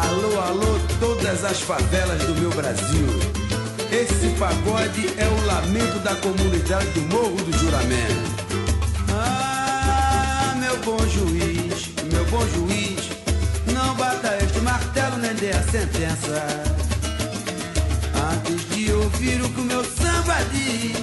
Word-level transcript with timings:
Alô, 0.00 0.40
alô, 0.40 0.78
todas 1.00 1.44
as 1.44 1.60
favelas 1.60 2.22
do 2.22 2.34
meu 2.36 2.50
Brasil. 2.50 3.06
Esse 3.90 4.28
pagode 4.38 5.08
é 5.18 5.26
o 5.26 5.46
lamento 5.46 5.98
da 6.04 6.14
comunidade 6.14 6.88
do 6.90 7.00
Morro 7.12 7.36
do 7.36 7.58
Juramento. 7.58 8.30
Ah, 9.10 10.54
meu 10.56 10.76
bom 10.84 10.98
juiz, 11.08 11.90
meu 12.12 12.24
bom 12.26 12.46
juiz, 12.54 13.10
não 13.74 13.92
bata 13.96 14.38
este 14.40 14.60
martelo 14.60 15.16
nem 15.18 15.34
dê 15.34 15.50
a 15.50 15.62
sentença. 15.64 16.46
Antes 18.30 18.68
de 18.68 18.92
ouvir 18.92 19.42
o 19.42 19.48
que 19.48 19.60
o 19.60 19.64
meu 19.64 19.84
samba 19.84 20.36
diz, 20.52 20.96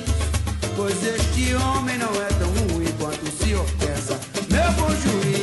pois 0.77 1.03
este 1.03 1.53
homem 1.55 1.97
não 1.97 2.13
é 2.13 2.27
tão 2.39 2.73
ruim 2.73 2.93
quanto 2.97 3.27
o 3.27 3.43
senhor 3.43 3.65
pensa. 3.77 4.17
Meu 4.49 4.71
bom 4.73 4.89
juiz. 4.89 5.34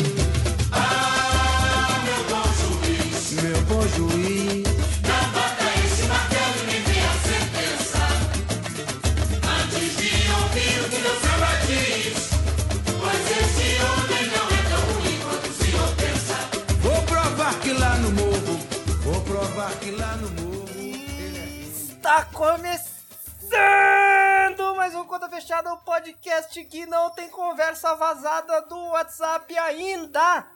Fechada, 25.53 25.75
um 25.75 25.81
podcast 25.81 26.65
que 26.65 26.87
não 26.87 27.11
tem 27.11 27.29
conversa 27.29 27.95
vazada 27.95 28.63
do 28.63 28.75
WhatsApp 28.87 29.55
ainda. 29.59 30.47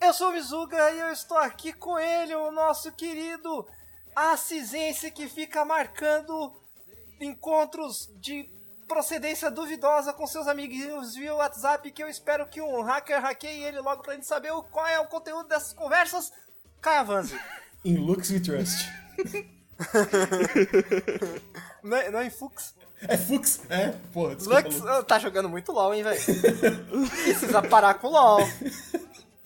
Eu 0.00 0.14
sou 0.14 0.28
o 0.28 0.32
Mizuga 0.34 0.92
e 0.92 1.00
eu 1.00 1.10
estou 1.10 1.36
aqui 1.36 1.72
com 1.72 1.98
ele, 1.98 2.32
o 2.36 2.52
nosso 2.52 2.92
querido 2.92 3.66
assisense 4.14 5.10
que 5.10 5.28
fica 5.28 5.64
marcando 5.64 6.52
encontros 7.20 8.08
de 8.20 8.48
procedência 8.86 9.50
duvidosa 9.50 10.12
com 10.12 10.28
seus 10.28 10.46
amiguinhos 10.46 11.16
via 11.16 11.34
WhatsApp 11.34 11.90
que 11.90 12.00
eu 12.00 12.08
espero 12.08 12.46
que 12.48 12.60
um 12.60 12.80
hacker 12.82 13.20
hackeie 13.20 13.64
ele 13.64 13.80
logo 13.80 14.04
pra 14.04 14.14
gente 14.14 14.28
saber 14.28 14.52
o- 14.52 14.62
qual 14.62 14.86
é 14.86 15.00
o 15.00 15.08
conteúdo 15.08 15.48
dessas 15.48 15.72
conversas. 15.72 16.30
Caia 16.80 17.02
Vanzi. 17.02 17.36
In 17.84 17.96
Lux 17.96 18.30
We 18.30 18.38
Trust. 18.38 18.86
Não 21.82 21.96
é, 21.96 22.10
não 22.10 22.18
é 22.18 22.26
em 22.26 22.30
Fux? 22.30 22.74
É 23.06 23.16
Fux? 23.16 23.60
É? 23.70 23.94
Porra, 24.12 24.34
desculpa. 24.34 24.62
Lux 24.62 24.76
Lux. 24.80 24.88
ah, 24.88 25.02
tá 25.02 25.18
jogando 25.18 25.48
muito 25.48 25.72
LOL, 25.72 25.94
hein, 25.94 26.02
velho? 26.02 26.20
Precisa 27.24 27.62
parar 27.62 27.94
com 27.94 28.08
LOL. 28.08 28.40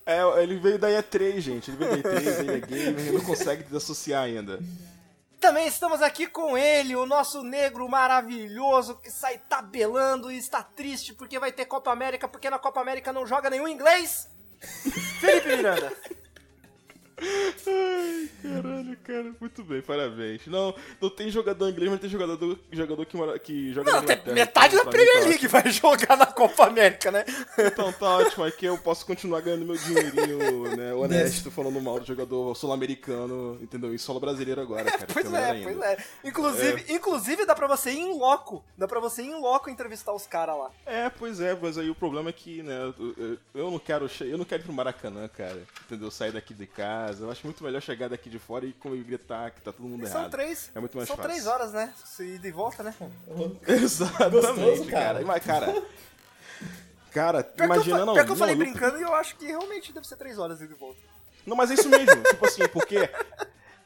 É, 0.07 0.21
ele 0.43 0.57
veio 0.59 0.79
da 0.79 0.89
E3, 0.89 1.39
gente. 1.41 1.71
Ele 1.71 1.77
veio 1.77 2.03
da 2.03 2.11
E3, 2.11 2.39
ele 2.41 2.53
é 2.53 2.61
gamer, 2.61 3.01
ele 3.07 3.13
não 3.13 3.21
consegue 3.21 3.63
desassociar 3.65 4.25
ainda. 4.25 4.59
Também 5.39 5.67
estamos 5.67 6.01
aqui 6.01 6.27
com 6.29 6.57
ele, 6.57 6.95
o 6.95 7.05
nosso 7.05 7.43
negro 7.43 7.89
maravilhoso 7.89 8.95
que 8.97 9.11
sai 9.11 9.39
tabelando 9.49 10.31
e 10.31 10.39
está 10.39 10.63
triste 10.63 11.13
porque 11.13 11.39
vai 11.39 11.51
ter 11.51 11.67
Copa 11.67 11.91
América, 11.91 12.29
porque 12.29 12.49
na 12.49 12.61
Copa 12.61 12.81
América 12.81 13.13
não 13.13 13.27
joga 13.27 13.51
nenhum 13.51 13.67
inglês. 13.67 14.29
Felipe 15.21 15.57
Miranda. 15.57 15.93
Ai, 17.25 18.29
caralho, 18.43 18.97
cara. 19.05 19.35
Muito 19.41 19.63
bem, 19.65 19.81
parabéns. 19.83 20.47
Não, 20.47 20.75
não 21.01 21.11
tem 21.11 21.31
jogador 21.31 21.69
inglês, 21.69 21.91
mas 21.91 22.01
tem 22.01 22.11
jogador, 22.11 22.59
jogador 22.71 23.07
que, 23.07 23.17
mora, 23.17 23.39
que 23.39 23.73
joga 23.73 23.91
Não, 23.91 23.99
na 23.99 24.05
Inglaterra. 24.05 24.35
metade 24.35 24.75
da 24.77 24.81
Então, 24.83 24.93
mim, 24.93 24.97
Premier 24.99 25.23
tá 25.23 25.29
League 25.29 25.47
vai 25.47 25.71
jogar 25.71 26.17
na 26.17 26.27
Copa 26.27 26.67
América, 26.67 27.11
né? 27.11 27.25
Então 27.59 27.93
tá 27.93 28.19
ótimo, 28.19 28.45
aqui 28.45 28.67
eu 28.67 28.77
posso 28.79 29.07
continuar 29.07 29.41
ganhando 29.41 29.65
meu 29.65 29.77
dinheirinho, 29.77 30.77
né, 30.77 30.93
honesto, 30.95 31.51
falando 31.51 31.81
mal 31.81 32.01
do 32.01 32.07
jogador 32.07 32.55
sul-americano, 32.57 33.59
entendeu? 33.61 33.95
E 33.95 33.99
solo 33.99 34.21
brasileiro 34.21 34.61
agora, 34.61 34.85
cara. 34.91 35.07
Pois 35.13 35.33
é, 35.33 35.51
ainda. 35.51 35.71
pois 35.71 35.81
é. 35.83 35.97
Inclusive, 36.25 36.85
inclusive 36.93 37.47
dá 37.47 37.55
pra 37.55 37.67
você 37.67 37.91
ir 37.91 37.99
em 38.01 38.19
loco. 38.19 38.65
Dá 38.77 38.89
pra 38.89 39.01
você 39.01 39.23
ir 39.23 39.27
em 39.29 39.41
loco 39.41 39.71
entrevistar 39.71 40.13
os 40.13 40.27
caras 40.27 40.57
lá. 40.57 40.71
É, 40.87 41.09
pois 41.11 41.41
é, 41.41 41.57
mas 41.61 41.79
aí 41.79 41.91
o 41.91 41.95
problema 41.95 42.31
é 42.31 42.33
que, 42.33 42.63
né, 42.63 42.93
eu, 42.99 43.39
eu- 43.55 43.71
não 43.73 43.79
quero 43.79 44.11
eu 44.21 44.37
não 44.39 44.45
quero 44.45 44.63
ir 44.63 44.65
pro 44.65 44.73
Maracanã, 44.73 45.29
cara. 45.29 45.63
Entendeu? 45.87 46.11
Sair 46.11 46.33
daqui 46.33 46.53
de 46.55 46.67
casa. 46.67 47.12
Eu 47.21 47.31
acho 47.31 47.45
muito 47.47 47.63
melhor 47.65 47.81
chegar 47.83 48.09
daqui 48.09 48.29
de 48.31 48.39
fora 48.39 48.65
e 48.67 48.73
gritar 49.07 49.51
que 49.51 49.61
tá 49.61 49.73
todo 49.73 49.87
mundo 49.87 50.07
São 50.07 50.21
errado. 50.21 50.31
três. 50.31 50.71
É 50.75 50.81
muito 50.81 50.97
mais 50.97 51.09
São 51.09 51.17
fácil. 51.17 51.31
três 51.31 51.47
horas, 51.47 51.73
né? 51.73 51.93
Se 52.05 52.23
ir 52.25 52.39
de 52.39 52.51
volta, 52.51 52.83
né? 52.83 52.95
Exatamente, 53.67 54.47
Gostoso, 54.47 54.85
cara. 54.91 55.05
cara. 55.15 55.25
Mas, 55.25 55.45
cara. 55.45 55.83
Cara, 57.13 57.45
Pior 57.45 57.67
imagina, 57.67 57.85
que 57.85 57.91
eu, 57.91 57.99
fa- 57.99 58.07
não. 58.07 58.15
pior 58.15 58.25
que 58.25 58.31
eu 58.31 58.35
não, 58.35 58.39
falei 58.39 58.55
eu- 58.55 58.59
brincando 58.59 58.99
e 58.99 59.03
eu 59.03 59.15
acho 59.15 59.37
que 59.37 59.45
realmente 59.47 59.93
deve 59.93 60.07
ser 60.09 60.17
três 60.17 60.39
horas 60.39 60.59
de 60.59 60.67
volta. 60.69 60.99
Não, 61.47 61.55
mas 61.57 61.71
é 61.71 61.75
isso 61.75 61.89
mesmo. 61.89 62.23
tipo 62.23 62.47
assim, 62.47 62.67
porque. 62.69 62.97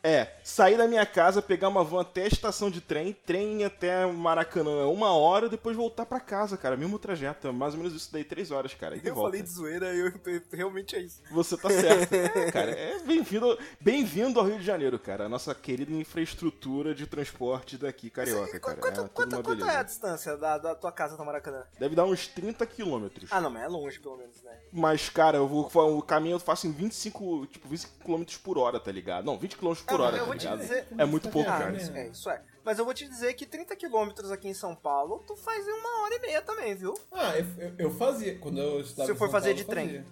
É, 0.09 0.37
sair 0.45 0.77
da 0.79 0.87
minha 0.87 1.05
casa, 1.05 1.43
pegar 1.43 1.69
uma 1.69 1.83
van 1.83 2.03
até 2.03 2.23
a 2.23 2.27
estação 2.29 2.71
de 2.71 2.81
trem, 2.81 3.13
trem 3.13 3.65
até 3.65 4.07
Maracanã 4.07 4.83
é 4.83 4.85
uma 4.85 5.11
hora, 5.13 5.49
depois 5.49 5.77
voltar 5.77 6.07
pra 6.07 6.21
casa, 6.21 6.57
cara. 6.57 6.77
Mesmo 6.77 6.97
trajeto. 6.97 7.49
é 7.49 7.51
Mais 7.51 7.75
ou 7.75 7.79
menos 7.81 7.93
isso 7.93 8.13
daí, 8.13 8.23
três 8.23 8.53
horas, 8.53 8.73
cara. 8.73 8.95
E 8.97 9.01
Eu 9.05 9.15
volta. 9.17 9.31
falei 9.31 9.43
de 9.43 9.49
zoeira 9.51 9.93
e 9.93 9.99
eu, 9.99 10.13
realmente 10.53 10.95
é 10.95 11.01
isso. 11.01 11.21
Você 11.33 11.57
tá 11.57 11.69
certo. 11.71 12.07
É, 12.37 12.53
cara, 12.53 12.71
é 12.71 12.99
bem-vindo 13.01 13.59
bem-vindo 13.81 14.39
ao 14.39 14.47
Rio 14.47 14.59
de 14.61 14.65
Janeiro, 14.65 14.97
cara. 14.99 15.25
A 15.25 15.29
nossa 15.29 15.53
querida 15.55 15.91
infraestrutura 15.93 16.95
de 16.95 17.07
transporte 17.07 17.77
daqui, 17.77 18.09
carioca, 18.11 18.61
cara. 18.61 18.77
Quanto, 18.77 19.01
é, 19.01 19.09
quanto- 19.09 19.43
quanto 19.43 19.65
é 19.65 19.77
a 19.77 19.83
distância 19.83 20.37
da, 20.37 20.57
da 20.59 20.75
tua 20.77 20.93
casa 20.93 21.17
do 21.17 21.25
Maracanã? 21.25 21.65
Deve 21.81 21.97
dar 21.97 22.05
uns 22.05 22.29
30 22.29 22.65
quilômetros. 22.67 23.29
Ah, 23.33 23.41
não, 23.41 23.51
mas 23.51 23.63
é 23.65 23.69
longe 23.69 23.99
pelo 23.99 24.17
menos, 24.17 24.41
né? 24.43 24.53
Mas, 24.73 25.09
cara, 25.09 25.39
eu 25.39 25.49
vou, 25.49 25.69
o 25.99 26.03
caminho 26.03 26.35
eu 26.35 26.41
faço 26.41 26.67
em 26.67 26.73
25, 26.73 27.47
tipo, 27.47 27.69
25 27.69 28.05
km 28.05 28.25
por 28.45 28.59
hora, 28.59 28.79
tá 28.79 28.93
ligado? 28.93 29.25
Não, 29.25 29.37
20 29.39 29.57
km 29.57 29.75
por 29.87 29.96
Ah, 30.01 30.07
hora, 30.07 30.17
eu 30.19 30.27
tá 30.27 30.33
ligado? 30.35 30.59
dizer- 30.61 30.87
É 30.99 31.05
muito 31.05 31.29
pouco, 31.29 31.51
Ah, 31.51 31.59
cara. 31.59 31.77
isso, 31.77 31.93
é, 31.93 32.09
isso 32.09 32.31
é. 32.31 32.43
Mas 32.65 32.79
eu 32.79 32.85
vou 32.85 32.93
te 32.95 33.07
dizer 33.09 33.33
que 33.35 33.47
30 33.47 33.77
quilômetros 33.77 34.31
aqui 34.33 34.49
em 34.49 34.55
São 34.55 34.75
Paulo, 34.75 35.23
tu 35.27 35.37
faz 35.37 35.67
em 35.67 35.73
uma 35.73 36.03
hora 36.03 36.15
e 36.17 36.19
meia 36.21 36.43
também, 36.43 36.75
viu? 36.75 36.95
Ah, 37.13 37.37
eu, 37.39 37.47
eu- 37.59 37.75
eu 37.79 37.91
fazia. 37.91 38.39
Quando 38.39 38.59
eu 38.61 38.81
estudava 38.81 39.07
Se 39.07 39.13
em 39.13 39.17
for 39.17 39.25
São 39.27 39.33
fazer 39.33 39.49
Paulo, 39.51 39.57
de 39.57 39.63
eu 39.63 39.69
trem. 39.69 39.87
fazia. 39.87 40.07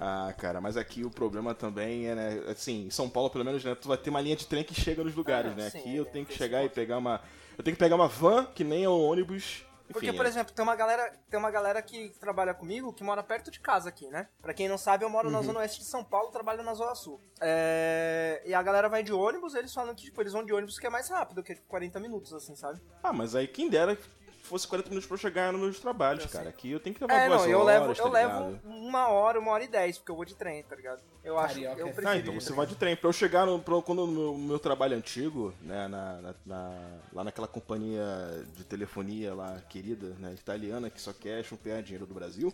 Ah, 0.00 0.32
cara, 0.38 0.60
mas 0.60 0.76
aqui 0.76 1.04
o 1.04 1.10
problema 1.10 1.54
também 1.54 2.06
é, 2.06 2.14
né, 2.14 2.42
assim, 2.48 2.86
em 2.86 2.90
São 2.90 3.10
Paulo, 3.10 3.28
pelo 3.30 3.44
menos, 3.44 3.64
né, 3.64 3.74
tu 3.74 3.88
vai 3.88 3.96
ter 3.96 4.10
uma 4.10 4.20
linha 4.20 4.36
de 4.36 4.46
trem 4.46 4.62
que 4.62 4.72
chega 4.74 5.02
nos 5.02 5.14
lugares, 5.14 5.50
Ah, 5.52 5.54
né? 5.56 5.70
sim, 5.70 5.78
Aqui 5.80 5.96
eu 5.96 6.04
é, 6.04 6.06
tenho 6.06 6.24
que 6.24 6.34
chegar 6.34 6.64
e 6.64 6.68
pegar 6.68 6.98
uma... 6.98 7.20
Eu 7.58 7.64
tenho 7.64 7.74
que 7.76 7.82
pegar 7.82 7.96
uma 7.96 8.06
van, 8.06 8.44
que 8.46 8.62
nem 8.62 8.84
é 8.84 8.88
um 8.88 9.00
ônibus, 9.04 9.64
Porque, 9.92 10.12
por 10.12 10.26
é- 10.26 10.28
exemplo, 10.28 10.52
tem 10.54 10.62
uma 10.62 10.76
galera, 10.76 11.12
tem 11.30 11.38
uma 11.38 11.50
galera 11.50 11.80
que 11.82 12.10
trabalha 12.20 12.52
comigo 12.54 12.92
que 12.92 13.02
mora 13.02 13.22
perto 13.22 13.50
de 13.50 13.58
casa 13.60 13.88
aqui, 13.88 14.06
né? 14.08 14.28
Pra 14.40 14.52
quem 14.54 14.68
não 14.68 14.76
sabe, 14.78 15.04
eu 15.04 15.08
moro 15.10 15.30
na 15.30 15.40
zona 15.42 15.60
oeste 15.60 15.80
de 15.80 15.86
São 15.86 16.04
Paulo, 16.04 16.30
trabalho 16.30 16.62
na 16.62 16.74
zona 16.74 16.94
sul. 16.94 17.20
É, 17.40 18.42
E 18.44 18.54
a 18.54 18.62
galera 18.62 18.88
vai 18.88 19.02
de 19.02 19.12
ônibus, 19.12 19.54
eles 19.54 19.72
falam 19.72 19.94
que 19.94 20.04
tipo, 20.04 20.20
eles 20.20 20.32
vão 20.32 20.44
de 20.44 20.52
ônibus 20.52 20.78
que 20.78 20.86
é 20.86 20.90
mais 20.90 21.08
rápido, 21.08 21.42
que 21.42 21.52
é 21.52 21.54
tipo 21.54 21.66
40 21.68 21.98
minutos, 22.00 22.32
assim, 22.32 22.54
sabe? 22.54 22.80
Ah, 23.02 23.12
mas 23.12 23.34
aí 23.34 23.46
quem 23.48 23.68
dera 23.68 23.96
fosse 24.48 24.66
40 24.66 24.88
minutos 24.88 25.06
pra 25.06 25.14
eu 25.14 25.18
chegar 25.18 25.52
nos 25.52 25.60
meus 25.60 25.78
trabalhos, 25.80 26.26
cara. 26.26 26.48
Aqui 26.48 26.70
eu 26.70 26.80
tenho 26.80 26.94
que 26.94 27.00
levar 27.02 27.14
É, 27.20 27.26
duas 27.28 27.42
não, 27.42 27.48
eu 27.48 27.60
horas, 27.60 27.80
levo, 27.80 27.94
tá 27.94 28.02
eu 28.02 28.08
levo 28.08 28.60
uma 28.64 29.08
hora, 29.08 29.38
uma 29.38 29.50
hora 29.52 29.64
e 29.64 29.68
dez, 29.68 29.98
porque 29.98 30.10
eu 30.10 30.16
vou 30.16 30.24
de 30.24 30.34
trem, 30.34 30.62
tá 30.62 30.74
ligado? 30.76 31.00
Eu 31.22 31.38
acho, 31.38 31.54
Carioca 31.54 31.80
eu 31.80 31.86
é 31.88 31.92
prefiro. 31.92 32.08
Ah, 32.08 32.16
então 32.16 32.34
você 32.34 32.52
vai 32.52 32.66
de 32.66 32.74
trem. 32.76 32.96
Pra 32.96 33.08
eu 33.08 33.12
chegar 33.12 33.44
no, 33.46 33.58
pra, 33.60 33.80
quando 33.82 34.06
no 34.06 34.12
meu, 34.12 34.34
meu 34.34 34.58
trabalho 34.58 34.96
antigo, 34.96 35.52
né, 35.60 35.86
na, 35.88 36.20
na- 36.20 36.34
na- 36.46 36.98
lá 37.12 37.24
naquela 37.24 37.46
companhia 37.48 38.02
de 38.56 38.64
telefonia 38.64 39.34
lá, 39.34 39.60
querida, 39.68 40.14
né, 40.18 40.32
italiana, 40.34 40.88
que 40.90 41.00
só 41.00 41.12
quer 41.12 41.44
chumpear 41.44 41.82
dinheiro 41.82 42.06
do 42.06 42.14
Brasil, 42.14 42.52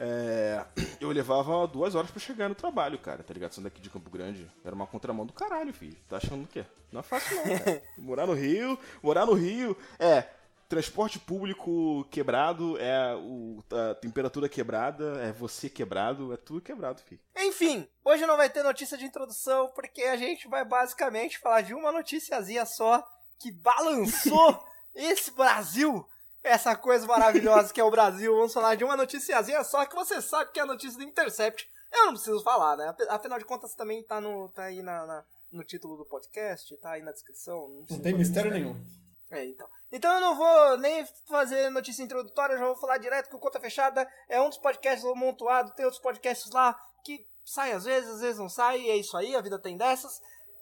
é, 0.00 0.64
eu 1.00 1.10
levava 1.10 1.66
duas 1.66 1.94
horas 1.94 2.10
pra 2.10 2.20
chegar 2.20 2.48
no 2.48 2.54
trabalho, 2.54 2.98
cara, 2.98 3.22
tá 3.24 3.34
ligado? 3.34 3.52
Sendo 3.52 3.64
daqui 3.64 3.80
de 3.80 3.90
Campo 3.90 4.08
Grande. 4.10 4.46
Era 4.64 4.74
uma 4.74 4.86
contramão 4.86 5.26
do 5.26 5.32
caralho, 5.32 5.72
filho. 5.72 5.96
Tá 6.08 6.18
achando 6.18 6.44
o 6.44 6.46
quê? 6.46 6.64
Não 6.92 7.00
é 7.00 7.02
fácil 7.02 7.36
não, 7.36 7.58
cara. 7.58 7.82
morar 7.98 8.26
no 8.26 8.32
Rio, 8.32 8.78
morar 9.02 9.26
no 9.26 9.32
Rio, 9.34 9.76
é... 9.98 10.24
Transporte 10.68 11.18
público 11.18 12.04
quebrado, 12.10 12.76
é 12.78 13.14
o, 13.16 13.62
a 13.72 13.94
temperatura 13.94 14.48
quebrada, 14.50 15.18
é 15.22 15.32
você 15.32 15.70
quebrado, 15.70 16.30
é 16.32 16.36
tudo 16.36 16.60
quebrado, 16.60 17.00
filho. 17.00 17.20
Enfim, 17.38 17.88
hoje 18.04 18.26
não 18.26 18.36
vai 18.36 18.50
ter 18.50 18.62
notícia 18.62 18.98
de 18.98 19.06
introdução, 19.06 19.68
porque 19.74 20.02
a 20.02 20.16
gente 20.16 20.46
vai 20.46 20.66
basicamente 20.66 21.38
falar 21.38 21.62
de 21.62 21.72
uma 21.72 21.90
noticiazinha 21.90 22.66
só 22.66 23.02
que 23.38 23.50
balançou 23.50 24.62
esse 24.94 25.30
Brasil, 25.30 26.06
essa 26.44 26.76
coisa 26.76 27.06
maravilhosa 27.06 27.72
que 27.72 27.80
é 27.80 27.84
o 27.84 27.90
Brasil. 27.90 28.34
Vamos 28.36 28.52
falar 28.52 28.74
de 28.74 28.84
uma 28.84 28.96
noticiazinha 28.96 29.64
só 29.64 29.86
que 29.86 29.94
você 29.96 30.20
sabe 30.20 30.52
que 30.52 30.60
é 30.60 30.62
a 30.64 30.66
notícia 30.66 30.98
do 30.98 31.04
Intercept. 31.04 31.66
Eu 31.90 32.04
não 32.06 32.12
preciso 32.12 32.42
falar, 32.42 32.76
né? 32.76 32.94
Afinal 33.08 33.38
de 33.38 33.46
contas, 33.46 33.74
também 33.74 34.02
tá, 34.02 34.20
no, 34.20 34.50
tá 34.50 34.64
aí 34.64 34.82
na, 34.82 35.06
na- 35.06 35.24
no 35.50 35.64
título 35.64 35.96
do 35.96 36.04
podcast, 36.04 36.76
tá 36.76 36.90
aí 36.90 37.02
na 37.02 37.12
descrição. 37.12 37.56
Não, 37.68 37.86
Não 37.96 38.02
tem 38.02 38.12
mistério 38.12 38.50
nenhum. 38.50 38.76
É, 39.30 39.44
então. 39.44 39.68
Então 39.90 40.12
eu 40.14 40.20
não 40.20 40.36
vou 40.36 40.76
nem 40.78 41.06
fazer 41.26 41.70
notícia 41.70 42.02
introdutória, 42.02 42.58
já 42.58 42.66
vou 42.66 42.76
falar 42.76 42.98
direto 42.98 43.30
que 43.30 43.36
o 43.36 43.38
Conta 43.38 43.60
Fechada 43.60 44.06
é 44.28 44.40
um 44.40 44.48
dos 44.48 44.58
podcasts 44.58 45.02
do 45.02 45.12
Amontoado, 45.12 45.74
tem 45.74 45.84
outros 45.84 46.02
podcasts 46.02 46.50
lá 46.52 46.78
que 47.04 47.26
saem 47.44 47.72
às 47.72 47.84
vezes, 47.84 48.10
às 48.10 48.20
vezes 48.20 48.38
não 48.38 48.48
sai, 48.48 48.88
é 48.88 48.96
isso 48.96 49.16
aí, 49.16 49.34
a 49.34 49.40
vida 49.40 49.58
tem 49.58 49.76
dessas. 49.76 50.20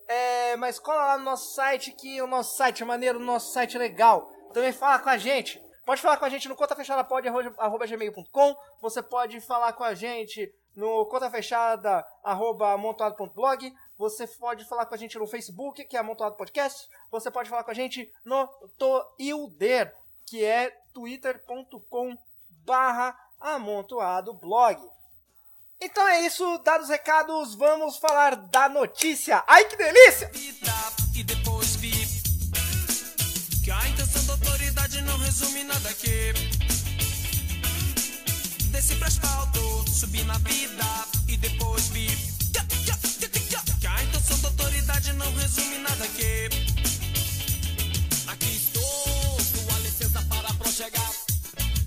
É, 0.08 0.56
mas 0.56 0.78
cola 0.78 1.04
lá 1.04 1.18
no 1.18 1.24
nosso 1.24 1.54
site, 1.54 1.92
que 1.92 2.22
o 2.22 2.26
nosso 2.26 2.56
site 2.56 2.82
é 2.82 2.86
maneiro, 2.86 3.18
o 3.18 3.22
nosso 3.22 3.52
site 3.52 3.76
é 3.76 3.78
legal. 3.78 4.30
Também 4.52 4.72
fala 4.72 5.00
com 5.00 5.08
a 5.08 5.18
gente. 5.18 5.60
Pode 5.84 6.00
falar 6.00 6.16
com 6.16 6.24
a 6.24 6.28
gente 6.28 6.48
no 6.48 6.56
contafechadapod.gmail.com 6.56 8.56
Você 8.80 9.02
pode 9.02 9.40
falar 9.40 9.72
com 9.72 9.84
a 9.84 9.94
gente 9.94 10.52
no 10.76 11.06
conta 11.06 11.30
fechada, 11.30 12.06
arroba 12.22 12.72
amontoado.blog. 12.72 13.72
Você 13.98 14.26
pode 14.26 14.64
falar 14.64 14.86
com 14.86 14.94
a 14.94 14.98
gente 14.98 15.18
no 15.18 15.26
Facebook, 15.26 15.84
que 15.84 15.96
é 15.96 16.00
Amontoado 16.00 16.36
Podcast. 16.36 16.88
Você 17.10 17.30
pode 17.30 17.48
falar 17.48 17.64
com 17.64 17.70
a 17.70 17.74
gente 17.74 18.12
no 18.24 18.46
Toilder, 18.78 19.94
que 20.26 20.44
é 20.44 20.70
twitter.com 20.92 22.16
barra 22.64 23.16
amontoado 23.40 24.34
blog. 24.34 24.80
Então 25.80 26.06
é 26.08 26.20
isso, 26.22 26.58
dados 26.58 26.86
os 26.86 26.90
recados, 26.90 27.54
vamos 27.54 27.98
falar 27.98 28.34
da 28.34 28.68
notícia. 28.68 29.44
Ai 29.46 29.64
que 29.66 29.76
delícia! 29.76 30.28
vida 30.28 30.72
e 31.14 31.22
depois 31.22 31.76
vi 31.76 31.92
que 33.62 33.70
a 33.70 33.88
intenção 33.88 34.24
da 34.26 34.32
autoridade 34.34 35.00
não 35.02 35.18
resume 35.18 35.64
nada 35.64 35.92
que 35.94 36.32
desci 38.70 38.96
pro 38.96 39.06
asfalto, 39.06 39.84
subi 39.90 40.22
na 40.24 40.38
vida 40.38 40.84
e 41.28 41.36
depois 41.36 41.88
vi 41.88 42.35
que 44.26 44.32
a 44.32 44.36
intenção 44.36 44.38
da 44.40 44.48
autoridade 44.48 45.12
não 45.12 45.32
resume 45.34 45.78
nada 45.78 46.06
que 46.08 46.48
aqui 48.26 48.56
estou, 48.56 49.40
sua 49.40 49.78
licença 49.80 50.22
para 50.22 50.52
prochegar. 50.54 51.12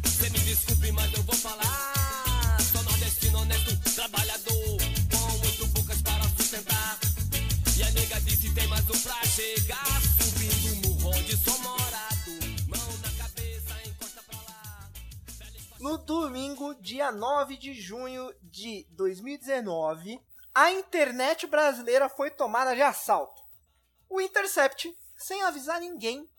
Cê 0.05 0.29
me 0.29 0.39
desculpe, 0.39 0.91
mas 0.91 1.13
eu 1.13 1.23
vou 1.23 1.35
falar. 1.35 2.57
Sou 2.71 2.83
nordestino 2.83 3.39
honesto, 3.39 3.93
trabalhador, 3.93 4.77
com 5.11 5.37
muito 5.37 5.67
bocas 5.67 6.01
para 6.01 6.23
sustentar. 6.37 6.99
E 7.77 7.83
a 7.83 7.91
nega 7.91 8.21
disse 8.21 8.53
tem 8.53 8.67
mais 8.67 8.89
um 8.89 8.99
pra 8.99 9.23
chegar 9.25 10.01
Subindo 10.21 10.91
o 10.91 11.01
morro 11.01 11.17
onde 11.17 11.37
sou 11.37 11.57
morado 11.59 12.31
Mão 12.67 12.97
na 13.01 13.11
cabeça, 13.23 13.73
encosta 13.87 14.21
pra 14.23 14.37
lá 14.37 14.89
No 15.79 15.97
domingo, 15.97 16.75
dia 16.75 17.11
9 17.11 17.57
de 17.57 17.73
junho 17.73 18.33
de 18.43 18.85
2019, 18.91 20.19
a 20.59 20.71
internet 20.71 21.47
brasileira 21.47 22.09
foi 22.09 22.29
tomada 22.29 22.75
de 22.75 22.81
assalto. 22.81 23.41
O 24.09 24.19
Intercept, 24.19 24.93
sem 25.15 25.41
avisar 25.43 25.79
ninguém, 25.79 26.29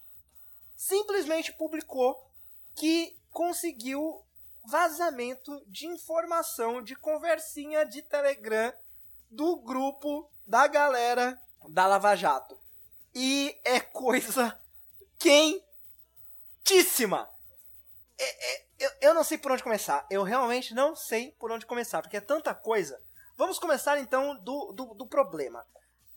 simplesmente 0.77 1.55
publicou 1.55 2.31
que 2.75 3.19
conseguiu 3.31 4.23
vazamento 4.67 5.65
de 5.67 5.87
informação 5.87 6.83
de 6.83 6.95
conversinha 6.95 7.87
de 7.87 8.03
Telegram 8.03 8.71
do 9.31 9.57
grupo 9.63 10.31
da 10.47 10.67
galera 10.67 11.41
da 11.71 11.87
Lava 11.87 12.15
Jato. 12.15 12.61
E 13.15 13.59
é 13.65 13.81
coisa 13.81 14.55
quentíssima. 15.19 15.67
É- 18.19 18.53
é- 18.53 18.67
eu, 18.81 18.91
eu 19.01 19.15
não 19.15 19.25
sei 19.25 19.39
por 19.39 19.53
onde 19.53 19.63
começar. 19.63 20.07
Eu 20.11 20.23
realmente 20.25 20.75
não 20.75 20.95
sei 20.95 21.33
por 21.33 21.51
onde 21.51 21.65
começar, 21.65 22.03
porque 22.03 22.19
é 22.19 22.21
tanta 22.21 22.55
coisa. 22.55 23.03
Vamos 23.41 23.59
começar 23.59 23.99
então 23.99 24.37
do, 24.37 24.71
do, 24.71 24.93
do 24.93 25.07
problema. 25.07 25.67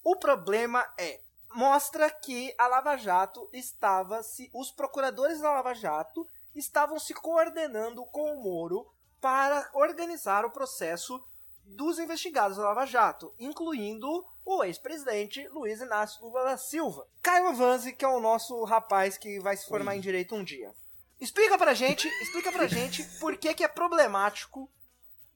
O 0.04 0.18
problema 0.18 0.86
é. 1.00 1.22
Mostra 1.54 2.12
que 2.12 2.54
a 2.58 2.68
Lava 2.68 2.98
Jato 2.98 3.48
estava 3.54 4.22
se. 4.22 4.52
Os 4.54 4.72
procuradores 4.72 5.40
da 5.40 5.50
Lava 5.50 5.74
Jato 5.74 6.28
estavam 6.54 7.00
se 7.00 7.14
coordenando 7.14 8.06
com 8.08 8.34
o 8.34 8.44
Moro 8.44 8.86
para 9.22 9.70
organizar 9.74 10.44
o 10.44 10.52
processo 10.52 11.26
dos 11.64 11.98
investigados 11.98 12.58
da 12.58 12.64
Lava 12.64 12.86
Jato, 12.86 13.34
incluindo 13.40 14.26
o 14.44 14.62
ex-presidente 14.62 15.48
Luiz 15.48 15.80
Inácio 15.80 16.26
Lula 16.26 16.44
da 16.44 16.58
Silva. 16.58 17.08
Caio 17.22 17.48
Avanzi, 17.48 17.94
que 17.94 18.04
é 18.04 18.08
o 18.10 18.20
nosso 18.20 18.66
rapaz 18.66 19.18
que 19.18 19.40
vai 19.40 19.56
se 19.56 19.66
formar 19.66 19.96
em 19.96 20.02
direito 20.02 20.36
um 20.36 20.44
dia. 20.44 20.76
Explica 21.22 21.58
pra 21.58 21.74
gente, 21.74 22.06
explica 22.22 22.52
pra 22.52 22.68
gente 22.68 23.02
por 23.22 23.38
que, 23.38 23.54
que 23.54 23.64
é 23.64 23.68
problemático 23.70 24.70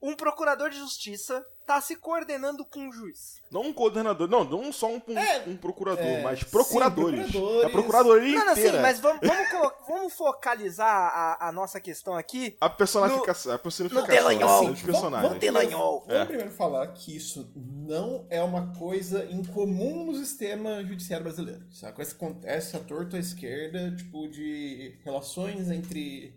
um 0.00 0.14
procurador 0.14 0.70
de 0.70 0.78
justiça 0.78 1.44
tá 1.66 1.80
se 1.80 1.96
coordenando 1.96 2.64
com 2.64 2.80
um 2.80 2.92
juiz. 2.92 3.42
Não 3.50 3.62
um 3.62 3.72
coordenador, 3.74 4.26
não, 4.28 4.42
não 4.44 4.72
só 4.72 4.88
um, 4.90 5.02
um- 5.06 5.18
É, 5.18 5.44
um 5.46 5.56
procurador, 5.56 6.02
é, 6.04 6.22
mas 6.22 6.38
sim, 6.40 6.46
procuradores. 6.46 7.30
procuradores. 7.30 7.66
A 7.66 7.70
procuradoria 7.70 8.38
Não, 8.38 8.46
não, 8.46 8.52
inteira. 8.52 8.70
assim, 8.70 8.80
mas 8.82 9.00
vamos, 9.00 9.20
vamos, 9.26 9.72
vamos 9.86 10.14
focalizar 10.14 10.88
a, 10.88 11.48
a 11.48 11.52
nossa 11.52 11.78
questão 11.80 12.14
aqui. 12.16 12.56
A 12.60 12.70
personificação, 12.70 13.52
a 13.52 13.58
personificação 13.58 14.06
Delanhol. 14.08 14.70
dos 14.70 14.82
personagens. 14.82 15.22
Vamos 15.28 15.40
Delanhol. 15.40 16.00
Vamos 16.06 16.14
É. 16.22 16.24
primeiro 16.24 16.50
falar 16.52 16.86
que 16.94 17.14
isso 17.16 17.52
não 17.54 18.26
é 18.30 18.42
uma 18.42 18.72
coisa 18.78 19.26
incomum 19.30 20.06
no 20.06 20.14
sistema 20.14 20.82
judiciário 20.84 21.24
brasileiro. 21.24 21.66
Isso 21.70 21.84
é 21.84 21.88
uma 21.88 21.94
coisa 21.94 22.14
que 22.14 22.24
acontece 22.24 22.76
à 22.76 22.80
torta 22.80 23.16
à 23.16 23.20
esquerda, 23.20 23.94
tipo, 23.94 24.26
de 24.28 24.96
relações 25.04 25.70
entre 25.70 26.34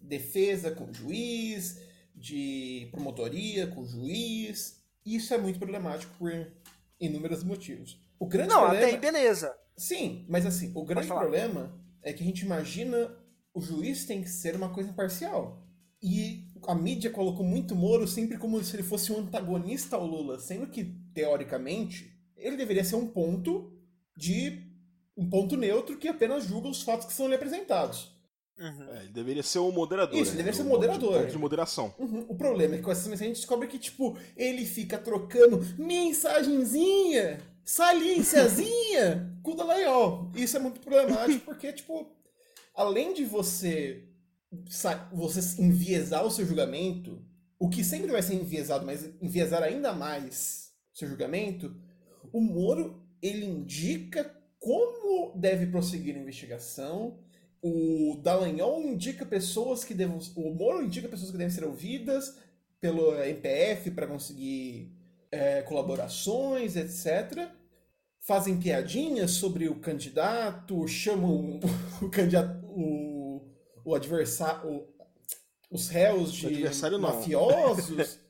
defesa 0.00 0.70
com 0.70 0.92
juiz, 0.92 1.80
de 2.18 2.88
promotoria 2.90 3.66
com 3.68 3.86
juiz. 3.86 4.82
Isso 5.04 5.32
é 5.32 5.38
muito 5.38 5.58
problemático 5.58 6.12
por 6.18 6.30
inúmeros 7.00 7.42
motivos. 7.44 8.00
O 8.18 8.26
grande 8.26 8.50
Não, 8.50 8.60
problema... 8.60 8.86
até 8.86 8.94
aí 8.94 9.00
beleza. 9.00 9.54
Sim, 9.76 10.26
mas 10.28 10.44
assim, 10.44 10.72
o 10.74 10.84
grande 10.84 11.06
problema 11.06 11.72
é 12.02 12.12
que 12.12 12.22
a 12.22 12.26
gente 12.26 12.44
imagina 12.44 13.16
o 13.54 13.60
juiz 13.60 14.04
tem 14.04 14.22
que 14.22 14.28
ser 14.28 14.56
uma 14.56 14.68
coisa 14.68 14.90
imparcial. 14.90 15.64
E 16.02 16.44
a 16.66 16.74
mídia 16.74 17.10
colocou 17.10 17.44
muito 17.44 17.74
Moro 17.74 18.06
sempre 18.06 18.38
como 18.38 18.62
se 18.62 18.76
ele 18.76 18.82
fosse 18.82 19.12
um 19.12 19.18
antagonista 19.18 19.96
ao 19.96 20.06
Lula, 20.06 20.38
sendo 20.38 20.68
que, 20.68 20.84
teoricamente, 21.12 22.12
ele 22.36 22.56
deveria 22.56 22.84
ser 22.84 22.96
um 22.96 23.08
ponto 23.08 23.72
de. 24.16 24.62
um 25.16 25.28
ponto 25.28 25.56
neutro 25.56 25.98
que 25.98 26.08
apenas 26.08 26.44
julga 26.44 26.68
os 26.68 26.82
fatos 26.82 27.06
que 27.06 27.12
são 27.12 27.28
lhe 27.28 27.34
apresentados. 27.34 28.16
Uhum. 28.58 28.92
É, 28.92 29.02
ele 29.02 29.12
deveria 29.12 29.42
ser 29.42 29.60
o 29.60 29.70
moderador. 29.70 30.20
Isso, 30.20 30.32
né? 30.32 30.38
deveria 30.38 30.56
ser 30.56 30.62
O 30.62 30.66
moderador. 30.66 31.20
Ponto 31.20 31.30
de 31.30 31.38
moderação. 31.38 31.94
Uhum. 31.98 32.26
O 32.28 32.34
problema 32.34 32.74
é 32.74 32.78
que 32.78 32.84
com 32.84 32.90
essa 32.90 33.08
mensagem 33.08 33.30
a 33.30 33.34
gente 33.34 33.40
descobre 33.40 33.68
que, 33.68 33.78
tipo, 33.78 34.18
ele 34.36 34.66
fica 34.66 34.98
trocando 34.98 35.60
mensagenzinha, 35.78 37.40
saliênciazinha 37.64 39.32
com 39.42 39.52
o 39.52 39.54
Dallagnol. 39.54 40.32
Isso 40.34 40.56
é 40.56 40.60
muito 40.60 40.80
problemático 40.80 41.44
porque, 41.44 41.72
tipo, 41.72 42.10
além 42.74 43.14
de 43.14 43.24
você, 43.24 44.08
você 45.12 45.62
enviesar 45.62 46.26
o 46.26 46.30
seu 46.30 46.44
julgamento, 46.44 47.22
o 47.58 47.68
que 47.68 47.84
sempre 47.84 48.10
vai 48.10 48.22
ser 48.22 48.34
enviesado, 48.34 48.84
mas 48.84 49.08
enviesar 49.22 49.62
ainda 49.62 49.92
mais 49.92 50.72
o 50.94 50.98
seu 50.98 51.08
julgamento, 51.08 51.74
o 52.32 52.40
Moro, 52.40 53.02
ele 53.22 53.44
indica 53.44 54.36
como 54.58 55.32
deve 55.36 55.66
prosseguir 55.66 56.16
a 56.16 56.18
investigação, 56.18 57.18
o 57.62 58.20
Dallagnol 58.22 58.82
indica 58.82 59.26
pessoas 59.26 59.84
que 59.84 59.94
devem. 59.94 60.18
O 60.36 60.54
Moro 60.54 60.82
indica 60.82 61.08
pessoas 61.08 61.30
que 61.30 61.36
devem 61.36 61.52
ser 61.52 61.64
ouvidas 61.64 62.36
pelo 62.80 63.14
MPF 63.14 63.90
para 63.90 64.06
conseguir 64.06 64.92
é, 65.30 65.62
colaborações, 65.62 66.76
etc. 66.76 67.48
Fazem 68.20 68.58
piadinhas 68.58 69.32
sobre 69.32 69.68
o 69.68 69.76
candidato, 69.80 70.86
chamam 70.86 71.60
o 72.00 72.08
candidato. 72.10 72.64
o, 72.66 73.42
o 73.84 73.94
adversário. 73.94 74.86
os 75.70 75.88
réus 75.88 76.32
de 76.32 76.64
mafiosos. 76.98 78.20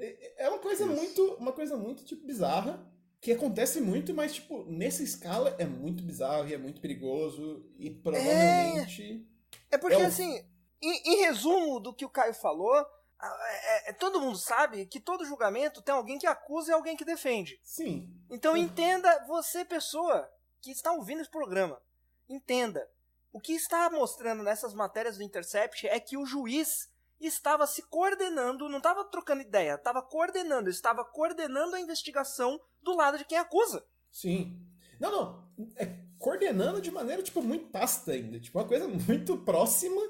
É 0.00 0.44
é 0.44 0.48
uma 0.48 0.60
coisa 0.60 0.84
Isso. 0.84 0.94
muito. 0.94 1.22
Uma 1.34 1.52
coisa 1.52 1.76
muito 1.76 2.04
tipo, 2.04 2.24
bizarra 2.24 2.80
que 3.20 3.32
acontece 3.32 3.80
muito, 3.80 4.14
mas, 4.14 4.34
tipo, 4.34 4.64
nessa 4.64 5.02
escala 5.02 5.54
é 5.58 5.64
muito 5.64 6.02
bizarro 6.04 6.48
e 6.48 6.54
é 6.54 6.58
muito 6.58 6.80
perigoso 6.80 7.64
e 7.78 7.90
provavelmente... 7.90 9.26
É 9.70 9.78
porque, 9.78 9.96
É 9.96 10.04
o- 10.04 10.06
assim, 10.06 10.44
em, 10.80 11.12
em 11.12 11.16
resumo 11.22 11.80
do 11.80 11.92
que 11.94 12.04
o 12.04 12.10
Caio 12.10 12.32
falou, 12.34 12.76
é- 13.20 13.90
é- 13.90 13.92
todo 13.92 14.20
mundo 14.20 14.38
sabe 14.38 14.86
que 14.86 15.00
todo 15.00 15.24
julgamento 15.24 15.82
tem 15.82 15.94
alguém 15.94 16.18
que 16.18 16.26
acusa 16.26 16.70
e 16.70 16.74
alguém 16.74 16.96
que 16.96 17.04
defende. 17.04 17.58
Sim. 17.64 18.08
Então 18.30 18.52
Uhum. 18.52 18.58
entenda, 18.58 19.24
você, 19.26 19.64
pessoa 19.64 20.30
que 20.60 20.70
está 20.70 20.92
ouvindo 20.92 21.20
esse 21.20 21.30
programa, 21.30 21.80
entenda. 22.28 22.88
O 23.32 23.40
que 23.40 23.52
está 23.52 23.90
mostrando 23.90 24.42
nessas 24.42 24.72
matérias 24.74 25.16
do 25.18 25.22
Intercept 25.24 25.86
é 25.88 25.98
que 25.98 26.16
o 26.16 26.24
juiz 26.24 26.88
estava 27.26 27.66
se 27.66 27.82
coordenando, 27.82 28.68
não 28.68 28.78
estava 28.78 29.04
trocando 29.04 29.42
ideia, 29.42 29.74
estava 29.74 30.00
coordenando, 30.02 30.70
estava 30.70 31.04
coordenando 31.04 31.74
a 31.74 31.80
investigação 31.80 32.60
do 32.82 32.94
lado 32.94 33.18
de 33.18 33.24
quem 33.24 33.38
acusa. 33.38 33.84
Sim. 34.10 34.60
Não, 35.00 35.10
não. 35.10 35.48
É 35.76 35.86
coordenando 36.18 36.80
de 36.80 36.90
maneira, 36.90 37.22
tipo, 37.22 37.40
muito 37.42 37.66
tácita 37.70 38.12
ainda. 38.12 38.40
Tipo, 38.40 38.58
uma 38.58 38.66
coisa 38.66 38.86
muito 38.88 39.36
próxima 39.38 40.00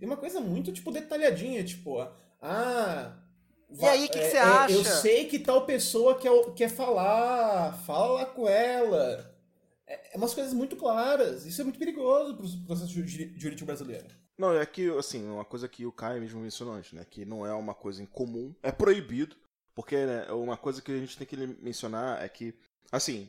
e 0.00 0.04
uma 0.04 0.16
coisa 0.16 0.40
muito, 0.40 0.72
tipo, 0.72 0.92
detalhadinha. 0.92 1.64
Tipo, 1.64 2.00
ah... 2.40 3.16
E 3.68 3.84
aí, 3.84 4.08
que 4.08 4.16
que 4.18 4.24
você 4.30 4.36
é, 4.36 4.42
acha? 4.42 4.72
Eu 4.74 4.84
sei 4.84 5.26
que 5.26 5.40
tal 5.40 5.66
pessoa 5.66 6.16
quer, 6.16 6.30
quer 6.54 6.68
falar. 6.68 7.72
Fala 7.84 8.24
com 8.24 8.48
ela. 8.48 9.34
É, 9.84 10.14
é 10.14 10.16
umas 10.16 10.32
coisas 10.32 10.54
muito 10.54 10.76
claras. 10.76 11.44
Isso 11.44 11.60
é 11.60 11.64
muito 11.64 11.78
perigoso 11.78 12.36
pro 12.36 12.48
processo 12.64 12.92
juri- 12.92 13.34
jurídico 13.36 13.66
brasileiro. 13.66 14.06
Não, 14.38 14.52
é 14.52 14.66
que, 14.66 14.88
assim, 14.98 15.26
uma 15.28 15.44
coisa 15.44 15.68
que 15.68 15.86
o 15.86 15.92
Caio 15.92 16.20
mesmo 16.20 16.40
mencionou 16.40 16.74
antes, 16.74 16.92
né? 16.92 17.06
Que 17.08 17.24
não 17.24 17.46
é 17.46 17.52
uma 17.54 17.74
coisa 17.74 18.02
incomum, 18.02 18.54
é 18.62 18.70
proibido. 18.70 19.34
Porque 19.74 19.94
né, 20.06 20.32
uma 20.32 20.56
coisa 20.56 20.80
que 20.80 20.90
a 20.90 20.98
gente 20.98 21.18
tem 21.18 21.26
que 21.26 21.36
mencionar 21.36 22.22
é 22.22 22.28
que, 22.28 22.54
assim, 22.90 23.28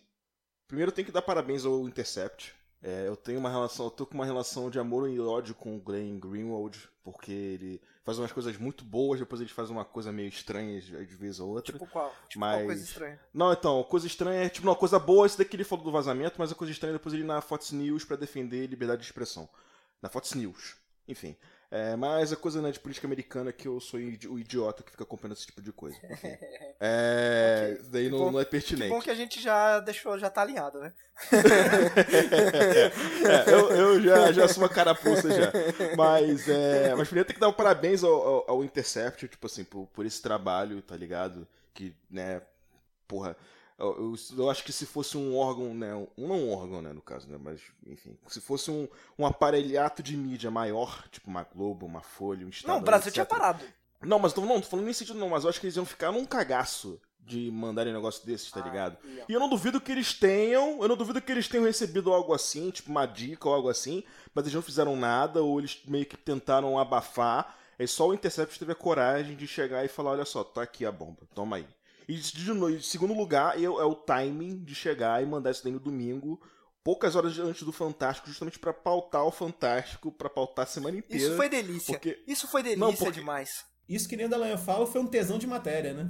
primeiro 0.67 0.91
tem 0.93 1.03
que 1.03 1.11
dar 1.11 1.21
parabéns 1.21 1.65
ao 1.65 1.87
Intercept, 1.87 2.55
É, 2.81 3.07
eu 3.07 3.15
tenho 3.17 3.39
uma 3.39 3.49
relação, 3.49 3.85
eu 3.87 3.91
tô 3.91 4.05
com 4.05 4.13
uma 4.13 4.23
relação 4.25 4.69
de 4.69 4.77
amor 4.79 5.09
e 5.09 5.19
ódio 5.19 5.55
com 5.55 5.75
o 5.75 5.79
Glenn 5.79 6.19
Greenwald, 6.19 6.87
porque 7.03 7.31
ele 7.31 7.81
faz 8.05 8.19
umas 8.19 8.31
coisas 8.31 8.55
muito 8.55 8.85
boas, 8.85 9.19
depois 9.19 9.41
ele 9.41 9.49
faz 9.49 9.71
uma 9.71 9.83
coisa 9.83 10.11
meio 10.11 10.29
estranha 10.29 10.79
de 10.79 11.15
vez 11.15 11.39
ou 11.39 11.49
outra. 11.49 11.73
Tipo 11.73 11.87
qual? 11.87 12.13
Tipo 12.29 12.39
Mas- 12.39 12.57
qual 12.57 12.65
coisa 12.67 12.83
estranha. 12.83 13.19
Não, 13.33 13.51
então, 13.51 13.83
coisa 13.83 14.05
estranha 14.05 14.43
é 14.45 14.49
tipo 14.49 14.67
uma 14.67 14.75
coisa 14.75 14.99
boa, 14.99 15.25
esse 15.25 15.37
daqui 15.39 15.55
ele 15.55 15.63
falou 15.63 15.83
do 15.85 15.91
vazamento, 15.91 16.35
mas 16.37 16.51
a 16.51 16.55
coisa 16.55 16.71
estranha 16.71 16.91
é 16.91 16.97
depois 16.97 17.13
ele 17.13 17.23
ir 17.23 17.25
na 17.25 17.41
Fox 17.41 17.71
News 17.71 18.05
pra 18.05 18.15
defender 18.15 18.67
liberdade 18.67 19.01
de 19.01 19.07
expressão. 19.07 19.49
Na 19.99 20.07
Fox 20.07 20.33
News. 20.35 20.75
Enfim. 21.07 21.35
É, 21.69 21.95
mas 21.97 22.31
a 22.31 22.37
coisa 22.37 22.61
né, 22.61 22.71
de 22.71 22.79
política 22.79 23.05
americana 23.07 23.49
é 23.49 23.53
que 23.53 23.67
eu 23.67 23.77
sou 23.81 23.99
o 23.99 24.39
idiota 24.39 24.83
que 24.83 24.91
fica 24.91 25.03
acompanhando 25.03 25.35
esse 25.35 25.45
tipo 25.47 25.61
de 25.61 25.71
coisa. 25.73 25.97
É, 26.79 27.69
Ok. 27.71 27.81
isso 27.81 27.89
daí 27.91 28.03
Que 28.05 28.11
não, 28.11 28.17
bom- 28.19 28.31
não 28.33 28.39
é 28.39 28.45
Que 28.45 28.51
pertinente. 28.51 28.89
bom 28.89 29.01
que 29.01 29.09
a 29.09 29.15
gente 29.15 29.41
já 29.41 29.79
deixou, 29.79 30.17
já 30.19 30.29
tá 30.29 30.41
alinhado, 30.43 30.79
né? 30.79 30.93
É, 33.27 33.51
eu, 33.51 33.69
eu 33.71 34.01
já, 34.01 34.31
já 34.31 34.47
sou 34.47 34.63
uma 34.63 34.69
carapuça 34.69 35.29
já. 35.31 35.51
Mas, 35.97 36.47
é, 36.47 36.93
mas 36.95 37.07
primeiro 37.07 37.27
tem 37.27 37.33
que 37.33 37.39
dar 37.39 37.49
um 37.49 37.53
parabéns 37.53 38.03
ao, 38.03 38.13
ao, 38.13 38.51
ao 38.51 38.63
Intercept, 38.63 39.27
tipo 39.27 39.45
assim, 39.45 39.63
por, 39.63 39.87
por 39.87 40.05
esse 40.05 40.21
trabalho, 40.21 40.81
tá 40.81 40.95
ligado? 40.95 41.47
Que, 41.73 41.95
né, 42.09 42.41
porra, 43.07 43.35
eu, 43.77 44.15
eu, 44.15 44.15
eu 44.37 44.49
acho 44.49 44.63
que 44.63 44.71
se 44.73 44.85
fosse 44.85 45.17
um 45.17 45.35
órgão, 45.35 45.73
né, 45.73 45.93
um, 45.93 46.07
não 46.17 46.35
um 46.39 46.51
órgão, 46.51 46.81
né, 46.81 46.91
no 46.93 47.01
caso, 47.01 47.27
né, 47.29 47.37
mas, 47.39 47.61
enfim, 47.85 48.17
se 48.27 48.41
fosse 48.41 48.71
um, 48.71 48.87
um 49.17 49.25
aparelhato 49.25 50.01
de 50.01 50.17
mídia 50.17 50.49
maior, 50.49 51.07
tipo 51.11 51.29
uma 51.29 51.43
Globo, 51.43 51.85
uma 51.85 52.01
Folha, 52.01 52.45
um 52.45 52.49
Estado, 52.49 52.71
Não, 52.71 52.79
o 52.79 52.83
Brasil 52.83 53.09
etc. 53.09 53.13
tinha 53.13 53.25
parado. 53.25 53.63
Não, 54.01 54.19
mas 54.19 54.33
tô, 54.33 54.41
não, 54.41 54.61
tô 54.61 54.67
falando 54.67 54.85
nesse 54.85 54.99
sentido 54.99 55.19
não, 55.19 55.29
mas 55.29 55.43
eu 55.43 55.49
acho 55.49 55.59
que 55.59 55.65
eles 55.65 55.75
iam 55.75 55.85
ficar 55.85 56.11
num 56.11 56.25
cagaço 56.25 56.99
de 57.19 57.51
mandarem 57.51 57.91
um 57.91 57.95
negócio 57.95 58.25
desses, 58.25 58.49
tá 58.51 58.61
Ah, 58.61 58.63
ligado? 58.63 58.97
E 59.27 59.33
eu 59.33 59.39
não 59.39 59.49
duvido 59.49 59.81
que 59.81 59.91
eles 59.91 60.13
tenham, 60.13 60.81
eu 60.81 60.87
não 60.87 60.95
duvido 60.95 61.21
que 61.21 61.31
eles 61.31 61.47
tenham 61.47 61.65
recebido 61.65 62.13
algo 62.13 62.33
assim, 62.33 62.71
tipo 62.71 62.89
uma 62.89 63.05
dica 63.05 63.49
ou 63.49 63.53
algo 63.53 63.69
assim, 63.69 64.03
mas 64.33 64.45
eles 64.45 64.53
não 64.53 64.61
fizeram 64.61 64.95
nada, 64.95 65.43
ou 65.43 65.59
eles 65.59 65.81
meio 65.85 66.05
que 66.05 66.15
tentaram 66.15 66.79
abafar. 66.79 67.57
É 67.77 67.85
só 67.85 68.07
o 68.07 68.13
Intercept 68.13 68.57
teve 68.57 68.71
a 68.71 68.75
coragem 68.75 69.35
de 69.35 69.45
chegar 69.45 69.83
e 69.83 69.87
falar, 69.87 70.11
olha 70.11 70.25
só, 70.25 70.43
tá 70.43 70.61
aqui 70.61 70.85
a 70.85 70.91
bomba, 70.91 71.19
toma 71.35 71.57
aí. 71.57 71.67
E 72.07 72.15
de 72.15 72.81
segundo 72.83 73.13
lugar, 73.13 73.57
é, 73.59 73.63
é 73.65 73.69
o 73.69 73.95
timing 73.95 74.63
de 74.63 74.73
chegar 74.73 75.21
e 75.21 75.25
mandar 75.25 75.51
isso 75.51 75.63
daí 75.63 75.73
no 75.73 75.79
domingo, 75.79 76.41
poucas 76.83 77.15
horas 77.17 77.37
antes 77.37 77.63
do 77.63 77.73
Fantástico, 77.73 78.27
justamente 78.29 78.57
pra 78.59 78.71
pautar 78.73 79.25
o 79.25 79.31
Fantástico, 79.31 80.11
pra 80.11 80.29
pautar 80.29 80.63
a 80.63 80.67
semana 80.67 80.97
inteira. 80.97 81.23
Isso 81.25 81.35
foi 81.35 81.49
delícia. 81.49 81.93
porque- 81.93 82.23
Isso 82.25 82.47
foi 82.47 82.63
delícia 82.63 82.85
Não, 82.85 82.93
porque- 82.93 83.19
demais. 83.19 83.65
Isso 83.89 84.07
que 84.09 84.17
nem 84.17 84.25
o 84.25 84.29
Dallagnol 84.29 84.57
fala 84.57 84.85
foi 84.85 84.99
um 84.99 85.07
tesão 85.07 85.37
de 85.37 85.47
matéria, 85.47 85.93
né? 85.93 86.09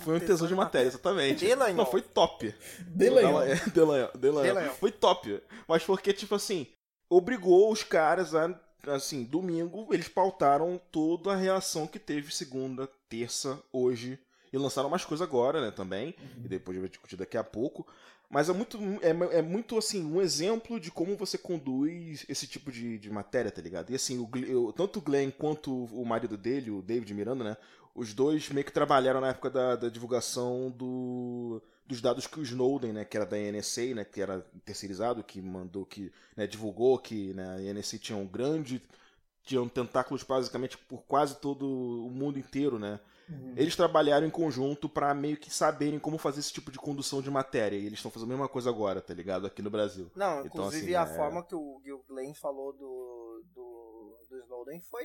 Foi 0.00 0.16
um 0.16 0.20
tesão 0.20 0.46
de 0.48 0.54
matéria, 0.56 0.88
exatamente. 0.88 1.44
Delanhol. 1.44 1.76
Não, 1.76 1.86
foi 1.86 2.02
top. 2.02 2.52
Delanhol. 2.86 3.40
Dela- 3.42 3.60
Delanhol, 3.72 4.10
Delanhol. 4.18 4.42
Delanhol. 4.54 4.74
Foi 4.74 4.90
top. 4.90 5.40
Mas 5.68 5.84
porque, 5.84 6.12
tipo 6.12 6.34
assim, 6.34 6.66
obrigou 7.08 7.70
os 7.70 7.84
caras 7.84 8.34
a, 8.34 8.58
assim, 8.88 9.22
domingo, 9.24 9.86
eles 9.94 10.08
pautaram 10.08 10.80
toda 10.90 11.32
a 11.32 11.36
reação 11.36 11.86
que 11.86 11.98
teve 12.00 12.34
segunda, 12.34 12.88
terça, 13.08 13.60
hoje. 13.72 14.18
E 14.52 14.58
lançaram 14.58 14.90
mais 14.90 15.04
coisa 15.04 15.24
agora, 15.24 15.60
né, 15.60 15.70
também. 15.70 16.14
E 16.44 16.48
depois 16.48 16.78
vai 16.78 16.88
discutir 16.88 17.16
daqui 17.16 17.36
a 17.36 17.44
pouco. 17.44 17.86
Mas 18.30 18.48
é 18.48 18.52
muito, 18.52 18.78
é, 19.02 19.38
é 19.38 19.42
muito, 19.42 19.76
assim, 19.76 20.04
um 20.04 20.20
exemplo 20.20 20.80
de 20.80 20.90
como 20.90 21.16
você 21.16 21.36
conduz 21.36 22.24
esse 22.28 22.46
tipo 22.46 22.72
de, 22.72 22.98
de 22.98 23.10
matéria, 23.10 23.50
tá 23.50 23.60
ligado? 23.60 23.90
E 23.90 23.94
assim, 23.94 24.18
o, 24.18 24.28
o- 24.68 24.72
tanto 24.72 24.98
o 24.98 25.02
Glenn 25.02 25.30
quanto 25.30 25.70
o 25.84 26.04
marido 26.04 26.36
dele, 26.36 26.70
o 26.70 26.80
David 26.82 27.12
Miranda, 27.12 27.44
né? 27.44 27.56
Os 27.94 28.14
dois 28.14 28.48
meio 28.48 28.64
que 28.64 28.72
trabalharam 28.72 29.20
na 29.20 29.28
época 29.28 29.50
da, 29.50 29.76
da 29.76 29.88
divulgação 29.90 30.70
do, 30.70 31.60
dos 31.86 32.00
dados 32.00 32.26
que 32.26 32.40
o 32.40 32.42
Snowden, 32.42 32.90
né, 32.92 33.04
que 33.04 33.18
era 33.18 33.26
da 33.26 33.36
NSA, 33.38 33.94
né, 33.94 34.02
que 34.04 34.18
era 34.22 34.40
terceirizado, 34.64 35.22
que 35.22 35.42
mandou, 35.42 35.84
que 35.84 36.10
né, 36.34 36.46
divulgou 36.46 36.98
que 36.98 37.34
né, 37.34 37.56
a 37.56 37.60
NSA 37.60 37.98
tinha 37.98 38.16
um 38.16 38.26
grande, 38.26 38.80
tinham 39.44 39.68
tentáculos 39.68 40.22
basicamente 40.22 40.78
por 40.78 41.02
quase 41.02 41.36
todo 41.36 41.66
o 41.68 42.10
mundo 42.10 42.38
inteiro, 42.38 42.78
né? 42.78 43.00
Eles 43.56 43.76
trabalharam 43.76 44.26
em 44.26 44.30
conjunto 44.30 44.88
pra 44.88 45.12
meio 45.14 45.36
que 45.36 45.52
saberem 45.52 45.98
como 45.98 46.18
fazer 46.18 46.40
esse 46.40 46.52
tipo 46.52 46.70
de 46.72 46.78
condução 46.78 47.20
de 47.20 47.30
matéria. 47.30 47.76
E 47.76 47.84
eles 47.86 47.98
estão 47.98 48.10
fazendo 48.10 48.30
a 48.30 48.34
mesma 48.34 48.48
coisa 48.48 48.70
agora, 48.70 49.00
tá 49.00 49.12
ligado? 49.12 49.46
Aqui 49.46 49.60
no 49.62 49.70
Brasil. 49.70 50.10
Não, 50.14 50.38
Então, 50.40 50.46
inclusive 50.46 50.94
assim, 50.96 51.10
a 51.10 51.12
é- 51.12 51.16
forma 51.16 51.44
que 51.44 51.54
o, 51.54 51.60
o 51.60 52.04
Glenn 52.08 52.34
falou 52.34 52.72
do, 52.72 53.44
do, 53.54 54.18
do 54.30 54.38
Snowden 54.40 54.80
foi 54.90 55.04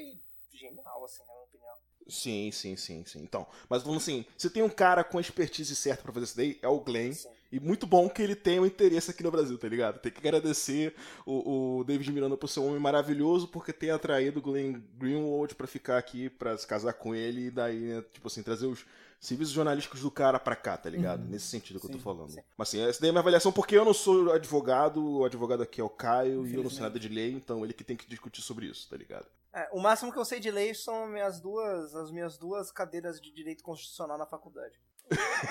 genial, 0.52 1.04
assim, 1.04 1.24
na 1.28 1.34
minha 1.34 1.44
opinião. 1.46 1.76
Sim, 2.10 2.52
sim, 2.52 2.76
sim, 2.78 3.04
sim. 3.06 3.22
Então, 3.22 3.46
mas 3.70 3.84
falando 3.84 3.98
assim, 3.98 4.26
se 4.38 4.50
tem 4.50 4.64
um 4.64 4.70
cara 4.70 5.04
com 5.04 5.18
a 5.18 5.22
expertise 5.22 5.76
certa 5.76 6.04
pra 6.04 6.14
fazer 6.14 6.26
isso 6.26 6.38
daí, 6.38 6.58
é 6.62 6.68
o 6.68 6.80
Glenn. 6.80 7.12
Sim. 7.12 7.30
E 7.52 7.60
muito 7.60 7.88
bom 7.88 8.10
que 8.10 8.22
ele 8.22 8.36
tenha 8.36 8.62
um 8.62 8.66
interesse 8.66 9.12
aqui 9.12 9.24
no 9.24 9.32
Brasil, 9.32 9.58
tá 9.58 9.68
ligado? 9.68 10.00
Tem 10.00 10.12
que 10.12 10.20
agradecer 10.20 10.94
o, 11.26 11.80
o 11.80 11.84
David 11.84 12.12
Miranda 12.12 12.36
por 12.36 12.48
ser 12.48 12.60
um 12.60 12.68
homem 12.68 12.80
maravilhoso, 12.80 13.48
porque 13.48 13.72
ter 13.72 13.90
atraído 13.90 14.40
o 14.40 14.42
Glenn 14.42 14.82
Greenwald 14.98 15.56
pra 15.56 15.68
ficar 15.68 15.98
aqui, 15.98 16.30
pra 16.30 16.58
se 16.58 16.68
casar 16.68 16.94
com 16.94 17.16
ele, 17.16 17.48
e 17.48 17.52
daí, 17.52 17.80
né, 17.80 18.04
tipo 18.12 18.28
assim, 18.28 18.44
trazer 18.44 18.66
os 18.66 18.86
serviços 19.20 19.54
jornalísticos 19.54 20.02
do 20.02 20.12
cara 20.12 20.40
pra 20.40 20.56
cá, 20.56 20.78
tá 20.78 20.90
ligado? 20.90 21.24
Nesse 21.26 21.48
sentido 21.48 21.80
que 21.80 21.88
eu 21.88 21.92
tô 21.92 22.00
falando. 22.00 22.36
Mas 22.58 22.70
assim, 22.70 22.82
essa 22.82 23.00
daí 23.00 23.10
é 23.10 23.12
minha 23.12 23.22
avaliação, 23.22 23.52
porque 23.52 23.78
eu 23.78 23.86
não 23.86 23.94
sou 23.94 24.32
advogado, 24.32 25.04
o 25.04 25.26
advogado 25.26 25.64
aqui 25.64 25.82
é 25.82 25.84
o 25.84 25.90
Caio, 25.90 26.46
e 26.46 26.54
eu 26.54 26.64
não 26.64 26.70
sei 26.70 26.82
nada 26.82 27.00
de 27.00 27.10
lei, 27.10 27.32
então 27.32 27.64
ele 27.64 27.74
que 27.74 27.84
tem 27.84 27.98
que 27.98 28.08
discutir 28.08 28.42
sobre 28.42 28.68
isso, 28.68 28.90
tá 28.90 28.98
ligado? 28.98 29.26
É, 29.54 29.70
o 29.72 29.80
máximo 29.80 30.12
que 30.12 30.20
eu 30.20 30.26
sei 30.26 30.40
de 30.40 30.52
lei 30.52 30.74
são 30.76 31.08
minhas 31.08 31.40
duas, 31.40 31.96
as 31.96 32.12
minhas 32.12 32.38
duas 32.38 32.72
cadeiras 32.72 33.20
de 33.20 33.32
direito 33.32 33.64
constitucional 33.64 34.18
na 34.18 34.26
faculdade. 34.26 34.80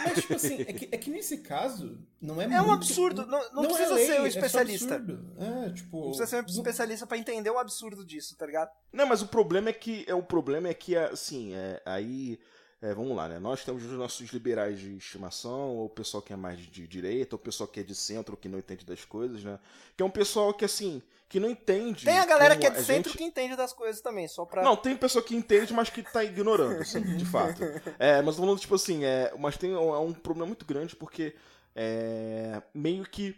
Mas, 0.05 0.21
tipo 0.21 0.35
assim, 0.35 0.61
é 0.61 0.73
que, 0.73 0.89
é 0.93 0.99
que 0.99 1.11
nesse 1.11 1.39
caso, 1.39 1.99
não 2.21 2.41
é 2.41 2.45
É 2.45 2.61
um 2.61 2.67
muito- 2.67 2.73
absurdo, 2.85 3.27
não, 3.27 3.41
não, 3.53 3.65
precisa 3.65 3.95
lei, 3.95 4.07
ser 4.07 4.21
um 4.21 4.25
é 4.25 4.29
especialista. 4.29 4.95
absurdo. 4.97 5.33
É, 5.39 5.71
tipo... 5.71 5.97
não 5.99 6.09
precisa 6.09 6.27
ser 6.27 6.43
um 6.43 6.47
especialista 6.47 7.07
pra 7.07 7.17
entender 7.19 7.51
o 7.51 7.59
absurdo 7.59 8.05
disso, 8.05 8.37
tá 8.37 8.45
ligado? 8.47 8.71
Não, 8.93 9.07
mas 9.07 9.23
o 9.23 9.29
problema 9.29 9.71
é 9.71 9.73
que 9.73 10.05
é 10.09 10.15
o 10.15 10.23
problema 10.23 10.69
é 10.69 10.75
que 10.75 10.97
assim, 10.97 11.55
é, 11.55 11.81
aí 11.87 12.39
é, 12.83 12.93
vamos 12.93 13.17
lá, 13.17 13.29
né? 13.29 13.39
Nós 13.39 13.65
temos 13.65 13.83
os 13.85 13.93
nossos 13.93 14.29
liberais 14.31 14.79
de 14.79 14.97
estimação, 14.97 15.77
ou 15.77 15.87
o 15.87 15.91
pessoal 15.91 16.23
que 16.23 16.33
é 16.33 16.37
mais 16.37 16.59
de 16.59 16.87
direita, 16.87 17.35
ou 17.35 17.41
o 17.41 17.43
pessoal 17.43 17.67
que 17.67 17.81
é 17.81 17.83
de 17.83 17.95
centro, 17.95 18.37
que 18.37 18.49
não 18.49 18.59
entende 18.59 18.85
das 18.85 19.05
coisas, 19.05 19.43
né? 19.43 19.59
Que 19.97 20.03
é 20.03 20.07
um 20.07 20.11
pessoal 20.11 20.53
que 20.53 20.65
assim, 20.65 21.03
que 21.28 21.40
não 21.40 21.50
entende. 21.50 22.04
Tem 22.04 22.18
a 22.18 22.26
galera 22.26 22.56
que 22.56 22.66
é 22.66 22.71
de 22.71 22.83
centro 22.83 23.11
gente- 23.11 23.18
que 23.18 23.25
entende 23.25 23.56
das 23.56 23.73
coisas 23.73 24.00
também, 24.00 24.28
só 24.28 24.45
pra. 24.45 24.62
Não, 24.62 24.76
tem 24.76 24.97
pessoa 24.97 25.25
que 25.25 25.35
entende, 25.35 25.73
mas 25.73 25.90
que 25.90 26.02
tá 26.02 26.23
ignorando, 26.23 26.80
assim, 26.80 27.02
de 27.02 27.25
fato. 27.26 27.62
É, 27.99 28.23
mas 28.23 28.37
falando, 28.37 28.59
tipo 28.59 28.75
assim, 28.75 29.04
é, 29.04 29.33
mas 29.38 29.56
tem 29.56 29.75
um, 29.75 29.95
é 29.95 29.99
um 29.99 30.12
problema 30.12 30.47
muito 30.47 30.64
grande 30.64 30.95
porque 30.95 31.35
é, 31.75 32.62
meio 32.75 33.04
que 33.04 33.37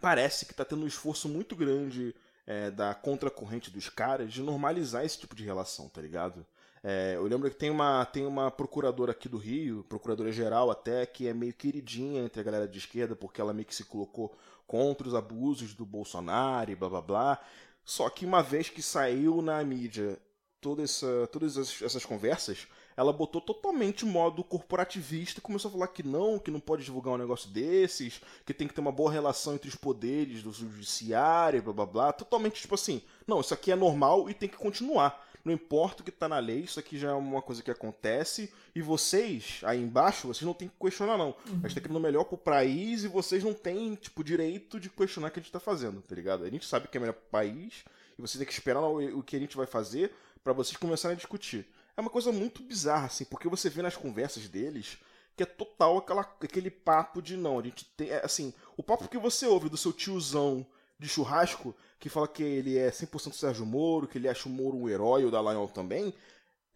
parece 0.00 0.46
que 0.46 0.54
tá 0.54 0.64
tendo 0.64 0.82
um 0.84 0.86
esforço 0.86 1.28
muito 1.28 1.56
grande 1.56 2.14
é, 2.46 2.70
da 2.70 2.94
contracorrente 2.94 3.70
dos 3.70 3.88
caras 3.88 4.32
de 4.32 4.40
normalizar 4.42 5.04
esse 5.04 5.18
tipo 5.18 5.34
de 5.34 5.44
relação, 5.44 5.88
tá 5.88 6.00
ligado? 6.00 6.46
É, 6.82 7.12
eu 7.16 7.24
lembro 7.24 7.50
que 7.50 7.56
tem 7.56 7.68
uma, 7.70 8.06
tem 8.06 8.24
uma 8.24 8.50
procuradora 8.50 9.12
aqui 9.12 9.28
do 9.28 9.36
Rio, 9.36 9.84
procuradora 9.88 10.32
geral 10.32 10.70
até, 10.70 11.04
que 11.04 11.28
é 11.28 11.34
meio 11.34 11.52
queridinha 11.52 12.22
entre 12.22 12.40
a 12.40 12.44
galera 12.44 12.66
de 12.66 12.78
esquerda, 12.78 13.14
porque 13.14 13.40
ela 13.40 13.52
meio 13.52 13.66
que 13.66 13.74
se 13.74 13.84
colocou 13.84 14.34
contra 14.70 15.08
os 15.08 15.16
abusos 15.16 15.74
do 15.74 15.84
Bolsonaro 15.84 16.70
e 16.70 16.76
blá 16.76 16.88
blá 16.88 17.00
blá. 17.00 17.38
Só 17.84 18.08
que 18.08 18.24
uma 18.24 18.40
vez 18.40 18.68
que 18.68 18.80
saiu 18.80 19.42
na 19.42 19.64
mídia 19.64 20.16
toda 20.60 20.84
essa, 20.84 21.28
todas 21.32 21.56
essas, 21.82 22.04
conversas, 22.04 22.68
ela 22.96 23.12
botou 23.12 23.40
totalmente 23.40 24.06
modo 24.06 24.44
corporativista 24.44 25.40
e 25.40 25.42
começou 25.42 25.70
a 25.70 25.72
falar 25.72 25.88
que 25.88 26.04
não, 26.04 26.38
que 26.38 26.52
não 26.52 26.60
pode 26.60 26.84
divulgar 26.84 27.14
um 27.14 27.18
negócio 27.18 27.50
desses, 27.50 28.20
que 28.46 28.54
tem 28.54 28.68
que 28.68 28.74
ter 28.74 28.80
uma 28.80 28.92
boa 28.92 29.10
relação 29.10 29.54
entre 29.54 29.68
os 29.68 29.74
poderes 29.74 30.40
do 30.40 30.52
judiciário, 30.52 31.64
blá 31.64 31.72
blá 31.72 31.86
blá. 31.86 32.12
Totalmente 32.12 32.60
tipo 32.60 32.76
assim, 32.76 33.02
não, 33.26 33.40
isso 33.40 33.52
aqui 33.52 33.72
é 33.72 33.76
normal 33.76 34.30
e 34.30 34.34
tem 34.34 34.48
que 34.48 34.56
continuar. 34.56 35.28
Não 35.44 35.52
importa 35.52 36.02
o 36.02 36.04
que 36.04 36.10
tá 36.10 36.28
na 36.28 36.38
lei, 36.38 36.60
isso 36.60 36.78
aqui 36.78 36.98
já 36.98 37.10
é 37.10 37.14
uma 37.14 37.40
coisa 37.40 37.62
que 37.62 37.70
acontece. 37.70 38.52
E 38.74 38.82
vocês, 38.82 39.60
aí 39.64 39.80
embaixo, 39.80 40.28
vocês 40.28 40.42
não 40.42 40.54
tem 40.54 40.68
que 40.68 40.74
questionar, 40.80 41.16
não. 41.16 41.34
A 41.62 41.68
gente 41.68 41.74
tá 41.74 41.80
querendo 41.80 42.00
melhor 42.00 42.24
pro 42.24 42.36
país 42.36 43.04
e 43.04 43.08
vocês 43.08 43.42
não 43.42 43.54
têm, 43.54 43.94
tipo, 43.94 44.22
direito 44.22 44.78
de 44.78 44.90
questionar 44.90 45.28
o 45.28 45.30
que 45.30 45.40
a 45.40 45.42
gente 45.42 45.52
tá 45.52 45.60
fazendo, 45.60 46.02
tá 46.02 46.14
ligado? 46.14 46.44
A 46.44 46.50
gente 46.50 46.66
sabe 46.66 46.88
que 46.88 46.96
é 46.96 47.00
melhor 47.00 47.14
pro 47.14 47.30
país 47.30 47.84
e 48.18 48.22
vocês 48.22 48.38
têm 48.38 48.46
que 48.46 48.52
esperar 48.52 48.82
o 48.82 49.22
que 49.22 49.36
a 49.36 49.40
gente 49.40 49.56
vai 49.56 49.66
fazer 49.66 50.12
pra 50.44 50.52
vocês 50.52 50.76
começarem 50.76 51.14
a 51.14 51.18
discutir. 51.18 51.66
É 51.96 52.00
uma 52.00 52.10
coisa 52.10 52.30
muito 52.30 52.62
bizarra, 52.62 53.06
assim, 53.06 53.24
porque 53.24 53.48
você 53.48 53.68
vê 53.68 53.82
nas 53.82 53.96
conversas 53.96 54.48
deles 54.48 54.98
que 55.36 55.42
é 55.42 55.46
total 55.46 55.96
aquela, 55.96 56.20
aquele 56.20 56.70
papo 56.70 57.22
de 57.22 57.36
não, 57.36 57.58
a 57.58 57.62
gente 57.62 57.84
tem. 57.96 58.10
é, 58.10 58.24
assim, 58.24 58.52
o 58.76 58.82
papo 58.82 59.08
que 59.08 59.16
você 59.16 59.46
ouve 59.46 59.70
do 59.70 59.76
seu 59.76 59.92
tiozão 59.92 60.66
de 61.00 61.08
churrasco, 61.08 61.74
que 61.98 62.08
fala 62.08 62.28
que 62.28 62.42
ele 62.42 62.76
é 62.78 62.90
100% 62.90 63.32
Sérgio 63.32 63.66
Moro, 63.66 64.06
que 64.06 64.18
ele 64.18 64.28
acha 64.28 64.48
o 64.48 64.52
Moro 64.52 64.76
um 64.76 64.88
herói, 64.88 65.24
o 65.24 65.30
Dallagnol 65.30 65.68
também, 65.68 66.14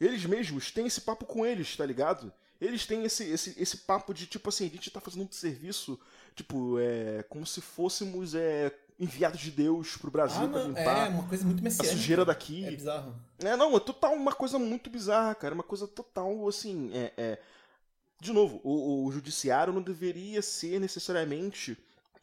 eles 0.00 0.24
mesmos 0.24 0.70
têm 0.70 0.86
esse 0.86 1.02
papo 1.02 1.24
com 1.26 1.44
eles, 1.46 1.76
tá 1.76 1.84
ligado? 1.86 2.32
Eles 2.60 2.86
têm 2.86 3.04
esse, 3.04 3.24
esse, 3.24 3.54
esse 3.60 3.76
papo 3.78 4.14
de, 4.14 4.26
tipo 4.26 4.48
assim, 4.48 4.66
a 4.66 4.70
gente 4.70 4.90
tá 4.90 5.00
fazendo 5.00 5.24
um 5.28 5.32
serviço, 5.32 6.00
tipo, 6.34 6.78
é, 6.80 7.22
como 7.28 7.46
se 7.46 7.60
fôssemos 7.60 8.34
é, 8.34 8.72
enviados 8.98 9.40
de 9.40 9.50
Deus 9.50 9.96
pro 9.96 10.10
Brasil 10.10 10.44
Ah, 10.46 10.48
pra 10.48 10.62
limpar 10.62 11.06
é 11.06 11.08
uma 11.10 11.24
coisa 11.28 11.44
muito 11.44 11.60
a 11.60 11.62
messiânica. 11.62 11.94
sujeira 11.96 12.24
daqui. 12.24 12.64
É 12.64 12.70
bizarro. 12.70 13.14
É, 13.40 13.56
não, 13.56 13.76
é 13.76 13.80
total 13.80 14.14
uma 14.14 14.32
coisa 14.32 14.58
muito 14.58 14.88
bizarra, 14.88 15.34
cara. 15.34 15.54
Uma 15.54 15.64
coisa 15.64 15.86
total, 15.86 16.48
assim, 16.48 16.90
é... 16.94 17.12
é- 17.16 17.38
De 18.20 18.32
novo, 18.32 18.60
o, 18.64 19.04
o 19.04 19.12
judiciário 19.12 19.72
não 19.72 19.82
deveria 19.82 20.40
ser 20.40 20.80
necessariamente 20.80 21.76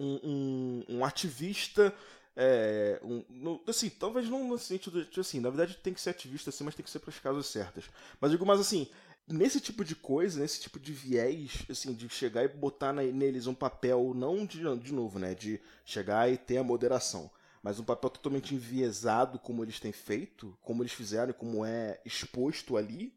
um, 0.04 0.84
um- 0.98 1.06
ativista 1.06 1.94
É, 2.34 2.98
um, 3.04 3.26
no- 3.30 3.62
assim, 3.68 3.90
talvez 3.90 4.30
não 4.30 4.48
no 4.48 4.58
sentido 4.58 5.04
de, 5.04 5.20
assim, 5.20 5.42
na 5.42 5.50
verdade 5.50 5.78
tem 5.84 5.94
que 5.94 6.00
ser 6.00 6.12
ativista 6.12 6.50
assim, 6.50 6.64
mas 6.64 6.74
tem 6.74 6.84
que 6.84 6.90
ser 6.90 7.00
para 7.00 7.10
as 7.10 7.20
causas 7.20 7.46
certas. 7.48 7.84
Mas 8.22 8.32
digo 8.32 8.46
mais 8.46 8.60
assim, 8.62 8.88
nesse 9.28 9.60
tipo 9.60 9.84
de 9.84 9.96
coisa, 9.96 10.40
nesse 10.40 10.62
tipo 10.62 10.80
de 10.80 10.94
viés, 10.94 11.64
assim, 11.70 11.94
de 11.94 12.08
chegar 12.10 12.44
e 12.44 12.48
botar 12.48 12.94
na- 12.94 13.04
neles 13.04 13.48
um 13.48 13.54
papel, 13.54 14.14
não 14.16 14.46
de, 14.46 14.60
de 14.80 14.94
novo, 14.94 15.20
né, 15.20 15.36
de 15.36 15.60
chegar 15.86 16.32
e 16.32 16.38
ter 16.38 16.58
a 16.58 16.64
moderação, 16.64 17.30
mas 17.62 17.80
um 17.80 17.84
papel 17.84 18.10
totalmente 18.10 18.56
enviesado 18.56 19.38
como 19.38 19.64
eles 19.64 19.80
têm 19.80 19.92
feito, 19.92 20.58
como 20.62 20.82
eles 20.84 20.94
fizeram 20.94 21.34
como 21.34 21.66
é 21.66 22.00
exposto 22.06 22.78
ali, 22.78 23.14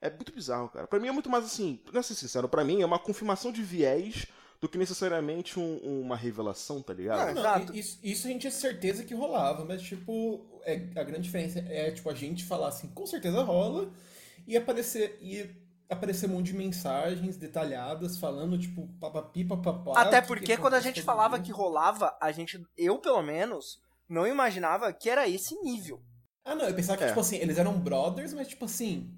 é 0.00 0.10
muito 0.10 0.32
bizarro, 0.32 0.68
cara. 0.68 0.86
Pra 0.86 1.00
mim 1.00 1.08
é 1.08 1.12
muito 1.12 1.30
mais 1.30 1.44
assim, 1.44 1.76
pra 1.84 2.02
ser 2.02 2.14
sincero, 2.14 2.48
pra 2.48 2.64
mim 2.64 2.82
é 2.82 2.86
uma 2.86 2.98
confirmação 2.98 3.52
de 3.52 3.62
viés 3.62 4.26
do 4.60 4.68
que 4.68 4.78
necessariamente 4.78 5.58
um- 5.58 6.00
uma 6.02 6.16
revelação, 6.16 6.82
tá 6.82 6.92
ligado? 6.94 7.18
Não, 7.18 7.34
Não, 7.34 7.40
Exato. 7.40 7.76
Isso, 7.76 7.98
isso 8.02 8.26
a 8.26 8.30
gente 8.30 8.40
tinha 8.42 8.50
certeza 8.50 9.04
que 9.04 9.14
rolava, 9.14 9.64
mas, 9.64 9.82
tipo, 9.82 10.60
é, 10.64 10.74
a 10.96 11.02
grande 11.04 11.22
diferença 11.22 11.58
é, 11.60 11.90
tipo, 11.90 12.08
a 12.10 12.14
gente 12.14 12.44
falar 12.44 12.68
assim, 12.68 12.88
com 12.88 13.06
certeza 13.06 13.42
rola, 13.42 13.90
e 14.46 14.56
aparecer, 14.56 15.18
e 15.20 15.50
aparecer 15.88 16.26
um 16.28 16.34
monte 16.34 16.46
de 16.46 16.54
mensagens 16.54 17.36
detalhadas 17.36 18.18
falando, 18.18 18.58
tipo, 18.58 18.88
papapi, 19.00 19.44
papapá. 19.44 20.00
Até 20.00 20.20
do 20.20 20.22
que 20.22 20.28
porque 20.28 20.56
quando 20.56 20.74
a 20.74 20.80
gente 20.80 21.02
falava 21.02 21.38
que 21.40 21.52
rolava, 21.52 22.16
a 22.20 22.32
gente, 22.32 22.60
eu 22.76 22.98
pelo 22.98 23.22
menos, 23.22 23.78
não 24.08 24.26
imaginava 24.26 24.92
que 24.92 25.10
era 25.10 25.28
esse 25.28 25.54
nível. 25.62 26.00
Ah, 26.44 26.54
não, 26.54 26.64
eu 26.66 26.74
pensava 26.74 26.96
que, 26.98 27.04
É. 27.04 27.08
tipo 27.08 27.20
assim, 27.20 27.36
eles 27.36 27.58
eram 27.58 27.78
brothers, 27.78 28.32
mas, 28.32 28.48
tipo 28.48 28.64
assim, 28.64 29.12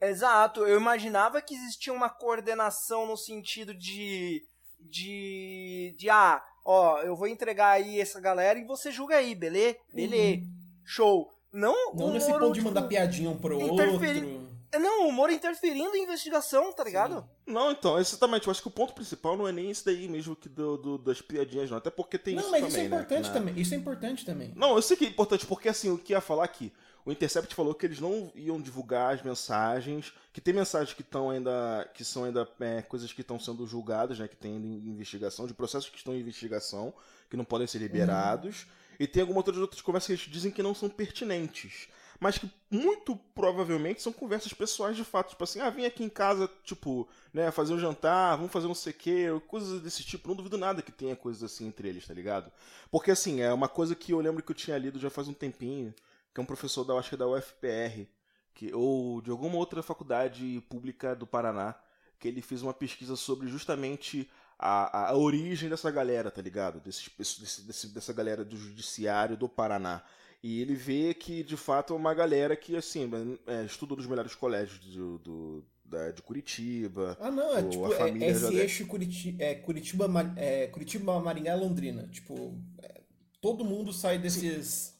Exato, 0.00 0.64
eu 0.64 0.78
imaginava 0.78 1.42
que 1.42 1.54
existia 1.54 1.92
uma 1.92 2.08
coordenação 2.08 3.04
no 3.06 3.16
sentido 3.16 3.74
de. 3.74 4.40
De. 4.78 5.94
de 5.98 6.10
ah, 6.10 6.42
ó, 6.64 7.00
eu 7.00 7.16
vou 7.16 7.26
entregar 7.28 7.70
aí 7.70 8.00
essa 8.00 8.20
galera 8.20 8.58
e 8.58 8.64
você 8.64 8.90
julga 8.90 9.16
aí, 9.16 9.34
beleza? 9.34 9.76
Beleza, 9.92 10.42
show. 10.84 11.30
Não, 11.52 11.72
Uhum. 11.90 11.96
não 11.96 12.10
nesse 12.12 12.30
ponto 12.30 12.48
de 12.48 12.54
tipo, 12.54 12.66
mandar 12.68 12.82
piadinha 12.82 13.30
um 13.30 13.38
pro 13.38 13.60
interferir- 13.60 14.24
outro. 14.24 14.48
Não, 14.78 15.08
o 15.08 15.12
Moro 15.12 15.32
interferindo 15.32 15.96
em 15.96 16.02
investigação, 16.02 16.70
tá 16.74 16.84
ligado? 16.84 17.26
Não, 17.46 17.70
então, 17.72 17.98
exatamente. 17.98 18.46
Eu 18.46 18.50
acho 18.50 18.60
que 18.60 18.68
o 18.68 18.70
ponto 18.70 18.92
principal 18.92 19.34
não 19.34 19.48
é 19.48 19.52
nem 19.52 19.70
esse 19.70 19.82
daí 19.82 20.06
mesmo 20.06 20.36
que 20.36 20.46
do, 20.46 20.76
do- 20.76 20.98
das 20.98 21.22
piadinhas, 21.22 21.70
não. 21.70 21.78
Até 21.78 21.88
porque 21.88 22.18
tem 22.18 22.34
Não, 22.34 22.42
isso 22.42 22.50
mas 22.50 22.60
também, 22.60 22.68
isso 22.68 22.76
é 22.76 22.80
né, 22.82 22.86
importante 22.86 23.26
na- 23.28 23.32
também. 23.32 23.58
Isso 23.58 23.74
é 23.74 23.76
importante 23.78 24.26
também. 24.26 24.52
Não, 24.54 24.76
eu 24.76 24.82
sei 24.82 24.94
que 24.98 25.06
é 25.06 25.08
importante, 25.08 25.46
porque 25.46 25.70
assim, 25.70 25.90
o 25.90 25.96
que 25.96 26.12
ia 26.12 26.20
falar 26.20 26.44
aqui, 26.44 26.70
o 27.08 27.12
Intercept 27.12 27.54
falou 27.54 27.74
que 27.74 27.86
eles 27.86 28.00
não 28.00 28.30
iam 28.34 28.60
divulgar 28.60 29.14
as 29.14 29.22
mensagens, 29.22 30.12
que 30.30 30.42
tem 30.42 30.52
mensagens 30.52 30.92
que 30.92 31.00
estão 31.00 31.30
ainda. 31.30 31.90
que 31.94 32.04
são 32.04 32.24
ainda 32.24 32.46
é, 32.60 32.82
coisas 32.82 33.10
que 33.14 33.22
estão 33.22 33.40
sendo 33.40 33.66
julgadas, 33.66 34.18
né? 34.18 34.28
Que 34.28 34.36
tem 34.36 34.54
investigação, 34.54 35.46
de 35.46 35.54
processos 35.54 35.88
que 35.88 35.96
estão 35.96 36.14
em 36.14 36.20
investigação, 36.20 36.92
que 37.30 37.36
não 37.36 37.46
podem 37.46 37.66
ser 37.66 37.78
liberados. 37.78 38.66
E 39.00 39.06
tem 39.06 39.22
algumas 39.22 39.38
outras, 39.38 39.56
outras 39.56 39.80
conversas 39.80 40.06
que 40.06 40.12
eles 40.12 40.22
dizem 40.34 40.52
que 40.52 40.62
não 40.62 40.74
são 40.74 40.86
pertinentes. 40.86 41.88
Mas 42.20 42.36
que 42.36 42.50
muito 42.70 43.16
provavelmente 43.34 44.02
são 44.02 44.12
conversas 44.12 44.52
pessoais 44.52 44.94
de 44.94 45.04
fato. 45.04 45.30
Tipo 45.30 45.44
assim, 45.44 45.60
ah, 45.60 45.70
vim 45.70 45.86
aqui 45.86 46.04
em 46.04 46.10
casa, 46.10 46.50
tipo, 46.62 47.08
né, 47.32 47.50
fazer 47.50 47.72
um 47.72 47.78
jantar, 47.78 48.36
vamos 48.36 48.52
fazer 48.52 48.66
não 48.66 48.74
sei 48.74 48.92
o 48.92 48.96
quê, 48.96 49.26
coisas 49.46 49.80
desse 49.80 50.04
tipo. 50.04 50.28
Não 50.28 50.36
duvido 50.36 50.58
nada 50.58 50.82
que 50.82 50.92
tenha 50.92 51.16
coisas 51.16 51.42
assim 51.42 51.68
entre 51.68 51.88
eles, 51.88 52.06
tá 52.06 52.12
ligado? 52.12 52.52
Porque 52.90 53.10
assim, 53.10 53.40
é 53.40 53.50
uma 53.50 53.68
coisa 53.68 53.94
que 53.94 54.12
eu 54.12 54.20
lembro 54.20 54.42
que 54.42 54.50
eu 54.50 54.56
tinha 54.56 54.76
lido 54.76 54.98
já 54.98 55.08
faz 55.08 55.26
um 55.26 55.32
tempinho, 55.32 55.94
que 56.34 56.40
é 56.40 56.42
um 56.42 56.46
professor 56.46 56.84
da, 56.84 56.94
acho 56.94 57.08
que 57.10 57.14
é 57.14 57.18
da 57.18 57.28
UFPR, 57.28 58.06
que, 58.54 58.72
ou 58.74 59.20
de 59.20 59.30
alguma 59.30 59.56
outra 59.56 59.82
faculdade 59.82 60.62
pública 60.68 61.14
do 61.14 61.26
Paraná, 61.26 61.74
que 62.18 62.28
ele 62.28 62.42
fez 62.42 62.62
uma 62.62 62.74
pesquisa 62.74 63.16
sobre 63.16 63.48
justamente 63.48 64.28
a, 64.58 65.10
a, 65.10 65.16
origem 65.16 65.68
dessa 65.68 65.90
galera, 65.90 66.30
tá 66.30 66.42
ligado? 66.42 66.80
Desse, 66.80 67.08
desse, 67.16 67.62
desse- 67.62 67.88
dessa 67.94 68.12
galera 68.12 68.44
do 68.44 68.56
judiciário 68.56 69.36
do 69.36 69.48
Paraná. 69.48 70.02
E 70.42 70.60
ele 70.60 70.74
vê 70.74 71.14
que, 71.14 71.42
de 71.42 71.56
fato, 71.56 71.92
é 71.92 71.96
uma 71.96 72.14
galera 72.14 72.56
que, 72.56 72.76
assim, 72.76 73.08
é, 73.46 73.64
estudou 73.64 73.96
nos 73.96 74.06
melhores 74.06 74.34
colégios 74.34 74.78
do, 74.80 75.18
do- 75.18 75.64
da- 75.84 76.10
de 76.10 76.22
Curitiba. 76.22 77.16
Ah, 77.20 77.30
não, 77.30 77.56
é 77.56 77.62
tipo, 77.62 77.92
é, 77.92 78.10
é 78.10 78.30
esse 78.30 78.54
eixo 78.54 78.86
Curiti, 78.86 79.36
é, 79.38 79.54
Curitiba, 79.54 80.08
é, 80.36 80.66
Curitiba, 80.68 81.20
Maringá 81.20 81.54
Londrina. 81.54 82.08
Tipo, 82.08 82.56
é, 82.82 83.00
todo 83.40 83.64
mundo 83.64 83.92
sai 83.92 84.18
desses, 84.18 84.96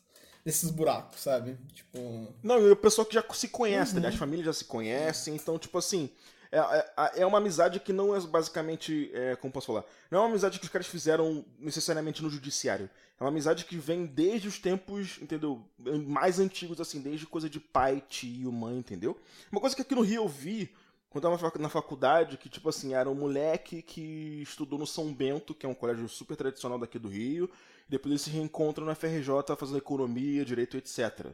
desses 0.48 0.70
buracos, 0.70 1.20
sabe? 1.20 1.58
Tipo, 1.74 2.26
Não, 2.42 2.58
e 2.66 2.70
o 2.70 2.76
pessoal 2.76 3.04
que 3.04 3.12
já 3.14 3.22
se 3.34 3.48
conhece, 3.48 3.94
Uhum. 3.94 4.00
né? 4.00 4.08
As 4.08 4.14
famílias 4.14 4.46
já 4.46 4.52
se 4.54 4.64
conhecem, 4.64 5.34
então, 5.34 5.58
tipo 5.58 5.76
assim. 5.76 6.08
É, 6.50 6.58
é, 6.58 7.20
é 7.20 7.26
uma 7.26 7.36
amizade 7.36 7.78
que 7.78 7.92
não 7.92 8.16
é 8.16 8.20
basicamente. 8.22 9.10
É, 9.12 9.36
como 9.36 9.52
posso 9.52 9.66
falar? 9.66 9.84
Não 10.10 10.20
é 10.20 10.22
uma 10.22 10.30
amizade 10.30 10.58
que 10.58 10.64
os 10.64 10.70
caras 10.70 10.86
fizeram 10.86 11.44
necessariamente 11.58 12.22
no 12.22 12.30
judiciário. 12.30 12.88
É 13.20 13.22
uma 13.22 13.28
amizade 13.28 13.66
que 13.66 13.76
vem 13.76 14.06
desde 14.06 14.48
os 14.48 14.58
tempos, 14.58 15.18
entendeu? 15.20 15.62
Mais 16.06 16.38
antigos, 16.38 16.80
assim, 16.80 17.02
desde 17.02 17.26
coisa 17.26 17.50
de 17.50 17.60
pai, 17.60 18.02
tio, 18.08 18.50
mãe, 18.50 18.78
entendeu? 18.78 19.20
Uma 19.52 19.60
coisa 19.60 19.76
que 19.76 19.82
aqui 19.82 19.94
no 19.94 20.00
Rio 20.00 20.22
eu 20.22 20.28
vi, 20.28 20.70
quando 21.10 21.24
eu 21.26 21.38
tava 21.38 21.58
na 21.58 21.68
faculdade, 21.68 22.36
que, 22.36 22.48
tipo 22.48 22.68
assim, 22.68 22.94
era 22.94 23.08
um 23.08 23.14
moleque 23.14 23.80
que 23.82 24.42
estudou 24.42 24.78
no 24.78 24.86
São 24.86 25.12
Bento, 25.12 25.54
que 25.54 25.64
é 25.64 25.68
um 25.68 25.74
colégio 25.74 26.08
super 26.08 26.36
tradicional 26.36 26.78
daqui 26.78 26.98
do 26.98 27.08
Rio, 27.08 27.48
e 27.88 27.90
depois 27.90 28.10
eles 28.12 28.22
se 28.22 28.30
reencontram 28.30 28.84
na 28.86 28.94
FRJ 28.94 29.56
fazendo 29.58 29.78
economia, 29.78 30.44
direito, 30.44 30.76
etc. 30.76 31.26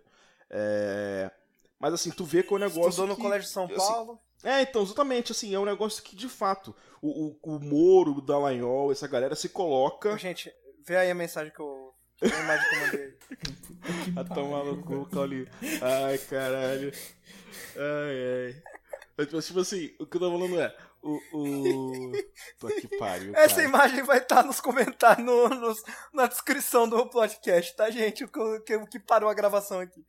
É... 0.51 1.31
Mas 1.79 1.93
assim, 1.93 2.11
tu 2.11 2.25
vê 2.25 2.43
que 2.43 2.53
é 2.53 2.57
um 2.57 2.61
negócio. 2.61 2.89
Estudou 2.89 3.09
no 3.09 3.17
que- 3.17 3.23
Colégio 3.23 3.47
de 3.49 3.53
São 3.53 3.65
assim, 3.65 3.75
Paulo. 3.77 4.19
é, 4.45 4.63
então, 4.63 4.83
exatamente, 4.83 5.33
assim, 5.33 5.55
é 5.55 5.59
um 5.59 5.65
negócio 5.65 6.03
que 6.03 6.15
de 6.17 6.29
fato 6.29 6.75
o, 7.03 7.37
o, 7.43 7.57
o 7.57 7.61
Moro, 7.61 8.13
o 8.19 8.21
Dallagnol, 8.23 8.93
essa 8.93 9.09
galera 9.09 9.35
se 9.35 9.49
coloca. 9.49 10.17
Gente, 10.17 10.53
vê 10.87 10.97
aí 10.97 11.11
a 11.11 11.15
mensagem 11.15 11.53
que 11.53 11.61
eu. 11.61 11.93
A 12.23 12.27
imagem 12.27 12.69
que 12.69 12.75
eu 12.77 12.81
mandei. 12.81 13.15
A 14.17 14.25
tomar 14.25 14.65
no 14.65 14.83
cu, 14.83 15.05
Cauli. 15.11 15.47
Ai, 15.83 16.17
caralho. 16.19 16.91
Ai, 17.77 18.47
ai. 18.47 18.63
Mas, 19.17 19.33
mas, 19.33 19.47
tipo 19.47 19.61
assim, 19.61 19.95
o 19.99 20.07
que 20.07 20.17
eu 20.17 20.21
tô 20.21 20.31
falando 20.31 20.61
é. 20.61 20.77
O. 21.03 21.21
o... 21.33 22.13
Tô 22.59 22.69
que 22.69 22.89
pariu. 22.99 23.35
Essa 23.37 23.57
cara. 23.57 23.69
imagem 23.69 24.03
vai 24.03 24.19
estar 24.19 24.43
nos 24.43 24.61
comentários, 24.61 25.25
no, 25.25 25.49
na 26.13 26.27
descrição 26.27 26.89
do 26.89 27.07
podcast, 27.09 27.77
tá, 27.77 27.91
gente? 27.91 28.25
O 28.25 28.29
que, 28.29 28.39
o 28.39 28.61
que, 28.63 28.77
o 28.77 28.87
que 28.87 28.99
parou 28.99 29.29
a 29.29 29.35
gravação 29.35 29.81
aqui. 29.81 30.05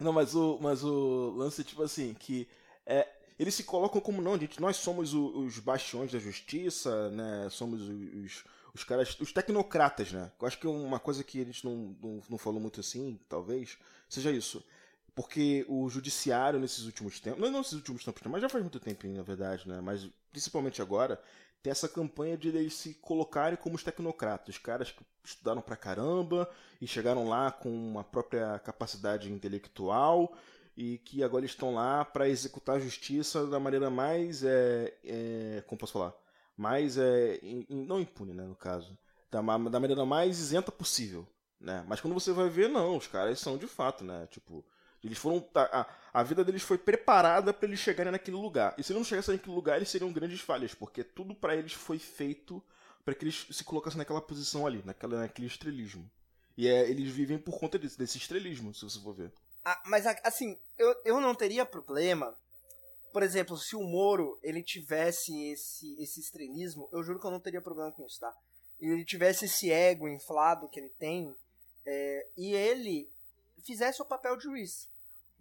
Não, 0.00 0.12
mas 0.12 0.34
o, 0.34 0.58
mas 0.60 0.82
o 0.82 1.30
lance, 1.36 1.62
tipo 1.62 1.82
assim, 1.82 2.12
que 2.12 2.48
é, 2.84 3.08
eles 3.38 3.54
se 3.54 3.62
colocam 3.64 4.00
como 4.00 4.20
não, 4.20 4.38
gente, 4.38 4.60
nós 4.60 4.76
somos 4.76 5.14
o- 5.14 5.38
os 5.44 5.58
bastiões 5.58 6.12
da 6.12 6.18
justiça, 6.18 7.08
né? 7.10 7.48
Somos 7.50 7.80
os, 7.82 8.44
os 8.74 8.84
caras, 8.84 9.18
os 9.20 9.32
tecnocratas, 9.32 10.12
né? 10.12 10.30
Eu 10.40 10.46
acho 10.46 10.58
que 10.58 10.66
uma 10.66 10.98
coisa 10.98 11.22
que 11.22 11.38
eles 11.38 11.62
não, 11.62 11.96
não, 12.02 12.20
não 12.28 12.38
falou 12.38 12.60
muito 12.60 12.80
assim, 12.80 13.18
talvez, 13.28 13.78
seja 14.08 14.30
isso. 14.30 14.64
Porque 15.14 15.64
o 15.68 15.88
judiciário 15.90 16.58
nesses 16.58 16.86
últimos 16.86 17.20
tempos, 17.20 17.40
não, 17.40 17.50
nesses 17.58 17.74
últimos 17.74 18.04
tempos, 18.04 18.22
mas 18.26 18.40
já 18.40 18.48
faz 18.48 18.62
muito 18.64 18.80
tempo, 18.80 19.06
na 19.08 19.22
verdade, 19.22 19.68
né? 19.68 19.80
Mas 19.80 20.08
principalmente 20.30 20.80
agora, 20.80 21.20
tem 21.62 21.70
essa 21.70 21.88
campanha 21.88 22.36
de 22.36 22.48
eles 22.48 22.74
se 22.74 22.94
colocarem 22.94 23.56
como 23.58 23.76
os 23.76 23.82
tecnocratas, 23.84 24.56
os 24.56 24.58
caras 24.58 24.90
que 24.90 25.04
estudaram 25.24 25.60
pra 25.60 25.76
caramba 25.76 26.50
e 26.80 26.86
chegaram 26.86 27.28
lá 27.28 27.52
com 27.52 27.68
uma 27.70 28.02
própria 28.02 28.58
capacidade 28.60 29.30
intelectual 29.30 30.34
e 30.76 30.98
que 30.98 31.22
agora 31.22 31.44
estão 31.44 31.74
lá 31.74 32.04
para 32.04 32.28
executar 32.28 32.76
a 32.76 32.80
justiça 32.80 33.46
da 33.46 33.60
maneira 33.60 33.90
mais, 33.90 34.42
é, 34.42 34.94
é, 35.04 35.62
como 35.66 35.78
posso 35.78 35.92
falar, 35.92 36.14
mais, 36.56 36.96
é, 36.96 37.38
in- 37.42 37.66
não 37.68 38.00
impune, 38.00 38.32
né, 38.32 38.44
no 38.44 38.56
caso, 38.56 38.96
da, 39.30 39.40
da 39.40 39.80
maneira 39.80 40.04
mais 40.06 40.38
isenta 40.38 40.72
possível, 40.72 41.26
né? 41.60 41.84
Mas 41.86 42.00
quando 42.00 42.14
você 42.14 42.32
vai 42.32 42.48
ver, 42.48 42.68
não, 42.68 42.96
os 42.96 43.06
caras 43.06 43.38
são 43.38 43.56
de 43.58 43.66
fato, 43.66 44.02
né, 44.04 44.26
tipo, 44.30 44.64
eles 45.06 45.18
foram, 45.18 45.46
a, 45.54 45.86
a- 46.12 46.22
vida 46.22 46.44
deles 46.44 46.62
foi 46.62 46.78
preparada 46.78 47.52
para 47.52 47.66
eles 47.68 47.80
chegarem 47.80 48.12
naquele 48.12 48.36
lugar. 48.36 48.74
E 48.78 48.82
se 48.82 48.92
eles 48.92 49.00
não 49.00 49.04
chegassem 49.04 49.34
naquele 49.34 49.54
lugar, 49.54 49.76
eles 49.76 49.88
seriam 49.88 50.12
grandes 50.12 50.40
falhas, 50.40 50.74
porque 50.74 51.02
tudo 51.02 51.34
para 51.34 51.56
eles 51.56 51.72
foi 51.72 51.98
feito 51.98 52.62
para 53.04 53.14
que 53.14 53.24
eles 53.24 53.46
se 53.50 53.64
colocassem 53.64 53.98
naquela 53.98 54.20
posição 54.20 54.66
ali, 54.66 54.80
naquela, 54.84 55.18
naquele 55.20 55.48
estrelismo. 55.48 56.08
E 56.56 56.68
é, 56.68 56.88
eles 56.88 57.12
vivem 57.12 57.38
por 57.38 57.58
conta 57.58 57.78
desse, 57.78 57.98
desse 57.98 58.18
estrelismo, 58.18 58.72
se 58.74 58.84
você 58.84 59.00
for 59.00 59.12
ver. 59.14 59.32
Ah, 59.64 59.80
mas 59.86 60.06
assim, 60.22 60.56
eu, 60.78 60.94
eu 61.04 61.20
não 61.20 61.34
teria 61.34 61.64
problema. 61.66 62.36
Por 63.12 63.22
exemplo, 63.22 63.56
se 63.58 63.74
o 63.76 63.82
Moro 63.82 64.38
ele 64.42 64.62
tivesse 64.62 65.32
esse, 65.50 66.00
esse 66.00 66.20
estrelismo, 66.20 66.88
eu 66.92 67.02
juro 67.02 67.18
que 67.20 67.26
eu 67.26 67.30
não 67.30 67.40
teria 67.40 67.60
problema 67.60 67.90
com 67.92 68.04
isso, 68.06 68.20
tá? 68.20 68.32
Ele 68.80 69.04
tivesse 69.04 69.44
esse 69.44 69.70
ego 69.70 70.08
inflado 70.08 70.68
que 70.68 70.80
ele 70.80 70.88
tem, 70.90 71.34
é, 71.86 72.26
e 72.36 72.54
ele 72.54 73.08
fizesse 73.64 74.00
o 74.02 74.04
papel 74.04 74.36
de 74.36 74.44
juiz. 74.44 74.88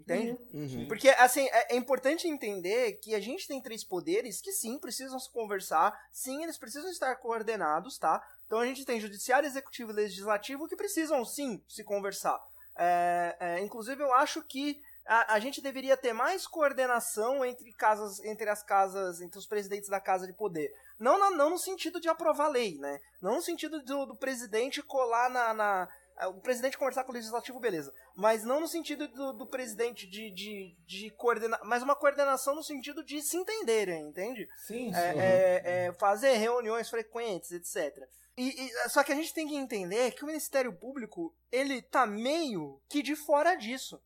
Entende? 0.02 0.38
Uhum. 0.54 0.88
Porque, 0.88 1.10
assim, 1.10 1.48
é, 1.52 1.74
é 1.74 1.78
importante 1.78 2.28
entender 2.28 2.94
que 2.94 3.14
a 3.16 3.20
gente 3.20 3.48
tem 3.48 3.62
três 3.62 3.84
poderes 3.84 4.42
que 4.42 4.52
sim 4.52 4.80
precisam 4.80 5.20
se 5.20 5.32
conversar, 5.32 5.98
sim, 6.12 6.44
eles 6.44 6.58
precisam 6.58 6.90
estar 6.90 7.16
coordenados, 7.18 7.98
tá? 7.98 8.22
Então 8.48 8.60
a 8.60 8.66
gente 8.66 8.84
tem 8.84 9.00
judiciário, 9.00 9.48
executivo 9.48 9.92
e 9.92 9.96
legislativo 9.96 10.68
que 10.68 10.76
precisam 10.76 11.24
sim 11.24 11.64
se 11.70 11.84
conversar. 11.84 12.40
É, 12.78 13.38
é, 13.40 13.60
inclusive, 13.62 14.02
eu 14.02 14.14
acho 14.14 14.42
que 14.44 14.82
a, 15.06 15.36
a 15.36 15.40
gente 15.40 15.62
deveria 15.62 15.96
ter 15.98 16.14
mais 16.14 16.46
coordenação 16.48 17.44
entre 17.46 17.72
casas, 17.74 18.20
entre 18.24 18.50
as 18.50 18.64
casas, 18.64 19.22
entre 19.22 19.38
os 19.38 19.46
presidentes 19.48 19.90
da 19.90 20.00
casa 20.00 20.26
de 20.28 20.34
poder. 20.34 20.72
Não, 21.00 21.18
na- 21.20 21.32
não 21.32 21.50
no 21.52 21.58
sentido 21.58 22.00
de 22.00 22.08
aprovar 22.10 22.48
lei, 22.50 22.78
né? 22.78 23.00
Não 23.22 23.36
no 23.36 23.42
sentido 23.42 23.82
do, 23.84 24.06
do 24.06 24.16
presidente 24.16 24.82
colar 24.82 25.30
na, 25.30 25.54
na- 25.54 25.90
o 26.28 26.42
presidente 26.42 26.78
conversar 26.78 27.04
com 27.04 27.12
o 27.12 27.16
legislativo, 27.16 27.60
beleza. 27.60 27.94
Mas 28.16 28.44
não 28.44 28.60
no 28.60 28.68
sentido 28.68 29.08
do, 29.08 29.34
do 29.34 29.48
presidente 29.48 30.08
de, 30.08 30.30
de, 30.32 30.76
de 30.86 31.10
coordenar. 31.12 31.60
Mas 31.64 31.82
uma 31.84 31.96
coordenação 31.96 32.56
no 32.56 32.64
sentido 32.64 33.04
de 33.04 33.22
se 33.22 33.38
entenderem, 33.38 34.08
entende? 34.08 34.48
Sim, 34.68 34.94
sim. 34.94 35.00
É, 35.00 35.62
é, 35.66 35.86
é, 35.88 35.94
fazer 35.94 36.34
reuniões 36.34 36.90
frequentes, 36.90 37.52
etc. 37.52 38.08
E, 38.38 38.50
e- 38.68 38.90
só 38.90 39.04
que 39.04 39.12
a 39.12 39.16
gente 39.16 39.34
tem 39.34 39.48
que 39.48 39.56
entender 39.56 40.12
que 40.12 40.24
o 40.24 40.28
Ministério 40.28 40.72
Público, 40.74 41.34
ele 41.52 41.82
tá 41.82 42.06
meio 42.06 42.82
que 42.90 43.02
de 43.02 43.16
fora 43.16 43.56
disso. 43.56 44.02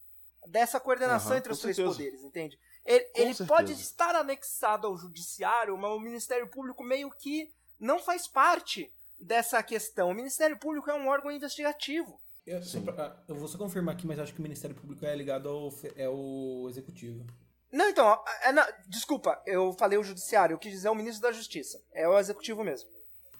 Dessa 0.47 0.79
coordenação 0.79 1.31
Aham, 1.31 1.39
entre 1.39 1.51
os 1.51 1.57
com 1.57 1.63
três 1.63 1.75
certeza. 1.75 1.97
poderes, 1.97 2.23
entende? 2.23 2.59
Ele, 2.85 3.03
ele 3.15 3.33
certeza. 3.33 3.45
pode 3.47 3.73
estar 3.73 4.15
anexado 4.15 4.85
ao 4.85 4.95
judiciário, 4.95 5.75
mas 5.75 5.91
o 5.91 5.99
Ministério 5.99 6.47
Público 6.47 6.83
meio 6.83 7.09
que 7.11 7.51
não 7.79 7.97
faz 7.99 8.27
parte 8.27 8.93
dessa 9.19 9.61
questão. 9.63 10.09
O 10.09 10.13
Ministério 10.13 10.57
Público 10.57 10.89
é 10.89 10.93
um 10.93 11.07
órgão 11.07 11.31
investigativo. 11.31 12.19
Eu, 12.45 12.61
só 12.61 12.79
pra- 12.79 13.23
eu 13.27 13.35
vou 13.35 13.47
só 13.47 13.57
confirmar 13.57 13.95
aqui, 13.95 14.05
mas 14.05 14.19
acho 14.19 14.33
que 14.33 14.39
o 14.39 14.43
Ministério 14.43 14.75
Público 14.75 15.05
é 15.05 15.15
ligado 15.15 15.49
ao 15.49 15.73
é 15.95 16.07
o 16.07 16.67
executivo. 16.69 17.25
Não, 17.71 17.89
então, 17.89 18.23
é, 18.43 18.51
não, 18.51 18.63
desculpa, 18.87 19.41
eu 19.45 19.73
falei 19.73 19.97
o 19.97 20.03
judiciário, 20.03 20.53
eu 20.53 20.59
quis 20.59 20.71
dizer 20.71 20.89
o 20.89 20.95
ministro 20.95 21.21
da 21.23 21.31
Justiça. 21.31 21.81
É 21.91 22.07
o 22.07 22.17
executivo 22.17 22.63
mesmo. 22.63 22.87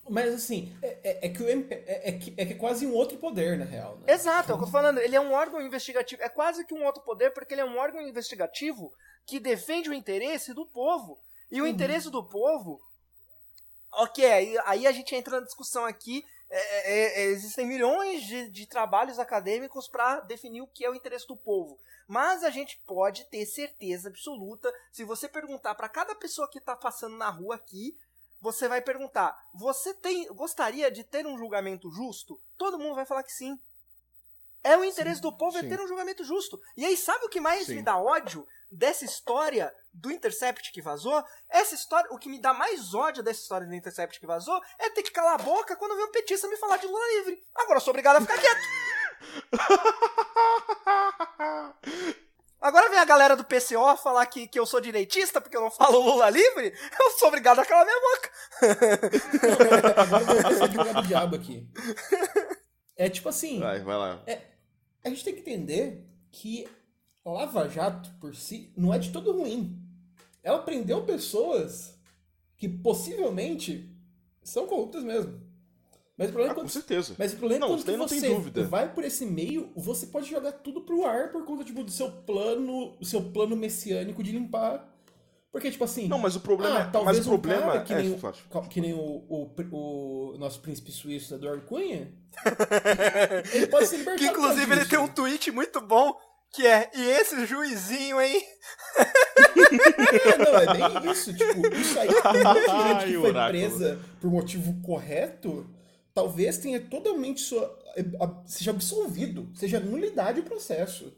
Mas 0.10 0.34
assim, 0.34 0.76
é, 0.82 1.00
é- 1.04 1.26
é 1.28 1.30
que 1.30 1.42
o 1.42 1.48
MP, 1.50 1.74
é, 1.88 2.10
é 2.10 2.12
que, 2.12 2.34
é 2.38 2.46
que 2.46 2.54
é 2.54 2.56
quase 2.58 2.86
um 2.86 2.94
outro 2.94 3.18
poder, 3.18 3.58
na 3.58 3.66
real. 3.66 3.98
Né? 3.98 4.14
Exato, 4.14 4.52
é 4.52 4.56
o 4.56 4.58
que 4.58 4.64
eu 4.64 4.68
tô 4.68 4.72
falando. 4.72 4.98
Ele 5.00 5.16
é 5.16 5.22
um 5.22 5.32
órgão 5.34 5.62
investigativo. 5.62 6.22
É 6.22 6.30
quase 6.30 6.66
que 6.66 6.74
um 6.74 6.84
outro 6.84 7.04
poder, 7.04 7.32
porque 7.32 7.54
ele 7.54 7.62
é 7.62 7.66
um 7.66 7.78
órgão 7.78 8.02
investigativo 8.02 8.92
que 9.26 9.40
defende 9.40 9.90
o 9.90 9.94
interesse 9.94 10.54
do 10.54 10.66
povo. 10.68 11.18
E 11.52 11.62
o 11.62 11.68
interesse 11.68 12.10
do 12.12 12.24
povo. 12.28 12.80
Ok, 13.98 14.26
aí, 14.26 14.58
aí 14.66 14.88
a 14.88 14.92
gente 14.92 15.16
entra 15.16 15.40
na 15.40 15.46
discussão 15.46 15.86
aqui. 15.86 16.24
é, 16.50 16.60
é, 16.60 17.22
é, 17.22 17.26
existem 17.26 17.66
milhões 17.66 18.24
de, 18.24 18.50
de 18.50 18.68
trabalhos 18.68 19.20
acadêmicos 19.20 19.88
para 19.88 20.20
definir 20.22 20.62
o 20.62 20.68
que 20.68 20.86
é 20.86 20.90
o 20.90 20.96
interesse 20.96 21.28
do 21.28 21.38
povo. 21.38 21.80
Mas 22.08 22.44
a 22.44 22.50
gente 22.50 22.78
pode 22.86 23.26
ter 23.30 23.46
certeza 23.46 24.10
absoluta. 24.10 24.72
Se 24.92 25.04
você 25.04 25.28
perguntar 25.28 25.76
para 25.76 25.90
cada 25.90 26.14
pessoa 26.14 26.50
que 26.50 26.62
tá 26.62 26.76
passando 26.76 27.18
na 27.18 27.30
rua 27.30 27.56
aqui, 27.56 27.98
você 28.40 28.68
vai 28.68 28.82
perguntar: 28.82 29.36
você 29.54 29.94
tem, 29.94 30.28
gostaria 30.28 30.92
de 30.92 31.04
ter 31.04 31.26
um 31.26 31.38
julgamento 31.38 31.90
justo? 31.90 32.40
Todo 32.58 32.78
mundo 32.78 32.96
vai 32.96 33.06
falar 33.06 33.24
que 33.24 33.32
sim. 33.32 33.58
É 34.66 34.76
o 34.76 34.84
interesse 34.84 35.22
do 35.22 35.32
povo 35.32 35.56
é 35.60 35.62
sim. 35.62 35.70
ter 35.70 35.80
um 35.80 35.88
julgamento 35.88 36.24
justo. 36.24 36.60
E 36.76 36.84
aí, 36.84 36.98
sabe 36.98 37.24
o 37.24 37.30
que 37.30 37.40
mais 37.40 37.68
Sim. 37.68 37.76
me 37.76 37.84
dá 37.84 38.00
ódio 38.00 38.48
dessa 38.72 39.06
história 39.06 39.72
do 39.94 40.12
Intercept 40.12 40.72
que 40.72 40.82
vazou? 40.82 41.24
Essa 41.48 41.76
história, 41.76 42.12
o 42.12 42.18
que 42.18 42.28
me 42.28 42.42
dá 42.42 42.52
mais 42.52 42.96
ódio 42.96 43.22
dessa 43.22 43.42
história 43.42 43.68
do 43.68 43.76
Intercept 43.76 44.20
que 44.20 44.26
vazou 44.26 44.60
é 44.80 44.90
ter 44.90 45.04
que 45.04 45.12
calar 45.12 45.36
a 45.36 45.44
boca 45.44 45.76
quando 45.76 45.96
vem 45.96 46.06
um 46.06 46.12
petista 46.12 46.48
me 46.48 46.58
falar 46.58 46.78
de 46.78 46.88
Lula 46.88 47.06
livre. 47.20 47.46
Agora 47.54 47.78
eu 47.78 47.82
sou 47.82 47.92
obrigado 47.92 48.16
a 48.16 48.22
ficar 48.22 48.40
quieto. 48.40 48.62
Agora 52.60 52.90
vem 52.90 52.98
a 52.98 53.06
galera 53.06 53.36
do 53.36 53.44
PCO 53.44 53.96
falar 53.98 54.26
que, 54.26 54.48
que 54.48 54.60
eu 54.60 54.66
sou 54.66 54.82
direitista 54.82 55.40
porque 55.40 55.56
eu 55.56 55.62
não 55.62 55.70
falo 55.70 56.00
Lula 56.00 56.32
livre. 56.32 56.74
Eu 57.00 57.12
sou 57.12 57.28
obrigado 57.28 57.60
a 57.60 57.66
calar 57.66 57.86
minha 57.86 58.02
boca. 58.02 58.32
Agora 59.96 60.24
eu 60.34 60.42
vou 60.58 60.64
advogado 60.64 61.02
do 61.04 61.08
diabo 61.08 61.36
aqui. 61.36 61.70
É 62.98 63.08
tipo 63.10 63.30
assim, 63.30 63.60
Vai, 63.60 63.84
vai 63.84 63.96
lá. 63.96 64.24
A 65.06 65.10
gente 65.10 65.24
tem 65.24 65.34
que 65.34 65.42
entender 65.42 66.06
que 66.32 66.68
Lava 67.24 67.70
Jato, 67.70 68.10
por 68.20 68.36
si, 68.36 68.72
não 68.76 68.94
é 68.94 69.00
de 69.00 69.12
todo 69.12 69.32
ruim. 69.32 69.80
Ela 70.44 70.60
prendeu 70.60 71.06
pessoas 71.06 71.98
que 72.58 72.68
possivelmente 72.68 73.90
são 74.44 74.68
corruptas 74.68 75.04
mesmo. 75.04 75.42
Mas 76.18 76.30
o 76.30 76.32
problema 76.34 76.52
Ah, 76.52 76.54
é 76.54 76.56
com 76.56 76.62
quando 76.62 76.70
certeza. 76.70 77.16
Mas 77.18 77.34
o 77.34 77.38
problema 77.38 77.68
Não, 77.68 77.76
é 77.76 77.84
quando 77.84 78.08
você 78.08 78.64
vai 78.64 78.94
por 78.94 79.04
esse 79.04 79.26
meio, 79.26 79.72
você 79.76 80.08
pode 80.08 80.30
jogar 80.30 80.54
tudo 80.54 80.82
pro 80.82 81.06
ar 81.06 81.32
por 81.32 81.44
conta 81.46 81.64
tipo, 81.64 81.84
do 81.84 81.92
seu 81.92 82.10
plano, 82.12 82.96
do 82.98 83.06
seu 83.06 83.22
plano 83.32 83.56
messiânico 83.56 84.24
de 84.24 84.32
limpar. 84.32 84.95
Porque, 85.56 85.72
tipo 85.72 85.86
assim. 85.86 86.10
Não, 86.10 86.20
mas 86.20 86.36
o 86.36 86.42
problema 86.42 86.80
ah, 86.80 86.82
é. 86.82 86.90
talvez 86.92 87.18
Mas 87.20 87.28
o 87.28 87.30
um 87.30 87.40
problema 87.40 87.72
cara 87.72 87.84
que 87.86 87.94
é. 87.94 88.02
nem, 88.02 88.14
o, 88.14 88.18
Fácil. 88.18 88.44
que 88.70 88.82
nem 88.82 88.94
o, 88.94 89.00
o, 89.00 89.50
o 89.72 90.38
nosso 90.38 90.60
príncipe 90.60 90.92
suíço 90.92 91.34
Eduardo 91.34 91.62
Cunha. 91.62 92.12
ele 93.54 93.68
pode 93.68 93.88
ser 93.88 94.00
libertado. 94.00 94.20
Que 94.20 94.38
inclusive 94.38 94.70
ele 94.70 94.82
disso. 94.82 94.90
tem 94.90 95.00
um 95.00 95.08
tweet 95.08 95.52
muito 95.52 95.80
bom 95.80 96.14
que 96.54 96.68
é: 96.68 96.92
E 96.94 97.02
esse 97.02 97.46
juizinho, 97.46 98.20
hein? 98.20 98.44
É, 98.98 100.38
não, 100.40 100.58
é 100.58 101.00
bem 101.00 101.12
isso. 101.14 101.34
Tipo, 101.34 101.74
isso 101.74 102.00
aí, 102.02 102.10
gente 102.12 102.70
Ai, 102.70 103.06
que 103.06 103.14
foi 103.14 103.30
oráculo. 103.30 103.50
presa 103.50 104.00
por 104.20 104.30
motivo 104.30 104.82
correto, 104.82 105.74
talvez 106.14 106.58
tenha 106.58 106.82
totalmente 106.82 107.40
sua, 107.40 107.80
a- 108.20 108.42
seja 108.46 108.72
absolvido, 108.72 109.50
seja 109.56 109.80
nulidade 109.80 110.42
o 110.42 110.44
processo. 110.44 111.14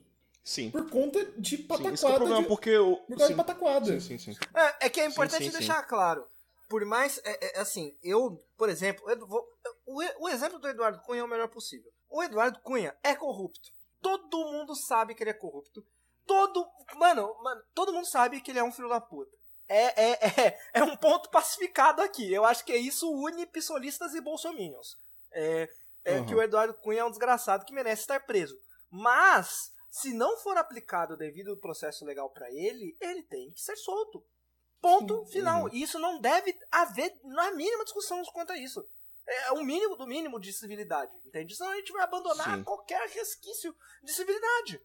Sim. 0.48 0.72
Por 0.72 0.90
conta 0.90 1.26
de 1.38 1.58
Sim, 1.58 1.64
pataquada. 1.64 1.94
esse 1.94 2.06
que 2.06 2.10
é 2.10 2.14
o 2.14 2.16
problema, 2.16 2.42
de, 2.42 2.48
porque 2.48 2.78
o. 2.78 2.96
por 2.96 3.08
causa 3.10 3.26
sim, 3.26 3.34
de 3.34 3.38
pataquada. 3.38 3.86
sim, 4.00 4.18
sim, 4.18 4.18
sim. 4.34 4.40
É, 4.56 4.86
é 4.86 4.90
que 4.90 5.02
é 5.02 5.06
importante 5.06 5.44
sim, 5.44 5.52
sim. 5.52 5.58
deixar 5.58 5.84
claro. 5.84 6.26
Por 6.70 6.86
mais. 6.86 7.20
É, 7.26 7.58
é, 7.58 7.60
assim, 7.60 7.98
eu, 8.02 8.42
por 8.58 8.70
exemplo, 8.70 9.10
eu 9.12 9.28
vou- 9.28 9.46
o, 9.86 10.24
o 10.24 10.30
exemplo 10.30 10.58
do 10.58 10.70
Eduardo 10.70 11.02
Cunha 11.02 11.20
é 11.20 11.24
o 11.24 11.28
melhor 11.28 11.50
possível. 11.50 11.92
O 12.10 12.24
Eduardo 12.24 12.62
Cunha 12.62 12.96
é 13.04 13.14
corrupto. 13.14 13.70
Todo 14.02 14.38
mundo 14.54 14.74
sabe 14.74 15.14
que 15.14 15.22
ele 15.22 15.32
é 15.32 15.34
corrupto. 15.34 15.84
Todo. 16.26 16.66
Mano, 16.96 17.36
mano, 17.44 17.62
todo 17.76 17.92
mundo 17.92 18.06
sabe 18.08 18.40
que 18.40 18.50
ele 18.50 18.60
é 18.60 18.64
um 18.64 18.72
filho 18.72 18.88
da 18.88 19.02
puta. 19.02 19.36
É, 19.68 20.12
é, 20.12 20.12
é, 20.48 20.60
é 20.76 20.84
um 20.84 20.96
ponto 20.96 21.30
pacificado 21.30 22.02
aqui. 22.02 22.34
Eu 22.34 22.46
acho 22.46 22.64
que 22.64 22.72
é 22.72 22.78
isso 22.78 23.12
une 23.12 23.46
pissolistas 23.46 24.14
e 24.16 24.22
bolsominions. 24.22 24.96
É, 25.34 25.68
é 26.06 26.20
Uhum. 26.20 26.26
que 26.26 26.34
o 26.36 26.42
Eduardo 26.42 26.74
Cunha 26.76 27.02
é 27.02 27.04
um 27.04 27.10
desgraçado 27.10 27.66
que 27.66 27.74
merece 27.74 28.04
estar 28.04 28.22
preso. 28.22 28.56
Mas, 28.90 29.74
se 29.98 30.14
não 30.14 30.38
for 30.38 30.58
aplicado 30.58 31.14
o 31.14 31.18
devido 31.18 31.58
processo 31.58 32.06
legal 32.06 32.30
pra 32.30 32.52
ele, 32.52 32.96
ele 33.02 33.24
tem 33.24 33.52
que 33.52 33.62
ser 33.62 33.76
solto. 33.76 34.24
Ponto 34.80 35.26
final. 35.26 35.64
Uhum. 35.64 35.70
E 35.74 35.82
isso 35.82 35.98
não 35.98 36.22
deve 36.22 36.56
haver 36.72 37.20
na 37.24 37.52
mínima 37.52 37.84
discussão 37.84 38.22
quanto 38.26 38.52
a 38.52 38.58
isso. 38.58 38.86
É 39.28 39.52
o 39.52 39.64
mínimo 39.64 39.98
do 39.98 40.08
mínimo 40.08 40.40
de 40.40 40.54
civilidade, 40.54 41.12
entende? 41.26 41.56
Senão 41.56 41.72
a 41.72 41.76
gente 41.76 41.92
vai 41.92 42.04
abandonar 42.04 42.58
Sim. 42.58 42.64
qualquer 42.64 43.10
resquício 43.10 43.76
de 44.04 44.14
civilidade. 44.14 44.80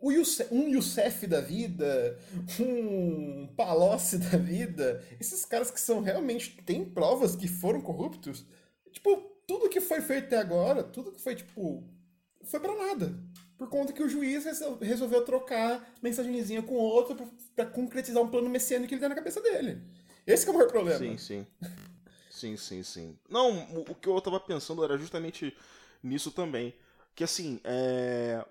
O 0.00 0.12
Youssef, 0.12 0.54
um 0.54 0.68
Youssef 0.68 1.26
da 1.26 1.40
vida, 1.40 2.16
um 2.60 3.52
Palocci 3.56 4.18
da 4.18 4.38
vida, 4.38 5.04
esses 5.18 5.44
caras 5.44 5.70
que 5.70 5.80
são 5.80 6.00
realmente. 6.00 6.62
têm 6.62 6.88
provas 6.88 7.34
que 7.34 7.48
foram 7.48 7.80
corruptos. 7.80 8.46
Tipo, 8.92 9.16
tudo 9.46 9.68
que 9.68 9.80
foi 9.80 10.00
feito 10.00 10.26
até 10.26 10.36
agora, 10.36 10.84
tudo 10.84 11.10
que 11.10 11.20
foi, 11.20 11.34
tipo. 11.34 11.82
foi 12.44 12.60
pra 12.60 12.76
nada. 12.76 13.12
Por 13.58 13.68
conta 13.68 13.92
que 13.92 14.02
o 14.02 14.08
juiz 14.08 14.44
resol- 14.44 14.78
resolveu 14.78 15.24
trocar 15.24 15.92
mensagenzinha 16.00 16.62
com 16.62 16.74
outro 16.76 17.16
pra, 17.16 17.26
pra 17.56 17.66
concretizar 17.66 18.22
um 18.22 18.28
plano 18.30 18.48
messiânico 18.48 18.88
que 18.88 18.94
ele 18.94 19.00
tem 19.00 19.08
na 19.08 19.14
cabeça 19.16 19.40
dele. 19.42 19.82
Esse 20.26 20.46
é 20.46 20.50
o 20.50 20.54
maior 20.54 20.68
problema. 20.68 20.98
Sim, 20.98 21.18
sim. 21.18 21.46
Sim, 22.30 22.56
sim, 22.56 22.82
sim. 22.84 23.18
Não, 23.28 23.64
o 23.90 23.94
que 23.94 24.08
eu 24.08 24.20
tava 24.20 24.38
pensando 24.38 24.84
era 24.84 24.96
justamente 24.96 25.56
nisso 26.02 26.30
também. 26.30 26.72
Que 27.14 27.24
assim, 27.24 27.60
é. 27.64 28.44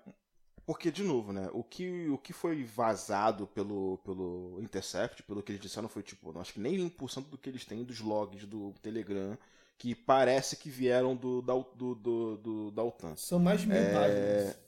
Porque, 0.66 0.90
de 0.90 1.02
novo, 1.02 1.32
né? 1.32 1.48
O 1.54 1.64
que, 1.64 2.08
o 2.10 2.18
que 2.18 2.34
foi 2.34 2.62
vazado 2.62 3.46
pelo, 3.46 3.96
pelo 4.04 4.58
Intercept, 4.60 5.22
pelo 5.22 5.42
que 5.42 5.52
eles 5.52 5.62
disseram, 5.62 5.88
foi 5.88 6.02
tipo, 6.02 6.30
não, 6.30 6.42
acho 6.42 6.52
que 6.52 6.60
nem 6.60 6.76
1% 6.90 7.30
do 7.30 7.38
que 7.38 7.48
eles 7.48 7.64
têm 7.64 7.82
dos 7.82 8.00
logs 8.00 8.44
do 8.44 8.74
Telegram, 8.82 9.38
que 9.78 9.94
parece 9.94 10.56
que 10.56 10.68
vieram 10.68 11.16
do, 11.16 11.40
da, 11.40 11.54
do, 11.54 11.94
do, 11.94 12.36
do- 12.36 12.70
da 12.72 12.82
OTAN. 12.82 13.16
São 13.16 13.38
mais 13.38 13.62
de 13.62 13.68
mil 13.68 13.78
É, 13.78 13.92
páginas. 13.94 14.58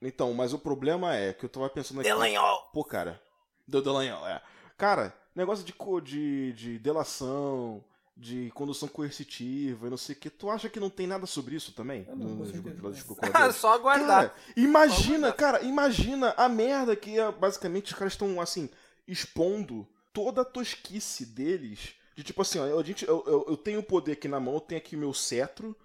Então, 0.00 0.32
mas 0.32 0.52
o 0.52 0.58
problema 0.58 1.14
é 1.16 1.32
que 1.32 1.44
eu 1.44 1.48
tava 1.48 1.68
pensando 1.68 2.00
aqui. 2.00 2.08
Delanhol! 2.08 2.68
Pô, 2.72 2.84
cara. 2.84 3.20
Do 3.66 3.82
Dallagnol, 3.82 4.26
é. 4.26 4.40
Cara, 4.76 5.14
negócio 5.34 5.64
de, 5.64 5.72
co- 5.72 6.00
de, 6.00 6.52
de 6.54 6.78
delação, 6.78 7.84
de 8.16 8.50
condução 8.54 8.88
coercitiva 8.88 9.86
e 9.86 9.90
não 9.90 9.96
sei 9.96 10.14
o 10.14 10.18
que. 10.18 10.30
Tu 10.30 10.48
acha 10.48 10.68
que 10.70 10.80
não 10.80 10.88
tem 10.88 11.06
nada 11.06 11.26
sobre 11.26 11.56
isso 11.56 11.72
também? 11.72 12.06
Ah, 12.10 12.14
não, 12.16 12.28
Nos- 12.36 12.52
pelos 12.52 13.04
Ah, 13.34 13.52
só 13.52 13.74
aguardar. 13.74 14.06
Cara, 14.06 14.34
imagina, 14.56 15.32
cara, 15.32 15.62
imagina 15.62 16.32
a 16.36 16.48
merda 16.48 16.94
que 16.96 17.18
é, 17.18 17.30
basicamente 17.32 17.92
os 17.92 17.98
caras 17.98 18.12
estão, 18.14 18.40
assim, 18.40 18.70
expondo 19.06 19.86
toda 20.12 20.42
a 20.42 20.44
tosquice 20.44 21.26
deles. 21.26 21.94
De 22.14 22.24
tipo 22.24 22.40
assim, 22.42 22.58
ó, 22.58 22.66
eu, 22.66 22.78
a 22.78 22.82
gente, 22.82 23.06
eu, 23.06 23.22
eu, 23.26 23.44
eu 23.48 23.56
tenho 23.56 23.80
o 23.80 23.82
poder 23.84 24.12
aqui 24.12 24.26
na 24.28 24.40
mão, 24.40 24.54
eu 24.54 24.60
tenho 24.60 24.80
aqui 24.80 24.96
o 24.96 24.98
meu 24.98 25.12
cetro, 25.14 25.76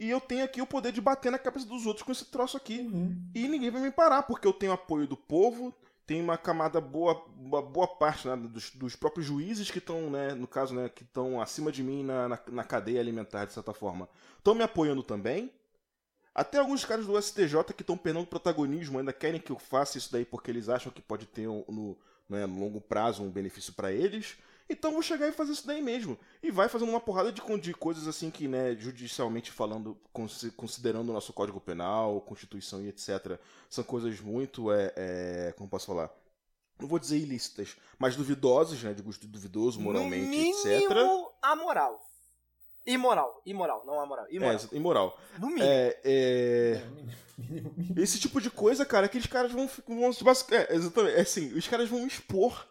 e 0.00 0.08
eu 0.08 0.18
tenho 0.18 0.42
aqui 0.42 0.62
o 0.62 0.66
poder 0.66 0.92
de 0.92 1.00
bater 1.00 1.30
na 1.30 1.38
cabeça 1.38 1.66
dos 1.66 1.84
outros 1.84 2.02
com 2.02 2.10
esse 2.10 2.24
troço 2.24 2.56
aqui. 2.56 2.80
Uhum. 2.80 3.22
E 3.34 3.46
ninguém 3.46 3.70
vai 3.70 3.82
me 3.82 3.90
parar, 3.90 4.22
porque 4.22 4.48
eu 4.48 4.52
tenho 4.54 4.72
apoio 4.72 5.06
do 5.06 5.14
povo, 5.14 5.74
tem 6.06 6.22
uma 6.22 6.38
camada 6.38 6.80
boa, 6.80 7.22
uma 7.36 7.60
boa 7.60 7.86
parte 7.86 8.26
né, 8.26 8.34
dos, 8.34 8.70
dos 8.70 8.96
próprios 8.96 9.26
juízes 9.26 9.70
que 9.70 9.76
estão, 9.76 10.08
né, 10.08 10.32
no 10.32 10.46
caso, 10.48 10.74
né, 10.74 10.88
que 10.88 11.02
estão 11.02 11.38
acima 11.38 11.70
de 11.70 11.82
mim 11.82 12.02
na, 12.02 12.30
na, 12.30 12.38
na 12.50 12.64
cadeia 12.64 12.98
alimentar, 12.98 13.44
de 13.44 13.52
certa 13.52 13.74
forma. 13.74 14.08
Estão 14.38 14.54
me 14.54 14.62
apoiando 14.62 15.02
também. 15.02 15.52
Até 16.34 16.56
alguns 16.56 16.82
caras 16.82 17.04
do 17.04 17.20
STJ 17.20 17.62
que 17.76 17.82
estão 17.82 17.98
perdendo 17.98 18.26
protagonismo 18.26 18.98
ainda 18.98 19.12
querem 19.12 19.38
que 19.38 19.52
eu 19.52 19.58
faça 19.58 19.98
isso 19.98 20.10
daí 20.10 20.24
porque 20.24 20.50
eles 20.50 20.70
acham 20.70 20.90
que 20.90 21.02
pode 21.02 21.26
ter 21.26 21.46
um- 21.46 21.64
no, 21.68 21.98
né, 22.26 22.46
no 22.46 22.58
longo 22.58 22.80
prazo 22.80 23.22
um 23.22 23.30
benefício 23.30 23.74
para 23.74 23.92
eles. 23.92 24.38
Então 24.70 24.92
vou 24.92 25.02
chegar 25.02 25.26
e 25.28 25.32
fazer 25.32 25.50
isso 25.52 25.66
daí 25.66 25.82
mesmo. 25.82 26.16
E 26.40 26.50
vai 26.50 26.68
fazendo 26.68 26.90
uma 26.90 27.00
porrada 27.00 27.32
de, 27.32 27.42
de 27.58 27.74
coisas 27.74 28.06
assim 28.06 28.30
que, 28.30 28.46
né, 28.46 28.76
judicialmente 28.76 29.50
falando, 29.50 29.98
consi- 30.12 30.52
considerando 30.52 31.10
o 31.10 31.12
nosso 31.12 31.32
Código 31.32 31.60
Penal, 31.60 32.20
Constituição 32.20 32.80
e 32.80 32.88
etc., 32.88 33.36
são 33.68 33.82
coisas 33.82 34.20
muito, 34.20 34.70
é, 34.70 34.92
é, 34.96 35.54
como 35.56 35.68
posso 35.68 35.86
falar? 35.86 36.08
Não 36.78 36.86
vou 36.86 37.00
dizer 37.00 37.18
ilícitas, 37.18 37.76
mas 37.98 38.14
duvidosas, 38.14 38.80
né, 38.80 38.94
de 38.94 39.02
gosto 39.02 39.26
duvidoso, 39.26 39.80
moralmente, 39.80 40.26
no 40.26 40.34
etc. 40.34 40.88
mínimo, 40.88 41.32
amoral. 41.42 42.06
Imoral, 42.86 43.42
imoral, 43.44 43.82
não 43.84 44.00
amoral. 44.00 44.26
É, 44.26 44.34
Imoral. 44.34 44.54
exa- 44.54 44.68
imoral. 44.72 45.20
no 45.38 45.48
mínimo. 45.48 45.64
É, 45.66 45.98
é... 46.04 46.82
Esse 48.00 48.18
tipo 48.20 48.40
de 48.40 48.50
coisa, 48.50 48.86
cara, 48.86 49.08
que 49.08 49.18
os 49.18 49.26
caras 49.26 49.50
vão. 49.52 49.68
vão 49.86 50.10
é, 50.50 50.74
exatamente. 50.74 51.16
É 51.16 51.20
assim, 51.20 51.52
os 51.54 51.66
caras 51.66 51.88
vão 51.88 52.06
expor 52.06 52.66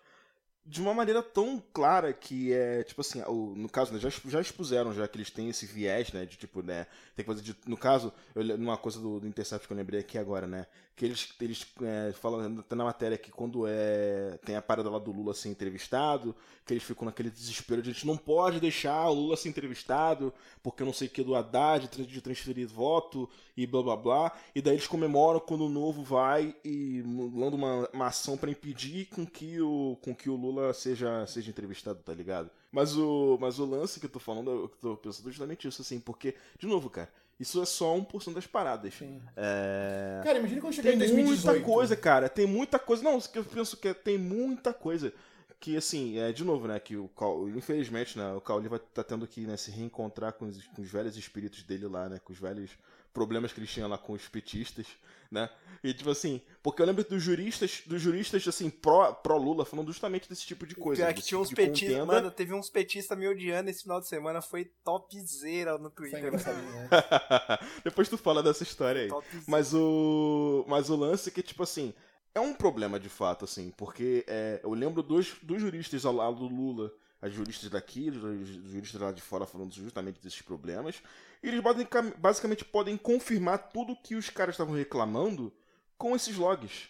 de 0.65 0.81
uma 0.81 0.93
maneira 0.93 1.23
tão 1.23 1.61
clara 1.73 2.13
que 2.13 2.53
é, 2.53 2.83
tipo 2.83 3.01
assim, 3.01 3.21
no 3.55 3.67
caso, 3.67 3.91
né, 3.91 3.99
já, 3.99 4.09
já 4.09 4.39
expuseram 4.39 4.93
já 4.93 5.07
que 5.07 5.17
eles 5.17 5.31
têm 5.31 5.49
esse 5.49 5.65
viés, 5.65 6.11
né, 6.13 6.25
de 6.25 6.37
tipo, 6.37 6.61
né, 6.61 6.85
tem 7.15 7.25
que 7.25 7.31
fazer 7.31 7.41
de, 7.41 7.55
no 7.65 7.75
caso, 7.75 8.13
eu, 8.35 8.43
numa 8.57 8.77
coisa 8.77 8.99
do, 8.99 9.19
do 9.19 9.27
Intercept 9.27 9.67
que 9.67 9.73
eu 9.73 9.77
lembrei 9.77 9.99
aqui 9.99 10.17
agora, 10.17 10.45
né, 10.45 10.67
que 10.99 11.05
eles, 11.05 11.33
eles 11.39 11.65
é, 11.81 12.11
falam 12.11 12.59
até 12.59 12.75
na 12.75 12.83
matéria 12.83 13.17
que 13.17 13.31
quando 13.31 13.65
é, 13.65 14.37
tem 14.43 14.57
a 14.57 14.61
parada 14.61 14.89
lá 14.89 14.99
do 14.99 15.13
Lula 15.13 15.33
ser 15.33 15.47
entrevistado, 15.47 16.35
que 16.65 16.73
eles 16.73 16.83
ficam 16.83 17.05
naquele 17.05 17.29
desespero 17.29 17.81
de 17.81 17.89
a 17.89 17.93
gente 17.93 18.05
não 18.05 18.17
pode 18.17 18.59
deixar 18.59 19.07
o 19.07 19.13
Lula 19.13 19.37
ser 19.37 19.47
entrevistado, 19.47 20.33
porque 20.61 20.83
não 20.83 20.91
sei 20.91 21.07
o 21.07 21.09
que 21.09 21.23
do 21.23 21.35
Haddad, 21.35 21.87
de 21.87 22.21
transferir 22.21 22.67
voto 22.67 23.29
e 23.55 23.65
blá 23.65 23.81
blá 23.81 23.95
blá, 23.95 24.37
e 24.53 24.61
daí 24.61 24.73
eles 24.73 24.87
comemoram 24.87 25.39
quando 25.39 25.65
o 25.65 25.69
novo 25.69 26.03
vai 26.03 26.53
e 26.65 27.01
lança 27.01 27.55
uma, 27.55 27.89
uma 27.93 28.07
ação 28.07 28.37
pra 28.37 28.51
impedir 28.51 29.05
com 29.05 29.25
que 29.25 29.61
o, 29.61 29.97
com 30.01 30.13
que 30.13 30.29
o 30.29 30.35
Lula 30.35 30.58
seja, 30.73 31.25
seja 31.25 31.49
entrevistado, 31.49 31.99
tá 32.03 32.13
ligado? 32.13 32.49
Mas 32.71 32.95
o, 32.97 33.37
mas 33.39 33.59
o 33.59 33.65
lance 33.65 33.99
que 33.99 34.05
eu 34.05 34.09
tô 34.09 34.19
falando, 34.19 34.49
eu 34.51 34.67
tô 34.67 34.97
pensando 34.97 35.29
justamente 35.29 35.67
isso, 35.67 35.81
assim, 35.81 35.99
porque, 35.99 36.35
de 36.57 36.67
novo, 36.67 36.89
cara, 36.89 37.09
isso 37.39 37.61
é 37.61 37.65
só 37.65 37.95
1% 37.95 38.33
das 38.33 38.45
paradas. 38.45 38.93
É... 39.35 40.21
Cara, 40.23 40.39
imagina 40.39 40.59
quando 40.59 40.73
chegar 40.73 40.89
Tem 40.89 40.95
em 40.95 40.99
2018. 40.99 41.45
muita 41.45 41.65
coisa, 41.65 41.95
cara. 41.95 42.27
Tem 42.27 42.45
muita 42.45 42.77
coisa. 42.77 43.01
Não, 43.01 43.19
que 43.19 43.39
eu 43.39 43.45
penso 43.45 43.77
que 43.77 43.87
é- 43.87 43.93
tem 43.93 44.17
muita 44.17 44.73
coisa. 44.73 45.13
Que, 45.57 45.75
assim, 45.77 46.17
é 46.19 46.31
de 46.31 46.43
novo, 46.43 46.67
né? 46.67 46.79
Que 46.79 46.95
o 46.97 47.07
Cal, 47.09 47.47
infelizmente, 47.49 48.17
né? 48.17 48.33
O 48.33 48.41
Cauli 48.41 48.67
vai 48.67 48.79
estar 48.79 49.03
tendo 49.03 49.25
que 49.27 49.41
né, 49.41 49.55
se 49.57 49.71
reencontrar 49.71 50.33
com 50.33 50.45
os, 50.45 50.65
com 50.67 50.81
os 50.81 50.89
velhos 50.89 51.17
espíritos 51.17 51.63
dele 51.63 51.87
lá, 51.87 52.07
né? 52.09 52.19
Com 52.23 52.31
os 52.33 52.39
velhos 52.39 52.71
problemas 53.13 53.51
que 53.51 53.59
eles 53.59 53.69
tinham 53.71 53.89
lá 53.89 53.97
com 53.97 54.13
os 54.13 54.27
petistas, 54.27 54.85
né? 55.31 55.49
E, 55.83 55.93
tipo 55.93 56.09
assim, 56.09 56.41
porque 56.61 56.81
eu 56.81 56.85
lembro 56.85 57.03
dos 57.03 57.23
juristas, 57.23 57.83
dos 57.85 58.01
juristas, 58.01 58.45
assim, 58.47 58.69
pró- 58.69 59.13
pró-Lula, 59.13 59.63
falando 59.63 59.87
justamente 59.91 60.27
desse 60.27 60.45
tipo 60.45 60.65
de 60.67 60.75
coisa. 60.75 61.03
Pior 61.03 61.13
que 61.13 61.21
tinha 61.21 61.39
uns 61.39 61.49
tipo 61.49 61.61
de 61.61 61.67
petistas. 61.67 62.05
Mano, 62.05 62.31
teve 62.31 62.53
uns 62.53 62.69
petistas 62.69 63.17
me 63.17 63.27
odiando 63.27 63.69
esse 63.69 63.83
final 63.83 63.99
de 64.01 64.07
semana. 64.07 64.41
Foi 64.41 64.65
topzera 64.83 65.77
no 65.77 65.89
Twitter. 65.89 66.31
Depois 67.83 68.09
tu 68.09 68.17
fala 68.17 68.43
dessa 68.43 68.63
história 68.63 69.03
aí. 69.03 69.07
Topzera. 69.07 69.43
Mas 69.47 69.73
o. 69.73 70.65
Mas 70.67 70.89
o 70.89 70.95
lance 70.95 71.29
é 71.29 71.31
que, 71.31 71.41
tipo 71.41 71.63
assim, 71.63 71.93
é 72.35 72.39
um 72.39 72.53
problema 72.53 72.99
de 72.99 73.09
fato, 73.09 73.45
assim, 73.45 73.71
porque 73.77 74.25
é, 74.27 74.59
eu 74.63 74.73
lembro 74.73 75.01
dos, 75.01 75.35
dos 75.41 75.61
juristas 75.61 76.05
ao 76.05 76.13
lado 76.13 76.37
do 76.37 76.47
Lula, 76.53 76.91
as 77.21 77.33
juristas 77.33 77.69
daqui, 77.69 78.09
os 78.09 78.47
juristas 78.71 78.99
lá 78.99 79.11
de 79.11 79.21
fora 79.21 79.45
falando 79.45 79.73
justamente 79.73 80.21
desses 80.21 80.41
problemas. 80.41 81.01
E 81.41 81.47
eles 81.47 81.61
basicam- 81.61 82.13
basicamente 82.17 82.65
podem 82.65 82.97
confirmar 82.97 83.57
tudo 83.71 83.95
que 83.95 84.15
os 84.15 84.29
caras 84.29 84.53
estavam 84.55 84.75
reclamando 84.75 85.53
com 85.97 86.15
esses 86.15 86.35
logs. 86.35 86.89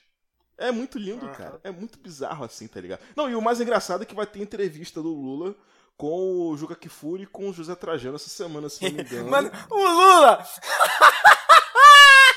É 0.58 0.72
muito 0.72 0.98
lindo, 0.98 1.26
Aham. 1.26 1.36
cara. 1.36 1.62
É 1.64 1.72
muito 1.72 1.98
bizarro 2.00 2.44
assim, 2.44 2.68
tá 2.68 2.82
ligado? 2.82 3.00
Não, 3.16 3.30
e 3.30 3.36
o 3.36 3.42
mais 3.42 3.62
engraçado 3.62 4.04
é 4.04 4.06
que 4.06 4.16
vai 4.16 4.26
ter 4.26 4.42
entrevista 4.42 5.02
do 5.02 5.14
Lula 5.14 5.56
com 5.96 6.50
o 6.50 6.58
Juca 6.58 6.76
Kifuri 6.76 7.24
e 7.24 7.28
com 7.28 7.50
o 7.50 7.54
José 7.54 7.76
Trajano 7.76 8.16
essa 8.16 8.30
semana, 8.30 8.68
se 8.70 8.84
não 8.84 8.92
me 8.92 9.02
engano. 9.04 9.30
Mano, 9.30 9.52
o 9.70 9.76
Lula! 9.78 10.46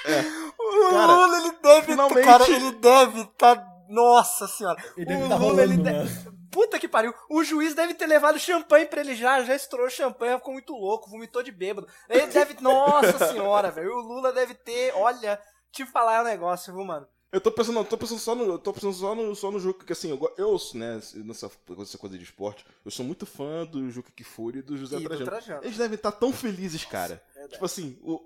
O 0.04 0.08
É. 0.08 0.90
Cara, 0.90 1.12
Lula, 1.12 1.38
ele 1.38 1.52
deve. 1.62 1.86
finalmente- 1.86 2.24
Cara, 2.24 2.48
ele 2.50 2.72
deve 2.72 3.24
tá. 3.38 3.54
Nossa 3.88 4.46
senhora. 4.48 4.82
Ele 4.96 5.06
deve 5.06 5.24
o 5.24 5.28
tá 5.28 5.36
Lula, 5.36 5.62
ele 5.62 5.76
rolando, 5.76 6.04
deve. 6.04 6.30
Puta 6.50 6.78
que 6.78 6.88
pariu. 6.88 7.14
O 7.30 7.42
juiz 7.42 7.74
deve 7.74 7.94
ter 7.94 8.06
levado 8.06 8.38
champanhe 8.38 8.86
pra 8.86 9.00
ele 9.00 9.14
já, 9.14 9.42
já 9.42 9.54
estourou 9.54 9.88
champanhe, 9.88 10.36
ficou 10.36 10.52
muito 10.52 10.72
louco, 10.72 11.10
vomitou 11.10 11.42
de 11.42 11.50
bêbado. 11.50 11.88
Ele 12.08 12.26
deve. 12.26 12.56
Nossa 12.60 13.32
senhora, 13.32 13.70
velho. 13.70 13.92
O 13.92 14.02
Lula 14.02 14.32
deve 14.32 14.54
ter. 14.54 14.92
Olha, 14.94 15.40
te 15.70 15.84
falar 15.86 16.22
um 16.22 16.24
negócio, 16.24 16.72
viu, 16.72 16.84
mano? 16.84 17.06
Eu 17.32 17.40
tô 17.40 17.50
pensando, 17.50 17.82
tô 17.84 17.96
pensando 17.96 18.18
só 18.18 18.34
no, 18.34 18.44
eu 18.44 18.58
tô 18.58 18.74
pensando 18.74 18.92
só 18.92 19.14
no, 19.14 19.34
só 19.34 19.50
no 19.50 19.58
Juca, 19.58 19.86
que 19.86 19.92
assim, 19.94 20.10
eu, 20.10 20.34
eu 20.36 20.54
né, 20.74 21.00
nessa 21.24 21.50
essa 21.80 21.96
coisa 21.96 22.18
de 22.18 22.24
esporte, 22.24 22.62
eu 22.84 22.90
sou 22.90 23.06
muito 23.06 23.24
fã 23.24 23.64
do 23.64 23.90
Juca 23.90 24.12
Kifuri 24.14 24.58
e 24.58 24.62
do 24.62 24.76
José 24.76 24.96
E 24.96 25.00
do 25.00 25.08
Trajano. 25.08 25.30
Trajano. 25.30 25.64
Eles 25.64 25.78
devem 25.78 25.94
estar 25.94 26.12
tão 26.12 26.30
felizes, 26.30 26.84
cara. 26.84 27.22
verdade. 27.32 27.54
Tipo 27.54 27.64
assim, 27.64 27.98
o 28.02 28.20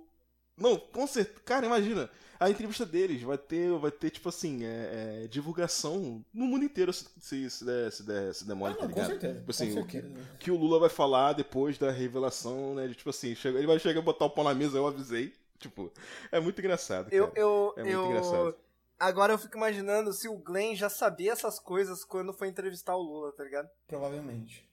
não, 0.58 0.78
com 0.78 1.06
certeza, 1.06 1.40
cara, 1.44 1.66
imagina, 1.66 2.08
a 2.38 2.50
entrevista 2.50 2.84
deles 2.86 3.22
vai 3.22 3.38
ter, 3.38 3.70
vai 3.78 3.90
ter 3.90 4.10
tipo 4.10 4.28
assim, 4.28 4.64
é, 4.64 5.22
é, 5.24 5.26
divulgação 5.28 6.24
no 6.32 6.46
mundo 6.46 6.64
inteiro 6.64 6.92
se 6.92 7.06
se, 7.20 7.50
se 7.50 7.64
der, 7.64 7.92
se 7.92 8.02
der, 8.02 8.34
se 8.34 8.46
der 8.46 8.54
Ah, 8.54 8.58
tá 8.58 8.68
não, 8.68 8.76
com 8.76 8.86
ligado? 8.86 9.06
certeza. 9.08 9.38
Tipo 9.38 9.50
assim, 9.50 9.74
com 9.74 9.80
o 9.80 9.86
que, 9.86 10.00
certeza. 10.00 10.30
que 10.38 10.50
o 10.50 10.56
Lula 10.56 10.78
vai 10.78 10.88
falar 10.88 11.32
depois 11.32 11.78
da 11.78 11.90
revelação, 11.90 12.74
né, 12.74 12.86
de 12.88 12.94
tipo 12.94 13.10
assim, 13.10 13.34
chega, 13.34 13.58
ele 13.58 13.66
vai 13.66 13.78
chegar 13.78 14.00
e 14.00 14.04
botar 14.04 14.24
o 14.26 14.30
pau 14.30 14.44
na 14.44 14.54
mesa, 14.54 14.76
eu 14.78 14.86
avisei. 14.86 15.32
Tipo, 15.58 15.90
é 16.30 16.38
muito 16.38 16.58
engraçado, 16.60 17.08
Eu, 17.10 17.28
cara. 17.28 17.40
eu, 17.40 17.74
É 17.76 17.80
muito 17.82 17.94
eu... 17.94 18.06
engraçado. 18.06 18.56
Agora 18.98 19.32
eu 19.32 19.38
fico 19.38 19.56
imaginando 19.56 20.12
se 20.12 20.26
o 20.28 20.36
Glenn 20.38 20.74
já 20.74 20.88
sabia 20.88 21.32
essas 21.32 21.58
coisas 21.58 22.02
quando 22.04 22.32
foi 22.32 22.48
entrevistar 22.48 22.96
o 22.96 23.02
Lula, 23.02 23.30
tá 23.32 23.44
ligado? 23.44 23.68
Provavelmente. 23.86 24.66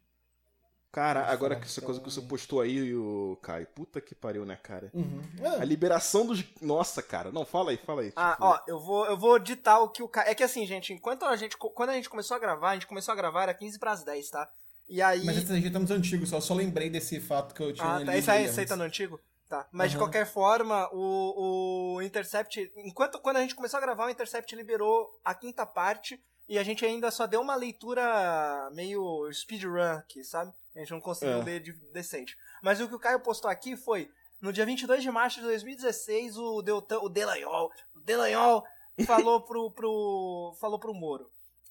Cara, 0.94 1.26
agora 1.26 1.56
que 1.56 1.66
essa 1.66 1.82
coisa 1.82 2.00
que 2.00 2.06
você 2.06 2.22
postou 2.22 2.62
aí, 2.62 2.94
o 2.94 3.36
Caio, 3.42 3.66
puta 3.74 4.00
que 4.00 4.14
pariu, 4.14 4.46
né, 4.46 4.56
cara? 4.62 4.92
Uhum. 4.94 5.22
A 5.44 5.62
Ah, 5.62 5.66
liberação 5.66 6.24
dos. 6.24 6.46
Nossa, 6.62 7.02
cara. 7.02 7.32
Não, 7.32 7.44
fala 7.44 7.72
aí, 7.72 7.78
fala 7.78 8.04
aí. 8.04 8.14
Ah, 8.16 8.34
tipo, 8.34 8.46
ó, 8.46 8.60
eu 8.68 8.80
vou, 8.80 9.06
eu 9.08 9.18
vou 9.18 9.40
ditar 9.40 9.80
o 9.80 9.90
que 9.90 10.04
o 10.04 10.08
cara. 10.08 10.30
É 10.30 10.36
que 10.36 10.44
assim, 10.44 10.68
gente, 10.68 10.94
enquanto 10.94 11.26
a 11.26 11.36
gente. 11.36 11.58
Quando 11.58 11.90
a 11.90 11.94
gente 11.94 12.08
começou 12.08 12.38
a 12.38 12.40
gravar, 12.40 12.70
a 12.70 12.74
gente 12.76 12.86
começou 12.86 13.12
a 13.12 13.16
gravar, 13.16 13.42
era 13.42 13.56
15 13.56 13.80
pras 13.80 14.04
10, 14.04 14.30
tá? 14.30 14.48
E 14.88 15.02
aí. 15.02 15.26
mas 15.26 15.36
esse 15.38 15.52
aí 15.52 15.66
estamos 15.66 15.90
antigos, 15.90 16.30
só, 16.30 16.40
só 16.40 16.54
lembrei 16.54 16.92
desse 16.92 17.20
fato 17.20 17.56
que 17.56 17.64
eu 17.64 17.74
tinha 17.74 17.88
Ah, 17.96 18.06
tá. 18.06 18.16
Esse 18.16 18.30
aí, 18.30 18.46
esse 18.46 18.60
aí 18.60 18.66
tá 18.68 18.76
no 18.76 18.84
antigo? 18.84 19.20
Tá. 19.50 19.68
Mas 19.72 19.90
de 19.90 19.98
Aham. 19.98 20.06
qualquer 20.06 20.28
forma, 20.28 20.88
o, 20.94 21.96
o 21.96 22.02
Intercept. 22.04 22.72
Enquanto 22.78 23.20
quando 23.20 23.38
a 23.38 23.42
gente 23.42 23.56
começou 23.56 23.80
a 23.80 23.82
gravar, 23.82 24.06
o 24.06 24.10
Intercept 24.12 24.56
liberou 24.56 25.10
a 25.26 25.34
quinta 25.34 25.66
parte. 25.66 26.24
E 26.48 26.60
a 26.60 26.64
gente 26.64 26.86
ainda 26.86 27.10
só 27.10 27.26
deu 27.26 27.42
uma 27.42 27.56
leitura 27.56 28.70
meio 28.74 29.28
speedrun 29.32 29.82
aqui, 29.82 30.24
sabe? 30.24 30.54
A 30.76 30.80
gente 30.80 30.92
não 30.92 31.02
conseguiu 31.02 31.36
É. 31.42 31.44
ler 31.44 31.60
de- 31.60 31.74
decente. 31.92 32.36
Mas 32.62 32.80
o 32.82 32.88
que 32.88 32.96
o 32.96 33.00
Caio 33.00 33.20
postou 33.22 33.50
aqui 33.50 33.76
foi: 33.78 34.10
no 34.42 34.52
dia 34.52 34.66
22 34.66 35.02
de 35.04 35.12
março 35.12 35.38
de 35.40 35.44
2016, 35.46 36.38
o, 36.38 36.62
Deltan, 36.62 37.00
o 37.00 37.10
Delanhol, 37.10 37.72
o 37.96 38.00
Delanhol 38.02 38.64
falou 39.06 39.44
pro, 39.46 39.72
pro, 39.72 40.56
falou 40.60 40.80
pro 40.80 40.94
Moro. 40.94 41.26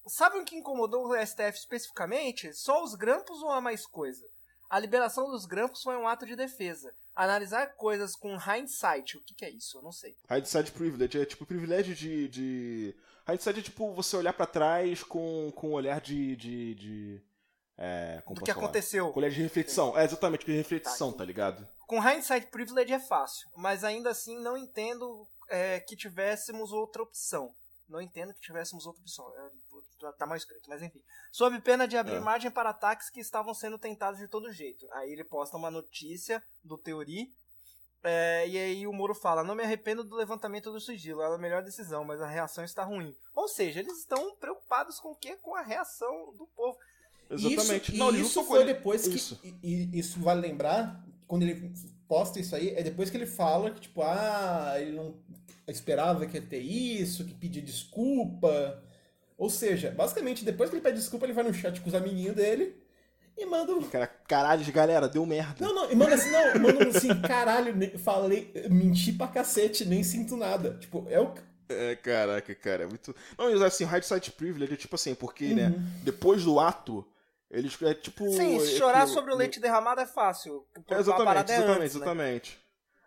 Sabe 0.07 0.37
o 0.37 0.43
que 0.43 0.55
incomodou 0.55 1.07
o 1.09 1.25
STF 1.25 1.57
especificamente? 1.57 2.53
Só 2.53 2.83
os 2.83 2.93
grampos 2.95 3.41
ou 3.41 3.49
há 3.51 3.61
mais 3.61 3.85
coisa? 3.85 4.25
A 4.69 4.79
liberação 4.79 5.29
dos 5.29 5.45
grampos 5.45 5.81
foi 5.83 5.95
um 5.95 6.07
ato 6.07 6.25
de 6.25 6.35
defesa. 6.35 6.93
Analisar 7.15 7.67
coisas 7.75 8.15
com 8.15 8.35
hindsight, 8.35 9.17
o 9.17 9.21
que, 9.21 9.35
que 9.35 9.45
é 9.45 9.49
isso? 9.51 9.77
Eu 9.77 9.81
não 9.83 9.91
sei. 9.91 10.15
Hindsight 10.31 10.71
privilege. 10.71 11.21
É 11.21 11.25
tipo 11.25 11.45
privilégio 11.45 11.93
de. 11.93 12.27
de... 12.27 12.95
Hindsight 13.29 13.59
é 13.59 13.63
tipo 13.63 13.93
você 13.93 14.17
olhar 14.17 14.33
pra 14.33 14.45
trás 14.47 15.03
com, 15.03 15.51
com 15.55 15.69
um 15.69 15.73
olhar 15.73 16.01
de. 16.01 16.35
de, 16.35 16.75
de... 16.75 17.21
É, 17.85 18.21
como 18.25 18.39
Do 18.39 18.45
que 18.45 18.53
falar? 18.53 18.63
aconteceu. 18.65 19.11
Com 19.11 19.19
olhar 19.19 19.29
de 19.29 19.41
reflexão. 19.41 19.97
É, 19.97 20.05
exatamente, 20.05 20.45
de 20.45 20.53
reflexão, 20.55 21.11
Tá, 21.11 21.17
tá 21.19 21.25
ligado? 21.25 21.67
Com 21.85 21.99
hindsight 22.01 22.47
privilege 22.47 22.93
é 22.93 22.99
fácil, 22.99 23.49
mas 23.57 23.83
ainda 23.83 24.09
assim 24.09 24.39
não 24.39 24.55
entendo 24.57 25.27
é, 25.49 25.79
que 25.81 25.95
tivéssemos 25.97 26.71
outra 26.71 27.03
opção. 27.03 27.53
Não 27.89 27.99
entendo 28.01 28.33
que 28.33 28.39
tivéssemos 28.39 28.85
outra 28.85 29.01
opção. 29.01 29.27
É, 29.37 29.49
tá- 29.99 30.13
tá 30.13 30.25
mal 30.25 30.37
escrito, 30.37 30.67
mas 30.69 30.81
enfim. 30.81 31.01
Sob 31.31 31.59
pena 31.59 31.85
de 31.87 31.97
abrir 31.97 32.15
É. 32.15 32.19
margem 32.21 32.49
para 32.49 32.69
ataques 32.69 33.09
que 33.09 33.19
estavam 33.19 33.53
sendo 33.53 33.77
tentados 33.77 34.17
de 34.19 34.27
todo 34.29 34.51
jeito. 34.53 34.87
Aí 34.93 35.11
ele 35.11 35.23
posta 35.25 35.57
uma 35.57 35.69
notícia 35.69 36.41
do 36.63 36.77
Teori. 36.77 37.27
é, 38.05 38.45
e 38.49 38.57
aí 38.57 38.87
o 38.87 38.91
Moro 38.93 39.13
fala: 39.15 39.43
Não 39.43 39.55
me 39.55 39.63
arrependo 39.63 40.03
do 40.03 40.15
levantamento 40.15 40.71
do 40.71 40.79
sigilo, 40.81 41.21
era 41.21 41.35
a 41.35 41.37
melhor 41.37 41.63
decisão, 41.63 42.03
mas 42.03 42.21
a 42.21 42.27
reação 42.27 42.63
está 42.63 42.83
ruim. 42.83 43.15
Ou 43.33 43.47
seja, 43.47 43.79
eles 43.79 43.97
estão 43.99 44.35
preocupados 44.37 44.99
com 44.99 45.11
o 45.11 45.15
quê? 45.15 45.37
Com 45.37 45.55
a 45.55 45.61
reação 45.61 46.33
do 46.37 46.45
povo. 46.47 46.77
Exatamente. 47.33 47.89
Isso, 47.91 47.97
não, 47.97 48.15
e 48.15 48.21
isso 48.21 48.43
foi 48.43 48.59
colhe- 48.59 48.73
depois 48.73 49.07
que. 49.07 49.15
Isso. 49.15 49.39
E, 49.43 49.89
e 49.93 49.99
isso 49.99 50.19
vale 50.19 50.41
lembrar, 50.41 51.03
quando 51.27 51.43
ele 51.43 51.71
posta 52.07 52.39
isso 52.39 52.55
aí, 52.55 52.69
é 52.75 52.83
depois 52.83 53.09
que 53.09 53.17
ele 53.17 53.25
fala 53.25 53.71
que, 53.71 53.81
tipo, 53.81 54.01
ah, 54.03 54.73
ele 54.77 54.91
não 54.91 55.15
esperava 55.67 56.25
que 56.25 56.37
ia 56.37 56.41
ter 56.41 56.59
isso, 56.59 57.23
que 57.25 57.33
pedir 57.33 57.61
desculpa. 57.61 58.83
Ou 59.37 59.49
seja, 59.49 59.91
basicamente, 59.91 60.45
depois 60.45 60.69
que 60.69 60.75
ele 60.75 60.83
pede 60.83 60.97
desculpa, 60.97 61.25
ele 61.25 61.33
vai 61.33 61.43
no 61.43 61.53
chat 61.53 61.81
com 61.81 61.89
os 61.89 61.95
amiguinhos 61.95 62.35
dele 62.35 62.75
e 63.37 63.45
manda. 63.45 63.73
Cara, 63.91 64.05
caralho, 64.07 64.71
galera, 64.71 65.07
deu 65.09 65.25
merda. 65.25 65.65
Não, 65.65 65.73
não, 65.73 65.91
e 65.91 65.95
manda 65.95 66.13
assim, 66.15 66.29
não, 66.29 66.59
manda 66.59 66.87
assim, 66.87 67.19
caralho, 67.21 67.97
falei, 67.99 68.51
menti 68.69 69.11
pra 69.11 69.27
cacete, 69.27 69.85
nem 69.85 70.03
sinto 70.03 70.37
nada. 70.37 70.77
Tipo, 70.79 71.05
é 71.09 71.19
o. 71.19 71.33
É, 71.69 71.95
caraca, 71.95 72.53
cara, 72.53 72.83
é 72.83 72.85
muito. 72.87 73.15
Não, 73.37 73.49
mas 73.49 73.61
assim, 73.61 73.85
o 73.85 73.95
hindsight 73.97 74.31
privilege 74.33 74.73
é 74.73 74.77
tipo 74.77 74.95
assim, 74.95 75.15
porque, 75.15 75.45
né, 75.53 75.69
Uhum. 75.69 75.83
depois 76.03 76.43
do 76.43 76.59
ato, 76.59 77.05
Eles 77.53 77.79
é 77.83 77.93
tipo. 77.93 78.27
Sim, 78.31 78.57
é 78.57 78.65
chorar 78.65 79.05
que- 79.05 79.13
sobre 79.13 79.31
o 79.31 79.35
leite 79.37 79.59
derramado 79.59 80.01
é 80.01 80.07
fácil. 80.07 80.65
É, 80.89 80.95
exatamente, 80.95 81.25
parada 81.25 81.53
é 81.53 81.55
exatamente, 81.57 81.81
antes, 81.83 81.93
né? 81.93 81.97
exatamente. 82.01 82.63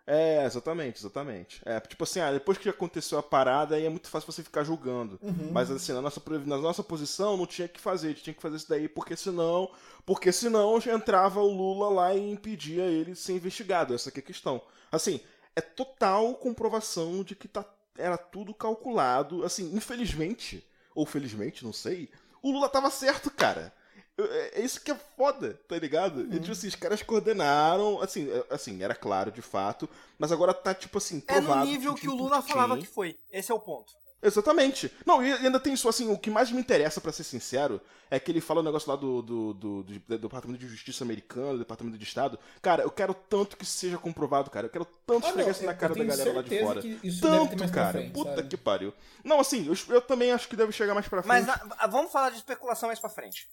É, 0.09 0.45
exatamente, 0.45 0.99
exatamente. 1.01 1.61
É, 1.65 1.81
tipo 1.81 2.01
assim, 2.05 2.21
ah, 2.21 2.31
depois 2.31 2.57
que 2.57 2.69
aconteceu 2.69 3.17
a 3.17 3.23
parada, 3.23 3.75
aí 3.75 3.85
é 3.85 3.89
muito 3.89 4.07
fácil 4.09 4.31
você 4.31 4.41
ficar 4.41 4.63
julgando. 4.63 5.19
Uhum. 5.21 5.49
Mas 5.51 5.69
assim, 5.69 5.91
na 5.91 6.01
nossa, 6.01 6.21
na 6.45 6.57
nossa 6.57 6.81
posição 6.81 7.35
não 7.35 7.45
tinha 7.45 7.67
que 7.67 7.77
fazer, 7.77 8.07
a 8.07 8.09
gente 8.11 8.23
tinha 8.23 8.33
que 8.33 8.41
fazer 8.41 8.55
isso 8.55 8.69
daí, 8.69 8.87
porque 8.87 9.17
senão. 9.17 9.69
Porque 10.05 10.31
senão 10.31 10.77
entrava 10.77 11.41
o 11.41 11.47
Lula 11.51 11.89
lá 11.89 12.15
e 12.15 12.31
impedia 12.31 12.83
ele 12.85 13.11
de 13.11 13.19
ser 13.19 13.33
investigado. 13.33 13.93
Essa 13.93 14.09
que 14.09 14.21
é 14.21 14.23
a 14.23 14.25
questão. 14.25 14.61
Assim, 14.89 15.19
é 15.53 15.59
total 15.59 16.35
comprovação 16.35 17.21
de 17.21 17.35
que 17.35 17.49
tá, 17.49 17.65
era 17.97 18.17
tudo 18.17 18.53
calculado. 18.53 19.43
Assim, 19.43 19.75
infelizmente, 19.75 20.65
ou 20.95 21.05
felizmente, 21.05 21.65
não 21.65 21.73
sei, 21.73 22.09
o 22.41 22.49
Lula 22.49 22.69
tava 22.69 22.89
certo, 22.89 23.29
cara. 23.29 23.73
É 24.19 24.59
é 24.59 24.61
isso 24.61 24.81
que 24.81 24.89
é 24.91 24.95
foda, 25.15 25.59
tá 25.67 25.77
ligado? 25.77 26.21
Uhum. 26.21 26.33
E, 26.33 26.39
tipo 26.39 26.51
assim, 26.51 26.67
os 26.67 26.75
caras 26.75 27.01
coordenaram, 27.03 28.01
assim, 28.01 28.29
é- 28.31 28.45
assim, 28.53 28.81
era 28.83 28.95
claro 28.95 29.31
de 29.31 29.41
fato, 29.41 29.87
mas 30.17 30.31
agora 30.31 30.53
tá, 30.53 30.73
tipo 30.73 30.97
assim, 30.97 31.21
É 31.27 31.35
no 31.39 31.45
provado. 31.45 31.67
nível 31.67 31.93
que 31.93 32.07
o 32.07 32.11
tipo, 32.11 32.23
Lula 32.23 32.41
falava 32.41 32.75
quem- 32.75 32.83
que 32.85 32.89
foi. 32.91 33.17
Esse 33.31 33.51
é 33.51 33.55
o 33.55 33.59
ponto. 33.59 33.93
Exatamente. 34.19 34.91
Não, 35.05 35.23
e 35.23 35.31
ainda 35.31 35.59
tem 35.59 35.73
isso, 35.73 35.87
assim, 35.87 36.11
o 36.11 36.17
que 36.17 36.31
mais 36.31 36.51
me 36.51 36.59
interessa, 36.59 36.99
pra 36.99 37.11
ser 37.11 37.23
sincero, 37.23 37.79
é 38.09 38.19
que 38.19 38.31
ele 38.31 38.41
fala 38.41 38.61
o 38.61 38.63
negócio 38.63 38.89
lá 38.89 38.95
do, 38.95 39.21
do, 39.21 39.53
do, 39.53 39.83
do- 39.83 39.99
do 39.99 40.17
Departamento 40.17 40.59
de 40.59 40.67
Justiça 40.67 41.03
americano, 41.03 41.51
do 41.53 41.59
Departamento 41.59 41.99
de 41.99 42.03
Estado. 42.03 42.39
Cara, 42.59 42.81
eu 42.81 42.89
quero 42.89 43.13
tanto 43.13 43.55
que 43.55 43.63
isso 43.63 43.77
seja 43.77 43.99
comprovado, 43.99 44.49
cara. 44.49 44.65
Eu 44.65 44.71
quero 44.71 44.85
tanto 45.05 45.23
Ah, 45.25 45.29
esfregar 45.29 45.51
isso 45.51 45.63
na 45.63 45.75
cara 45.75 45.93
da 45.93 46.03
galera 46.03 46.33
lá 46.33 46.41
de 46.41 46.59
fora. 46.59 46.81
Tanto, 47.21 47.71
cara. 47.71 47.91
frente, 47.99 48.13
Puta 48.13 48.35
sabe? 48.37 48.47
que 48.47 48.57
pariu. 48.57 48.91
Não, 49.23 49.39
assim, 49.39 49.67
eu, 49.67 49.93
eu 49.95 50.01
também 50.01 50.31
acho 50.31 50.47
que 50.47 50.55
deve 50.55 50.71
chegar 50.71 50.95
mais 50.95 51.07
pra 51.07 51.21
frente. 51.21 51.45
Mas 51.45 51.45
na- 51.45 51.85
vamos 51.87 52.11
falar 52.11 52.31
de 52.31 52.37
especulação 52.37 52.87
mais 52.87 52.99
pra 52.99 53.09
frente. 53.11 53.47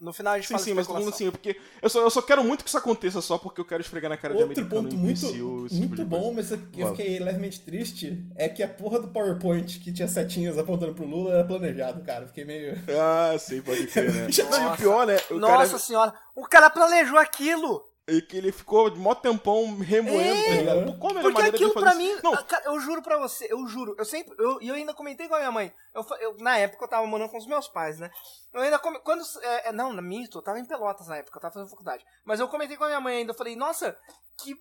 No 0.00 0.12
final 0.12 0.34
a 0.34 0.36
gente 0.36 0.46
Sim, 0.46 0.54
fala 0.54 0.64
sim, 0.64 0.70
de 0.70 0.76
mas 0.76 0.86
todo 0.86 0.98
mundo 0.98 1.08
assim, 1.08 1.30
porque 1.30 1.56
eu 1.82 1.88
só, 1.90 2.00
eu 2.00 2.10
só 2.10 2.22
quero 2.22 2.44
muito 2.44 2.62
que 2.62 2.68
isso 2.68 2.78
aconteça 2.78 3.20
só 3.20 3.36
porque 3.36 3.60
eu 3.60 3.64
quero 3.64 3.80
esfregar 3.80 4.08
na 4.08 4.16
cara 4.16 4.34
de 4.34 4.42
Outro 4.42 4.60
americano 4.62 4.82
ponto 4.84 4.94
e 4.94 4.98
muito, 4.98 5.32
tipo 5.32 5.76
muito 5.76 5.96
de 5.96 6.04
bom, 6.04 6.32
mas 6.32 6.52
eu 6.52 6.58
eu 6.76 6.86
Fala. 6.86 6.96
fiquei 6.96 7.18
levemente 7.18 7.60
triste, 7.60 8.24
é 8.36 8.48
que 8.48 8.62
a 8.62 8.68
porra 8.68 9.00
do 9.00 9.08
PowerPoint 9.08 9.80
que 9.80 9.92
tinha 9.92 10.06
setinhas 10.06 10.56
apontando 10.56 10.94
pro 10.94 11.04
Lula 11.04 11.34
era 11.34 11.44
planejado, 11.44 12.02
cara. 12.04 12.26
Fiquei 12.26 12.44
meio. 12.44 12.78
Ah, 12.88 13.36
sim, 13.38 13.60
pode 13.60 13.86
crer, 13.88 14.12
né? 14.12 14.28
Não, 14.50 14.62
e 14.62 14.66
o 14.66 14.76
pior, 14.76 15.06
né? 15.06 15.16
O 15.30 15.34
Nossa 15.34 15.66
cara, 15.66 15.78
senhora, 15.78 16.14
o 16.34 16.42
cara 16.46 16.70
planejou 16.70 17.18
aquilo! 17.18 17.87
E 18.08 18.22
que 18.22 18.36
ele 18.38 18.50
ficou 18.50 18.88
de 18.88 18.98
mó 18.98 19.14
tempão 19.14 19.76
remoendo, 19.78 20.42
tá 20.44 20.50
ligado? 20.54 20.86
Pô, 20.86 20.98
Qual 20.98 21.10
a 21.10 21.14
melhor 21.14 21.32
Porque 21.32 21.48
aquilo 21.48 21.72
pra 21.74 21.90
isso? 21.90 21.98
mim, 21.98 22.16
Não, 22.24 22.34
cara, 22.44 22.64
eu 22.64 22.80
juro 22.80 23.02
pra 23.02 23.18
você, 23.18 23.46
eu 23.52 23.66
juro, 23.66 23.94
eu 23.98 24.04
sempre, 24.06 24.34
eu, 24.38 24.58
e 24.62 24.68
eu 24.68 24.74
ainda 24.74 24.94
comentei 24.94 25.28
com 25.28 25.34
a 25.34 25.38
minha 25.38 25.52
mãe, 25.52 25.72
eu, 25.94 26.02
eu- 26.20 26.36
na 26.38 26.56
época 26.56 26.84
eu 26.84 26.88
tava 26.88 27.06
morando 27.06 27.28
com 27.30 27.36
os 27.36 27.46
meus 27.46 27.68
pais, 27.68 27.98
né, 27.98 28.10
eu 28.54 28.62
ainda, 28.62 28.78
come, 28.78 28.98
quando, 29.00 29.22
é, 29.42 29.68
é, 29.68 29.72
não, 29.72 29.92
na 29.92 30.00
mito, 30.00 30.38
eu 30.38 30.42
tava 30.42 30.58
em 30.58 30.64
Pelotas 30.66 31.06
na 31.08 31.16
época, 31.18 31.36
eu 31.36 31.42
tava 31.42 31.52
fazendo 31.54 31.68
faculdade, 31.70 32.02
mas 32.24 32.40
eu 32.40 32.48
comentei 32.48 32.76
com 32.78 32.84
a 32.84 32.88
minha 32.88 33.00
mãe 33.00 33.18
ainda, 33.18 33.32
eu 33.32 33.36
falei, 33.36 33.54
nossa, 33.54 33.94
que, 34.42 34.54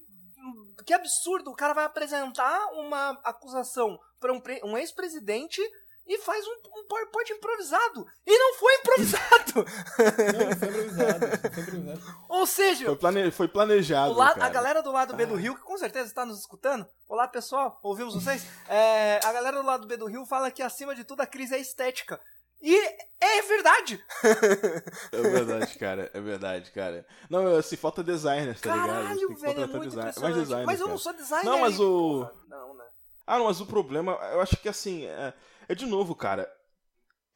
que 0.85 0.93
absurdo, 0.93 1.49
o 1.51 1.55
cara 1.55 1.73
vai 1.73 1.85
apresentar 1.85 2.67
uma 2.73 3.11
acusação 3.23 3.97
pra 4.19 4.33
um, 4.33 4.41
pre- 4.41 4.61
um 4.65 4.77
ex-presidente 4.77 5.61
e 6.09 6.17
faz 6.19 6.45
um, 6.47 6.51
um 6.79 6.87
PowerPoint 6.87 7.33
improvisado, 7.33 8.05
e 8.25 8.37
não 8.39 8.53
foi 8.55 8.73
improvisado, 8.75 9.53
Não, 9.57 10.57
foi 10.57 10.67
improvisado. 10.69 11.27
Foi 11.53 11.63
improvisado. 11.63 12.17
ou 12.47 12.53
seja, 12.55 12.85
foi, 12.85 12.95
plane... 12.95 13.31
foi 13.31 13.47
planejado, 13.47 14.15
cara. 14.15 14.45
a 14.45 14.49
galera 14.49 14.81
do 14.81 14.91
lado 14.91 15.13
B 15.15 15.25
do 15.25 15.35
Rio, 15.35 15.55
que 15.55 15.61
com 15.61 15.77
certeza 15.77 16.07
está 16.07 16.25
nos 16.25 16.39
escutando. 16.39 16.87
Olá, 17.09 17.27
pessoal, 17.27 17.79
ouvimos 17.83 18.13
vocês? 18.15 18.45
É, 18.69 19.19
a 19.23 19.31
galera 19.33 19.57
do 19.61 19.65
lado 19.65 19.87
B 19.87 19.97
do 19.97 20.05
Rio 20.07 20.25
fala 20.25 20.49
que, 20.51 20.61
acima 20.63 20.95
de 20.95 21.03
tudo, 21.03 21.21
a 21.21 21.25
crise 21.27 21.55
é 21.55 21.59
estética. 21.59 22.19
E 22.61 22.75
é 23.21 23.41
verdade! 23.43 24.03
É 25.11 25.21
verdade, 25.21 25.77
cara. 25.77 26.09
É 26.13 26.19
verdade, 26.19 26.71
cara. 26.71 27.05
Não, 27.29 27.55
assim, 27.55 27.75
falta 27.75 28.03
designers, 28.03 28.59
tá 28.61 28.73
ligado? 28.73 28.87
Caralho, 28.87 29.35
velho, 29.37 29.61
é 29.63 29.67
muito 29.67 29.89
design- 29.89 30.19
mais 30.19 30.35
designers, 30.35 30.65
Mas 30.65 30.79
eu 30.79 30.85
cara. 30.85 30.91
não 30.91 30.97
sou 30.97 31.13
designer. 31.13 31.45
Não, 31.45 31.59
mas 31.59 31.79
o- 31.79 32.19
Porra, 32.25 32.33
Não, 32.47 32.73
né? 32.75 32.83
Ah, 33.25 33.37
não, 33.37 33.45
mas 33.45 33.59
o 33.61 33.65
problema, 33.65 34.13
eu 34.31 34.41
acho 34.41 34.55
que 34.57 34.69
assim, 34.69 35.05
é, 35.05 35.33
é 35.67 35.75
de 35.75 35.85
novo, 35.85 36.15
cara. 36.15 36.49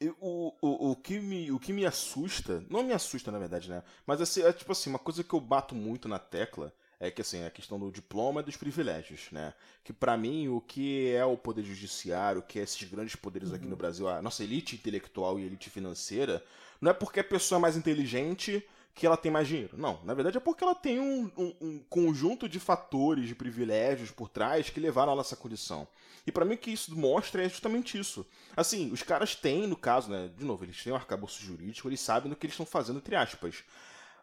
Eu- 0.06 0.16
O, 0.20 0.54
o, 0.60 0.90
o, 0.92 0.96
que 0.96 1.18
me, 1.20 1.50
o 1.52 1.58
que 1.58 1.72
me 1.72 1.84
assusta, 1.86 2.64
não 2.70 2.82
me 2.82 2.92
assusta 2.92 3.30
na 3.30 3.38
verdade, 3.38 3.68
né? 3.70 3.82
Mas 4.06 4.20
assim, 4.20 4.42
é 4.42 4.52
tipo 4.52 4.72
assim, 4.72 4.90
uma 4.90 4.98
coisa 4.98 5.22
que 5.24 5.34
eu 5.34 5.40
bato 5.40 5.74
muito 5.74 6.08
na 6.08 6.18
tecla 6.18 6.72
é 7.00 7.10
que 7.10 7.20
assim, 7.20 7.44
a 7.44 7.50
questão 7.50 7.78
do 7.80 7.90
diploma 7.90 8.40
e 8.40 8.44
dos 8.44 8.56
privilégios, 8.56 9.28
né? 9.32 9.52
Que 9.82 9.92
pra 9.92 10.16
mim 10.16 10.48
o 10.48 10.60
que 10.60 11.10
é 11.12 11.24
o 11.24 11.36
poder 11.36 11.64
judiciário, 11.64 12.40
o 12.40 12.44
que 12.44 12.60
é 12.60 12.62
esses 12.62 12.88
grandes 12.88 13.16
poderes 13.16 13.52
aqui 13.52 13.66
no 13.66 13.76
Brasil, 13.76 14.08
a 14.08 14.22
nossa 14.22 14.44
elite 14.44 14.76
intelectual 14.76 15.38
e 15.38 15.44
elite 15.44 15.68
financeira, 15.70 16.44
não 16.80 16.90
é 16.90 16.94
porque 16.94 17.20
a 17.20 17.24
pessoa 17.24 17.58
é 17.58 17.62
mais 17.62 17.76
inteligente 17.76 18.64
que 18.94 19.06
ela 19.06 19.16
tem 19.16 19.32
mais 19.32 19.48
dinheiro. 19.48 19.76
Não, 19.76 19.98
na 20.04 20.12
verdade 20.14 20.36
é 20.36 20.40
porque 20.40 20.62
ela 20.62 20.74
tem 20.74 21.00
um, 21.00 21.30
um- 21.36 21.54
um 21.60 21.78
conjunto 21.88 22.48
de 22.48 22.60
fatores, 22.60 23.26
de 23.26 23.34
privilégios 23.34 24.10
por 24.10 24.28
trás 24.28 24.68
que 24.70 24.78
levaram 24.78 25.12
ela 25.12 25.22
a 25.22 25.24
essa 25.24 25.34
condição. 25.34 25.88
E 26.26 26.32
pra 26.32 26.44
mim 26.44 26.54
o 26.54 26.58
que 26.58 26.70
isso 26.70 26.96
mostra 26.96 27.44
é 27.44 27.48
justamente 27.48 27.98
isso. 27.98 28.26
Assim, 28.56 28.92
os 28.92 29.02
caras 29.02 29.34
têm, 29.34 29.66
no 29.66 29.76
caso, 29.76 30.10
né, 30.10 30.30
de 30.36 30.44
novo, 30.44 30.64
eles 30.64 30.82
têm 30.82 30.92
um 30.92 30.96
arcabouço 30.96 31.42
jurídico, 31.42 31.88
eles 31.88 32.00
sabem 32.00 32.30
do 32.30 32.36
que 32.36 32.46
eles 32.46 32.54
estão 32.54 32.66
fazendo, 32.66 32.98
entre 32.98 33.16
aspas. 33.16 33.64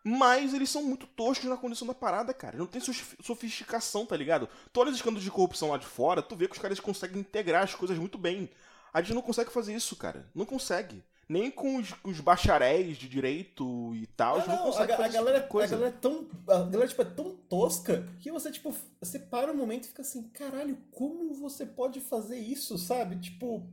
Mas 0.03 0.53
eles 0.53 0.69
são 0.69 0.83
muito 0.83 1.05
toscos 1.07 1.49
na 1.49 1.57
condição 1.57 1.85
da 1.87 1.93
parada, 1.93 2.33
cara. 2.33 2.57
Não 2.57 2.65
tem 2.65 2.79
sof- 2.81 3.17
sofisticação, 3.21 4.05
tá 4.05 4.15
ligado? 4.15 4.47
Olha 4.75 4.89
os 4.89 4.95
escândalos 4.95 5.23
de 5.23 5.31
corrupção 5.31 5.71
lá 5.71 5.77
de 5.77 5.85
fora, 5.85 6.21
tu 6.21 6.35
vê 6.35 6.47
que 6.47 6.55
os 6.55 6.61
caras 6.61 6.79
conseguem 6.79 7.19
integrar 7.19 7.63
as 7.63 7.75
coisas 7.75 7.97
muito 7.97 8.17
bem. 8.17 8.49
A 8.93 9.01
gente 9.01 9.13
não 9.13 9.21
consegue 9.21 9.51
fazer 9.51 9.73
isso, 9.75 9.95
cara. 9.97 10.29
Não 10.33 10.45
consegue. 10.45 11.03
Nem 11.29 11.51
com 11.51 11.77
os, 11.77 11.93
os 12.03 12.19
bacharéis 12.19 12.97
de 12.97 13.07
direito 13.07 13.93
e 13.95 14.07
tal, 14.07 14.37
a 14.37 14.39
gente 14.39 14.47
Não, 14.47 14.55
não 14.57 14.73
a, 14.77 14.83
a 14.83 14.87
tipo 14.87 14.97
galera, 15.13 15.39
de 15.39 15.45
a 15.45 15.47
coisa. 15.47 15.75
galera 15.75 15.95
é 15.95 15.99
tão. 15.99 16.27
A 16.47 16.63
galera 16.63 16.87
tipo, 16.87 17.01
é 17.03 17.05
tão 17.05 17.35
tosca 17.47 18.07
que 18.19 18.31
você, 18.31 18.51
tipo, 18.51 18.73
você 18.99 19.19
para 19.19 19.51
um 19.51 19.55
momento 19.55 19.85
e 19.85 19.87
fica 19.89 20.01
assim, 20.01 20.23
caralho, 20.29 20.75
como 20.91 21.33
você 21.35 21.65
pode 21.67 22.01
fazer 22.01 22.39
isso, 22.39 22.77
sabe? 22.79 23.17
Tipo, 23.19 23.63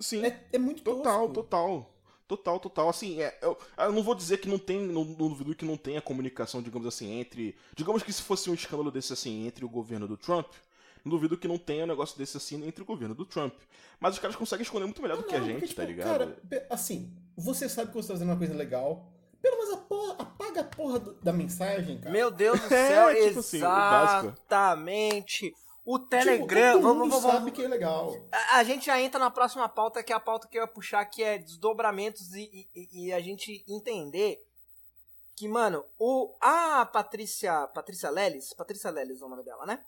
Sim. 0.00 0.24
é, 0.24 0.48
é 0.52 0.58
muito 0.58 0.82
Total, 0.82 1.28
tosco. 1.28 1.34
total. 1.34 1.94
Total, 2.28 2.60
total. 2.60 2.88
Assim, 2.90 3.22
é, 3.22 3.38
eu, 3.40 3.56
eu 3.78 3.92
não 3.92 4.02
vou 4.02 4.14
dizer 4.14 4.38
que 4.38 4.48
não 4.48 4.58
tem, 4.58 4.78
não, 4.86 5.02
não 5.04 5.28
duvido 5.28 5.54
que 5.54 5.64
não 5.64 5.78
tenha 5.78 6.00
comunicação, 6.02 6.62
digamos 6.62 6.86
assim, 6.86 7.10
entre. 7.18 7.56
Digamos 7.74 8.02
que 8.02 8.12
se 8.12 8.20
fosse 8.22 8.50
um 8.50 8.54
escândalo 8.54 8.90
desse 8.90 9.14
assim, 9.14 9.46
entre 9.46 9.64
o 9.64 9.68
governo 9.68 10.06
do 10.06 10.16
Trump, 10.16 10.46
não 11.04 11.10
duvido 11.10 11.36
que 11.36 11.48
não 11.48 11.58
tenha 11.58 11.84
um 11.84 11.86
negócio 11.88 12.16
desse 12.18 12.36
assim 12.36 12.64
entre 12.66 12.82
o 12.82 12.86
governo 12.86 13.14
do 13.14 13.24
Trump. 13.24 13.54
Mas 14.00 14.14
os 14.14 14.20
caras 14.20 14.36
conseguem 14.36 14.62
esconder 14.62 14.84
muito 14.84 15.02
melhor 15.02 15.16
do 15.16 15.24
que 15.24 15.34
a 15.34 15.38
Não, 15.38 15.46
gente, 15.46 15.60
porque, 15.60 15.74
tá 15.74 15.82
tipo, 15.86 15.92
ligado? 15.98 16.36
Cara, 16.40 16.66
assim, 16.70 17.12
você 17.36 17.68
sabe 17.68 17.88
que 17.90 17.94
você 17.96 18.08
tá 18.08 18.14
fazendo 18.14 18.28
uma 18.30 18.38
coisa 18.38 18.54
legal. 18.54 19.10
Pelo 19.42 19.56
menos 19.58 19.74
a 19.74 19.76
porra- 19.78 20.16
apaga 20.18 20.60
a 20.60 20.64
porra 20.64 20.98
do- 20.98 21.14
da 21.14 21.32
mensagem, 21.32 21.98
cara. 21.98 22.10
Meu 22.10 22.30
Deus 22.30 22.60
do 22.60 22.66
É, 22.74 22.88
céu, 22.88 23.26
tipo 23.28 23.40
assim, 23.40 23.58
o 23.62 23.66
exatamente. 24.48 25.52
O 25.84 25.98
Tipo, 25.98 26.10
Telegram. 26.10 26.72
todo 26.74 26.82
vamos, 26.82 27.08
vamos, 27.08 27.22
sabe 27.22 27.38
vamos, 27.38 27.52
que 27.52 27.62
é 27.64 27.68
legal. 27.68 28.14
A, 28.30 28.56
a 28.58 28.64
gente 28.64 28.86
já 28.86 29.00
entra 29.00 29.18
na 29.18 29.30
próxima 29.30 29.66
pauta, 29.68 30.02
que 30.02 30.12
é 30.12 30.16
a 30.16 30.20
pauta 30.20 30.46
que 30.46 30.58
eu 30.58 30.62
ia 30.62 30.68
puxar, 30.68 31.02
que 31.06 31.22
é 31.22 31.38
desdobramentos 31.38 32.34
e, 32.34 32.68
e- 32.76 33.06
e 33.06 33.12
a 33.12 33.20
gente 33.20 33.64
entender 33.66 34.38
que, 35.34 35.48
mano, 35.48 35.84
o, 35.98 36.34
a 36.42 36.84
Patrícia. 36.84 37.66
Patrícia 37.68 38.10
Lelis, 38.10 38.52
Patrícia 38.52 38.90
Lelis 38.90 39.22
é 39.22 39.24
o 39.24 39.28
nome 39.30 39.42
dela, 39.44 39.64
né? 39.64 39.80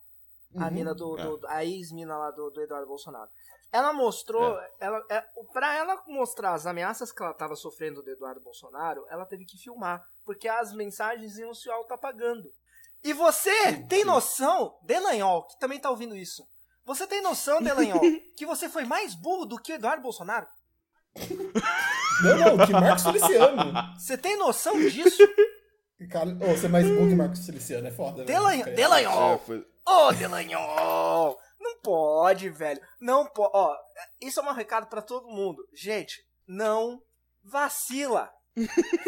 A 0.57 0.65
Uhum. 0.67 0.71
mina 0.73 0.95
do, 0.95 1.19
É. 1.19 1.23
do- 1.25 1.47
A 1.47 1.65
ex-mina 1.65 2.17
lá 2.17 2.31
do, 2.31 2.51
do 2.51 2.61
Eduardo 2.63 2.87
Bolsonaro. 2.89 3.31
Ela 3.73 3.93
mostrou. 3.93 4.59
Ela, 4.81 5.01
é, 5.11 5.25
pra 5.53 5.77
ela 5.77 6.03
mostrar 6.09 6.55
as 6.55 6.67
ameaças 6.67 7.13
que 7.13 7.23
ela 7.23 7.33
tava 7.33 7.55
sofrendo 7.55 8.03
do 8.03 8.11
Eduardo 8.11 8.41
Bolsonaro, 8.41 9.05
ela 9.09 9.25
teve 9.25 9.45
que 9.45 9.57
filmar. 9.57 10.03
Porque 10.25 10.49
as 10.49 10.73
mensagens 10.75 11.39
iam 11.39 11.55
se 11.55 11.71
auto-apagando. 11.71 12.51
E 13.05 13.13
você 13.13 13.81
tem 13.89 14.05
noção, 14.05 14.77
Delanhol, 14.83 15.47
que 15.47 15.59
também 15.59 15.79
tá 15.81 15.89
ouvindo 15.89 16.17
isso. 16.17 16.43
Você 16.85 17.07
tem 17.07 17.23
noção, 17.23 17.63
Delanhol, 17.63 18.01
que 18.37 18.45
você 18.45 18.69
foi 18.69 18.85
mais 18.85 19.15
burro 19.15 19.47
do 19.47 19.57
que 19.57 19.73
o 19.73 19.77
Eduardo 19.77 20.03
Bolsonaro? 20.03 20.47
Não, 22.23 22.57
não, 22.57 22.67
que 22.67 22.73
Marcos 22.73 23.03
Feliciano. 23.05 23.73
Você 23.99 24.19
tem 24.19 24.37
noção 24.37 24.79
disso? 24.81 25.23
Cara, 26.11 26.31
ô, 26.31 26.57
você 26.57 26.67
é 26.67 26.69
mais 26.69 26.87
bom 26.89 27.09
que 27.09 27.15
Marcos 27.15 27.45
Feliciano, 27.47 27.87
é 27.87 27.91
foda. 27.91 28.25
Delanhol, 28.25 28.65
Cara, 28.65 28.77
Delanhol, 28.77 29.35
É, 29.35 29.39
foi- 29.39 29.67
Ô, 29.91 30.13
Delanhol! 30.13 31.37
Não 31.59 31.81
pode, 31.81 32.49
velho. 32.49 32.81
Não 33.01 33.27
pode. 33.27 33.51
Ó, 33.53 33.75
isso 34.21 34.39
é 34.39 34.43
um 34.43 34.55
recado 34.55 34.87
pra 34.87 35.03
todo 35.03 35.29
mundo. 35.29 35.67
Gente, 35.75 36.23
não 36.47 37.03
vacila. 37.43 38.31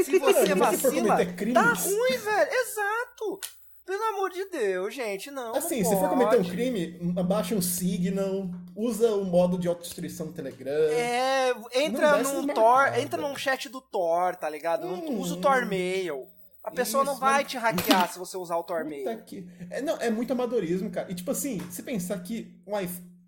Se 0.04 0.18
você 0.18 0.54
vacila, 0.56 1.16
tá 1.54 1.72
ruim, 1.72 2.18
velho. 2.18 2.52
Exato. 2.52 3.40
Pelo 3.84 4.02
amor 4.14 4.30
de 4.30 4.48
Deus, 4.48 4.94
gente, 4.94 5.30
não. 5.30 5.54
Assim, 5.54 5.82
não 5.82 5.90
se 5.90 5.96
for 5.96 6.08
cometer 6.08 6.40
um 6.40 6.44
crime, 6.44 7.14
abaixa 7.16 7.54
um 7.54 7.62
Signal, 7.62 8.48
usa 8.76 9.12
o 9.12 9.24
modo 9.24 9.58
de 9.58 9.66
autodestruição 9.66 10.28
do 10.28 10.32
Telegram. 10.32 10.72
É, 10.90 11.52
entra 11.74 12.22
num 12.22 12.46
Tor, 12.46 12.96
entra 12.96 13.20
num 13.20 13.36
chat 13.36 13.68
do 13.68 13.80
Tor, 13.80 14.36
tá 14.36 14.48
ligado? 14.48 14.86
Hum. 14.86 15.18
usa 15.18 15.34
o 15.34 15.40
Tormail. 15.40 16.28
A 16.64 16.70
pessoa 16.70 17.02
não 17.04 17.12
Isso, 17.12 17.20
vai 17.20 17.42
mas- 17.42 17.50
te 17.50 17.58
hackear 17.58 18.12
se 18.12 18.18
você 18.18 18.36
usar 18.36 18.56
o 18.56 18.62
que... 19.26 19.46
é, 19.68 19.82
não, 19.82 19.96
é 19.96 20.10
muito 20.10 20.32
amadorismo, 20.32 20.90
cara. 20.90 21.10
E 21.10 21.14
tipo 21.14 21.30
assim, 21.30 21.58
se 21.70 21.82
pensar 21.82 22.18
que 22.22 22.54
um 22.66 22.74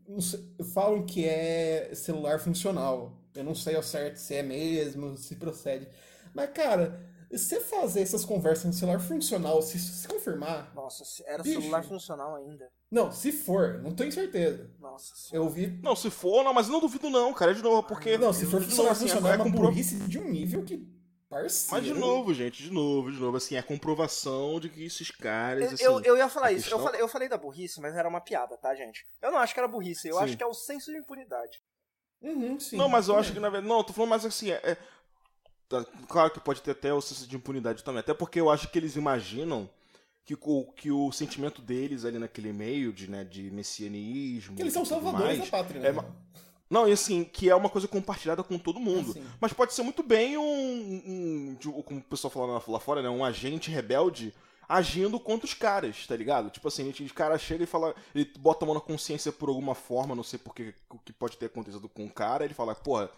não 0.07 0.21
falam 0.73 1.05
que 1.05 1.25
é 1.27 1.91
celular 1.95 2.39
funcional. 2.39 3.13
Eu 3.35 3.43
não 3.43 3.55
sei 3.55 3.75
ao 3.75 3.83
certo 3.83 4.17
se 4.17 4.35
é 4.35 4.43
mesmo, 4.43 5.17
se 5.17 5.35
procede. 5.37 5.89
Mas, 6.33 6.51
cara, 6.51 7.01
você 7.31 7.59
fazer 7.59 8.01
essas 8.03 8.25
conversas 8.25 8.67
no 8.67 8.73
celular 8.73 9.01
funcional, 9.01 9.61
se, 9.63 9.79
se 9.79 10.07
confirmar. 10.07 10.73
Nossa, 10.75 11.03
era 11.27 11.43
Bicho. 11.43 11.61
celular 11.61 11.83
funcional 11.83 12.37
ainda. 12.37 12.71
Não, 12.89 13.11
se 13.11 13.33
for, 13.33 13.81
não 13.83 13.93
tenho 13.93 14.13
certeza. 14.13 14.71
Nossa 14.79 15.17
senhora. 15.17 15.49
Eu 15.49 15.53
vi. 15.53 15.81
Não, 15.83 15.97
se 15.97 16.11
for, 16.11 16.45
não, 16.45 16.55
mas 16.55 16.67
eu 16.69 16.73
não 16.75 16.81
duvido 16.81 17.11
não, 17.11 17.33
cara, 17.35 17.51
é 17.51 17.55
de 17.55 17.63
novo, 17.63 17.83
porque... 17.89 18.17
Não, 18.17 18.33
se 18.33 18.47
for 18.47 18.63
celular 18.63 18.93
assim, 18.93 19.09
funcional, 19.09 19.33
é 19.33 19.37
uma 19.37 19.45
compro- 19.47 19.63
burrice 19.63 19.97
de 19.97 20.19
um 20.21 20.31
nível 20.31 20.63
que. 20.63 20.87
Parceiro. 21.35 21.73
Mas 21.73 21.85
de 21.85 21.95
novo, 22.01 22.33
gente, 22.33 22.63
de 22.63 22.71
novo, 22.71 23.11
de 23.11 23.19
novo, 23.19 23.37
assim, 23.37 23.57
é 23.57 23.59
a 23.59 23.63
comprovação 23.63 24.61
de 24.61 24.69
que 24.69 24.85
esses 24.85 25.11
caras, 25.11 25.73
assim... 25.73 25.83
Eu, 25.83 26.01
eu 26.03 26.17
ia 26.17 26.29
falar 26.29 26.53
isso. 26.53 26.69
Eu 26.69 26.77
questão- 26.77 26.85
falei, 26.85 27.01
eu 27.01 27.09
falei 27.09 27.29
da 27.29 27.37
burrice, 27.37 27.81
mas 27.81 27.97
era 27.97 28.09
uma 28.09 28.21
piada, 28.21 28.57
tá, 28.57 28.73
gente? 28.75 29.05
Eu 29.21 29.33
não 29.33 29.39
acho 29.39 29.53
que 29.53 29.59
era 29.59 29.67
burrice, 29.69 30.07
eu 30.09 30.19
Sim. 30.19 30.23
acho 30.23 30.37
que 30.37 30.43
é 30.43 30.47
o 30.47 30.55
senso 30.55 30.93
de 30.93 30.99
impunidade. 30.99 31.61
Uhum, 32.23 32.59
sim. 32.61 32.77
Não, 32.77 32.89
mas 32.89 33.09
eu 33.09 33.19
acho 33.19 33.33
que 33.33 33.41
na 33.41 33.51
verdade. 33.51 33.69
Não, 33.69 33.79
eu 33.79 33.85
tô 33.85 33.93
falando 33.93 34.11
mais 34.11 34.25
assim. 34.25 34.51
É, 34.51 34.61
é- 34.63 34.77
tá, 35.69 35.85
claro 36.09 36.31
que 36.31 36.41
pode 36.41 36.63
ter 36.63 36.71
até 36.71 36.95
o 36.95 37.01
senso 37.01 37.27
de 37.29 37.37
impunidade 37.37 37.83
também. 37.85 38.01
Até 38.01 38.15
porque 38.15 38.41
eu 38.41 38.49
acho 38.49 38.71
que 38.71 38.79
eles 38.79 38.97
imaginam 38.97 39.69
que 40.25 40.35
o, 40.41 40.73
que 40.73 40.91
o 40.91 41.13
sentimento 41.13 41.61
deles 41.61 42.05
ali 42.05 42.19
naquele 42.19 42.53
meio 42.53 42.93
de, 42.93 43.11
né, 43.11 43.25
de 43.25 43.51
messianismo. 43.51 44.57
Que 44.57 44.63
eles 44.63 44.73
são 44.73 44.85
salvadores 44.85 45.39
mais, 45.39 45.51
da 45.51 45.59
pátria, 45.59 45.81
né? 45.81 45.89
é 45.89 45.93
Não, 46.71 46.89
e 46.89 46.93
assim, 46.93 47.25
que 47.25 47.49
é 47.51 47.55
uma 47.55 47.69
coisa 47.69 47.87
compartilhada 47.87 48.43
com 48.43 48.59
todo 48.59 48.81
mundo. 48.81 49.11
Ah, 49.11 49.13
sim. 49.15 49.25
Mas 49.41 49.53
pode 49.53 49.75
ser 49.75 49.83
muito 49.83 50.03
bem 50.03 50.37
um, 50.39 51.53
um, 51.63 51.83
como 51.83 52.01
o 52.01 52.03
pessoal 52.03 52.31
fala 52.31 52.63
lá- 52.67 52.81
fora, 52.81 53.03
né? 53.03 53.09
Um 53.09 53.25
agente 53.25 53.71
rebelde 53.71 54.33
agindo 54.69 55.21
contra 55.21 55.45
os 55.47 55.53
caras, 55.55 56.07
tá 56.07 56.17
ligado? 56.17 56.49
Tipo 56.51 56.69
assim, 56.69 56.89
o 56.89 57.15
cara 57.15 57.37
chega 57.39 57.65
e 57.65 57.67
fala, 57.67 57.95
ele 58.15 58.31
bota 58.39 58.65
a 58.65 58.67
mão 58.67 58.75
na 58.75 58.81
consciência 58.81 59.31
por 59.31 59.49
alguma 59.51 59.75
forma, 59.75 60.15
não 60.15 60.23
sei 60.23 60.39
porque, 60.39 60.75
o 60.91 60.99
que 60.99 61.13
pode 61.13 61.37
ter 61.37 61.47
acontecido 61.47 61.87
com 61.89 62.07
o 62.07 62.11
cara, 62.11 62.45
ele 62.47 62.55
fala, 62.55 62.75
porra, 62.75 63.11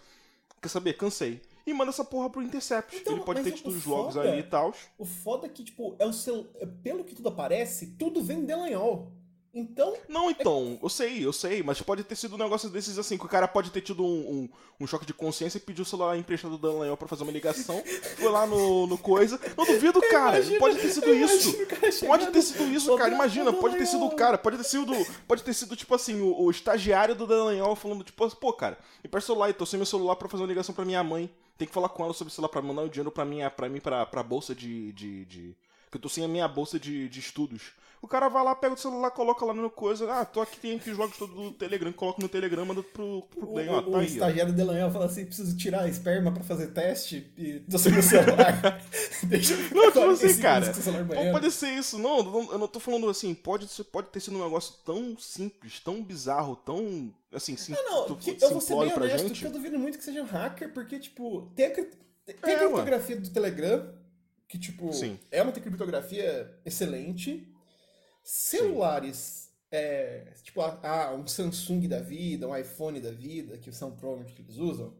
quer 0.60 0.68
saber, 0.68 0.94
cansei. 0.94 1.40
E 1.64 1.72
manda 1.72 1.90
essa 1.90 2.04
porra 2.04 2.28
pro 2.30 2.42
Intercept. 2.42 2.96
Então, 2.96 3.14
ele 3.14 3.24
pode 3.24 3.42
ter 3.42 3.50
o 3.50 3.52
tido 3.54 3.68
os 3.70 3.84
logs 3.84 4.14
foda- 4.14 4.28
ali 4.28 4.40
e 4.40 4.42
tal. 4.42 4.72
O 4.98 5.04
foda 5.04 5.46
é 5.46 5.48
que, 5.50 5.62
tipo, 5.64 5.94
é 5.98 6.06
o 6.06 6.12
cel... 6.12 6.46
é- 6.56 6.66
pelo 6.66 7.04
que 7.04 7.14
tudo 7.14 7.28
aparece, 7.28 7.88
tudo 7.98 8.22
vem 8.22 8.40
de 8.40 8.46
Delanhol. 8.46 9.12
Então, 9.58 9.94
Não, 10.06 10.30
então, 10.30 10.78
eu 10.82 10.88
sei, 10.90 11.24
eu 11.24 11.32
sei, 11.32 11.62
mas 11.62 11.80
pode 11.80 12.04
ter 12.04 12.14
sido 12.14 12.34
um 12.34 12.38
negócio 12.38 12.68
desses 12.68 12.98
assim, 12.98 13.16
que 13.16 13.24
o 13.24 13.28
cara 13.28 13.48
pode 13.48 13.70
ter 13.70 13.80
tido 13.80 14.04
um, 14.04 14.06
um, 14.30 14.48
um 14.80 14.86
choque 14.86 15.06
de 15.06 15.14
consciência 15.14 15.56
e 15.56 15.60
pediu 15.62 15.82
o 15.82 15.86
celular 15.86 16.18
emprestado 16.18 16.58
do 16.58 16.68
Dallagnol 16.68 16.94
pra 16.96 17.08
fazer 17.08 17.22
uma 17.22 17.32
ligação, 17.32 17.82
foi 18.16 18.28
lá 18.30 18.46
no, 18.46 18.86
no 18.86 18.98
coisa. 18.98 19.40
Não 19.56 19.64
duvido, 19.64 19.98
cara, 20.10 20.36
Imagina- 20.38 20.58
pode 20.60 20.76
ter 20.78 20.88
sido 20.90 21.14
isso. 21.14 21.56
Pode 22.06 22.26
ter 22.26 22.42
sido 22.42 22.64
isso, 22.64 22.92
"Ô, 22.92 22.98
cara, 22.98 23.08
Dan- 23.08 23.16
imagina, 23.16 23.50
pode 23.52 23.78
ter 23.78 23.86
sido 23.86 23.96
o 23.96 24.00
Dallagnol." 24.00 24.18
cara, 24.18 24.36
pode 24.38 24.58
ter 24.58 24.64
sido, 24.64 24.92
pode 25.26 25.42
ter 25.42 25.54
sido 25.54 25.74
tipo 25.74 25.94
assim, 25.94 26.20
o, 26.20 26.42
o 26.42 26.50
estagiário 26.50 27.14
do 27.14 27.26
Dallagnol 27.26 27.74
falando, 27.74 28.04
tipo, 28.04 28.28
pô, 28.36 28.52
cara, 28.52 28.76
empresta 29.02 29.32
o 29.32 29.34
celular, 29.34 29.48
eu 29.48 29.54
tô 29.54 29.64
sem 29.64 29.78
meu 29.78 29.86
celular 29.86 30.16
pra 30.16 30.28
fazer 30.28 30.42
uma 30.42 30.48
ligação 30.48 30.74
pra 30.74 30.84
minha 30.84 31.02
mãe, 31.02 31.30
tem 31.56 31.66
que 31.66 31.72
falar 31.72 31.88
com 31.88 32.04
ela 32.04 32.12
sobre 32.12 32.30
o 32.30 32.34
celular 32.34 32.50
pra 32.50 32.60
mandar 32.60 32.82
o 32.82 32.88
dinheiro 32.90 33.10
pra 33.10 33.24
minha, 33.24 33.50
pra 33.50 33.68
mim, 33.70 33.80
pra, 33.80 34.04
pra 34.04 34.22
bolsa 34.22 34.54
de, 34.54 34.92
de, 34.92 35.24
de- 35.24 35.56
que 35.90 35.96
eu 35.96 36.00
tô 36.00 36.08
sem 36.08 36.24
a 36.24 36.28
minha 36.28 36.46
bolsa 36.48 36.78
de, 36.78 37.08
de 37.08 37.20
estudos. 37.20 37.72
O 38.02 38.06
cara 38.06 38.28
vai 38.28 38.44
lá, 38.44 38.54
pega 38.54 38.74
o 38.74 38.78
celular, 38.78 39.10
coloca 39.10 39.44
lá 39.44 39.54
no 39.54 39.70
coisa. 39.70 40.12
Ah, 40.12 40.24
tô 40.24 40.40
aqui, 40.40 40.60
tem 40.60 40.76
aqui 40.76 40.90
os 40.90 40.98
logs 40.98 41.18
todos 41.18 41.34
do 41.34 41.50
Telegram, 41.52 41.90
coloca 41.92 42.20
no 42.22 42.28
Telegram, 42.28 42.64
manda 42.64 42.82
pro, 42.82 43.22
pro 43.22 43.48
O. 43.48 43.54
Ó, 43.54 43.78
o- 43.78 43.82
tá 43.82 43.88
o 43.88 43.96
aí, 43.96 44.06
estagiário 44.06 44.52
de 44.52 44.56
Delanhol 44.56 44.90
fala 44.90 45.06
assim: 45.06 45.24
preciso 45.24 45.56
tirar 45.56 45.80
a 45.82 45.88
esperma 45.88 46.30
pra 46.30 46.44
fazer 46.44 46.68
teste 46.68 47.32
e 47.36 47.60
tô 47.60 47.78
sem 47.78 47.90
meu 47.92 48.02
celular. 48.02 48.80
Deixa 49.24 49.54
eu 49.54 49.58
Não, 49.74 49.86
tipo 49.86 49.92
45 49.92 50.26
assim, 50.26 50.40
cara. 50.42 50.72
Não 51.24 51.32
pode 51.32 51.50
ser 51.50 51.70
isso, 51.70 51.98
não, 51.98 52.22
não, 52.22 52.52
Eu 52.52 52.58
não 52.58 52.68
tô 52.68 52.78
falando 52.78 53.08
assim, 53.08 53.34
pode, 53.34 53.66
pode 53.84 54.08
ter 54.10 54.20
sido 54.20 54.36
um 54.36 54.44
negócio 54.44 54.74
tão 54.84 55.16
simples, 55.18 55.80
tão 55.80 56.02
bizarro, 56.02 56.54
tão. 56.54 57.12
Assim, 57.32 57.56
sim, 57.56 57.72
Ah, 57.74 57.82
não, 58.08 58.16
que 58.16 58.36
eu 58.40 58.50
vou 58.50 58.60
ser 58.60 58.76
bem 58.76 58.92
honesto, 58.92 59.28
gente. 59.28 59.44
eu 59.44 59.50
duvido 59.50 59.78
muito 59.78 59.98
que 59.98 60.04
seja 60.04 60.22
um 60.22 60.26
hacker, 60.26 60.72
porque, 60.72 60.98
tipo, 61.00 61.50
tem 61.56 61.66
a, 61.66 61.70
tem 61.70 61.84
a 62.42 62.50
É, 62.50 62.56
criptografia 62.58 63.16
do 63.20 63.28
Telegram, 63.30 63.92
que, 64.48 64.58
tipo, 64.58 64.92
Sim. 64.92 65.18
é 65.30 65.42
uma 65.42 65.52
criptografia 65.52 66.58
excelente. 66.64 67.52
Celulares, 68.22 69.50
é, 69.70 70.32
tipo, 70.42 70.60
ah, 70.60 71.14
um 71.14 71.26
Samsung 71.26 71.86
da 71.88 72.00
vida, 72.00 72.48
um 72.48 72.56
iPhone 72.56 73.00
da 73.00 73.10
vida, 73.10 73.58
que 73.58 73.72
são 73.72 73.94
provavelmente 73.96 74.34
que 74.34 74.42
eles 74.42 74.56
usam, 74.56 74.94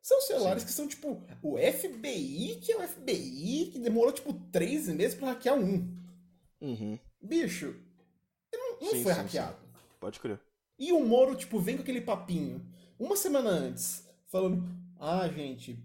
são 0.00 0.20
celulares 0.22 0.64
que 0.64 0.72
são, 0.72 0.88
tipo, 0.88 1.22
o 1.42 1.58
FBI, 1.58 2.58
que 2.62 2.72
é 2.72 2.76
o 2.78 2.88
FBI, 2.88 3.70
que 3.72 3.78
demorou, 3.78 4.12
tipo, 4.12 4.32
três 4.50 4.88
meses 4.88 5.14
pra 5.16 5.28
hackear 5.32 5.56
um. 5.58 5.96
Uhum, 6.60 6.98
Bicho, 7.20 7.74
não, 8.52 8.80
não 8.80 8.90
Sim, 8.90 9.02
foi 9.02 9.12
sim, 9.12 9.18
hackeado. 9.20 9.56
pode 10.00 10.18
crer. 10.20 10.40
E 10.78 10.92
o 10.92 11.00
Moro, 11.04 11.34
tipo, 11.34 11.58
vem 11.60 11.76
com 11.76 11.82
aquele 11.82 12.00
papinho, 12.00 12.64
uma 12.98 13.16
semana 13.16 13.50
antes, 13.50 14.08
falando: 14.26 14.64
Ah, 14.98 15.28
gente, 15.28 15.78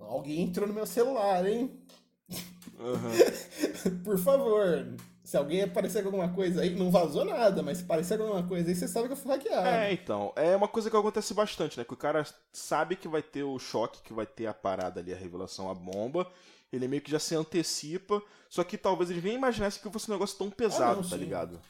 alguém 0.00 0.42
entrou 0.42 0.66
no 0.68 0.74
meu 0.74 0.86
celular, 0.86 1.46
hein? 1.46 1.78
Aham. 2.78 4.00
Por 4.04 4.18
favor, 4.18 4.86
se 5.22 5.36
alguém 5.36 5.62
aparecer 5.62 6.02
com 6.02 6.08
alguma 6.08 6.28
coisa 6.30 6.62
aí, 6.62 6.74
não 6.74 6.90
vazou 6.90 7.24
nada, 7.24 7.62
mas 7.62 7.78
se 7.78 7.84
aparecer 7.84 8.18
com 8.18 8.24
alguma 8.24 8.46
coisa 8.46 8.68
aí, 8.68 8.74
você 8.74 8.88
sabe 8.88 9.06
que 9.06 9.12
eu 9.12 9.16
fui 9.16 9.30
hackeado. 9.30 9.68
É, 9.68 9.92
então, 9.92 10.32
é 10.34 10.56
uma 10.56 10.66
coisa 10.66 10.90
que 10.90 10.96
acontece 10.96 11.32
bastante, 11.34 11.78
né? 11.78 11.84
Que 11.84 11.94
o 11.94 11.96
cara 11.96 12.26
sabe 12.52 12.96
que 12.96 13.06
vai 13.06 13.22
ter 13.22 13.42
o 13.42 13.58
choque, 13.58 14.02
que 14.02 14.12
vai 14.12 14.26
ter 14.26 14.46
a 14.46 14.54
parada 14.54 15.00
ali, 15.00 15.12
a 15.12 15.16
revelação, 15.16 15.70
a 15.70 15.74
bomba. 15.74 16.26
Ele 16.72 16.88
meio 16.88 17.02
que 17.02 17.10
já 17.10 17.18
se 17.18 17.34
antecipa, 17.34 18.22
só 18.48 18.64
que 18.64 18.78
talvez 18.78 19.10
ele 19.10 19.20
nem 19.20 19.34
imaginasse 19.34 19.78
que 19.78 19.90
fosse 19.90 20.10
um 20.10 20.14
negócio 20.14 20.38
tão 20.38 20.50
pesado, 20.50 21.02
não, 21.02 21.08
tá 21.08 21.16
ligado? 21.16 21.60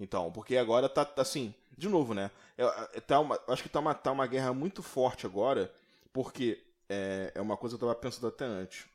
Então, 0.00 0.30
porque 0.32 0.56
agora 0.56 0.88
tá 0.88 1.04
tá 1.04 1.22
assim, 1.22 1.54
de 1.76 1.88
novo, 1.88 2.14
né? 2.14 2.30
É, 2.58 2.64
é, 2.94 3.00
tá 3.00 3.20
uma, 3.20 3.38
acho 3.48 3.62
que 3.62 3.68
tá 3.68 3.80
uma, 3.80 3.94
tá 3.94 4.12
uma 4.12 4.26
guerra 4.26 4.52
muito 4.52 4.82
forte 4.82 5.26
agora, 5.26 5.72
porque 6.12 6.62
é, 6.88 7.32
é 7.34 7.40
uma 7.40 7.56
coisa 7.56 7.78
que 7.78 7.84
eu 7.84 7.88
tava 7.88 8.00
pensando 8.00 8.26
até 8.26 8.44
antes. 8.44 8.86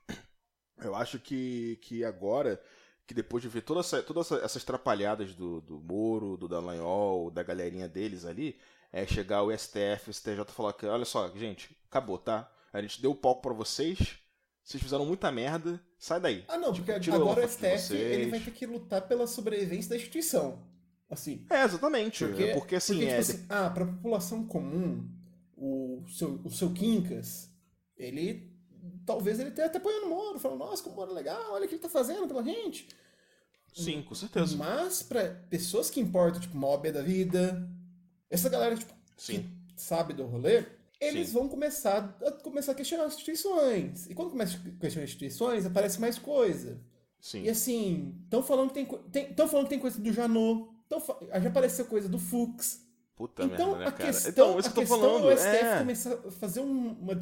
Eu 0.83 0.95
acho 0.95 1.19
que, 1.19 1.77
que 1.81 2.03
agora, 2.03 2.61
que 3.05 3.13
depois 3.13 3.41
de 3.41 3.49
ver 3.49 3.61
toda 3.61 3.81
essa, 3.81 4.01
todas 4.01 4.31
essa, 4.31 4.45
essas 4.45 4.63
trapalhadas 4.63 5.33
do, 5.33 5.61
do 5.61 5.79
Moro, 5.79 6.37
do 6.37 6.47
Dallagnol, 6.47 7.31
da 7.31 7.43
galerinha 7.43 7.87
deles 7.87 8.25
ali, 8.25 8.57
é 8.91 9.05
chegar 9.05 9.43
o 9.43 9.55
STF, 9.55 10.09
o 10.09 10.13
STJ 10.13 10.45
falar 10.47 10.73
que, 10.73 10.85
olha 10.85 11.05
só, 11.05 11.29
gente, 11.35 11.75
acabou, 11.89 12.17
tá? 12.17 12.51
A 12.73 12.81
gente 12.81 13.01
deu 13.01 13.11
o 13.11 13.15
palco 13.15 13.41
pra 13.41 13.53
vocês, 13.53 14.17
vocês 14.63 14.81
fizeram 14.81 15.05
muita 15.05 15.31
merda, 15.31 15.81
sai 15.97 16.19
daí. 16.19 16.45
Ah, 16.47 16.57
não, 16.57 16.73
porque 16.73 16.99
tira 16.99 17.15
agora 17.15 17.45
o 17.45 17.49
STF 17.49 17.95
ele 17.95 18.29
vai 18.29 18.39
ter 18.39 18.51
que 18.51 18.65
lutar 18.65 19.07
pela 19.07 19.25
sobrevivência 19.27 19.89
da 19.89 19.95
instituição. 19.95 20.67
Assim. 21.09 21.45
É, 21.49 21.63
exatamente. 21.63 22.23
Porque, 22.23 22.53
Porque, 22.53 22.75
assim, 22.75 22.93
porque, 22.93 23.07
é. 23.07 23.19
tipo 23.19 23.31
assim, 23.31 23.45
ah, 23.49 23.69
pra 23.71 23.85
população 23.85 24.45
comum, 24.45 25.09
o 25.57 26.05
seu, 26.07 26.39
o 26.43 26.51
seu 26.51 26.71
Quincas, 26.71 27.51
ele. 27.97 28.48
Talvez 29.05 29.39
ele 29.39 29.51
tenha 29.51 29.67
até 29.67 29.77
apoiando 29.77 30.07
o 30.07 30.09
Moro, 30.09 30.39
falando, 30.39 30.59
nossa, 30.59 30.83
como 30.83 30.95
o 30.95 30.97
Moro 30.99 31.11
é 31.11 31.15
legal, 31.15 31.51
olha 31.51 31.65
o 31.65 31.67
que 31.67 31.75
ele 31.75 31.81
tá 31.81 31.89
fazendo 31.89 32.27
pela 32.27 32.43
gente. 32.43 32.87
Sim, 33.73 34.01
com 34.01 34.15
certeza. 34.15 34.55
Mas 34.57 35.03
pra 35.03 35.29
pessoas 35.49 35.89
que 35.89 35.99
importam, 35.99 36.41
tipo, 36.41 36.57
Mob 36.57 36.91
da 36.91 37.01
vida, 37.01 37.67
essa 38.29 38.49
galera, 38.49 38.75
tipo, 38.75 38.93
Sim. 39.17 39.49
que 39.75 39.81
sabe 39.81 40.13
do 40.13 40.25
rolê, 40.25 40.65
eles 40.99 41.27
Sim. 41.27 41.33
vão 41.33 41.47
começar 41.49 42.17
a, 42.25 42.31
começar 42.31 42.71
a 42.73 42.75
questionar 42.75 43.05
as 43.05 43.13
instituições. 43.13 44.07
E 44.09 44.15
quando 44.15 44.31
começa 44.31 44.57
a 44.57 44.79
questionar 44.79 45.03
as 45.05 45.09
instituições, 45.11 45.65
aparece 45.65 45.99
mais 46.01 46.17
coisa. 46.17 46.79
Sim. 47.21 47.43
E 47.43 47.49
assim, 47.49 48.15
estão 48.23 48.41
falando 48.41 48.69
que 48.69 48.73
tem, 48.75 48.85
tem, 48.85 49.33
tão 49.33 49.47
falando 49.47 49.65
que 49.65 49.71
tem 49.71 49.79
coisa 49.79 49.99
do 49.99 50.11
Janot, 50.13 50.69
tão 50.87 50.99
já 51.41 51.49
apareceu 51.49 51.85
coisa 51.85 52.09
do 52.09 52.17
Fux. 52.19 52.81
Puta 53.15 53.43
então 53.43 53.75
merda, 53.77 53.79
né, 53.79 53.87
a 53.87 53.91
questão, 53.91 54.31
então, 54.31 54.59
isso 54.59 54.69
a 54.69 54.71
que 54.71 54.79
eu 54.79 54.87
tô 54.87 54.93
questão 54.93 54.99
falando. 54.99 55.29
é 55.29 55.33
o 55.33 55.37
STF 55.37 55.65
é... 55.65 55.77
começar 55.79 56.13
a 56.13 56.31
fazer 56.31 56.59
um- 56.61 56.93
uma 56.93 57.19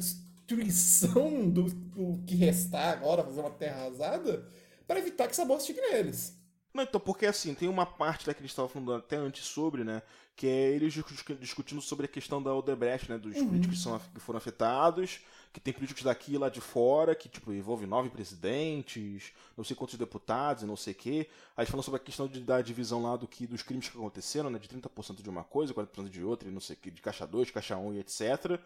destruição 0.48 1.48
do, 1.50 1.64
do 1.64 2.22
que 2.26 2.34
restar 2.34 2.92
agora, 2.92 3.22
fazer 3.22 3.40
uma 3.40 3.50
terra 3.50 3.82
arrasada, 3.82 4.48
para 4.86 4.98
evitar 4.98 5.26
que 5.26 5.32
essa 5.32 5.44
bosta 5.44 5.66
chegue 5.66 5.80
neles. 5.80 6.36
Não, 6.72 6.82
então, 6.82 7.00
porque 7.00 7.26
assim, 7.26 7.54
tem 7.54 7.68
uma 7.68 7.84
parte 7.84 8.26
lá 8.26 8.32
que 8.34 8.40
a 8.40 8.42
gente 8.42 8.50
estava 8.50 8.68
falando 8.68 8.94
até 8.94 9.16
antes 9.16 9.46
sobre, 9.46 9.84
né? 9.84 10.02
Que 10.36 10.46
é 10.46 10.70
eles 10.70 10.92
discu- 10.92 11.34
discutindo 11.34 11.80
sobre 11.80 12.06
a 12.06 12.08
questão 12.08 12.42
da 12.42 12.54
Odebrecht, 12.54 13.10
né? 13.10 13.18
Dos 13.18 13.34
políticos 13.36 13.76
que, 13.78 13.82
são, 13.82 13.98
que 13.98 14.20
foram 14.20 14.38
afetados, 14.38 15.20
que 15.52 15.60
tem 15.60 15.72
políticos 15.72 16.02
daqui 16.02 16.34
e 16.34 16.38
lá 16.38 16.48
de 16.48 16.60
fora, 16.60 17.14
que, 17.14 17.28
tipo, 17.28 17.52
envolve 17.52 17.86
nove 17.86 18.10
presidentes, 18.10 19.32
não 19.56 19.64
sei 19.64 19.74
quantos 19.74 19.96
deputados 19.96 20.62
e 20.62 20.66
não 20.66 20.76
sei 20.76 20.92
o 20.92 20.96
quê. 20.96 21.28
Aí 21.56 21.62
eles 21.62 21.70
falam 21.70 21.82
sobre 21.82 22.00
a 22.00 22.04
questão 22.04 22.28
de, 22.28 22.40
da 22.40 22.60
divisão 22.60 23.02
lá 23.02 23.16
do 23.16 23.26
que, 23.26 23.46
dos 23.46 23.62
crimes 23.62 23.88
que 23.88 23.96
aconteceram, 23.96 24.50
né? 24.50 24.58
De 24.58 24.68
30% 24.68 25.22
de 25.22 25.28
uma 25.30 25.42
coisa, 25.44 25.72
40% 25.74 26.08
de 26.08 26.22
outra, 26.22 26.48
e 26.48 26.52
não 26.52 26.60
sei 26.60 26.76
o 26.76 26.78
quê, 26.78 26.90
de 26.90 27.00
caixa 27.00 27.26
2, 27.26 27.50
caixa 27.50 27.76
1 27.76 27.94
e 27.94 27.98
etc. 28.00 28.60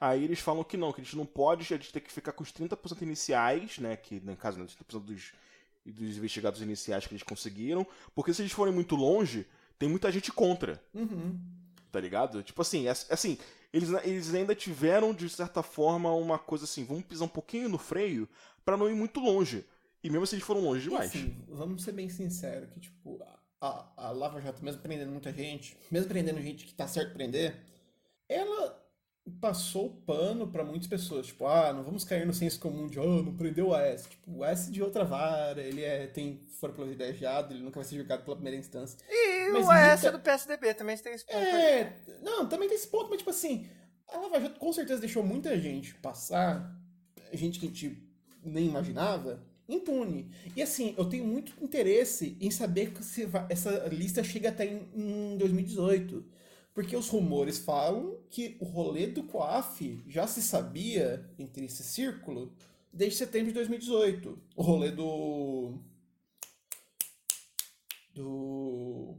Aí 0.00 0.24
eles 0.24 0.40
falam 0.40 0.62
que 0.62 0.76
não, 0.76 0.92
que 0.92 1.00
a 1.00 1.04
gente 1.04 1.16
não 1.16 1.26
pode, 1.26 1.62
a 1.62 1.76
gente 1.76 1.92
tem 1.92 2.02
que 2.02 2.12
ficar 2.12 2.32
com 2.32 2.42
os 2.42 2.52
30% 2.52 3.02
iniciais, 3.02 3.78
né? 3.78 3.96
Que, 3.96 4.20
no 4.20 4.36
caso, 4.36 4.58
né, 4.58 4.66
30% 4.66 5.00
dos 5.00 5.32
e 5.84 5.92
dos 5.92 6.16
investigados 6.16 6.60
iniciais 6.60 7.06
que 7.06 7.12
eles 7.14 7.22
conseguiram, 7.22 7.86
porque 8.12 8.34
se 8.34 8.42
eles 8.42 8.50
forem 8.50 8.74
muito 8.74 8.96
longe, 8.96 9.46
tem 9.78 9.88
muita 9.88 10.10
gente 10.10 10.32
contra, 10.32 10.82
Uhum. 10.92 11.38
tá 11.92 12.00
ligado? 12.00 12.42
Tipo 12.42 12.60
assim, 12.60 12.88
é, 12.88 12.90
assim, 12.90 13.38
eles, 13.76 13.90
eles 14.04 14.34
ainda 14.34 14.54
tiveram, 14.54 15.12
de 15.12 15.28
certa 15.28 15.62
forma, 15.62 16.12
uma 16.12 16.38
coisa 16.38 16.64
assim, 16.64 16.84
vamos 16.84 17.04
pisar 17.04 17.24
um 17.26 17.28
pouquinho 17.28 17.68
no 17.68 17.78
freio 17.78 18.28
pra 18.64 18.76
não 18.76 18.88
ir 18.88 18.94
muito 18.94 19.20
longe. 19.20 19.64
E 20.02 20.10
mesmo 20.10 20.26
se 20.26 20.34
eles 20.36 20.44
foram 20.44 20.60
longe 20.62 20.86
E 20.86 20.88
demais. 20.90 21.10
assim, 21.10 21.36
vamos 21.48 21.82
ser 21.82 21.92
bem 21.92 22.08
sinceros, 22.08 22.70
que 22.70 22.80
tipo, 22.80 23.20
a, 23.60 23.66
a, 23.68 24.06
a 24.08 24.10
Lava 24.12 24.40
Jato, 24.40 24.64
mesmo 24.64 24.80
prendendo 24.80 25.10
muita 25.10 25.32
gente, 25.32 25.76
mesmo 25.90 26.08
prendendo 26.08 26.40
gente 26.40 26.64
que 26.64 26.72
tá 26.74 26.86
certo 26.86 27.12
prender, 27.12 27.56
ela 28.28 28.82
passou 29.40 29.86
o 29.86 29.90
pano 29.90 30.46
pra 30.48 30.64
muitas 30.64 30.88
pessoas. 30.88 31.26
Tipo, 31.26 31.46
ah, 31.46 31.72
não 31.72 31.82
vamos 31.82 32.04
cair 32.04 32.26
no 32.26 32.32
senso 32.32 32.58
comum 32.60 32.86
de, 32.86 32.98
oh, 32.98 33.22
não 33.22 33.34
prendeu 33.34 33.68
o 33.68 33.74
AS. 33.74 34.06
Tipo, 34.06 34.38
o 34.38 34.44
AS 34.44 34.70
de 34.70 34.82
outra 34.82 35.04
vara, 35.04 35.60
ele 35.60 35.82
é, 35.82 36.06
tem 36.06 36.40
fora 36.60 36.72
privilegiado, 36.72 37.52
ele 37.54 37.62
nunca 37.62 37.80
vai 37.80 37.84
ser 37.84 37.96
julgado 37.96 38.22
pela 38.24 38.36
primeira 38.36 38.58
instância. 38.58 38.98
E 39.08 39.48
Mas 39.50 39.66
o 39.66 39.70
AS 39.70 40.00
muita- 40.02 40.08
é 40.08 40.12
do 40.12 40.20
PSDB 40.20 40.74
também 40.74 40.96
tem 40.96 41.12
esse 41.14 41.26
ponto. 41.26 41.36
É, 41.38 41.96
não, 42.22 42.48
também 42.48 42.68
tem 42.68 42.76
esse 42.76 42.88
ponto, 42.88 43.08
mas 43.10 43.18
tipo 43.18 43.30
assim, 43.30 43.68
a 44.08 44.18
Lava 44.18 44.40
Jato 44.40 44.58
com 44.58 44.72
certeza 44.72 45.00
deixou 45.00 45.22
muita 45.22 45.58
gente 45.58 45.94
passar, 45.96 46.74
gente 47.32 47.58
que 47.58 47.66
a 47.66 47.68
gente 47.68 48.02
nem 48.44 48.66
imaginava, 48.66 49.42
impune. 49.68 50.30
E 50.54 50.62
assim, 50.62 50.94
eu 50.96 51.04
tenho 51.04 51.24
muito 51.26 51.52
interesse 51.60 52.36
em 52.40 52.50
saber 52.50 52.92
se 53.02 53.28
essa 53.48 53.70
lista 53.88 54.22
chega 54.22 54.50
até 54.50 54.64
em, 54.64 54.88
em 54.94 55.36
2018. 55.36 56.24
Porque 56.76 56.94
os 56.94 57.08
rumores 57.08 57.56
falam 57.58 58.18
que 58.28 58.54
o 58.60 58.66
rolê 58.66 59.06
do 59.06 59.22
COAF 59.22 59.98
já 60.06 60.26
se 60.26 60.42
sabia 60.42 61.26
entre 61.38 61.64
esse 61.64 61.82
círculo 61.82 62.52
desde 62.92 63.16
setembro 63.18 63.48
de 63.48 63.54
2018. 63.54 64.38
O 64.54 64.62
rolê 64.62 64.90
do. 64.90 65.78
Do. 68.14 69.14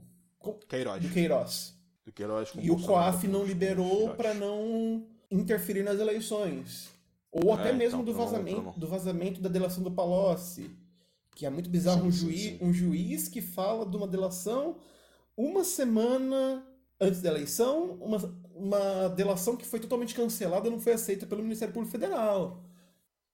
Queiroz. 0.67 1.01
Do 1.03 1.09
Queiroz. 1.09 1.73
Do 2.05 2.11
Queiroz 2.11 2.53
E 2.61 2.71
o. 2.71 2.79
COAF 2.79 3.27
não 3.27 3.43
liberou 3.43 4.13
para 4.15 4.33
não 4.33 5.05
interferir 5.29 5.83
nas 5.83 5.99
eleições. 5.99 6.89
Ou 7.31 7.53
até 7.53 7.69
É, 7.69 7.73
mesmo 7.73 8.01
então, 8.01 8.05
do, 8.05 8.13
pra 8.13 8.23
não- 8.23 8.31
vazamento, 8.31 8.61
não- 8.61 8.71
do 8.77 8.87
vazamento 8.87 9.41
da 9.41 9.49
delação 9.49 9.83
do 9.83 9.91
Palocci. 9.91 10.69
Que 11.35 11.45
é 11.45 11.49
muito 11.49 11.69
bizarro 11.69 12.01
Sim, 12.01 12.07
um, 12.07 12.11
juiz, 12.11 12.41
sim. 12.41 12.57
um 12.61 12.73
juiz 12.73 13.27
que 13.27 13.41
fala 13.41 13.85
de 13.85 13.95
uma 13.97 14.07
delação 14.07 14.77
uma 15.35 15.63
semana 15.63 16.63
antes 16.99 17.21
da 17.21 17.29
eleição, 17.29 17.97
uma, 18.01 18.17
uma 18.55 19.09
delação 19.09 19.55
que 19.55 19.65
foi 19.65 19.79
totalmente 19.79 20.15
cancelada 20.15 20.69
não 20.69 20.79
foi 20.79 20.93
aceita 20.93 21.25
pelo 21.25 21.43
Ministério 21.43 21.73
Público 21.73 21.91
Federal. 21.91 22.63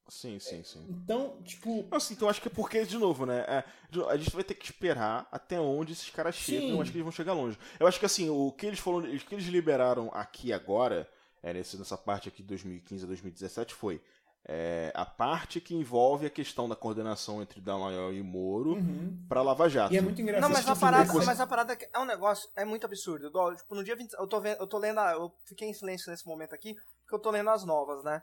Sim, 0.10 0.38
sim, 0.38 0.64
sim. 0.64 0.86
Então, 0.90 1.38
tipo, 1.44 1.88
Assim, 1.90 2.14
então 2.14 2.28
acho 2.28 2.42
que 2.42 2.48
é 2.48 2.52
porque, 2.52 2.84
de 2.86 2.98
novo, 2.98 3.26
né? 3.26 3.46
é, 3.48 3.64
a 4.10 4.18
gente 4.18 4.32
vai 4.32 4.44
ter 4.44 4.54
que 4.54 4.66
esperar 4.66 5.28
até 5.32 5.60
onde 5.60 5.94
esses 5.94 6.10
caras 6.10 6.36
chegam. 6.36 6.68
Sim. 6.68 6.72
Eu 6.74 6.82
acho 6.82 6.92
que 6.92 6.98
eles 6.98 7.06
vão 7.06 7.12
chegar 7.12 7.34
longe. 7.34 7.58
Eu 7.80 7.88
acho 7.88 8.00
que 8.00 8.06
assim, 8.06 8.30
o 8.30 8.52
que 8.52 8.66
eles 8.66 8.80
foram. 8.80 9.08
O 9.08 9.20
que 9.20 9.34
eles 9.34 9.46
liberaram 9.46 10.12
aqui 10.14 10.52
agora, 10.52 11.10
é, 11.42 11.54
nessa 11.54 11.98
parte 11.98 12.28
aqui 12.28 12.42
de 12.42 12.50
2015 12.50 13.06
a 13.06 13.08
2017, 13.08 13.74
foi. 13.74 14.02
É, 14.46 14.92
a 14.94 15.06
parte 15.06 15.62
que 15.62 15.74
envolve 15.74 16.26
a 16.26 16.30
questão 16.30 16.68
da 16.68 16.76
coordenação 16.76 17.42
entre 17.42 17.62
Dallagnol 17.62 18.12
e 18.14 18.22
Moro 18.22 18.74
uhum. 18.74 19.26
pra 19.30 19.42
Lava 19.42 19.70
Jato. 19.70 19.94
e 19.94 19.98
é 19.98 20.02
muito 20.02 20.22
engraçado. 20.22 20.42
Não, 20.42 20.50
mas 20.50 20.68
a 20.68 20.74
tipo, 20.74 20.80
parada, 20.82 21.06
depois- 21.06 21.26
mas 21.26 21.40
a 21.40 21.48
parada 21.48 21.78
é 21.94 22.00
um 22.00 22.06
negócio, 22.06 22.50
é 22.56 22.66
muito 22.66 22.86
absurdo. 22.86 23.28
Igual, 23.28 23.56
tipo, 23.56 23.74
no 23.74 23.84
dia 23.84 23.96
20, 23.96 24.14
eu 24.14 24.28
tô 24.28 24.42
vendo, 24.42 24.58
eu 24.60 24.68
tô 24.68 24.78
lendo, 24.78 25.00
a- 25.00 25.14
eu 25.14 25.32
fiquei 25.48 25.70
em 25.70 25.74
silêncio 25.74 26.12
nesse 26.12 26.28
momento 26.28 26.54
aqui, 26.54 26.74
porque 26.74 27.16
eu 27.16 27.20
tô 27.20 27.32
lendo 27.32 27.50
as 27.50 27.64
novas, 27.64 28.04
né? 28.04 28.22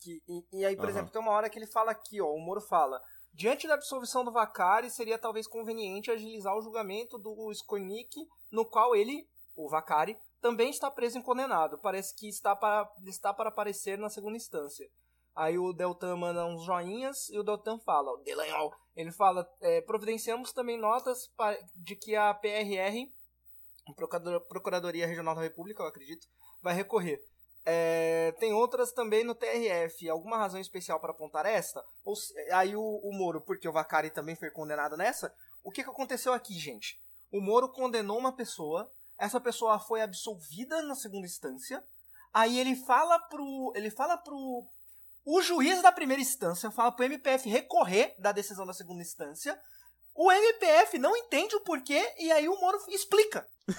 Que, 0.00 0.20
e, 0.28 0.60
e 0.60 0.64
aí, 0.66 0.76
por 0.76 0.82
Aham. 0.84 0.90
exemplo, 0.90 1.10
tem 1.12 1.22
uma 1.22 1.32
hora 1.32 1.48
que 1.48 1.58
ele 1.58 1.66
fala 1.66 1.92
aqui, 1.92 2.20
ó, 2.20 2.26
o 2.26 2.38
Moro 2.38 2.60
fala, 2.60 3.00
diante 3.32 3.66
da 3.66 3.72
absolvição 3.74 4.22
do 4.22 4.32
Vacari, 4.32 4.90
seria 4.90 5.18
talvez 5.18 5.46
conveniente 5.46 6.10
agilizar 6.10 6.54
o 6.54 6.60
julgamento 6.62 7.16
do 7.18 7.50
Skornik, 7.52 8.14
no 8.52 8.66
qual 8.66 8.94
ele, 8.94 9.26
o 9.56 9.68
Vacari, 9.70 10.14
também 10.42 10.68
está 10.68 10.90
preso 10.90 11.18
e 11.18 11.22
condenado. 11.22 11.78
Parece 11.78 12.14
que 12.14 12.28
está 12.28 12.54
para, 12.54 12.86
está 13.06 13.32
para 13.32 13.48
aparecer 13.48 13.96
na 13.96 14.10
segunda 14.10 14.36
instância. 14.36 14.86
Aí 15.34 15.58
o 15.58 15.72
Deltan 15.72 16.16
manda 16.16 16.46
uns 16.46 16.64
joinhas 16.64 17.28
e 17.30 17.38
o 17.38 17.42
Deltan 17.42 17.78
fala, 17.80 18.12
o 18.12 18.18
Delanhol, 18.18 18.72
ele 18.94 19.10
fala, 19.10 19.48
é, 19.60 19.80
providenciamos 19.80 20.52
também 20.52 20.78
notas 20.78 21.28
de 21.74 21.96
que 21.96 22.14
a 22.14 22.32
PRR, 22.32 23.10
Procuradoria 24.48 25.06
Regional 25.06 25.34
da 25.34 25.42
República, 25.42 25.82
eu 25.82 25.86
acredito, 25.86 26.26
vai 26.62 26.74
recorrer. 26.74 27.20
É, 27.66 28.32
tem 28.38 28.52
outras 28.52 28.92
também 28.92 29.24
no 29.24 29.34
TRF. 29.34 30.08
Alguma 30.08 30.36
razão 30.36 30.60
especial 30.60 31.00
para 31.00 31.12
apontar 31.12 31.46
esta? 31.46 31.82
Ou 32.04 32.14
aí 32.52 32.76
o, 32.76 32.82
o 32.82 33.10
Moro, 33.12 33.40
porque 33.40 33.68
o 33.68 33.72
Vacari 33.72 34.10
também 34.10 34.36
foi 34.36 34.50
condenado 34.50 34.96
nessa. 34.96 35.34
O 35.62 35.70
que, 35.70 35.82
que 35.82 35.90
aconteceu 35.90 36.32
aqui, 36.32 36.54
gente? 36.58 37.00
O 37.32 37.40
Moro 37.40 37.72
condenou 37.72 38.18
uma 38.18 38.36
pessoa, 38.36 38.90
essa 39.18 39.40
pessoa 39.40 39.78
foi 39.78 40.02
absolvida 40.02 40.82
na 40.82 40.94
segunda 40.94 41.26
instância. 41.26 41.82
Aí 42.32 42.58
ele 42.58 42.76
fala 42.76 43.18
pro. 43.28 43.72
Ele 43.74 43.90
fala 43.90 44.16
pro. 44.18 44.66
O 45.24 45.40
juiz 45.42 45.80
da 45.82 45.90
primeira 45.90 46.20
instância 46.20 46.70
fala 46.70 46.92
pro 46.92 47.04
MPF 47.04 47.48
recorrer 47.48 48.14
da 48.18 48.30
decisão 48.32 48.66
da 48.66 48.72
segunda 48.74 49.02
instância. 49.02 49.58
O 50.14 50.30
MPF 50.30 50.98
não 50.98 51.16
entende 51.16 51.56
o 51.56 51.60
porquê 51.60 52.06
e 52.18 52.30
aí 52.30 52.48
o 52.48 52.60
Moro 52.60 52.78
explica. 52.88 53.46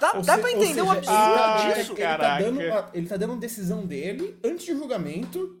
Dá, 0.00 0.12
Ou 0.16 0.22
dá 0.22 0.36
se- 0.36 0.40
pra 0.40 0.52
entender 0.52 0.80
o 0.82 0.90
absurdo 0.90 1.18
ele 1.18 1.34
tá- 1.34 1.56
Ai, 1.56 1.74
disso? 1.74 1.92
Ele 1.92 1.98
tá, 2.06 2.38
dando, 2.38 2.60
ele 2.94 3.08
tá 3.08 3.16
dando 3.16 3.30
uma 3.32 3.40
decisão 3.40 3.86
dele 3.86 4.38
antes 4.44 4.64
de 4.66 4.72
julgamento. 4.72 5.60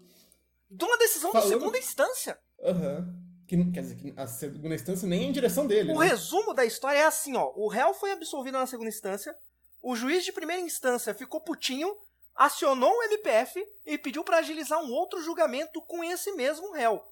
De 0.70 0.84
uma 0.84 0.96
decisão 0.98 1.32
Falando- 1.32 1.48
de 1.48 1.54
segunda 1.58 1.78
instância. 1.78 2.38
Aham. 2.62 3.08
Que, 3.46 3.56
quer 3.72 3.80
dizer, 3.80 3.96
que 3.96 4.14
a 4.16 4.26
segunda 4.26 4.74
instância 4.74 5.08
nem 5.08 5.20
é 5.24 5.24
em 5.24 5.32
direção 5.32 5.66
dele. 5.66 5.92
O 5.92 6.00
né? 6.00 6.08
resumo 6.08 6.52
da 6.52 6.64
história 6.64 6.98
é 6.98 7.06
assim, 7.06 7.34
ó. 7.36 7.50
O 7.56 7.68
réu 7.68 7.94
foi 7.94 8.12
absolvido 8.12 8.58
na 8.58 8.66
segunda 8.66 8.88
instância. 8.90 9.34
O 9.82 9.96
juiz 9.96 10.24
de 10.24 10.32
primeira 10.32 10.60
instância 10.62 11.14
ficou 11.14 11.40
putinho, 11.40 11.90
acionou 12.38 12.90
o 12.90 13.02
MPF 13.02 13.62
e 13.84 13.98
pediu 13.98 14.24
pra 14.24 14.38
agilizar 14.38 14.80
um 14.80 14.90
outro 14.92 15.20
julgamento 15.22 15.82
com 15.82 16.02
esse 16.04 16.32
mesmo 16.32 16.72
réu. 16.72 17.04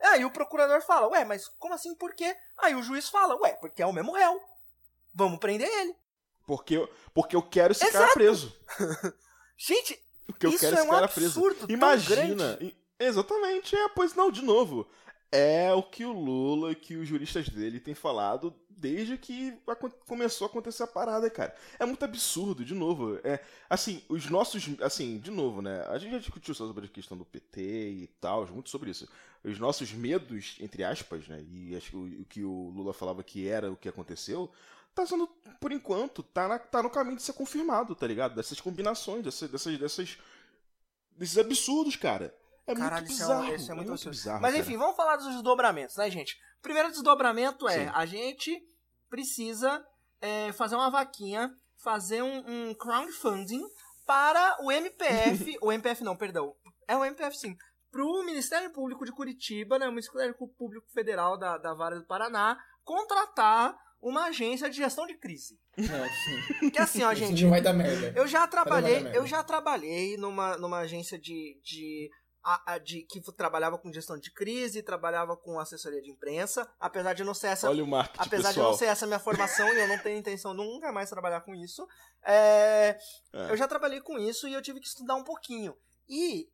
Aí 0.00 0.24
o 0.24 0.30
procurador 0.32 0.80
fala, 0.82 1.06
ué, 1.08 1.24
mas 1.24 1.46
como 1.58 1.74
assim, 1.74 1.94
por 1.94 2.14
quê? 2.14 2.34
Aí 2.58 2.74
o 2.74 2.82
juiz 2.82 3.08
fala, 3.08 3.36
ué, 3.42 3.52
porque 3.60 3.82
é 3.82 3.86
o 3.86 3.92
mesmo 3.92 4.12
réu. 4.12 4.40
Vamos 5.14 5.38
prender 5.38 5.68
ele. 5.68 5.94
Porque, 6.46 6.76
eu- 6.78 6.88
porque 7.14 7.36
eu 7.36 7.42
quero 7.42 7.72
esse 7.72 7.84
cara 7.92 8.04
Exato. 8.04 8.14
preso. 8.14 8.56
Gente, 9.56 10.02
Porque 10.26 10.46
eu 10.46 10.50
Isso 10.50 10.60
quero 10.60 10.76
é 10.76 10.78
esse 10.78 10.86
um 10.88 10.90
cara 10.90 11.04
absurdo 11.04 11.54
preso. 11.66 11.72
Imagina. 11.72 12.58
Exatamente, 12.98 13.74
é, 13.76 13.88
pois 13.90 14.14
não, 14.14 14.30
de 14.30 14.42
novo. 14.42 14.88
É 15.32 15.72
o 15.74 15.82
que 15.82 16.04
o 16.04 16.12
Lula, 16.12 16.74
que 16.74 16.96
os 16.96 17.06
juristas 17.08 17.48
dele 17.48 17.78
têm 17.80 17.94
falado 17.94 18.50
desde 18.80 19.18
que 19.18 19.54
começou 20.06 20.46
a 20.46 20.50
acontecer 20.50 20.82
a 20.82 20.86
parada, 20.86 21.28
cara. 21.30 21.54
É 21.78 21.84
muito 21.84 22.04
absurdo, 22.04 22.64
de 22.64 22.74
novo. 22.74 23.18
É, 23.22 23.40
assim, 23.68 24.02
os 24.08 24.26
nossos. 24.30 24.64
Assim, 24.80 25.18
de 25.18 25.30
novo, 25.30 25.60
né? 25.62 25.82
A 25.88 25.98
gente 25.98 26.12
já 26.12 26.18
discutiu 26.18 26.54
sobre 26.54 26.86
a 26.86 26.88
questão 26.88 27.16
do 27.16 27.24
PT 27.24 27.60
e 27.62 28.06
tal, 28.20 28.46
muito 28.48 28.70
sobre 28.70 28.90
isso. 28.90 29.08
Os 29.44 29.58
nossos 29.58 29.92
medos, 29.92 30.56
entre 30.60 30.84
aspas, 30.84 31.26
né? 31.28 31.42
E 31.50 31.76
acho 31.76 31.90
que 31.90 31.96
o, 31.96 32.04
o 32.22 32.24
que 32.24 32.44
o 32.44 32.70
Lula 32.74 32.92
falava 32.92 33.22
que 33.22 33.48
era 33.48 33.70
o 33.70 33.76
que 33.76 33.88
aconteceu, 33.88 34.50
tá 34.94 35.06
sendo, 35.06 35.26
por 35.60 35.72
enquanto, 35.72 36.22
tá, 36.22 36.48
na- 36.48 36.58
tá 36.58 36.82
no 36.82 36.90
caminho 36.90 37.16
de 37.16 37.22
ser 37.22 37.32
confirmado, 37.32 37.94
tá 37.94 38.06
ligado? 38.06 38.34
Dessas 38.34 38.60
combinações, 38.60 39.24
dessas, 39.24 39.50
dessas, 39.50 39.78
dessas 39.78 40.18
desses 41.16 41.38
absurdos, 41.38 41.96
cara. 41.96 42.34
É 42.66 42.74
Caralho, 42.74 43.06
muito 43.06 43.12
isso 43.12 43.22
é, 43.22 43.26
bizarro. 43.26 43.42
um, 43.42 43.54
isso 43.54 43.72
é 43.72 43.74
muito 43.74 43.92
absurdo. 43.92 44.16
bizarro. 44.16 44.42
Mas 44.42 44.52
cara. 44.52 44.64
enfim, 44.64 44.76
vamos 44.76 44.96
falar 44.96 45.16
dos 45.16 45.26
desdobramentos, 45.26 45.96
né, 45.96 46.10
gente? 46.10 46.36
O 46.58 46.62
primeiro 46.62 46.90
desdobramento 46.90 47.68
é 47.68 47.84
Sim. 47.84 47.90
a 47.94 48.06
gente 48.06 48.62
precisa 49.08 49.84
é, 50.20 50.52
fazer 50.52 50.76
uma 50.76 50.90
vaquinha, 50.90 51.50
fazer 51.82 52.22
um, 52.22 52.44
um 52.46 52.74
crowdfunding 52.74 53.62
para 54.06 54.58
o 54.60 54.70
MPF, 54.70 55.56
o 55.62 55.72
MPF 55.72 56.04
não, 56.04 56.16
perdão, 56.16 56.54
é 56.86 56.96
o 56.96 57.04
MPF 57.04 57.36
sim, 57.36 57.56
para 57.90 58.04
o 58.04 58.24
Ministério 58.24 58.72
Público 58.72 59.04
de 59.04 59.12
Curitiba, 59.12 59.78
né, 59.78 59.86
o 59.86 59.90
Ministério 59.90 60.34
Público 60.56 60.86
Federal 60.92 61.38
da, 61.38 61.58
da 61.58 61.74
Vara 61.74 61.98
do 61.98 62.06
Paraná, 62.06 62.56
contratar 62.84 63.76
uma 64.00 64.26
agência 64.26 64.70
de 64.70 64.76
gestão 64.76 65.06
de 65.06 65.16
crise. 65.18 65.58
Não, 65.76 65.86
sim. 65.86 66.70
Que 66.70 66.78
assim, 66.78 67.02
ó, 67.02 67.12
Isso 67.12 67.20
gente, 67.20 67.42
não 67.42 67.50
vai 67.50 67.60
dar 67.60 67.72
merda. 67.72 68.12
eu 68.16 68.26
já 68.26 68.46
trabalhei, 68.46 69.10
eu 69.14 69.26
já 69.26 69.42
trabalhei 69.42 70.16
numa, 70.16 70.56
numa 70.56 70.78
agência 70.78 71.18
de, 71.18 71.60
de, 71.62 72.10
a- 72.42 72.72
a- 72.74 72.78
de 72.78 73.02
que 73.02 73.20
trabalhava 73.32 73.78
com 73.78 73.92
gestão 73.92 74.18
de 74.18 74.30
crise, 74.32 74.82
trabalhava 74.82 75.36
com 75.36 75.58
assessoria 75.60 76.00
de 76.00 76.10
imprensa, 76.10 76.66
apesar 76.80 77.12
de 77.14 77.22
não 77.24 77.34
ser 77.34 77.48
essa, 77.48 77.68
Olha 77.68 77.84
o 77.84 77.86
marketing 77.86 78.26
apesar 78.26 78.48
de 78.50 78.54
pessoal. 78.54 78.70
não 78.72 78.78
ser 78.78 78.86
essa 78.86 79.06
minha 79.06 79.18
formação 79.18 79.68
e 79.72 79.78
eu 79.80 79.88
não 79.88 79.98
tenho 79.98 80.18
intenção 80.18 80.54
nunca 80.54 80.90
mais 80.92 81.10
trabalhar 81.10 81.40
com 81.42 81.54
isso. 81.54 81.86
é, 82.22 82.98
É. 83.32 83.50
Eu 83.50 83.56
já 83.56 83.66
trabalhei 83.68 84.00
com 84.00 84.18
isso 84.18 84.46
e 84.48 84.52
eu 84.54 84.60
tive 84.62 84.80
que 84.80 84.86
estudar 84.86 85.14
um 85.16 85.24
pouquinho. 85.24 85.76
E 86.08 86.50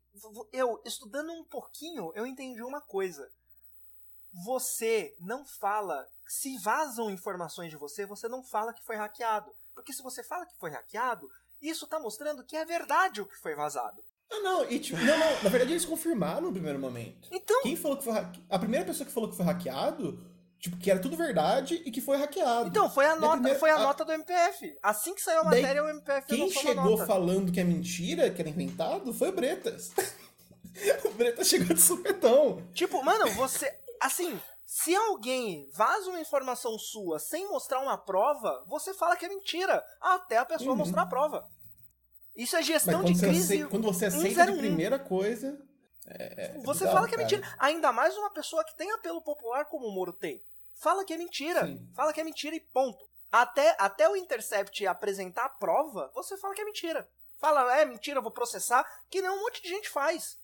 eu 0.53 0.81
estudando 0.85 1.31
um 1.31 1.43
pouquinho, 1.43 2.11
eu 2.15 2.25
entendi 2.25 2.61
uma 2.63 2.79
coisa. 2.81 3.27
Você 4.45 5.15
não 5.19 5.45
fala, 5.45 6.07
se 6.27 6.57
vazam 6.59 7.09
informações 7.09 7.69
de 7.71 7.77
você, 7.77 8.05
você 8.05 8.27
não 8.27 8.43
fala 8.43 8.73
que 8.73 8.83
foi 8.85 8.95
hackeado. 8.95 9.51
Porque 9.73 9.91
se 9.93 10.03
você 10.03 10.23
fala 10.23 10.45
que 10.45 10.55
foi 10.57 10.69
hackeado, 10.69 11.27
isso 11.61 11.87
tá 11.87 11.99
mostrando 11.99 12.43
que 12.45 12.55
é 12.55 12.63
verdade 12.65 13.21
o 13.21 13.25
que 13.25 13.35
foi 13.37 13.55
vazado. 13.55 14.03
Ah, 14.31 14.39
não, 14.41 14.69
e 14.69 14.79
tipo, 14.79 14.97
não, 14.99 15.17
não, 15.17 15.43
na 15.43 15.49
verdade 15.49 15.71
eles 15.73 15.85
confirmaram 15.85 16.41
no 16.41 16.51
primeiro 16.51 16.77
momento. 16.79 17.29
Então, 17.31 17.61
Quem 17.63 17.75
falou 17.75 17.97
que 17.97 18.03
foi 18.03 18.13
hacke... 18.13 18.43
A 18.49 18.59
primeira 18.59 18.85
pessoa 18.85 19.05
que 19.07 19.11
falou 19.13 19.29
que 19.29 19.35
foi 19.37 19.45
hackeado, 19.45 20.21
tipo, 20.59 20.75
que 20.77 20.91
era 20.91 20.99
tudo 20.99 21.15
verdade 21.15 21.81
e 21.85 21.91
que 21.91 22.01
foi 22.01 22.17
hackeado. 22.17 22.67
então 22.67 22.89
foi 22.89 23.05
a 23.05 23.15
nota, 23.15 23.33
primeiro- 23.35 23.59
foi 23.59 23.69
a 23.71 23.75
a- 23.75 23.79
nota 23.83 24.03
do 24.03 24.11
MPF. 24.11 24.77
Assim 24.83 25.15
que 25.15 25.21
saiu 25.21 25.39
a 25.39 25.43
Daí, 25.43 25.61
matéria, 25.61 25.83
o 25.83 25.89
MPF 25.89 26.27
Quem 26.27 26.49
chegou 26.49 26.97
falando 27.05 27.51
que 27.51 27.59
é 27.59 27.63
mentira, 27.63 28.29
que 28.29 28.41
era 28.41 28.49
inventado, 28.49 29.13
foi 29.13 29.29
o 29.29 29.33
Bretas. 29.33 29.91
o 31.05 31.09
Bretas 31.11 31.47
chegou 31.47 31.73
de 31.75 31.81
supetão. 31.81 32.61
Tipo, 32.73 33.01
mano, 33.03 33.27
você. 33.31 33.71
Assim, 34.01 34.39
se 34.65 34.93
alguém 34.95 35.69
vaza 35.73 36.09
uma 36.09 36.19
informação 36.19 36.77
sua 36.77 37.17
sem 37.17 37.47
mostrar 37.49 37.79
uma 37.79 37.97
prova, 37.97 38.63
você 38.67 38.93
fala 38.93 39.15
que 39.15 39.25
é 39.25 39.29
mentira. 39.29 39.81
Até 40.01 40.37
a 40.37 40.45
pessoa 40.45 40.71
Uhum. 40.71 40.77
mostrar 40.77 41.03
a 41.03 41.07
prova. 41.07 41.47
Isso 42.37 42.55
é 42.55 42.61
gestão 42.61 43.03
de 43.03 43.15
você, 43.15 43.25
crise. 43.27 43.43
aceita, 43.55 43.69
quando 43.69 43.83
você 43.91 44.05
aceita 44.05 44.45
de 44.45 44.51
101. 44.51 44.57
primeira 44.59 44.99
coisa. 44.99 45.59
é- 46.09 46.45
é 46.45 46.47
Você 46.59 46.85
bizarro, 46.85 46.91
fala 46.95 47.07
que 47.09 47.15
é 47.15 47.17
cara. 47.17 47.29
mentira. 47.29 47.55
Ainda 47.59 47.91
mais 47.91 48.15
uma 48.17 48.29
pessoa 48.29 48.63
que 48.63 48.77
tem 48.77 48.89
apelo 48.91 49.21
popular 49.21 49.65
como 49.65 49.87
o 49.87 49.91
Moro 49.91 50.13
tem. 50.13 50.41
Fala 50.75 51.03
que 51.03 51.13
é 51.13 51.17
mentira. 51.17 51.65
Sim. 51.65 51.85
Fala 51.95 52.13
que 52.13 52.21
é 52.21 52.23
mentira 52.23 52.55
e 52.55 52.59
ponto. 52.61 53.03
Até, 53.29 53.75
até 53.77 54.07
o 54.07 54.15
Intercept 54.15 54.85
apresentar 54.87 55.43
a 55.45 55.49
prova, 55.49 56.09
você 56.13 56.37
fala 56.37 56.53
que 56.53 56.61
é 56.61 56.65
mentira. 56.65 57.09
Fala, 57.39 57.77
é 57.77 57.83
mentira, 57.83 58.19
eu 58.19 58.23
vou 58.23 58.31
processar, 58.31 58.85
que 59.09 59.21
nem 59.21 59.29
um 59.29 59.39
monte 59.41 59.61
de 59.61 59.67
gente 59.69 59.89
faz. 59.89 60.37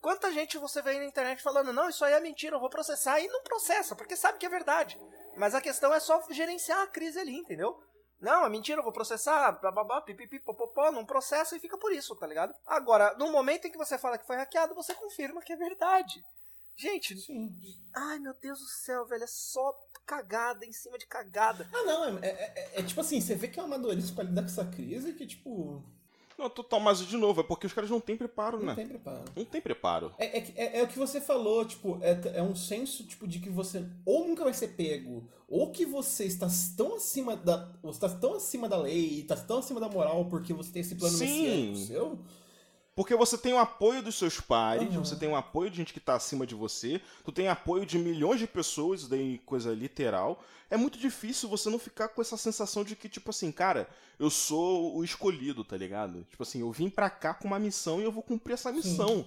Quanta 0.00 0.32
gente 0.32 0.56
você 0.58 0.80
vê 0.82 0.98
na 0.98 1.04
internet 1.04 1.42
falando, 1.42 1.72
não, 1.72 1.88
isso 1.88 2.04
aí 2.04 2.12
é 2.14 2.20
mentira, 2.20 2.56
eu 2.56 2.60
vou 2.60 2.70
processar, 2.70 3.20
e 3.20 3.28
não 3.28 3.42
processa, 3.42 3.94
porque 3.94 4.16
sabe 4.16 4.38
que 4.38 4.46
é 4.46 4.48
verdade. 4.48 4.98
Mas 5.36 5.54
a 5.54 5.60
questão 5.60 5.92
é 5.92 6.00
só 6.00 6.22
gerenciar 6.30 6.80
a 6.82 6.86
crise 6.86 7.18
ali, 7.18 7.36
entendeu? 7.36 7.78
Não, 8.24 8.46
é 8.46 8.48
mentira, 8.48 8.80
eu 8.80 8.82
vou 8.84 8.92
processar, 8.92 9.52
bababá, 9.60 10.00
pipipi, 10.00 10.40
popopó, 10.40 10.90
não 10.90 11.04
processa 11.04 11.54
e 11.56 11.60
fica 11.60 11.76
por 11.76 11.92
isso, 11.92 12.16
tá 12.16 12.26
ligado? 12.26 12.54
Agora, 12.66 13.14
no 13.18 13.30
momento 13.30 13.66
em 13.66 13.70
que 13.70 13.76
você 13.76 13.98
fala 13.98 14.16
que 14.16 14.26
foi 14.26 14.36
hackeado, 14.36 14.74
você 14.74 14.94
confirma 14.94 15.42
que 15.42 15.52
é 15.52 15.56
verdade. 15.56 16.24
Gente, 16.76 17.16
Sim. 17.20 17.54
ai 17.94 18.18
meu 18.18 18.34
Deus 18.40 18.58
do 18.58 18.66
céu, 18.66 19.06
velho, 19.06 19.22
é 19.22 19.28
só 19.28 19.72
cagada 20.06 20.64
em 20.64 20.72
cima 20.72 20.98
de 20.98 21.06
cagada. 21.06 21.68
Ah, 21.72 21.82
não, 21.84 22.18
é, 22.18 22.26
é- 22.26 22.52
é- 22.56 22.80
é 22.80 22.82
tipo 22.82 23.00
assim, 23.00 23.20
você 23.20 23.34
vê 23.34 23.46
que 23.46 23.60
é 23.60 23.62
uma 23.62 23.76
amadorismo 23.76 24.16
pra 24.16 24.24
lidar 24.24 24.42
com 24.42 24.48
essa 24.48 24.64
crise 24.66 25.12
que, 25.12 25.26
tipo, 25.26 25.84
Não, 26.38 26.50
total, 26.50 26.80
mas 26.80 26.98
de 26.98 27.16
novo, 27.16 27.40
é 27.40 27.44
porque 27.44 27.66
os 27.66 27.72
caras 27.72 27.90
não 27.90 28.00
têm 28.00 28.16
preparo, 28.16 28.58
não 28.58 28.66
né? 28.66 28.74
tem 28.74 28.86
preparo. 28.88 29.24
Não 29.36 29.44
tem 29.44 29.60
preparo. 29.60 30.12
É, 30.18 30.38
é, 30.38 30.52
é- 30.56 30.78
é 30.80 30.82
o 30.82 30.88
que 30.88 30.98
você 30.98 31.20
falou, 31.20 31.64
tipo, 31.64 31.98
é, 32.02 32.38
é 32.38 32.42
um 32.42 32.56
senso 32.56 33.04
tipo, 33.04 33.26
de 33.26 33.38
que 33.38 33.48
você 33.48 33.84
ou 34.04 34.26
nunca 34.26 34.42
vai 34.44 34.52
ser 34.52 34.68
pego, 34.68 35.24
ou 35.48 35.70
que 35.70 35.86
você 35.86 36.24
está 36.24 36.48
tão 36.76 36.96
acima 36.96 37.36
da. 37.36 37.68
Você 37.82 38.04
está 38.04 38.08
tão 38.08 38.34
acima 38.34 38.68
da 38.68 38.76
lei, 38.76 39.20
está 39.20 39.36
tão 39.36 39.58
acima 39.58 39.78
da 39.78 39.88
moral 39.88 40.24
porque 40.26 40.52
você 40.52 40.72
tem 40.72 40.80
esse 40.80 40.96
plano 40.96 41.16
Sim. 41.16 41.24
messiânico 41.26 41.76
seu. 41.78 42.18
Porque 42.94 43.16
você 43.16 43.36
tem 43.36 43.52
o 43.52 43.58
apoio 43.58 44.02
dos 44.02 44.14
seus 44.16 44.40
pares, 44.40 44.88
Aham. 44.88 45.04
você 45.04 45.16
tem 45.16 45.28
o 45.28 45.34
apoio 45.34 45.68
de 45.70 45.76
gente 45.76 45.92
que 45.92 45.98
tá 45.98 46.14
acima 46.14 46.46
de 46.46 46.54
você, 46.54 47.00
tu 47.24 47.32
tem 47.32 47.48
apoio 47.48 47.84
de 47.84 47.98
milhões 47.98 48.38
de 48.38 48.46
pessoas, 48.46 49.00
isso 49.00 49.10
daí 49.10 49.38
coisa 49.44 49.72
literal. 49.72 50.42
É 50.70 50.76
muito 50.76 50.98
difícil 50.98 51.48
você 51.48 51.68
não 51.68 51.78
ficar 51.78 52.08
com 52.08 52.22
essa 52.22 52.36
sensação 52.36 52.84
de 52.84 52.94
que, 52.94 53.08
tipo 53.08 53.30
assim, 53.30 53.50
cara, 53.50 53.88
eu 54.18 54.30
sou 54.30 54.96
o 54.96 55.04
escolhido, 55.04 55.64
tá 55.64 55.76
ligado? 55.76 56.24
Tipo 56.30 56.42
assim, 56.42 56.60
eu 56.60 56.70
vim 56.70 56.88
pra 56.88 57.10
cá 57.10 57.34
com 57.34 57.48
uma 57.48 57.58
missão 57.58 58.00
e 58.00 58.04
eu 58.04 58.12
vou 58.12 58.22
cumprir 58.22 58.54
essa 58.54 58.70
missão. 58.72 59.26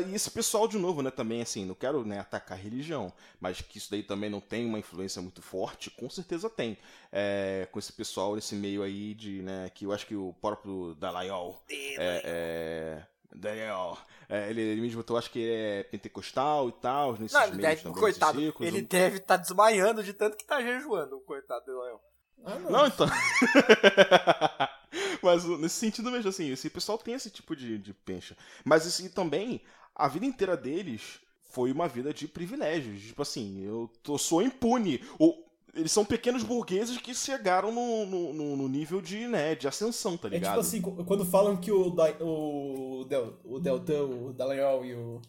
E 0.00 0.14
esse 0.14 0.30
pessoal, 0.30 0.66
de 0.66 0.78
novo, 0.78 1.02
né, 1.02 1.10
também, 1.10 1.42
assim, 1.42 1.64
não 1.64 1.74
quero 1.74 2.04
né, 2.04 2.18
atacar 2.18 2.58
a 2.58 2.60
religião, 2.60 3.12
mas 3.40 3.60
que 3.60 3.78
isso 3.78 3.90
daí 3.90 4.02
também 4.02 4.30
não 4.30 4.40
tem 4.40 4.66
uma 4.66 4.78
influência 4.78 5.20
muito 5.22 5.42
forte, 5.42 5.90
com 5.90 6.08
certeza 6.10 6.50
tem. 6.50 6.76
É, 7.12 7.68
com 7.70 7.78
esse 7.78 7.92
pessoal, 7.92 8.34
nesse 8.34 8.54
meio 8.54 8.82
aí 8.82 9.14
de, 9.14 9.42
né, 9.42 9.70
que 9.74 9.86
eu 9.86 9.92
acho 9.92 10.06
que 10.06 10.16
o 10.16 10.34
próprio 10.40 10.94
Dalaiol 10.94 11.62
é, 11.70 12.22
é, 12.24 13.06
Daniel, 13.34 13.96
é, 14.28 14.50
ele, 14.50 14.62
ele 14.62 14.80
mesmo, 14.80 15.04
eu 15.08 15.16
acho 15.16 15.30
que 15.30 15.38
ele 15.38 15.52
é 15.52 15.82
pentecostal 15.84 16.68
e 16.68 16.72
tal, 16.72 17.12
nesses 17.12 17.32
Não, 17.32 17.42
ele 17.44 17.56
meios 17.56 17.70
deve, 17.70 17.82
também, 17.82 18.00
coitado, 18.00 18.38
nesses 18.38 18.46
círculos. 18.46 18.68
ele 18.68 18.82
deve 18.82 19.16
estar 19.18 19.36
desmaiando 19.36 20.02
de 20.02 20.12
tanto 20.12 20.36
que 20.36 20.44
tá 20.44 20.60
jejuando, 20.62 21.16
o 21.16 21.20
coitado 21.20 21.64
do 21.66 21.82
Leão. 21.82 22.00
Ah, 22.44 22.58
não. 22.58 22.70
Não, 22.70 22.86
então. 22.86 23.06
Mas 25.22 25.44
nesse 25.44 25.76
sentido 25.76 26.10
mesmo, 26.10 26.28
assim, 26.28 26.50
esse 26.50 26.68
pessoal 26.68 26.98
tem 26.98 27.14
esse 27.14 27.30
tipo 27.30 27.56
de, 27.56 27.78
de 27.78 27.94
pencha. 27.94 28.36
Mas 28.64 28.86
assim, 28.86 29.08
também, 29.08 29.62
a 29.94 30.08
vida 30.08 30.26
inteira 30.26 30.56
deles 30.56 31.20
foi 31.44 31.70
uma 31.72 31.88
vida 31.88 32.12
de 32.12 32.26
privilégios. 32.28 33.02
Tipo 33.02 33.22
assim, 33.22 33.62
eu 33.64 33.90
tô, 34.02 34.18
sou 34.18 34.42
impune. 34.42 35.02
Ou, 35.18 35.44
eles 35.74 35.92
são 35.92 36.04
pequenos 36.04 36.42
burgueses 36.42 36.98
que 36.98 37.14
chegaram 37.14 37.72
no, 37.72 38.06
no, 38.06 38.56
no- 38.56 38.68
nível 38.68 39.00
de, 39.00 39.26
né, 39.26 39.54
de 39.56 39.66
ascensão, 39.66 40.16
tá 40.16 40.28
É 40.30 40.38
ligado? 40.38 40.50
tipo 40.52 40.60
assim, 40.60 40.80
qu- 40.82 41.04
quando 41.04 41.24
falam 41.24 41.56
que 41.56 41.70
o, 41.72 41.90
da, 41.90 42.10
o, 42.22 43.04
Del, 43.08 43.38
o 43.44 43.58
Deltan, 43.58 44.04
o 44.04 44.32
Dallagnol 44.32 44.84
e 44.84 44.94
o, 44.94 45.20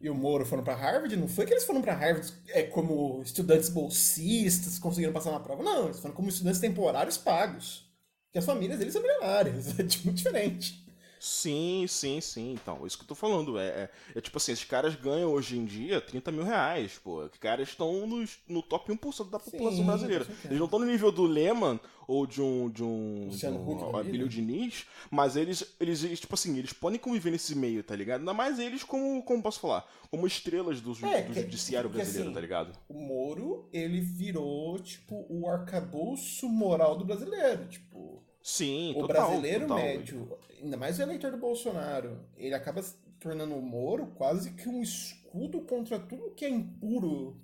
e 0.00 0.10
o 0.10 0.14
Moro 0.14 0.44
foram 0.44 0.62
pra 0.62 0.74
Harvard, 0.74 1.16
não 1.16 1.26
foi 1.28 1.46
que 1.46 1.52
eles 1.54 1.64
foram 1.64 1.80
pra 1.80 1.94
Harvard 1.94 2.32
é, 2.48 2.64
como 2.64 3.22
estudantes 3.22 3.68
bolsistas, 3.70 4.78
conseguiram 4.78 5.12
passar 5.12 5.32
na 5.32 5.40
prova. 5.40 5.62
Não, 5.62 5.84
eles 5.86 6.00
foram 6.00 6.14
como 6.14 6.28
estudantes 6.28 6.60
temporários 6.60 7.16
pagos. 7.16 7.86
Que 8.30 8.38
as 8.38 8.44
famílias 8.44 8.78
deles 8.78 8.92
são 8.92 9.00
milionárias. 9.02 9.76
É 9.80 9.84
tipo 9.84 10.04
muito 10.06 10.18
diferente. 10.18 10.85
Sim, 11.26 11.86
sim, 11.88 12.20
sim. 12.20 12.52
Então, 12.52 12.86
isso 12.86 12.96
que 12.96 13.02
eu 13.02 13.08
tô 13.08 13.14
falando. 13.16 13.58
É, 13.58 13.66
é, 13.66 13.90
é 14.14 14.20
tipo 14.20 14.36
assim, 14.38 14.52
esses 14.52 14.64
caras 14.64 14.94
ganham 14.94 15.32
hoje 15.32 15.58
em 15.58 15.64
dia 15.64 16.00
30 16.00 16.30
mil 16.30 16.44
reais, 16.44 17.00
pô. 17.02 17.24
Os 17.24 17.36
caras 17.40 17.68
estão 17.68 18.06
nos- 18.06 18.38
no 18.48 18.62
top 18.62 18.92
1% 18.92 19.28
da 19.30 19.40
população 19.40 19.78
Sim, 19.80 19.84
brasileira. 19.86 20.26
Eles 20.44 20.58
não 20.58 20.66
estão 20.66 20.78
no 20.78 20.86
nível 20.86 21.10
do 21.10 21.24
Lehman 21.24 21.80
ou 22.06 22.28
de 22.28 22.40
um. 22.40 22.70
de 22.70 22.84
um. 22.84 23.14
de 23.22 23.26
Luciano 23.26 23.58
um 23.60 23.66
vida. 23.92 23.98
Abílio 23.98 24.28
Diniz, 24.28 24.86
mas 25.10 25.34
eles, 25.36 25.74
eles, 25.80 26.04
eles, 26.04 26.20
tipo 26.20 26.34
assim, 26.34 26.56
eles 26.58 26.72
podem 26.72 26.98
conviver 26.98 27.32
nesse 27.32 27.56
meio, 27.56 27.82
tá 27.82 27.96
ligado? 27.96 28.20
Ainda 28.20 28.32
mais 28.32 28.60
eles 28.60 28.84
como, 28.84 29.20
como 29.24 29.42
posso 29.42 29.58
falar? 29.58 29.84
Como 30.08 30.26
estrelas 30.28 30.80
do, 30.80 30.92
É, 31.04 31.22
do 31.22 31.32
que- 31.32 31.40
judiciário 31.40 31.90
porque 31.90 32.02
brasileiro, 32.02 32.28
assim, 32.28 32.34
tá 32.34 32.40
ligado? 32.40 32.78
O 32.88 32.94
Moro, 33.00 33.68
ele 33.72 34.00
virou, 34.00 34.78
tipo, 34.78 35.26
o 35.28 35.48
arcabouço 35.50 36.48
moral 36.48 36.96
do 36.96 37.04
brasileiro. 37.04 37.66
Tipo, 37.66 38.22
Sim, 38.46 38.92
o 38.92 39.00
total. 39.00 39.08
brasileiro 39.08 39.66
total. 39.66 39.76
médio, 39.76 40.38
ainda 40.62 40.76
mais 40.76 41.00
o 41.00 41.02
eleitor 41.02 41.32
do 41.32 41.36
Bolsonaro, 41.36 42.20
ele 42.36 42.54
acaba 42.54 42.80
se 42.80 42.94
tornando 43.18 43.56
o 43.56 43.60
Moro 43.60 44.06
quase 44.14 44.52
que 44.52 44.68
um 44.68 44.80
escudo 44.80 45.62
contra 45.62 45.98
tudo 45.98 46.30
que 46.30 46.44
é 46.44 46.48
impuro 46.48 47.36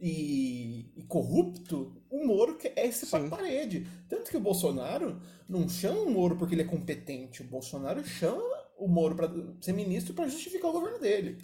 e, 0.00 0.90
e 0.96 1.02
corrupto. 1.02 2.02
O 2.08 2.26
Moro 2.26 2.56
que 2.56 2.68
é 2.68 2.86
esse 2.86 3.04
Sim. 3.04 3.28
parede. 3.28 3.86
Tanto 4.08 4.30
que 4.30 4.36
o 4.38 4.40
Bolsonaro 4.40 5.20
não 5.46 5.68
chama 5.68 6.00
o 6.00 6.10
Moro 6.10 6.34
porque 6.36 6.54
ele 6.54 6.62
é 6.62 6.66
competente. 6.66 7.42
O 7.42 7.46
Bolsonaro 7.46 8.02
chama 8.02 8.42
o 8.78 8.88
Moro 8.88 9.14
para 9.14 9.30
ser 9.60 9.74
ministro 9.74 10.14
para 10.14 10.28
justificar 10.28 10.70
o 10.70 10.72
governo 10.72 10.98
dele. 10.98 11.36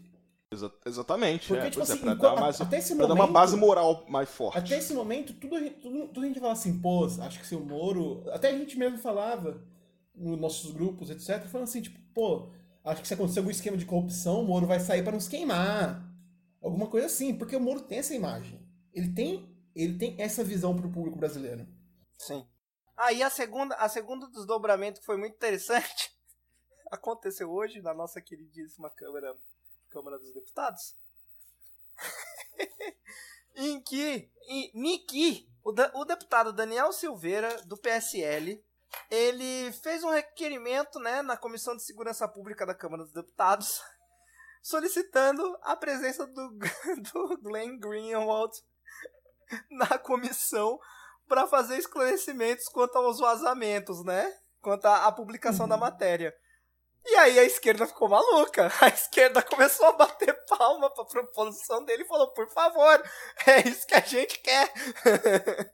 Exa- 0.50 0.72
exatamente. 0.86 1.48
Porque, 1.48 1.66
é, 1.66 1.70
tipo 1.70 1.80
é, 1.80 1.82
assim, 1.82 2.04
dar, 2.16 2.36
mais, 2.40 2.60
até 2.60 2.78
esse 2.78 2.96
pra 2.96 3.06
dar 3.06 3.12
uma 3.14 3.22
momento- 3.22 3.34
base 3.34 3.56
moral 3.56 4.04
mais 4.08 4.28
forte. 4.30 4.58
Até 4.58 4.78
esse 4.78 4.94
momento, 4.94 5.34
tudo, 5.34 5.56
a 5.56 5.60
gente- 5.60 5.76
tudo, 5.80 6.08
tudo 6.08 6.24
a 6.24 6.26
gente 6.26 6.40
fala 6.40 6.52
assim, 6.52 6.80
pô, 6.80 7.04
acho 7.04 7.38
que 7.40 7.46
se 7.46 7.54
o 7.54 7.60
Moro. 7.60 8.24
Até 8.30 8.48
a 8.48 8.56
gente 8.58 8.78
mesmo 8.78 8.96
falava 8.98 9.62
nos 10.14 10.38
nossos 10.40 10.72
grupos, 10.72 11.10
etc., 11.10 11.46
falando 11.46 11.68
assim, 11.68 11.82
tipo, 11.82 11.98
pô, 12.14 12.50
acho 12.84 13.02
que 13.02 13.08
se 13.08 13.14
acontecer 13.14 13.40
algum 13.40 13.50
esquema 13.50 13.76
de 13.76 13.84
corrupção, 13.84 14.40
o 14.40 14.44
Moro 14.46 14.66
vai 14.66 14.80
sair 14.80 15.02
para 15.02 15.12
nos 15.12 15.28
queimar. 15.28 16.02
Alguma 16.62 16.86
coisa 16.88 17.06
assim, 17.06 17.34
porque 17.36 17.54
o 17.54 17.60
Moro 17.60 17.82
tem 17.82 17.98
essa 17.98 18.14
imagem. 18.14 18.58
Ele 18.92 19.12
tem, 19.12 19.54
ele 19.76 19.98
tem 19.98 20.16
essa 20.18 20.42
visão 20.42 20.74
pro 20.74 20.90
público 20.90 21.18
brasileiro. 21.18 21.68
Sim. 22.16 22.44
Aí 22.96 23.22
a 23.22 23.30
segunda, 23.30 23.76
a 23.76 23.88
segunda 23.88 24.28
desdobramento 24.30 24.98
que 24.98 25.06
foi 25.06 25.16
muito 25.16 25.34
interessante 25.36 26.10
aconteceu 26.90 27.48
hoje 27.50 27.80
na 27.80 27.94
nossa 27.94 28.20
queridíssima 28.20 28.90
Câmara, 28.90 29.32
Câmara 29.88 30.18
dos 30.18 30.32
Deputados. 30.32 30.94
em 33.56 33.80
que, 33.82 34.30
em, 34.46 34.70
Niki, 34.74 35.48
o, 35.64 35.72
da- 35.72 35.90
o 35.94 36.04
deputado 36.04 36.52
Daniel 36.52 36.92
Silveira, 36.92 37.62
do 37.64 37.76
PSL, 37.76 38.62
ele 39.10 39.72
fez 39.82 40.02
um 40.04 40.10
requerimento 40.10 40.98
né, 40.98 41.22
na 41.22 41.36
Comissão 41.36 41.76
de 41.76 41.82
Segurança 41.82 42.26
Pública 42.28 42.64
da 42.64 42.74
Câmara 42.74 43.02
dos 43.02 43.12
Deputados, 43.12 43.82
solicitando 44.62 45.58
a 45.62 45.76
presença 45.76 46.26
do, 46.26 46.50
do 47.12 47.38
Glenn 47.42 47.78
Greenwald 47.78 48.52
na 49.70 49.98
comissão 49.98 50.78
para 51.26 51.46
fazer 51.46 51.78
esclarecimentos 51.78 52.68
quanto 52.68 52.96
aos 52.96 53.18
vazamentos, 53.18 54.04
né? 54.04 54.34
Quanto 54.60 54.86
à, 54.86 55.06
à 55.06 55.12
publicação 55.12 55.68
da 55.68 55.76
matéria. 55.76 56.34
E 57.10 57.16
aí 57.16 57.38
a 57.38 57.44
esquerda 57.44 57.86
ficou 57.86 58.08
maluca. 58.08 58.70
A 58.82 58.88
esquerda 58.88 59.42
começou 59.42 59.86
a 59.86 59.92
bater 59.92 60.34
palma 60.46 60.90
pra 60.90 61.06
proposição 61.06 61.82
dele 61.84 62.02
e 62.02 62.06
falou: 62.06 62.28
por 62.32 62.48
favor, 62.50 63.02
é 63.46 63.66
isso 63.66 63.86
que 63.86 63.94
a 63.94 64.00
gente 64.00 64.38
quer. 64.40 64.70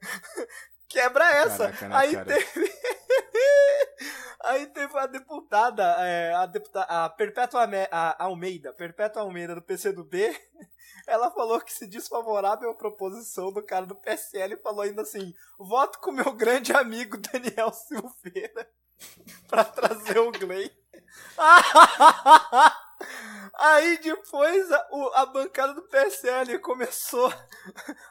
Quebra 0.88 1.28
essa. 1.28 1.72
Caraca, 1.72 1.88
né, 1.88 1.96
aí 1.96 2.12
cara? 2.12 2.24
teve. 2.24 2.72
aí 4.44 4.66
teve 4.68 4.96
a 4.96 5.06
deputada, 5.06 5.82
é, 6.06 6.32
a, 6.34 6.46
deputada 6.46 6.86
a 6.86 7.08
Perpétua 7.08 7.68
a 7.90 8.24
Almeida, 8.24 8.72
Perpétua 8.72 9.22
Almeida 9.22 9.56
do 9.56 9.62
PCdoB. 9.62 10.40
Ela 11.08 11.32
falou 11.32 11.60
que 11.60 11.72
se 11.72 11.88
desfavorável 11.88 12.70
à 12.70 12.74
proposição 12.74 13.52
do 13.52 13.62
cara 13.62 13.86
do 13.86 13.96
PSL 13.96 14.54
e 14.54 14.62
falou 14.62 14.82
ainda 14.82 15.02
assim: 15.02 15.34
voto 15.58 15.98
com 15.98 16.12
meu 16.12 16.32
grande 16.32 16.72
amigo 16.72 17.18
Daniel 17.18 17.72
Silveira 17.72 18.70
pra 19.48 19.64
trazer 19.64 20.18
o 20.18 20.30
Glenn. 20.30 20.70
Aí 23.56 23.98
depois 23.98 24.70
a, 24.72 24.86
a 25.14 25.26
bancada 25.26 25.74
do 25.74 25.82
PSL 25.82 26.58
começou 26.58 27.32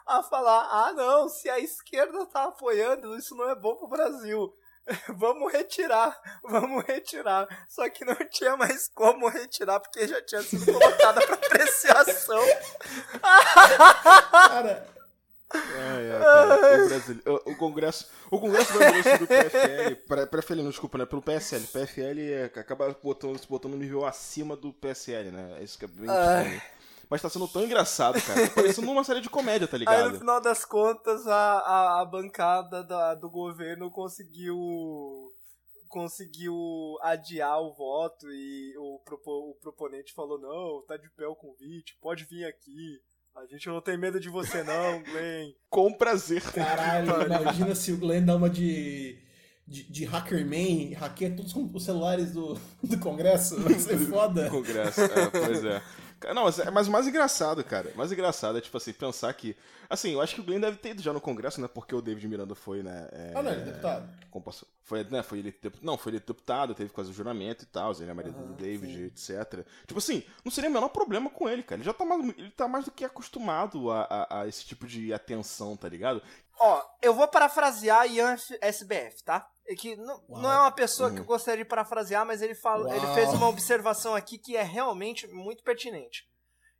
a 0.06 0.24
falar: 0.24 0.68
ah, 0.72 0.94
não, 0.94 1.28
se 1.28 1.50
a 1.50 1.60
esquerda 1.60 2.26
tá 2.28 2.46
apoiando, 2.46 3.18
isso 3.18 3.36
não 3.36 3.50
é 3.50 3.56
bom 3.56 3.76
pro 3.76 3.88
Brasil. 3.88 4.54
Vamos 5.16 5.52
retirar, 5.52 6.20
vamos 6.44 6.84
retirar. 6.84 7.48
Só 7.70 7.90
que 7.90 8.04
não 8.04 8.16
tinha 8.30 8.58
mais 8.58 8.90
como 8.94 9.30
retirar, 9.30 9.80
porque 9.80 10.06
já 10.06 10.22
tinha 10.22 10.42
sido 10.42 10.66
colocada 10.66 11.26
para 11.26 11.36
apreciação. 11.40 12.42
Cara, 14.32 14.93
Ai, 15.52 16.12
ai, 16.12 16.24
Ai, 16.24 17.22
o, 17.34 17.52
o- 17.52 17.56
Congresso, 17.58 18.10
o 18.32 18.40
Congresso 18.40 18.74
brasileiro 18.74 19.20
do 19.20 19.28
PFL, 19.28 19.96
pra- 20.08 20.26
PFL 20.28 20.56
não, 20.64 20.70
desculpa, 20.70 20.98
né, 20.98 21.06
pelo 21.06 21.22
PSL. 21.22 21.68
PFL 21.68 22.20
é, 22.22 22.44
acaba 22.46 22.96
botando, 23.04 23.38
se 23.38 23.48
botando 23.48 23.74
no 23.74 23.78
nível 23.78 24.06
acima 24.06 24.56
do 24.56 24.74
PSL, 24.74 25.30
né? 25.32 25.58
É 25.60 25.64
Isso 25.64 25.78
que 25.78 25.86
é 25.86 25.88
bem 25.88 26.06
estranho. 26.10 26.62
Mas 27.10 27.22
tá 27.22 27.30
sendo 27.30 27.48
tão 27.48 27.62
engraçado, 27.64 28.20
cara. 28.24 28.48
Tá 28.48 28.56
parecendo 28.56 28.90
uma 28.90 29.04
série 29.04 29.22
de 29.22 29.30
comédia, 29.30 29.68
tá 29.68 29.76
Aí 29.76 29.80
ligado? 29.82 30.12
no 30.14 30.18
final 30.20 30.42
das 30.42 30.66
contas 30.66 31.28
a, 31.28 31.60
a, 31.60 32.02
a 32.02 32.06
bancada 32.06 32.84
da- 32.84 33.14
do 33.14 33.30
governo 33.30 33.92
conseguiu 33.92 34.58
conseguiu 35.88 36.56
adiar 37.04 37.62
o 37.62 37.72
voto 37.74 38.26
e 38.32 38.76
o, 38.80 39.00
propo- 39.06 39.52
o 39.52 39.56
proponente 39.62 40.12
falou 40.14 40.40
não, 40.40 40.82
tá 40.88 40.98
de 40.98 41.08
pé 41.12 41.28
o 41.28 41.36
convite, 41.36 41.96
pode 42.02 42.26
vir 42.26 42.46
aqui. 42.46 43.00
A 43.36 43.46
gente 43.48 43.68
não 43.68 43.82
tem 43.82 43.98
medo 43.98 44.20
de 44.20 44.30
você 44.30 44.64
não, 44.64 45.02
Glenn. 45.04 45.52
Com 45.70 45.92
prazer. 45.92 46.42
Caralho, 46.52 47.10
imagina 47.26 47.74
se 47.74 47.92
o 47.92 47.98
Glenn 47.98 48.24
dá 48.24 48.36
uma 48.36 48.50
de, 48.50 49.18
de, 49.68 49.92
de 49.92 50.06
hackerman 50.06 50.94
hackeia 50.94 51.36
todos 51.36 51.54
os 51.56 51.84
celulares 51.84 52.32
do, 52.32 52.60
do 52.84 53.00
Congresso. 53.00 53.60
Vai 53.60 53.74
ser 53.74 53.98
foda. 54.08 54.50
Congresso, 54.50 55.02
é, 55.02 55.30
pois 55.30 55.66
é. 55.66 55.82
Não, 56.34 56.44
mas, 56.44 56.60
é- 56.60 56.70
mas 56.72 56.88
o 56.88 56.92
mais 56.92 57.08
engraçado, 57.08 57.64
cara, 57.64 57.90
o 57.94 57.98
mais 57.98 58.12
engraçado 58.12 58.58
é, 58.58 58.62
tipo 58.62 58.78
assim, 58.78 58.94
pensar 58.94 59.34
que. 59.34 59.56
Assim, 59.90 60.12
eu 60.14 60.22
acho 60.22 60.36
que 60.36 60.42
o 60.42 60.44
Glenn 60.44 60.60
deve 60.62 60.78
ter 60.78 60.90
ido 60.90 61.02
já 61.02 61.12
no 61.12 61.20
Congresso, 61.22 61.60
né? 61.60 61.68
Porque 61.68 61.94
o 61.94 62.02
David 62.02 62.28
Miranda 62.28 62.56
foi, 62.56 62.82
né? 62.84 63.08
é, 63.12 63.34
Ah, 63.36 63.44
não, 63.44 63.52
ele 63.52 63.62
é 63.62 63.66
deputado. 63.66 64.10
Foi, 64.84 65.04
né, 65.06 65.22
foi 65.24 65.40
ele, 65.40 65.56
não, 65.82 65.98
foi 65.98 66.12
ele 66.12 66.20
deputado, 66.20 66.74
teve 66.74 66.90
quase 66.90 67.12
o 67.12 67.14
juramento 67.14 67.64
e 67.64 67.68
tal, 67.68 67.92
ele 67.94 68.10
é 68.10 68.14
marido 68.14 68.36
do 68.36 68.44
Aham, 68.54 68.54
David, 68.56 68.94
sim. 69.16 69.34
etc. 69.38 69.66
Tipo 69.88 70.00
assim, 70.00 70.24
não 70.44 70.52
seria 70.52 70.70
o 70.70 70.74
menor 70.74 70.90
problema 70.90 71.30
com 71.30 71.48
ele, 71.48 71.62
cara. 71.64 71.80
Ele 71.80 71.86
já 71.86 71.94
tá 71.94 72.04
mais, 72.04 72.22
ele 72.38 72.50
tá 72.52 72.68
mais 72.68 72.86
do 72.86 72.92
que 72.92 73.06
acostumado 73.06 73.92
a, 73.92 74.02
a- 74.10 74.42
a 74.42 74.48
esse 74.48 74.66
tipo 74.66 74.88
de 74.88 75.14
atenção, 75.14 75.78
tá 75.78 75.88
ligado? 75.88 76.22
Ó, 76.60 76.82
eu 77.02 77.14
vou 77.14 77.28
parafrasear 77.28 78.12
Ian 78.12 78.36
SBF, 78.62 79.24
tá? 79.24 79.48
É 79.66 79.76
que 79.76 79.96
não, 79.96 80.22
não 80.28 80.52
é 80.52 80.58
uma 80.60 80.72
pessoa 80.72 81.10
que 81.10 81.18
eu 81.18 81.22
Uhum. 81.22 81.28
gostaria 81.28 81.64
de 81.64 81.70
parafrasear, 81.70 82.26
mas 82.26 82.42
ele, 82.42 82.54
fala, 82.56 82.94
ele 82.96 83.14
fez 83.14 83.30
uma 83.30 83.48
observação 83.48 84.14
aqui 84.14 84.38
que 84.38 84.58
é 84.58 84.62
realmente 84.64 85.26
muito 85.28 85.64
pertinente. 85.64 86.30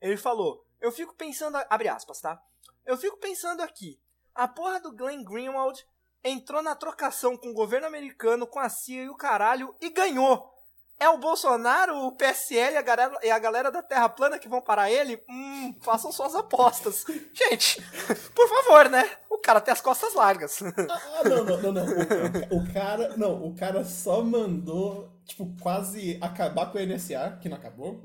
Ele 0.02 0.18
falou: 0.18 0.66
Eu 0.82 0.92
fico 0.92 1.14
pensando. 1.16 1.58
Abre 1.70 1.88
aspas, 1.88 2.20
tá? 2.20 2.42
Eu 2.86 2.98
fico 2.98 3.18
pensando 3.18 3.62
aqui. 3.62 3.98
A 4.36 4.48
porra 4.48 4.80
do 4.82 4.92
Glenn 4.92 5.24
Greenwald 5.24 5.86
entrou 6.24 6.62
na 6.62 6.76
trocação 6.76 7.38
com 7.38 7.50
o 7.50 7.54
governo 7.54 7.88
americano, 7.88 8.46
com 8.48 8.60
a 8.60 8.68
CIA 8.70 9.04
e 9.04 9.10
o 9.10 9.16
caralho 9.16 9.74
e 9.80 9.90
ganhou. 9.90 10.53
É 11.04 11.10
o 11.10 11.18
Bolsonaro, 11.18 11.98
o 12.06 12.16
PSL 12.16 12.76
e 12.76 12.78
a 12.78 12.82
galera, 12.82 13.20
e 13.22 13.30
a 13.30 13.38
galera 13.38 13.70
da 13.70 13.84
Terra 13.84 14.08
Plana 14.08 14.40
que 14.40 14.48
vão 14.48 14.62
parar 14.62 14.90
ele? 14.90 15.22
Hum, 15.30 15.76
façam 15.82 16.14
suas 16.14 16.34
apostas. 16.34 17.04
Gente, 17.36 17.82
por 18.34 18.48
favor, 18.48 18.90
né? 18.90 19.18
O 19.30 19.38
cara 19.38 19.60
tem 19.60 19.74
as 19.74 19.82
costas 19.82 20.14
largas. 20.14 20.62
Ah, 20.62 21.28
não, 21.28 21.44
não, 21.44 21.62
não, 21.62 21.72
não. 21.74 21.86
O, 22.52 22.62
o 22.62 22.74
cara. 22.74 23.18
Não, 23.18 23.44
o 23.48 23.54
cara 23.54 23.84
só 23.84 24.22
mandou, 24.24 25.12
tipo, 25.26 25.54
quase 25.62 26.18
acabar 26.22 26.72
com 26.72 26.78
o 26.78 26.82
NSA, 26.82 27.38
que 27.42 27.50
não 27.50 27.58
acabou. 27.58 28.02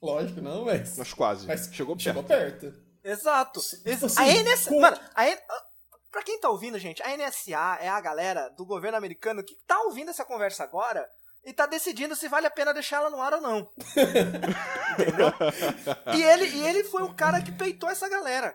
Lógico, 0.00 0.40
não, 0.40 0.64
mas. 0.64 0.96
Mas 0.96 1.12
quase. 1.12 1.46
mas 1.46 1.68
chegou 1.70 1.96
perto. 1.96 2.02
Chegou 2.04 2.24
perto. 2.24 2.72
Exato. 3.04 3.60
Tipo 3.60 4.06
assim, 4.06 4.22
a 4.22 4.42
NSA. 4.42 4.70
com- 4.70 4.80
Mano, 4.80 4.98
a 5.14 5.28
N... 5.28 5.38
pra 6.10 6.22
quem 6.22 6.40
tá 6.40 6.48
ouvindo, 6.48 6.78
gente, 6.78 7.02
a 7.02 7.14
NSA 7.14 7.76
é 7.82 7.90
a 7.90 8.00
galera 8.00 8.48
do 8.56 8.64
governo 8.64 8.96
americano 8.96 9.44
que 9.44 9.54
tá 9.66 9.78
ouvindo 9.82 10.10
essa 10.10 10.24
conversa 10.24 10.64
agora 10.64 11.06
e 11.44 11.52
tá 11.52 11.66
decidindo 11.66 12.14
se 12.16 12.28
vale 12.28 12.46
a 12.46 12.50
pena 12.50 12.74
deixar 12.74 12.96
ela 12.96 13.10
no 13.10 13.22
ar 13.22 13.34
ou 13.34 13.40
não. 13.40 13.70
Entendeu? 14.92 15.32
E 16.14 16.22
ele, 16.22 16.46
e 16.46 16.66
ele 16.66 16.84
foi 16.84 17.02
o 17.02 17.14
cara 17.14 17.42
que 17.42 17.52
peitou 17.52 17.88
essa 17.88 18.08
galera. 18.08 18.54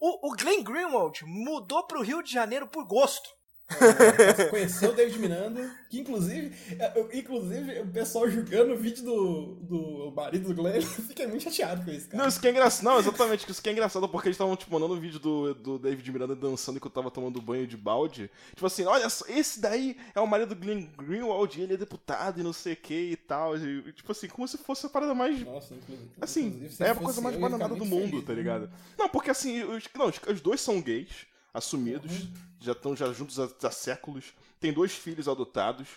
O, 0.00 0.30
o 0.30 0.36
Glenn 0.36 0.62
Greenwald 0.62 1.24
mudou 1.24 1.86
pro 1.86 2.02
Rio 2.02 2.22
de 2.22 2.32
Janeiro 2.32 2.66
por 2.66 2.84
gosto. 2.84 3.28
Você 3.72 4.44
conheceu 4.50 4.90
o 4.90 4.94
David 4.94 5.18
Miranda, 5.18 5.76
que 5.88 6.00
inclusive, 6.00 6.52
é, 6.78 6.98
eu- 6.98 7.08
inclusive 7.12 7.80
o 7.80 7.86
pessoal 7.88 8.28
julgando 8.28 8.74
o 8.74 8.76
vídeo 8.76 9.04
do, 9.04 9.54
do 9.62 10.12
marido 10.14 10.48
do 10.48 10.54
Glenn, 10.54 10.80
fica 11.08 11.26
muito 11.26 11.42
chateado 11.44 11.84
com 11.84 11.90
isso, 11.90 12.08
cara. 12.08 12.22
Não, 12.22 12.28
isso 12.28 12.40
que 12.40 12.46
é 12.46 12.50
engraçado. 12.50 12.84
Não, 12.84 12.98
exatamente, 12.98 13.50
isso 13.50 13.62
que 13.62 13.68
é 13.68 13.72
engraçado, 13.72 14.08
porque 14.08 14.28
eles 14.28 14.34
estavam, 14.36 14.56
tipo, 14.56 14.72
mandando 14.72 14.94
um 14.94 15.00
vídeo 15.00 15.18
do, 15.18 15.54
do 15.54 15.78
David 15.78 16.10
Miranda 16.12 16.34
dançando 16.34 16.76
enquanto 16.76 16.94
tava 16.94 17.10
tomando 17.10 17.40
banho 17.40 17.66
de 17.66 17.76
balde. 17.76 18.30
Tipo 18.50 18.66
assim, 18.66 18.84
olha 18.84 19.06
esse 19.28 19.60
daí 19.60 19.96
é 20.14 20.20
o 20.20 20.26
marido 20.26 20.54
do 20.54 20.60
Glenn 20.60 20.86
Greenwald, 20.96 21.58
e 21.58 21.62
ele 21.62 21.74
é 21.74 21.76
deputado 21.76 22.40
e 22.40 22.42
não 22.42 22.52
sei 22.52 22.74
o 22.74 22.76
que 22.76 22.94
e 23.12 23.16
tal. 23.16 23.56
E, 23.56 23.92
tipo 23.92 24.10
assim, 24.12 24.28
como 24.28 24.46
se 24.48 24.58
fosse 24.58 24.86
a 24.86 24.88
parada 24.88 25.14
mais 25.14 25.40
Nossa, 25.44 25.74
inclusive. 25.74 26.08
Assim, 26.20 26.46
inclusive, 26.46 26.84
é 26.84 26.90
a 26.90 26.94
coisa 26.94 27.20
mais 27.20 27.34
eu, 27.34 27.40
bananada 27.40 27.74
do 27.74 27.84
mundo, 27.84 28.10
feliz, 28.10 28.24
tá 28.24 28.32
né? 28.32 28.38
ligado? 28.38 28.70
Não, 28.98 29.08
porque 29.08 29.30
assim, 29.30 29.62
os, 29.62 29.84
não, 29.94 30.06
os 30.06 30.40
dois 30.40 30.60
são 30.60 30.80
gays, 30.80 31.26
assumidos, 31.54 32.22
Uhum. 32.22 32.32
já 32.60 32.72
estão 32.72 32.96
já 32.96 33.12
juntos 33.12 33.38
há, 33.38 33.48
há 33.62 33.70
séculos, 33.70 34.32
tem 34.60 34.72
dois 34.72 34.92
filhos 34.92 35.28
adotados. 35.28 35.88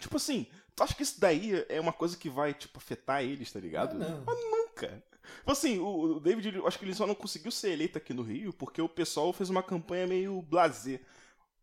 Tipo 0.00 0.16
assim, 0.16 0.46
tu 0.74 0.82
acha 0.82 0.94
que 0.94 1.02
isso 1.02 1.18
daí 1.20 1.64
é 1.68 1.80
uma 1.80 1.92
coisa 1.92 2.16
que 2.16 2.28
vai, 2.28 2.52
tipo, 2.52 2.78
afetar 2.78 3.22
eles, 3.22 3.50
tá 3.50 3.58
ligado? 3.58 3.96
Ah, 4.02 4.08
não. 4.10 4.24
Mas 4.26 4.38
nunca. 4.44 5.02
Tipo 5.38 5.50
assim, 5.52 5.78
o, 5.78 6.20
David, 6.20 6.48
ele- 6.48 6.58
eu 6.58 6.66
acho 6.66 6.78
que 6.78 6.84
ele 6.84 6.94
só 6.94 7.06
não 7.06 7.14
conseguiu 7.14 7.50
ser 7.50 7.70
eleito 7.70 7.96
aqui 7.98 8.12
no 8.14 8.22
Rio 8.22 8.52
porque 8.52 8.80
o 8.82 8.88
pessoal 8.88 9.32
fez 9.32 9.48
uma 9.50 9.62
campanha 9.62 10.06
meio 10.06 10.40
blasé. 10.42 11.00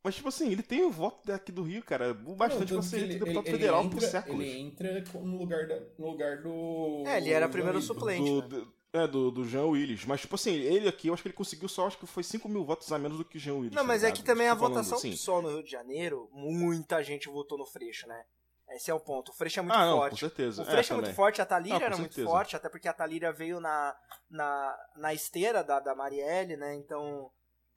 Mas, 0.03 0.15
tipo 0.15 0.27
assim, 0.27 0.51
ele 0.51 0.61
tem 0.63 0.83
o 0.83 0.91
voto 0.91 1.25
daqui 1.25 1.49
do 1.49 1.63
Rio, 1.63 1.81
cara, 1.81 2.13
bastante 2.13 2.73
Não, 2.73 2.81
pra 2.81 2.89
ser 2.89 3.03
ele- 3.03 3.13
deputado 3.19 3.37
ele 3.47 3.51
federal 3.51 3.83
entra- 3.85 3.99
por 3.99 4.05
séculos. 4.05 4.41
Ele 4.41 4.51
entra 4.59 5.01
no 5.21 5.37
lugar, 5.37 5.65
da, 5.65 5.79
no 5.97 6.09
lugar 6.09 6.41
do. 6.41 7.03
É, 7.07 7.17
ele 7.19 7.29
era 7.29 7.47
primeiro 7.47 7.81
suplente. 7.81 8.29
do, 8.29 8.41
né? 8.41 8.47
do- 8.49 8.73
é, 8.93 9.07
do, 9.07 9.31
do 9.31 9.43
Jean 9.45 9.65
Willis. 9.65 10.05
Mas, 10.05 10.21
tipo 10.21 10.35
assim, 10.35 10.53
ele 10.53 10.87
aqui, 10.87 11.07
eu 11.07 11.13
acho 11.13 11.23
que 11.23 11.27
ele 11.29 11.35
conseguiu 11.35 11.67
só, 11.67 11.87
acho 11.87 11.97
que 11.97 12.05
foi 12.05 12.23
5 12.23 12.47
mil 12.47 12.63
votos 12.63 12.91
a 12.91 12.99
menos 12.99 13.17
do 13.17 13.25
que 13.25 13.37
o 13.37 13.39
Jean 13.39 13.55
Willis. 13.55 13.71
Não, 13.73 13.81
tá 13.81 13.87
mas 13.87 14.03
é 14.03 14.11
que 14.11 14.23
também 14.23 14.47
a 14.47 14.55
falando, 14.55 14.75
votação 14.75 14.97
assim. 14.97 15.09
do 15.09 15.15
PSOL 15.15 15.41
no 15.41 15.49
Rio 15.49 15.63
de 15.63 15.71
Janeiro, 15.71 16.29
muita 16.31 17.03
gente 17.03 17.27
votou 17.27 17.57
no 17.57 17.65
Freixo, 17.65 18.07
né? 18.07 18.23
Esse 18.69 18.89
é 18.89 18.93
o 18.93 18.99
ponto. 18.99 19.31
O 19.31 19.35
Freixo 19.35 19.59
é 19.59 19.63
muito 19.63 19.75
Ah, 19.75 19.85
não, 19.85 19.93
com 19.95 20.01
forte. 20.01 20.19
certeza. 20.19 20.61
O 20.61 20.65
Freixo 20.65 20.93
é, 20.93 20.95
também. 20.95 21.05
muito 21.05 21.15
forte, 21.15 21.41
a 21.41 21.45
Thalíria 21.45 21.79
com 21.79 21.85
era 21.85 21.97
muito 21.97 22.13
certeza. 22.13 22.29
forte, 22.29 22.55
até 22.55 22.69
porque 22.69 22.87
a 22.87 22.93
Thalíria 22.93 23.31
veio 23.33 23.59
na, 23.59 23.95
na, 24.29 24.77
na 24.95 25.13
esteira 25.13 25.63
da, 25.63 25.79
da 25.79 25.93
Marielle, 25.95 26.55
né? 26.55 26.73
Então, 26.75 27.29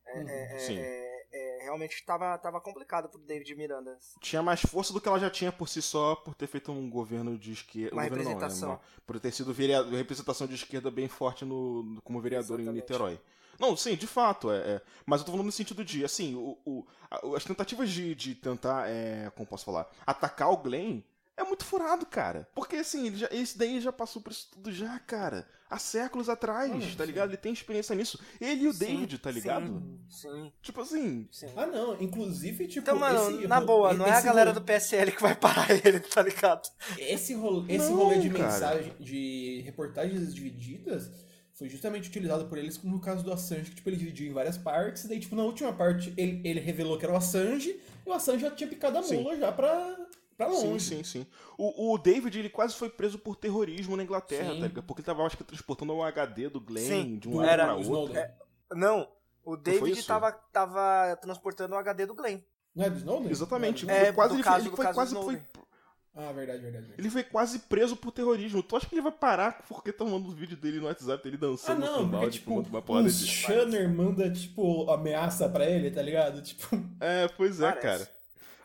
é, 0.06 0.20
é, 0.20 0.54
é, 0.54 0.58
Sim. 0.58 0.78
é, 0.78 1.15
é, 1.36 1.64
realmente 1.64 2.02
tava, 2.04 2.36
tava 2.38 2.60
complicado 2.60 3.08
pro 3.08 3.20
David 3.20 3.54
Miranda. 3.54 3.98
Tinha 4.20 4.42
mais 4.42 4.60
força 4.62 4.92
do 4.92 5.00
que 5.00 5.08
ela 5.08 5.18
já 5.20 5.30
tinha 5.30 5.52
por 5.52 5.68
si 5.68 5.82
só, 5.82 6.14
por 6.16 6.34
ter 6.34 6.46
feito 6.46 6.72
um 6.72 6.88
governo 6.88 7.36
de 7.38 7.52
esquerda. 7.52 7.94
Uma 7.94 8.02
um 8.02 8.08
governo 8.08 8.24
não, 8.24 8.30
né, 8.30 8.34
representação. 8.36 8.68
uma- 8.70 8.80
por 9.06 9.20
ter 9.20 9.32
sido 9.32 9.52
vereador, 9.52 9.92
representação 9.92 10.46
de 10.46 10.54
esquerda 10.54 10.90
bem 10.90 11.08
forte 11.08 11.44
no, 11.44 12.00
como 12.02 12.20
vereador 12.20 12.58
em 12.58 12.62
Exatamente. 12.62 12.82
Niterói. 12.82 13.20
Não, 13.58 13.74
sim, 13.76 13.94
de 13.96 14.06
fato, 14.06 14.50
é, 14.50 14.56
é. 14.56 14.82
mas 15.06 15.20
eu 15.20 15.24
tô 15.26 15.32
falando 15.32 15.46
no 15.46 15.52
sentido 15.52 15.82
de, 15.84 16.04
assim, 16.04 16.34
o, 16.34 16.58
o- 16.66 17.34
as 17.34 17.42
tentativas 17.44 17.88
de, 17.88 18.14
de 18.14 18.34
tentar, 18.34 18.86
é, 18.88 19.30
como 19.34 19.46
posso 19.46 19.64
falar, 19.64 19.90
atacar 20.06 20.50
o 20.50 20.58
Glenn 20.58 21.00
é 21.36 21.44
muito 21.44 21.64
furado, 21.64 22.06
cara. 22.06 22.48
Porque, 22.54 22.76
assim, 22.76 23.06
ele 23.06 23.16
já- 23.16 23.28
esse 23.30 23.56
daí 23.58 23.80
já 23.80 23.92
passou 23.92 24.22
por 24.22 24.32
isso 24.32 24.48
tudo 24.52 24.72
já, 24.72 24.98
cara. 25.00 25.46
Há 25.68 25.78
séculos 25.78 26.28
atrás, 26.28 26.70
Ah, 26.70 26.78
tá 26.96 27.02
sim. 27.04 27.06
ligado? 27.06 27.30
Ele 27.30 27.36
tem 27.36 27.52
experiência 27.52 27.94
nisso. 27.96 28.20
Ele 28.40 28.64
e 28.64 28.68
o 28.68 28.72
Sim, 28.72 28.78
David, 29.00 29.18
tá 29.18 29.30
ligado? 29.32 29.66
Sim, 29.66 30.00
sim, 30.08 30.52
Tipo 30.62 30.80
assim, 30.80 31.28
sim. 31.32 31.48
Ah, 31.56 31.66
não. 31.66 32.00
Inclusive, 32.00 32.68
tipo. 32.68 32.80
Então, 32.80 32.96
mano, 32.98 33.30
esse 33.38 33.48
na 33.48 33.60
boa, 33.60 33.92
não 33.92 34.06
é 34.06 34.12
a 34.12 34.20
galera 34.20 34.50
ro- 34.52 34.60
do 34.60 34.64
PSL 34.64 35.10
que 35.10 35.20
vai 35.20 35.34
parar 35.34 35.66
ele, 35.84 35.98
tá 35.98 36.22
ligado? 36.22 36.68
Esse 36.96 37.34
rolê, 37.34 37.74
esse 37.74 37.90
Não, 37.90 37.96
rolê 37.96 38.18
de 38.18 38.30
cara. 38.30 38.44
mensagem, 38.44 38.92
de 39.00 39.60
reportagens 39.64 40.32
divididas, 40.32 41.10
foi 41.52 41.68
justamente 41.68 42.08
utilizado 42.10 42.46
por 42.46 42.58
eles 42.58 42.80
no 42.84 43.00
caso 43.00 43.24
do 43.24 43.32
Assange, 43.32 43.70
que 43.70 43.76
tipo, 43.76 43.88
ele 43.88 43.96
dividiu 43.96 44.28
em 44.30 44.32
várias 44.32 44.56
partes, 44.56 45.02
e 45.04 45.08
daí, 45.08 45.18
tipo, 45.18 45.34
na 45.34 45.42
última 45.42 45.72
parte 45.72 46.14
ele, 46.16 46.40
ele 46.48 46.60
revelou 46.60 46.96
que 46.96 47.04
era 47.04 47.12
o 47.12 47.16
Assange, 47.16 47.70
e 48.06 48.08
o 48.08 48.12
Assange 48.12 48.42
já 48.42 48.50
tinha 48.52 48.68
picado 48.68 48.98
a 48.98 49.02
Sim. 49.02 49.16
mula 49.22 49.36
já 49.36 49.50
pra, 49.50 49.96
pra 50.36 50.50
Sim, 50.52 50.66
longe. 50.72 50.84
sim, 50.84 51.02
sim. 51.04 51.26
O, 51.58 51.92
o 51.94 51.98
David, 51.98 52.38
ele 52.38 52.48
quase 52.50 52.74
foi 52.74 52.88
preso 52.90 53.18
por 53.18 53.36
terrorismo 53.36 53.96
na 53.96 54.02
Inglaterra, 54.02 54.52
Sim. 54.54 54.60
tá 54.60 54.66
ligado? 54.68 54.84
Porque 54.84 55.00
ele 55.00 55.06
tava, 55.06 55.22
acho 55.24 55.36
que, 55.36 55.44
transportando 55.44 55.92
um 55.94 56.02
HD 56.02 56.48
do 56.48 56.60
Glenn 56.60 56.84
Sim, 56.86 57.18
de 57.18 57.28
um 57.28 57.32
Do- 57.32 57.36
lado 57.38 57.48
era- 57.48 57.64
pra 57.66 57.74
outro. 57.76 58.16
É, 58.16 58.34
Não, 58.72 59.08
o 59.44 59.56
David 59.56 60.02
tava, 60.04 60.32
tava 60.32 61.16
transportando 61.22 61.74
o 61.74 61.78
HD 61.78 62.04
do 62.06 62.14
Glenn. 62.14 62.40
Não 62.74 62.84
é 62.84 62.90
do 62.90 62.98
Snowden? 62.98 63.30
Exatamente. 63.30 63.88
É, 63.88 63.96
Ele 63.96 64.04
foi 64.06 64.12
quase, 64.14 64.28
do 64.30 64.36
ele, 64.36 64.42
caso- 64.44 64.58
ele 64.62 64.70
do 64.70 64.76
foi 64.76 64.84
caso 64.84 64.94
quase 64.94 65.14
foi, 65.14 65.42
Ah, 66.14 66.32
verdade, 66.32 66.60
verdade. 66.60 66.86
verdade. 66.86 66.94
ele 66.98 67.10
foi 67.10 67.22
quase 67.22 67.58
preso 67.60 67.94
por 67.96 68.10
terrorismo. 68.10 68.62
Tu 68.62 68.76
acha 68.76 68.86
que 68.86 68.94
ele 68.94 69.02
vai 69.02 69.12
parar 69.12 69.64
porque 69.68 69.92
tá 69.92 70.04
mandando 70.04 70.34
vídeo 70.34 70.56
dele 70.56 70.80
no 70.80 70.86
WhatsApp 70.86 71.22
dele 71.24 71.36
Ah, 71.40 71.46
dançando 71.46 71.80
não, 71.80 72.04
com 72.04 72.10
porque, 72.10 72.30
tipo, 72.30 72.58
uma 72.60 72.82
porrada 72.82 73.06
o 73.08 73.10
de... 73.10 73.26
Shanner 73.26 73.88
manda, 73.88 74.30
tipo, 74.30 74.90
ameaça 74.90 75.48
pra 75.48 75.64
ele, 75.64 75.90
tá 75.90 76.02
ligado? 76.02 76.42
Tipo, 76.42 76.66
É, 77.00 77.28
pois 77.28 77.60
é, 77.60 77.68
Parece. 77.72 77.80
cara. 77.82 78.15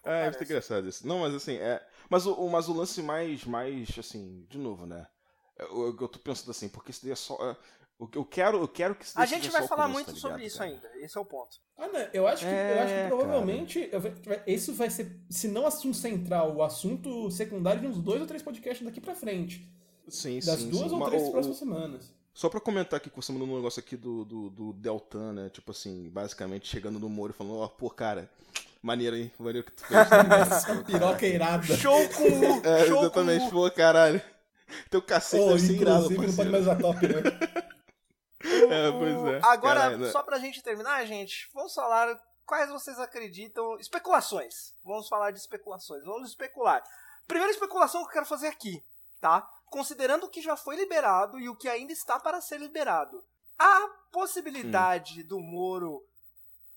É, 0.04 0.24
muito 0.24 0.34
Parece. 0.34 0.44
engraçado 0.46 0.88
isso. 0.90 1.08
Não, 1.08 1.20
mas 1.20 1.34
assim, 1.36 1.56
é. 1.58 1.86
Mas 2.10 2.26
o, 2.26 2.34
o- 2.34 2.50
mas 2.50 2.68
o 2.68 2.74
lance 2.74 3.02
mais, 3.02 3.46
mais, 3.46 3.88
assim, 3.98 4.46
de 4.50 4.58
novo, 4.58 4.86
né? 4.86 5.08
Eu, 5.60 5.96
eu 6.00 6.08
tô 6.08 6.18
pensando 6.20 6.52
assim, 6.52 6.70
porque 6.70 6.92
isso 6.92 7.02
daí 7.04 7.12
é 7.12 7.16
só. 7.16 7.36
é, 7.52 7.56
o 8.00 8.08
que 8.08 8.18
eu 8.18 8.26
quero, 8.26 8.58
eu 8.60 8.68
quero 8.68 8.96
que 8.96 9.06
isso 9.06 9.20
A 9.20 9.26
gente 9.28 9.48
vai 9.50 9.64
o 9.64 9.68
falar 9.68 9.84
começo, 9.84 9.94
muito 9.94 10.08
tá 10.08 10.14
ligado, 10.14 10.30
sobre 10.32 10.46
isso 10.48 10.58
cara? 10.58 10.70
ainda. 10.72 10.90
Esse 10.96 11.18
é 11.18 11.22
o 11.22 11.26
ponto. 11.26 11.58
Ah, 11.78 11.88
não, 11.88 12.00
eu 12.14 12.28
acho 12.28 12.44
que, 12.44 12.52
eu 12.52 12.80
acho 12.82 12.94
É, 12.94 13.04
que 13.04 13.08
provavelmente 13.10 13.90
eu 13.92 14.02
ve- 14.02 14.10
vai- 14.26 14.44
isso 14.48 14.74
vai 14.74 14.90
ser, 14.90 15.20
se 15.30 15.48
não 15.48 15.68
assunto 15.68 15.96
central, 15.96 16.56
o 16.56 16.64
assunto 16.64 17.30
secundário 17.30 17.82
de 17.82 17.88
uns 17.88 17.98
dois 18.00 18.20
ou 18.22 18.26
três 18.28 18.42
podcasts 18.42 18.84
daqui 18.84 19.00
pra 19.00 19.14
frente. 19.14 19.72
Sim, 20.10 20.40
Das 20.40 20.62
sim. 20.62 20.70
duas 20.70 20.88
sim. 20.88 20.94
ou 20.94 21.00
Mas 21.00 21.10
três 21.10 21.24
o- 21.24 21.28
o- 21.28 21.32
próximas 21.32 21.58
semanas. 21.58 22.12
Só 22.34 22.50
pra 22.50 22.60
comentar 22.60 22.98
aqui 22.98 23.10
que 23.10 23.16
você 23.16 23.32
mandou 23.32 23.48
um 23.48 23.56
negócio 23.58 23.80
aqui 23.80 23.96
do, 23.96 24.26
do, 24.26 24.50
do 24.50 24.74
Deltan, 24.74 25.34
né? 25.34 25.50
Tipo 25.50 25.72
assim, 25.72 26.10
basicamente 26.10 26.68
chegando 26.68 26.98
no 26.98 27.08
Moro 27.10 27.32
e 27.34 27.36
falando, 27.36 27.58
ó, 27.58 27.68
pô, 27.68 27.90
cara, 27.90 28.32
maneiro, 28.82 29.16
hein? 29.16 29.32
Maneiro 29.38 29.66
que 29.66 29.72
tu 29.74 29.84
fez. 29.86 30.84
Piroca 30.86 31.26
irada. 31.26 31.64
Show 31.78 32.10
com 32.10 32.24
o. 32.24 32.62
é, 32.66 32.86
show 32.88 33.02
exatamente, 33.02 33.42
com 33.42 33.48
o. 33.48 33.70
pô, 33.70 33.72
caralho. 33.72 34.22
Teu 34.90 35.02
cacete 35.02 35.44
Oh, 35.44 35.48
deve 35.50 35.60
ser 35.60 35.74
irado, 35.74 36.12
inclusive, 36.14 36.18
não 36.18 36.26
pode 36.26 36.36
parceiro. 36.36 36.52
mais 36.52 36.64
usar 36.64 36.78
top, 36.78 37.08
né? 37.08 37.72
É, 38.44 38.92
pois 38.92 39.34
é. 39.36 39.40
Agora, 39.44 39.80
Caralho, 39.82 39.98
né? 40.00 40.10
só 40.10 40.24
pra 40.24 40.40
gente 40.40 40.64
terminar, 40.64 41.06
gente, 41.06 41.48
vamos 41.54 41.76
falar 41.76 42.20
quais 42.44 42.70
vocês 42.72 42.98
acreditam. 43.00 43.78
Especulações. 43.80 44.74
Vamos 44.84 45.08
falar 45.08 45.30
de 45.30 45.38
especulações. 45.40 46.04
Vamos 46.04 46.30
especular. 46.30 46.82
Primeira 47.28 47.52
especulação 47.52 48.02
que 48.02 48.08
eu 48.10 48.14
quero 48.14 48.26
fazer 48.26 48.48
aqui, 48.48 48.84
tá? 49.20 49.48
Considerando 49.68 50.26
o 50.26 50.30
que 50.30 50.42
já 50.42 50.58
foi 50.58 50.76
liberado 50.76 51.40
e 51.40 51.48
o 51.50 51.56
que 51.56 51.70
ainda 51.70 51.94
está 51.94 52.20
para 52.20 52.42
ser 52.42 52.60
liberado. 52.60 53.24
A 53.60 53.88
possibilidade 54.12 55.22
do 55.22 55.40
Moro 55.40 56.02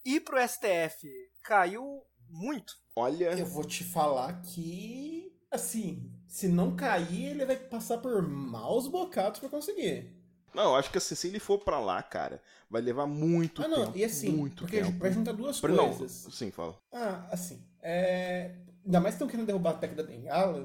ir 0.04 0.20
pro 0.20 0.38
STF 0.38 1.06
caiu 1.42 2.02
muito. 2.28 2.74
Olha, 2.96 3.32
Eu 3.38 3.46
vou 3.46 3.64
te 3.64 3.82
falar 3.84 4.40
que, 4.42 5.32
assim, 5.50 6.10
se 6.28 6.48
não 6.48 6.76
cair, 6.76 7.30
ele 7.30 7.44
vai 7.44 7.56
passar 7.56 7.98
por 7.98 8.22
maus 8.22 8.86
bocados 8.88 9.40
pra 9.40 9.48
conseguir. 9.48 10.12
não, 10.54 10.70
eu 10.70 10.76
acho 10.76 10.90
que 10.90 10.98
assim, 10.98 11.14
se 11.14 11.26
ele 11.28 11.40
for 11.40 11.58
pra 11.58 11.80
lá, 11.80 12.02
cara, 12.02 12.40
vai 12.70 12.80
levar 12.80 13.06
muito 13.06 13.62
ah, 13.62 13.68
não, 13.68 13.86
tempo. 13.86 13.98
e 13.98 14.04
assim, 14.04 14.30
muito 14.30 14.62
porque 14.62 14.80
tempo. 14.80 14.98
vai 14.98 15.12
juntar 15.12 15.32
duas 15.32 15.60
Pra- 15.60 15.72
Não, 15.72 15.88
coisas. 15.94 16.28
sim, 16.34 16.50
fala. 16.50 16.78
Ah, 16.92 17.28
assim, 17.32 17.60
é... 17.82 18.54
Ainda 18.84 19.00
mais 19.00 19.14
que 19.14 19.16
estão 19.16 19.28
querendo 19.28 19.46
derrubar 19.46 19.70
a 19.70 19.74
PEC 19.78 19.94
da 19.94 20.02
Bengala, 20.02 20.62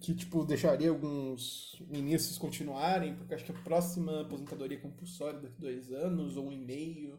que, 0.00 0.14
tipo, 0.14 0.42
deixaria 0.44 0.88
alguns 0.88 1.76
ministros 1.88 2.38
continuarem, 2.38 3.14
porque 3.14 3.34
acho 3.34 3.44
que 3.44 3.52
a 3.52 3.62
próxima 3.62 4.22
aposentadoria 4.22 4.80
compulsória 4.80 5.38
daqui 5.38 5.60
dois 5.60 5.92
anos, 5.92 6.36
ou 6.38 6.46
um 6.48 6.52
e 6.52 6.56
meio, 6.56 7.18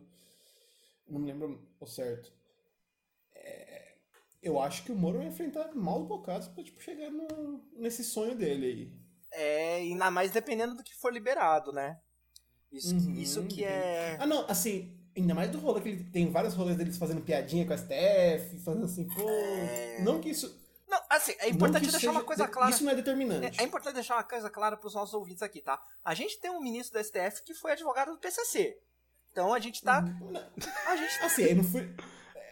não 1.10 1.20
me 1.20 1.32
lembro 1.32 1.68
ao 1.80 1.88
certo. 1.88 2.32
É, 3.36 3.96
Eu 4.42 4.60
acho 4.60 4.84
que 4.84 4.92
o 4.92 4.96
Moro 4.96 5.18
vai 5.18 5.28
enfrentar 5.28 5.74
maus 5.76 6.08
bocados 6.08 6.48
pra, 6.48 6.64
tipo, 6.64 6.82
chegar 6.82 7.10
no... 7.12 7.62
nesse 7.74 8.04
sonho 8.04 8.36
dele 8.36 8.66
aí. 8.66 9.00
É, 9.32 9.76
ainda 9.76 10.10
mais 10.10 10.32
dependendo 10.32 10.76
do 10.76 10.84
que 10.84 10.96
for 10.96 11.12
liberado, 11.14 11.72
né? 11.72 12.00
Isso, 12.72 12.96
Uhum, 12.96 13.14
isso 13.14 13.44
que 13.48 13.62
uhum. 13.64 13.68
é. 13.70 14.18
Ah, 14.20 14.26
não, 14.26 14.46
assim, 14.50 14.96
ainda 15.16 15.34
mais 15.36 15.52
do 15.52 15.60
rolê 15.60 15.82
que 15.82 15.90
ele 15.90 16.04
tem 16.06 16.32
vários 16.32 16.54
rolês 16.54 16.78
deles 16.78 16.98
fazendo 16.98 17.22
piadinha 17.22 17.66
com 17.66 17.74
a 17.74 17.78
STF, 17.78 18.60
fazendo 18.64 18.86
assim, 18.86 19.08
pô. 19.08 19.28
É. 19.30 20.02
Não 20.02 20.20
que 20.22 20.30
isso. 20.30 20.58
Não, 20.88 21.00
assim, 21.10 21.34
é 21.40 21.50
importante 21.50 21.84
deixar 21.84 22.00
seja- 22.00 22.12
uma 22.12 22.24
coisa 22.24 22.48
clara. 22.48 22.72
Isso 22.72 22.84
não 22.84 22.92
é 22.92 22.96
determinante. 22.96 23.60
É, 23.60 23.64
é 23.64 23.66
importante 23.66 23.94
deixar 23.96 24.16
uma 24.16 24.24
coisa 24.24 24.50
clara 24.50 24.76
para 24.78 24.88
os 24.88 24.94
nossos 24.96 25.14
ouvintes 25.14 25.44
aqui, 25.44 25.62
tá? 25.62 25.80
A 26.04 26.14
gente 26.16 26.40
tem 26.40 26.50
um 26.50 26.62
ministro 26.62 27.00
do 27.00 27.04
STF 27.04 27.44
que 27.44 27.54
foi 27.54 27.74
advogado 27.74 28.12
do 28.12 28.18
PCC. 28.20 28.80
Então 29.32 29.54
a 29.54 29.60
gente 29.60 29.82
tá. 29.84 30.00
A 30.88 30.96
gente 30.96 31.20
tá 31.20 31.26
Assim, 31.26 31.44
aí 31.44 31.56
não 31.56 31.64
foi. 31.64 31.90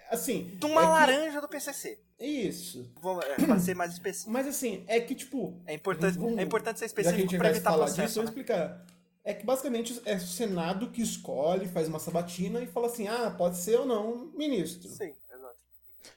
Assim. 0.09 0.55
de 0.57 0.65
uma 0.65 0.81
é 0.81 0.83
que- 0.85 0.89
laranja 0.91 1.41
do 1.41 1.47
PCC. 1.49 1.99
Isso. 2.19 2.89
Vamos, 3.01 3.23
é, 3.25 3.35
pra 3.45 3.59
ser 3.59 3.75
mais 3.75 3.91
específico. 3.93 4.31
Mas 4.31 4.47
assim, 4.47 4.83
é 4.87 4.99
que, 4.99 5.13
tipo. 5.13 5.61
É 5.65 5.73
importante, 5.73 6.17
vamos- 6.17 6.37
é 6.37 6.41
importante 6.43 6.79
ser 6.79 6.87
Já 6.87 6.93
que 6.93 6.99
a 7.01 7.03
gente 7.03 7.15
específico 7.35 7.37
para 7.37 7.49
vai 7.49 7.51
evitar 7.57 7.69
falar 7.71 7.85
processo. 7.85 8.07
disso, 8.07 8.19
eu 8.19 8.23
vou 8.23 8.33
né? 8.33 8.41
explicar. 8.41 8.85
É 9.23 9.33
que 9.33 9.45
basicamente 9.45 10.01
é 10.05 10.15
o 10.15 10.19
Senado 10.21 10.89
que 10.89 11.01
escolhe, 11.01 11.67
faz 11.67 11.87
uma 11.89 11.99
sabatina 11.99 12.61
e 12.61 12.65
fala 12.67 12.87
assim: 12.87 13.07
ah, 13.09 13.29
pode 13.37 13.57
ser 13.57 13.77
ou 13.79 13.85
não 13.85 14.31
ministro. 14.33 14.87
Sim, 14.87 15.13
exato. 15.29 15.57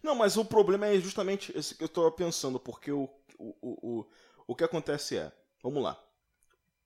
Não, 0.02 0.14
mas 0.14 0.36
o 0.36 0.44
problema 0.44 0.86
é 0.86 0.98
justamente 1.00 1.52
esse 1.58 1.74
que 1.74 1.82
eu 1.82 1.88
tô 1.88 2.10
pensando, 2.12 2.60
porque 2.60 2.92
o, 2.92 3.08
o, 3.36 3.54
o, 3.60 3.98
o, 4.00 4.06
o 4.46 4.54
que 4.54 4.62
acontece 4.62 5.16
é, 5.18 5.32
vamos 5.62 5.82
lá. 5.82 6.00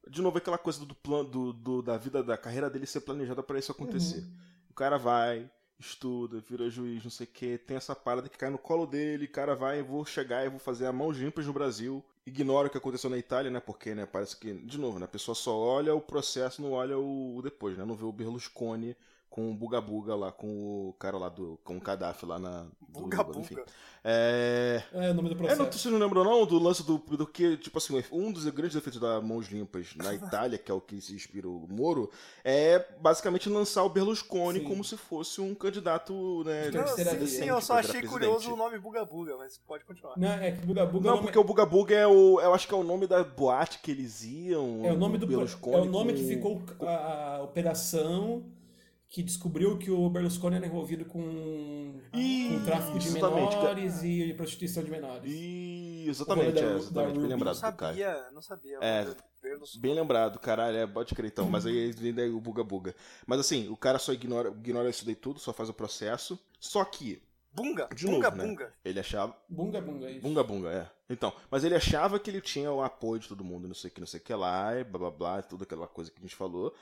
De 0.09 0.21
novo, 0.23 0.39
aquela 0.39 0.59
coisa 0.59 0.85
do 0.85 0.95
plano 0.95 1.29
do, 1.29 1.53
do- 1.53 1.83
da 1.83 1.97
vida, 1.97 2.23
da 2.23 2.37
carreira 2.37 2.69
dele 2.71 2.87
ser 2.87 3.01
planejada 3.01 3.43
pra 3.43 3.59
isso 3.59 3.73
acontecer. 3.73 4.19
Uhum. 4.21 4.31
O 4.71 4.75
cara 4.75 4.99
vai, 4.99 5.51
estuda, 5.79 6.41
vira 6.41 6.69
juiz, 6.69 7.03
não 7.03 7.11
sei 7.11 7.27
o 7.27 7.31
que, 7.31 7.59
tem 7.59 7.77
essa 7.77 7.95
parada 7.95 8.29
que 8.29 8.37
cai 8.39 8.51
no 8.51 8.59
colo 8.59 8.87
dele, 8.87 9.25
o 9.27 9.31
cara 9.31 9.55
vai, 9.55 9.83
vou 9.83 10.05
chegar 10.05 10.45
e 10.45 10.49
vou 10.51 10.59
fazer 10.59 10.87
a 10.87 10.93
mão 10.93 11.11
limpas 11.11 11.47
no 11.47 11.53
Brasil. 11.53 12.05
Ignora 12.27 12.69
o 12.69 12.71
que 12.71 12.79
aconteceu 12.79 13.11
na 13.11 13.19
Itália, 13.19 13.51
né? 13.51 13.61
Porque, 13.61 13.95
né, 13.95 14.07
parece 14.07 14.37
que, 14.37 14.53
de 14.55 14.79
novo, 14.79 14.99
né, 14.99 15.05
a 15.05 15.09
pessoa 15.09 15.35
só 15.35 15.57
olha 15.57 15.95
o 15.95 16.01
processo, 16.01 16.63
não 16.63 16.73
olha 16.73 16.99
o, 16.99 17.37
o 17.37 17.43
depois, 17.43 17.77
né? 17.77 17.85
Não 17.85 17.95
vê 17.95 18.05
o 18.05 18.13
Berlusconi 18.13 18.97
com 19.35 19.51
o 19.51 19.55
Buga 19.55 19.81
Buga 19.81 20.15
lá, 20.15 20.31
com 20.31 20.47
o 20.91 20.93
cara 20.93 21.19
lá 21.19 21.29
do. 21.29 21.59
com 21.65 21.77
o 21.77 21.81
Gaddafi 21.81 22.25
lá 22.25 22.39
na. 22.39 22.63
do- 22.89 23.01
Buga 23.01 23.27
enfim. 23.37 23.57
buga. 23.57 23.67
É. 24.05 24.81
É 24.93 25.11
o 25.11 25.15
nome 25.15 25.29
do 25.31 25.35
É, 25.35 25.39
processo. 25.39 25.63
não, 25.63 25.73
vocês 25.73 25.85
não 25.93 25.99
lembram 25.99 26.23
não 26.23 26.47
do 26.47 26.57
lance 26.59 26.85
do, 26.87 26.99
do 26.99 27.27
que, 27.27 27.57
tipo 27.57 27.77
assim, 27.79 28.01
um 28.13 28.31
dos 28.31 28.45
grandes 28.51 28.77
efeitos 28.77 29.01
da 29.01 29.21
Mãos 29.21 29.49
Limpas 29.49 29.93
na 29.97 30.15
Itália, 30.15 30.57
que 30.57 30.71
é 30.71 30.75
o 30.75 30.81
que 30.81 31.01
se 31.01 31.13
inspira 31.15 31.49
o 31.49 31.67
Moro, 31.69 32.11
é 32.45 32.87
basicamente 33.01 33.49
lançar 33.49 33.83
o 33.83 33.89
Berlusconi 33.89 34.61
Sim. 34.61 34.67
como 34.67 34.85
se 34.85 34.97
fosse 34.97 35.41
um 35.41 35.53
candidato, 35.55 36.45
né, 36.45 36.71
De 36.71 36.77
Não, 36.79 36.87
sim, 36.87 36.95
via. 37.03 37.05
sim, 37.13 37.19
decente 37.19 37.49
eu 37.49 37.61
só 37.61 37.73
pra 37.81 37.89
achei 37.89 38.03
curioso 38.03 38.35
presidente. 38.37 38.53
o 38.53 38.57
nome 38.57 38.79
Buga 38.79 39.05
Buga, 39.05 39.37
mas 39.37 39.59
pode 39.59 39.85
continuar. 39.85 40.17
Não, 40.17 40.29
é 40.29 40.53
que 40.53 40.65
Buga 40.65 40.87
Buga 40.87 41.09
é 41.09 41.11
o 41.11 41.11
Não, 41.11 41.17
nome- 41.17 41.23
porque 41.23 41.39
o 41.39 41.45
Buga 41.45 41.67
Buga 41.67 41.95
é 41.97 42.07
o. 42.07 42.41
Eu 42.41 42.55
acho 42.55 42.69
que 42.69 42.75
é 42.75 42.77
o 42.77 42.85
nome 42.85 43.09
da 43.09 43.25
boate 43.25 43.81
que 43.81 43.91
eles 43.91 44.23
iam. 44.23 44.83
É 44.85 44.93
o 44.93 44.97
nome 44.97 45.19
do 45.19 45.27
Berlusconi 45.27 45.75
é 45.77 45.81
o 45.81 45.85
nome 45.87 46.13
com- 46.13 46.19
que 46.19 46.25
ficou 46.25 46.63
a, 46.83 47.37
a 47.39 47.43
operação 47.43 48.45
que 49.15 49.23
descobriu 49.23 49.79
que 49.79 49.93
o 49.93 50.11
Berlusconi 50.11 50.57
era 50.57 50.67
envolvido 50.67 51.05
com, 51.05 52.01
com 52.13 52.65
tráfico 52.65 52.99
de 52.99 53.07
exatamente, 53.07 53.57
menores 53.57 54.03
e 54.03 54.35
prostituição 54.35 54.83
de 54.83 54.91
menores. 54.91 55.33
Ih, 55.33 56.09
exatamente, 56.09 56.49
O 56.49 56.53
da- 56.55 56.61
é, 56.61 56.75
exatamente, 56.75 57.13
bem. 57.13 57.23
Não 57.23 57.29
lembrado 57.29 57.55
do 57.55 57.61
cara. 57.61 57.77
sabia, 57.77 58.27
não 58.33 58.43
sabia. 58.43 58.79
É. 58.81 59.07
Berlusconi. 59.41 59.81
Bem 59.83 59.95
lembrado, 59.95 60.41
caralho, 60.41 60.77
é, 60.79 60.85
pode 60.85 61.15
crer 61.15 61.29
então, 61.29 61.49
mas 61.49 61.65
aí 61.65 61.93
vem 61.93 62.13
daí 62.13 62.29
o 62.29 62.41
buga 62.41 62.65
buga. 62.65 62.93
Mas 63.25 63.39
assim, 63.39 63.69
o 63.69 63.77
cara 63.77 64.01
só 64.01 64.13
ignora, 64.13 64.49
ignora 64.49 64.91
isso 64.91 65.07
daí 65.07 65.15
tudo, 65.15 65.39
só 65.39 65.53
faz 65.53 65.69
o 65.69 65.75
processo. 65.75 66.37
Só 66.59 66.85
que, 66.85 67.23
Bunga, 67.53 67.89
de 67.95 68.07
bunga, 68.07 68.31
novo, 68.31 68.37
né? 68.43 68.49
bunga. 68.49 68.75
Ele 68.85 68.99
achava. 68.99 69.37
Bunga 69.49 69.81
bunga 69.81 70.11
isso. 70.11 70.23
Bunga 70.23 70.43
bunga, 70.43 70.71
é. 70.73 70.91
Então, 71.09 71.33
mas 71.49 71.63
ele 71.63 71.77
achava 71.77 72.19
que 72.19 72.29
ele 72.29 72.41
tinha 72.41 72.73
o 72.73 72.83
apoio 72.83 73.21
de 73.21 73.29
todo 73.29 73.45
mundo, 73.45 73.69
não 73.69 73.77
sei 73.77 73.91
o 73.91 73.95
que, 73.95 74.01
não 74.01 74.09
sei 74.09 74.19
o 74.19 74.23
que 74.25 74.35
lá, 74.35 74.77
e 74.77 74.83
blá 74.83 74.99
blá 74.99 75.11
blá, 75.13 75.43
tudo 75.43 75.63
aquela 75.63 75.87
coisa 75.87 76.11
que 76.11 76.19
a 76.19 76.23
gente 76.23 76.35
falou. 76.35 76.75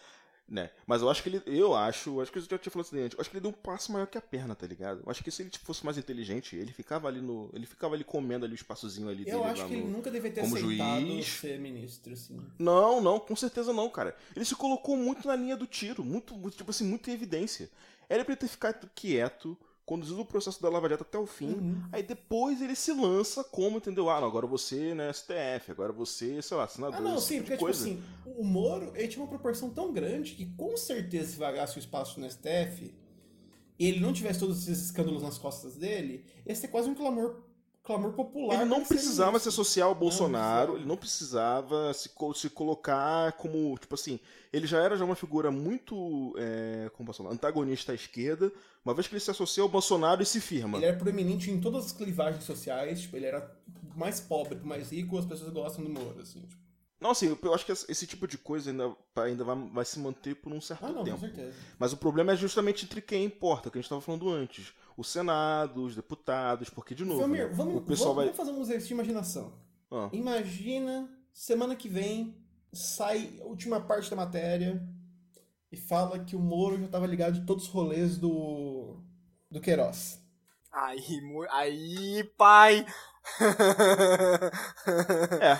Né? 0.52 0.68
Mas 0.86 1.00
eu 1.00 1.08
acho 1.08 1.22
que 1.22 1.30
ele. 1.30 1.42
Eu 1.46 1.74
acho, 1.74 2.20
acho 2.20 2.30
que 2.30 2.36
eu 2.36 2.42
já 2.42 2.58
tinha 2.58 2.70
falado 2.70 2.84
isso 2.84 2.94
antes, 2.96 3.14
eu 3.16 3.20
acho 3.22 3.30
que 3.30 3.36
ele 3.38 3.40
deu 3.40 3.48
um 3.50 3.54
passo 3.54 3.90
maior 3.90 4.06
que 4.06 4.18
a 4.18 4.20
perna, 4.20 4.54
tá 4.54 4.66
ligado? 4.66 5.00
Eu 5.02 5.10
acho 5.10 5.24
que 5.24 5.30
se 5.30 5.40
ele 5.40 5.48
tipo, 5.48 5.64
fosse 5.64 5.82
mais 5.82 5.96
inteligente, 5.96 6.54
ele 6.56 6.70
ficava 6.74 7.08
ali 7.08 7.22
no. 7.22 7.48
Ele 7.54 7.64
ficava 7.64 7.94
ali 7.94 8.04
comendo 8.04 8.44
ali 8.44 8.52
o 8.52 8.54
espaçozinho 8.54 9.08
ali 9.08 9.24
dele 9.24 9.34
Eu 9.34 9.44
acho 9.44 9.66
que 9.66 9.74
no- 9.74 9.80
ele 9.84 9.90
nunca 9.90 10.10
deveria 10.10 10.34
ter 10.34 10.40
como 10.42 10.54
aceitado 10.54 11.06
juiz. 11.06 11.26
ser 11.26 11.58
ministro, 11.58 12.12
assim. 12.12 12.38
Não, 12.58 13.00
não, 13.00 13.18
com 13.18 13.34
certeza 13.34 13.72
não, 13.72 13.88
cara. 13.88 14.14
Ele 14.36 14.44
se 14.44 14.54
colocou 14.54 14.94
muito 14.94 15.26
na 15.26 15.34
linha 15.34 15.56
do 15.56 15.66
tiro, 15.66 16.04
muito, 16.04 16.34
muito, 16.36 16.54
tipo 16.54 16.70
assim, 16.70 16.84
muito 16.84 17.08
em 17.08 17.14
evidência. 17.14 17.70
Era 18.06 18.22
pra 18.22 18.32
ele 18.34 18.40
ter 18.40 18.48
ficado 18.48 18.90
quieto, 18.94 19.56
conduzido 19.84 20.20
o 20.20 20.24
processo 20.24 20.62
da 20.62 20.68
Lava 20.68 20.88
Jato 20.88 21.02
até 21.02 21.18
o 21.18 21.26
fim, 21.26 21.48
Uhum. 21.54 21.82
aí 21.92 22.02
depois 22.02 22.62
ele 22.62 22.74
se 22.74 22.92
lança 22.92 23.42
como, 23.44 23.78
entendeu? 23.78 24.08
Ah, 24.08 24.20
não, 24.20 24.28
agora 24.28 24.46
você, 24.46 24.94
né, 24.94 25.10
STF, 25.12 25.70
agora 25.70 25.92
você, 25.92 26.40
sei 26.40 26.56
lá, 26.56 26.68
senador, 26.68 26.98
Ah, 26.98 27.02
não, 27.02 27.18
sim, 27.18 27.34
tipo 27.36 27.40
porque, 27.42 27.52
tipo 27.56 27.64
coisa. 27.64 27.80
assim, 27.82 28.02
o 28.24 28.44
Moro, 28.44 28.92
ele 28.94 29.08
tinha 29.08 29.22
uma 29.22 29.28
proporção 29.28 29.70
tão 29.70 29.92
grande 29.92 30.32
que, 30.34 30.46
com 30.56 30.76
certeza, 30.76 31.32
se 31.32 31.38
vagasse 31.38 31.76
o 31.76 31.80
espaço 31.80 32.20
no 32.20 32.26
STF 32.30 32.94
e 33.78 33.86
ele 33.86 34.00
não 34.00 34.12
tivesse 34.12 34.38
todos 34.40 34.62
esses 34.68 34.84
escândalos 34.86 35.22
nas 35.22 35.38
costas 35.38 35.76
dele, 35.76 36.24
ia 36.46 36.54
ser 36.54 36.68
quase 36.68 36.88
um 36.88 36.94
clamor, 36.94 37.42
clamor 37.82 38.12
popular. 38.12 38.54
Ele 38.56 38.64
não 38.64 38.84
precisava 38.84 39.38
se 39.38 39.48
associar 39.48 39.88
ao 39.88 39.94
Bolsonaro, 39.94 40.72
precisava. 40.72 40.78
ele 40.78 40.88
não 40.88 40.96
precisava 40.96 41.94
se, 41.94 42.10
se 42.34 42.50
colocar 42.50 43.32
como, 43.32 43.76
tipo 43.78 43.94
assim, 43.94 44.20
ele 44.52 44.66
já 44.66 44.80
era 44.82 44.96
já 44.96 45.04
uma 45.04 45.16
figura 45.16 45.50
muito, 45.50 46.34
é, 46.38 46.90
como 46.94 47.06
posso 47.06 47.22
falar, 47.22 47.34
antagonista 47.34 47.92
à 47.92 47.94
esquerda, 47.94 48.52
uma 48.84 48.94
vez 48.94 49.06
que 49.08 49.14
ele 49.14 49.20
se 49.20 49.30
associa 49.30 49.62
ao 49.62 49.68
Bolsonaro 49.68 50.22
e 50.22 50.26
se 50.26 50.40
firma. 50.40 50.78
Ele 50.78 50.86
era 50.86 50.96
proeminente 50.96 51.50
em 51.50 51.60
todas 51.60 51.86
as 51.86 51.92
clivagens 51.92 52.44
sociais, 52.44 53.00
tipo, 53.02 53.16
ele 53.16 53.26
era 53.26 53.50
mais 53.96 54.20
pobre, 54.20 54.58
mais 54.62 54.90
rico, 54.90 55.18
as 55.18 55.26
pessoas 55.26 55.52
gostam 55.52 55.84
do 55.84 55.90
Moro, 55.90 56.20
assim. 56.20 56.40
Tipo. 56.40 56.62
Não, 57.00 57.10
assim, 57.10 57.36
eu 57.42 57.52
acho 57.52 57.66
que 57.66 57.72
esse 57.72 58.06
tipo 58.06 58.28
de 58.28 58.38
coisa 58.38 58.70
ainda, 58.70 58.94
ainda 59.16 59.42
vai, 59.42 59.56
vai 59.72 59.84
se 59.84 59.98
manter 59.98 60.36
por 60.36 60.52
um 60.52 60.60
certo 60.60 60.86
Ah, 60.86 60.92
não, 60.92 61.02
tempo. 61.02 61.18
com 61.18 61.26
certeza. 61.26 61.52
Mas 61.76 61.92
o 61.92 61.96
problema 61.96 62.32
é 62.32 62.36
justamente 62.36 62.84
entre 62.84 63.00
quem 63.00 63.24
importa, 63.24 63.68
que 63.70 63.76
a 63.76 63.80
gente 63.80 63.86
estava 63.86 64.00
falando 64.00 64.30
antes. 64.30 64.72
O 64.96 65.02
Senado, 65.04 65.84
os 65.84 65.96
deputados, 65.96 66.68
porque, 66.70 66.94
de 66.94 67.04
novo, 67.04 67.20
Vamos, 67.20 67.38
né, 67.38 67.46
vamos, 67.46 67.76
o 67.76 67.80
pessoal 67.82 68.14
vamos, 68.14 68.30
vai... 68.30 68.34
vamos 68.34 68.36
fazer 68.36 68.50
um 68.52 68.62
exercício 68.62 68.88
de 68.88 68.94
imaginação. 68.94 69.52
Ah, 69.90 70.08
Imagina, 70.12 71.08
semana 71.32 71.76
que 71.76 71.88
vem, 71.88 72.36
sai 72.72 73.38
a 73.40 73.44
última 73.44 73.80
parte 73.80 74.10
da 74.10 74.16
matéria 74.16 74.82
e 75.70 75.76
fala 75.76 76.18
que 76.18 76.36
o 76.36 76.40
Moro 76.40 76.78
já 76.78 76.86
estava 76.86 77.06
ligado 77.06 77.40
de 77.40 77.46
todos 77.46 77.64
os 77.64 77.70
rolês 77.70 78.18
do, 78.18 78.96
do 79.50 79.60
Queiroz. 79.60 80.20
Aí, 80.70 81.20
aí, 81.50 82.24
pai. 82.36 82.86
é. 85.40 85.58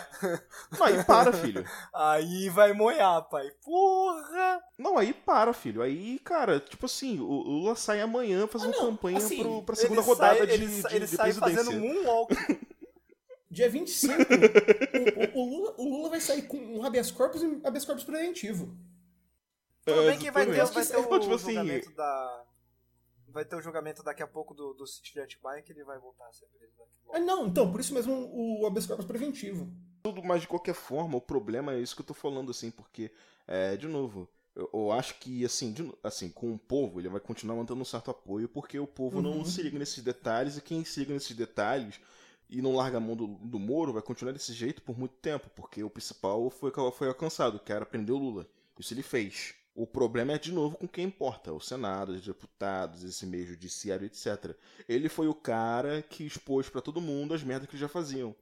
Não, 0.79 0.87
aí 0.87 1.05
para, 1.05 1.33
filho. 1.33 1.65
aí 1.95 2.49
vai 2.49 2.73
moiar, 2.73 3.23
pai. 3.29 3.51
Porra! 3.65 4.61
Não, 4.79 4.97
aí 4.99 5.13
para, 5.13 5.53
filho. 5.53 5.83
Aí, 5.83 6.19
cara, 6.21 6.61
tipo 6.61 6.87
assim, 6.87 7.19
o 7.21 7.25
o 7.27 7.43
Lula 7.59 7.77
sai 7.77 8.01
amanhã 8.01 8.47
fazendo 8.47 8.75
Ah, 8.75 8.79
não, 8.79 8.87
campanha 8.87 9.19
assim, 9.19 9.43
pro, 9.43 9.63
pra 9.63 9.75
segunda 9.77 10.01
rodada 10.01 10.39
sai- 10.39 10.47
de, 10.47 10.53
ele, 10.55 10.67
de, 10.67 10.95
ele 10.97 11.07
de 11.07 11.17
sai 11.17 11.33
presidência. 11.33 11.65
fazendo 11.65 11.81
moonwalk. 11.81 12.35
Dia 13.51 13.69
25, 13.69 14.15
o, 15.35 15.41
o, 15.41 15.43
o 15.43 15.51
Lula, 15.51 15.75
o 15.77 15.85
Lula 15.85 16.09
vai 16.09 16.21
sair 16.21 16.43
com 16.43 16.57
um 16.57 16.83
habeas 16.85 17.11
corpus 17.11 17.43
e 17.43 17.47
um 17.47 17.61
habeas 17.65 17.85
corpus 17.85 18.05
preventivo. 18.05 18.75
Tudo 19.85 20.01
É, 20.03 20.07
bem 20.07 20.19
que 20.19 20.31
vai 20.31 20.47
ter, 20.47 20.65
vai 20.65 20.85
ter 20.87 20.97
o 20.97 21.11
Não, 21.11 21.21
tipo 21.21 21.35
assim, 21.35 21.53
julgamento 21.53 21.91
da. 21.93 22.45
Vai 23.33 23.45
ter 23.45 23.57
o 23.57 23.63
julgamento 23.63 24.03
daqui 24.03 24.23
a 24.23 24.27
pouco 24.27 24.55
do, 24.55 24.75
do 24.75 24.87
City 24.87 25.13
que 25.65 25.73
ele 25.73 25.85
vai 25.85 25.99
voltar 25.99 26.29
a 26.29 26.33
ser 26.33 26.47
preso 26.47 26.73
daqui 26.77 26.93
a 27.11 27.17
Ah, 27.17 27.21
não, 27.21 27.47
então, 27.47 27.71
por 27.71 27.81
isso 27.81 27.95
mesmo 27.95 28.13
o 28.33 28.67
habeas 28.67 28.87
corpus 28.87 29.07
preventivo. 29.07 29.69
tudo, 30.03 30.23
mas 30.23 30.43
de 30.43 30.49
qualquer 30.49 30.75
forma, 30.75 31.17
o 31.17 31.21
problema 31.21 31.73
é 31.75 31.81
isso 31.81 31.95
que 31.95 32.03
eu 32.03 32.07
tô 32.07 32.15
falando, 32.15 32.51
assim, 32.51 32.71
porque, 32.71 33.11
é, 33.47 33.77
de 33.77 33.87
novo, 33.89 34.29
eu, 34.55 34.69
eu 34.73 34.93
acho 34.93 35.15
que, 35.19 35.45
assim, 35.45 35.73
de 35.73 35.91
assim, 36.03 36.29
com 36.29 36.53
o 36.53 36.59
povo, 36.59 37.01
ele 37.01 37.09
vai 37.09 37.21
continuar 37.21 37.57
mantendo 37.57 37.81
um 37.81 37.85
certo 37.85 38.11
apoio, 38.11 38.49
porque 38.49 38.79
o 38.79 38.87
povo 38.87 39.23
não 39.23 39.39
Uhum. 39.39 39.45
se 39.45 39.63
liga 39.63 39.79
nesses 39.79 40.03
detalhes, 40.03 40.57
e 40.57 40.61
quem 40.63 40.85
se 40.85 41.01
liga 41.01 41.15
nesses 41.15 41.37
detalhes 41.37 42.01
e 42.51 42.61
não 42.61 42.75
larga 42.77 42.99
a 42.99 43.01
mão 43.01 43.17
do, 43.17 43.27
do 43.27 43.59
Moro 43.59 43.93
vai 43.95 44.03
continuar 44.03 44.33
desse 44.33 44.53
jeito 44.53 44.83
por 44.83 44.99
muito 44.99 45.15
tempo, 45.17 45.49
porque 45.55 45.83
o 45.83 45.89
principal 45.91 46.51
foi, 46.51 46.71
foi 46.93 47.09
alcançado, 47.09 47.59
que 47.59 47.73
era 47.73 47.87
prender 47.87 48.15
o 48.15 48.19
Lula. 48.19 48.47
Isso 48.79 48.93
ele 48.93 49.03
fez. 49.03 49.55
O 49.75 49.87
problema 49.87 50.33
é, 50.33 50.39
de 50.39 50.53
novo, 50.53 50.77
com 50.77 50.87
quem 50.87 51.07
importa, 51.07 51.53
o 51.53 51.61
Senado, 51.61 52.13
os 52.13 52.25
deputados, 52.25 53.03
esse 53.03 53.25
meio 53.25 53.47
judiciário, 53.47 54.05
etc. 54.05 54.55
Ele 54.87 55.09
foi 55.09 55.29
o 55.29 55.35
cara 55.35 56.03
que 56.03 56.25
expôs 56.25 56.69
pra 56.69 56.83
todo 56.83 57.01
mundo 57.01 57.33
as 57.33 57.43
merdas 57.43 57.69
que 57.69 57.75
eles 57.75 57.81
já 57.81 57.89
faziam. 57.89 58.35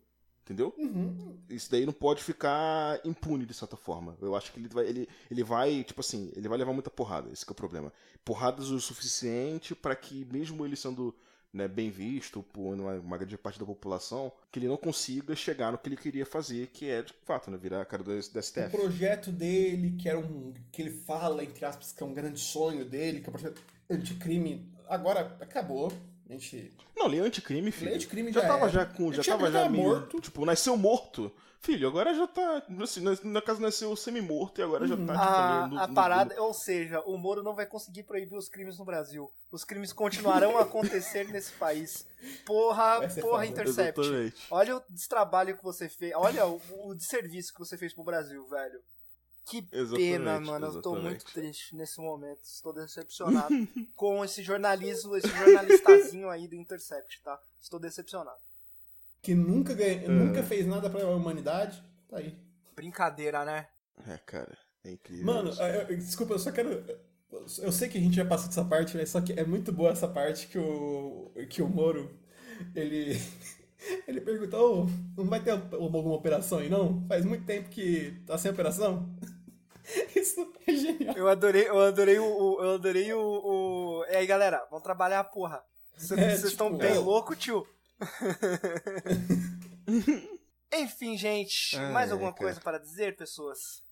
Entendeu? 0.42 0.74
Uhum. 0.76 1.38
Isso 1.48 1.70
daí 1.70 1.86
não 1.86 1.92
pode 1.92 2.24
ficar 2.24 3.00
impune, 3.04 3.46
de 3.46 3.54
certa 3.54 3.76
forma. 3.76 4.18
Eu 4.20 4.34
acho 4.34 4.52
que 4.52 4.58
ele 4.58 4.68
vai, 4.68 4.84
ele, 4.84 5.08
ele 5.30 5.44
vai, 5.44 5.84
tipo 5.84 6.00
assim, 6.00 6.32
ele 6.34 6.48
vai 6.48 6.58
levar 6.58 6.72
muita 6.72 6.90
porrada, 6.90 7.30
esse 7.32 7.46
que 7.46 7.52
é 7.52 7.54
o 7.54 7.56
problema. 7.56 7.92
Porradas 8.24 8.70
o 8.70 8.80
suficiente 8.80 9.76
para 9.76 9.94
que, 9.94 10.24
mesmo 10.24 10.66
ele 10.66 10.74
sendo 10.74 11.14
né, 11.52 11.66
bem 11.66 11.90
visto 11.90 12.42
por 12.52 12.74
uma, 12.74 12.92
uma 12.94 13.18
grande 13.18 13.36
parte 13.36 13.58
da 13.58 13.66
população, 13.66 14.30
que 14.52 14.58
ele 14.58 14.68
não 14.68 14.76
consiga 14.76 15.34
chegar 15.34 15.72
no 15.72 15.78
que 15.78 15.88
ele 15.88 15.96
queria 15.96 16.24
fazer, 16.24 16.68
que 16.68 16.88
é, 16.88 17.02
de 17.02 17.12
fato, 17.24 17.50
né, 17.50 17.56
virar 17.56 17.80
a 17.82 17.84
cara 17.84 18.02
do, 18.02 18.10
da 18.10 18.18
O 18.38 18.42
STF. 18.42 18.70
projeto 18.70 19.32
dele, 19.32 19.96
que 19.98 20.08
era 20.08 20.18
um. 20.18 20.52
que 20.70 20.80
ele 20.82 20.90
fala, 20.90 21.42
entre 21.44 21.64
aspas, 21.64 21.92
que 21.92 22.02
é 22.02 22.06
um 22.06 22.14
grande 22.14 22.38
sonho 22.38 22.84
dele, 22.84 23.20
que 23.20 23.26
é 23.26 23.28
o 23.28 23.32
projeto 23.32 23.62
anticrime, 23.90 24.70
agora 24.88 25.36
acabou. 25.40 25.92
A 26.28 26.32
gente. 26.32 26.70
Não, 26.96 27.08
lei 27.08 27.18
anticrime, 27.18 27.72
filho. 27.72 27.86
Lei 27.86 27.96
anticrime 27.96 28.32
já 28.32 28.42
já 28.42 28.46
tava 28.48 28.62
era. 28.64 28.70
já 28.72 28.86
com, 28.86 29.12
já 29.12 29.24
tava 29.24 29.50
já 29.50 29.58
tava 29.60 29.70
meio, 29.70 29.82
morto. 29.84 30.20
tipo, 30.20 30.44
nasceu 30.44 30.76
morto. 30.76 31.32
Filho, 31.62 31.88
agora 31.88 32.14
já 32.14 32.26
tá, 32.26 32.62
assim, 32.82 33.00
na, 33.02 33.12
na 33.22 33.42
casa 33.42 33.60
nasceu 33.60 33.94
semi-morto 33.94 34.60
e 34.60 34.64
agora 34.64 34.86
já 34.88 34.96
tá, 34.96 35.02
tipo, 35.02 35.12
A, 35.12 35.66
no- 35.68 35.78
a 35.78 35.86
no- 35.86 35.94
parada, 35.94 36.42
ou 36.42 36.54
seja, 36.54 37.00
o 37.02 37.18
Moro 37.18 37.42
não 37.42 37.54
vai 37.54 37.66
conseguir 37.66 38.02
proibir 38.04 38.34
os 38.36 38.48
crimes 38.48 38.78
no 38.78 38.84
Brasil. 38.84 39.30
Os 39.52 39.62
crimes 39.62 39.92
continuarão 39.92 40.56
a 40.56 40.62
acontecer 40.62 41.28
nesse 41.28 41.52
país. 41.52 42.06
Porra, 42.46 43.00
porra, 43.00 43.10
foda. 43.20 43.46
Intercept. 43.46 44.00
Exatamente. 44.00 44.46
Olha 44.50 44.76
o 44.78 44.82
destrabalho 44.88 45.56
que 45.56 45.62
você 45.62 45.86
fez. 45.88 46.14
Olha 46.16 46.46
o, 46.46 46.60
o 46.86 46.94
desserviço 46.94 47.52
que 47.52 47.58
você 47.58 47.76
fez 47.76 47.92
pro 47.92 48.04
Brasil, 48.04 48.46
velho. 48.48 48.80
Que 49.46 49.58
Exatamente, 49.72 49.96
pena, 50.12 50.40
mano. 50.40 50.66
Eu 50.66 50.72
tô 50.80 50.92
exatamente. 50.94 51.02
muito 51.04 51.24
triste 51.26 51.74
nesse 51.76 52.00
momento. 52.00 52.40
Estou 52.42 52.72
decepcionado 52.72 53.48
com 53.94 54.24
esse 54.24 54.42
jornalismo, 54.42 55.14
esse 55.16 55.28
jornalistazinho 55.28 56.30
aí 56.30 56.48
do 56.48 56.54
Intercept, 56.54 57.20
tá? 57.22 57.38
Estou 57.60 57.78
decepcionado. 57.78 58.38
Que 59.22 59.34
nunca, 59.34 59.74
ganha, 59.74 60.08
nunca 60.08 60.42
fez 60.42 60.66
nada 60.66 60.88
pra 60.88 61.06
humanidade, 61.06 61.82
tá 62.08 62.18
aí. 62.18 62.34
Brincadeira, 62.74 63.44
né? 63.44 63.66
É, 64.08 64.16
cara, 64.18 64.56
é 64.84 64.92
incrível. 64.92 65.26
Mano, 65.26 65.50
eu- 65.50 65.66
eu- 65.90 65.96
desculpa, 65.96 66.34
eu 66.34 66.38
só 66.38 66.50
quero. 66.50 66.82
Eu 67.58 67.70
sei 67.70 67.88
que 67.88 67.96
a 67.98 68.00
gente 68.00 68.16
já 68.16 68.24
passou 68.24 68.48
dessa 68.48 68.64
parte, 68.64 68.96
mas 68.96 69.10
só 69.10 69.20
que 69.20 69.32
é 69.32 69.44
muito 69.44 69.72
boa 69.72 69.90
essa 69.92 70.08
parte 70.08 70.46
que 70.48 70.58
o, 70.58 71.30
que 71.48 71.62
o 71.62 71.68
Moro, 71.68 72.10
ele. 72.74 73.12
Ele 74.06 74.20
perguntou, 74.20 74.82
"Ô, 74.84 74.86
não 75.16 75.24
vai 75.26 75.40
ter 75.42 75.52
alguma 75.52 76.12
operação 76.14 76.58
aí 76.58 76.68
não? 76.68 77.02
Faz 77.08 77.24
muito 77.24 77.46
tempo 77.46 77.70
que 77.70 78.22
tá 78.26 78.36
sem 78.36 78.50
operação. 78.50 79.08
Isso 80.14 80.52
é 80.66 80.72
genial. 80.74 81.16
Eu 81.16 81.26
adorei, 81.28 81.66
eu 81.66 81.80
adorei 81.80 82.18
o. 82.18 82.24
o- 82.26 82.62
eu 82.62 82.74
adorei 82.74 83.10
o, 83.14 83.18
o. 83.20 84.04
E 84.10 84.16
aí, 84.16 84.26
galera, 84.26 84.66
vamos 84.70 84.82
trabalhar, 84.82 85.24
porra. 85.24 85.62
Vocês 85.96 86.44
É, 86.44 86.46
estão 86.46 86.66
tipo, 86.72 86.78
bem 86.78 86.92
é. 86.94 86.98
louco, 86.98 87.34
tio? 87.34 87.66
Enfim, 90.72 91.16
gente, 91.18 91.76
Ai, 91.76 91.92
mais 91.92 92.08
ai, 92.08 92.12
alguma 92.12 92.32
cara. 92.32 92.44
coisa 92.44 92.60
para 92.60 92.78
dizer, 92.78 93.16
pessoas? 93.16 93.82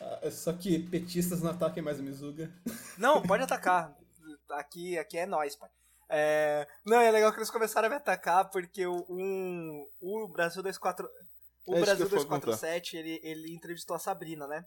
Ah, 0.00 0.30
Só 0.30 0.52
que 0.52 0.78
petistas 0.78 1.42
não 1.42 1.50
ataquem 1.50 1.82
mais 1.82 1.98
o 1.98 2.02
Mizuga. 2.02 2.50
Não, 2.96 3.22
pode 3.26 3.42
atacar. 3.42 3.96
Aqui, 4.50 4.96
aqui 4.98 5.18
é 5.18 5.26
nós, 5.26 5.56
pai. 5.56 5.68
É, 6.10 6.66
Não, 6.86 6.98
é 7.00 7.10
legal 7.10 7.30
que 7.32 7.38
eles 7.38 7.50
começaram 7.50 7.86
a 7.86 7.90
me 7.90 7.96
atacar 7.96 8.48
porque 8.50 8.86
o, 8.86 9.04
um, 9.10 9.86
o 10.00 10.26
Brasil 10.28 10.62
24. 10.62 11.08
O 11.66 11.74
É 11.74 11.80
Brasil 11.80 12.08
que 12.08 12.14
eu 12.14 12.18
ia 12.20 12.24
falar, 12.26 12.38
247, 12.40 12.96
ele, 12.96 13.20
ele 13.22 13.52
entrevistou 13.52 13.94
a 13.94 13.98
Sabrina, 13.98 14.46
né? 14.46 14.64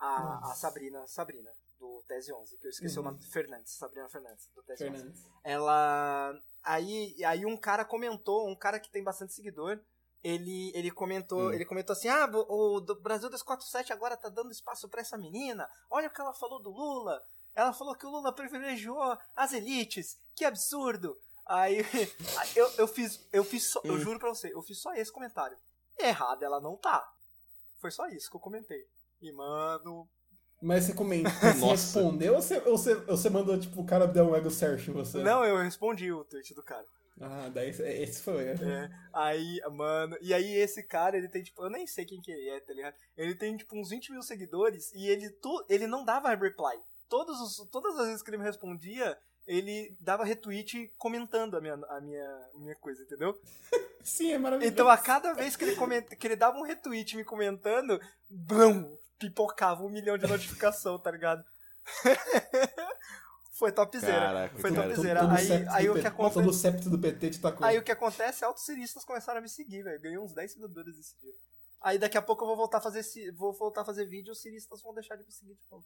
A, 0.00 0.50
a. 0.50 0.54
Sabrina, 0.54 1.06
Sabrina, 1.06 1.50
do 1.78 2.02
Tese 2.08 2.32
11, 2.32 2.56
que 2.56 2.66
eu 2.66 2.70
esqueci 2.70 2.98
Uhum. 2.98 3.08
o 3.08 3.10
nome. 3.10 3.22
Fernandes, 3.24 3.74
Sabrina 3.74 4.08
Fernandes, 4.08 4.48
do 4.54 4.62
Tese 4.62 4.84
11 4.84 4.92
Fernandes. 4.96 5.22
ela 5.44 6.34
aí 6.64 7.14
aí 7.24 7.44
um 7.46 7.56
cara 7.56 7.84
comentou 7.84 8.48
um 8.48 8.54
cara 8.56 8.78
que 8.80 8.90
tem 8.90 9.02
bastante 9.02 9.32
seguidor 9.34 9.80
ele 10.22 10.70
ele 10.74 10.90
comentou 10.90 11.48
Hum. 11.48 11.52
ele 11.52 11.64
comentou 11.64 11.92
assim 11.94 12.08
ah 12.08 12.26
o, 12.32 12.76
o 12.78 12.80
Brasil 13.00 13.28
247 13.28 13.92
agora 13.92 14.16
tá 14.16 14.28
dando 14.28 14.52
espaço 14.52 14.88
pra 14.88 15.00
essa 15.00 15.18
menina. 15.18 15.68
Olha 15.90 16.08
o 16.08 16.10
que 16.12 16.20
ela 16.20 16.32
falou 16.34 16.62
do 16.62 16.70
Lula. 16.70 17.20
Ela 17.54 17.72
falou 17.72 17.94
que 17.94 18.06
o 18.06 18.10
Lula 18.10 18.32
privilegiou 18.32 19.18
as 19.36 19.52
elites. 19.52 20.16
Que 20.36 20.44
absurdo. 20.44 21.18
Aí 21.44 21.78
eu, 22.54 22.70
eu 22.78 22.86
fiz 22.86 23.26
eu 23.32 23.42
fiz 23.44 23.70
só, 23.70 23.80
eu 23.84 23.94
Hum. 23.94 23.98
juro 23.98 24.18
pra 24.20 24.28
você 24.28 24.52
eu 24.54 24.62
fiz 24.62 24.80
só 24.80 24.94
esse 24.94 25.10
comentário. 25.12 25.58
Errada 25.98 26.44
ela 26.46 26.60
não 26.60 26.76
tá. 26.76 27.04
Foi 27.80 27.90
só 27.90 28.06
isso 28.06 28.30
que 28.30 28.36
eu 28.36 28.40
comentei. 28.40 28.86
E 29.20 29.32
mano 29.32 30.08
Mas 30.62 30.84
você 30.84 30.94
comenta, 30.94 31.28
você 31.52 31.66
respondeu 31.66 32.34
ou 32.34 32.40
você, 32.40 32.58
ou 32.58 32.78
você, 32.78 32.94
ou 32.94 33.16
você 33.16 33.28
mandou, 33.28 33.58
tipo, 33.58 33.80
o 33.80 33.84
cara 33.84 34.06
deu 34.06 34.26
um 34.30 34.36
ego 34.36 34.48
search 34.50 34.90
em 34.90 34.94
você? 34.94 35.18
não 35.18 35.44
eu 35.44 35.56
respondi 35.56 36.12
o 36.12 36.24
tweet 36.24 36.54
do 36.54 36.62
cara 36.62 36.86
Ah, 37.20 37.50
daí 37.52 37.70
esse- 37.70 38.22
foi. 38.22 38.44
é. 38.44 38.52
É, 38.52 38.90
aí, 39.12 39.60
mano, 39.72 40.16
e 40.20 40.32
aí 40.32 40.54
esse 40.54 40.82
cara, 40.84 41.16
ele 41.16 41.28
tem, 41.28 41.42
tipo, 41.42 41.64
eu 41.64 41.70
nem 41.70 41.86
sei 41.86 42.04
quem 42.04 42.20
que 42.20 42.30
ele 42.30 42.48
é, 42.48 42.60
tá 42.60 42.72
ligado? 42.72 42.94
Ele 43.16 43.34
tem, 43.34 43.56
tipo, 43.56 43.76
uns 43.76 43.90
20 43.90 44.12
mil 44.12 44.22
seguidores 44.22 44.92
e 44.94 45.08
ele, 45.08 45.28
tu, 45.42 45.64
ele 45.68 45.86
não 45.88 46.04
dava 46.04 46.28
reply. 46.34 46.78
Todos 47.08 47.40
os, 47.40 47.68
todas 47.68 47.98
as 47.98 48.06
vezes 48.06 48.22
que 48.22 48.30
ele 48.30 48.38
me 48.38 48.44
respondia, 48.44 49.18
ele 49.46 49.94
dava 50.00 50.24
retweet 50.24 50.92
comentando 50.96 51.56
a 51.56 51.60
minha, 51.60 51.74
a 51.74 52.00
minha, 52.00 52.48
minha 52.54 52.76
coisa, 52.76 53.02
entendeu? 53.02 53.36
Sim, 54.02 54.32
é 54.32 54.38
maravilhoso. 54.38 54.72
Então 54.72 54.88
a 54.88 54.96
cada 54.96 55.32
vez 55.34 55.54
que 55.56 55.64
ele, 55.64 55.74
comenta, 55.76 56.14
que 56.16 56.26
ele 56.26 56.36
dava 56.36 56.56
um 56.56 56.62
retweet 56.62 57.16
me 57.16 57.24
comentando, 57.24 58.00
blum, 58.30 58.96
pipocava 59.28 59.82
um 59.82 59.88
milhão 59.88 60.18
de 60.18 60.26
notificação, 60.26 60.98
tá 60.98 61.10
ligado? 61.10 61.44
Foi 63.52 63.70
topzera. 63.70 64.12
Caraca, 64.12 64.58
foi 64.58 64.74
cara. 64.74 64.88
topzera. 64.88 65.20
Todo 65.20 65.32
Aí, 65.32 65.68
aí 65.68 65.90
o 65.90 65.94
que 65.94 66.06
acontece. 66.06 66.34
Todo 66.34 66.52
septo 66.52 66.90
do 66.90 66.98
PT 66.98 67.30
te 67.30 67.40
tacou. 67.40 67.64
Aí 67.64 67.78
o 67.78 67.82
que 67.82 67.92
acontece 67.92 68.42
é 68.42 68.46
autociristas 68.46 69.04
começaram 69.04 69.38
a 69.38 69.42
me 69.42 69.48
seguir, 69.48 69.82
velho. 69.82 70.00
Ganhei 70.00 70.18
uns 70.18 70.32
10 70.32 70.52
seguidores 70.52 70.98
esse 70.98 71.16
dia. 71.20 71.32
Aí 71.80 71.98
daqui 71.98 72.18
a 72.18 72.22
pouco 72.22 72.42
eu 72.42 72.48
vou 72.48 72.56
voltar 72.56 72.78
a 72.78 72.80
fazer 72.80 73.04
vou 73.34 73.52
voltar 73.52 73.82
a 73.82 73.84
fazer 73.84 74.06
vídeo 74.06 74.30
e 74.30 74.32
os 74.32 74.40
ciristas 74.40 74.82
vão 74.82 74.94
deixar 74.94 75.16
de 75.16 75.24
me 75.24 75.30
seguir 75.30 75.54
de 75.54 75.62
novo. 75.70 75.84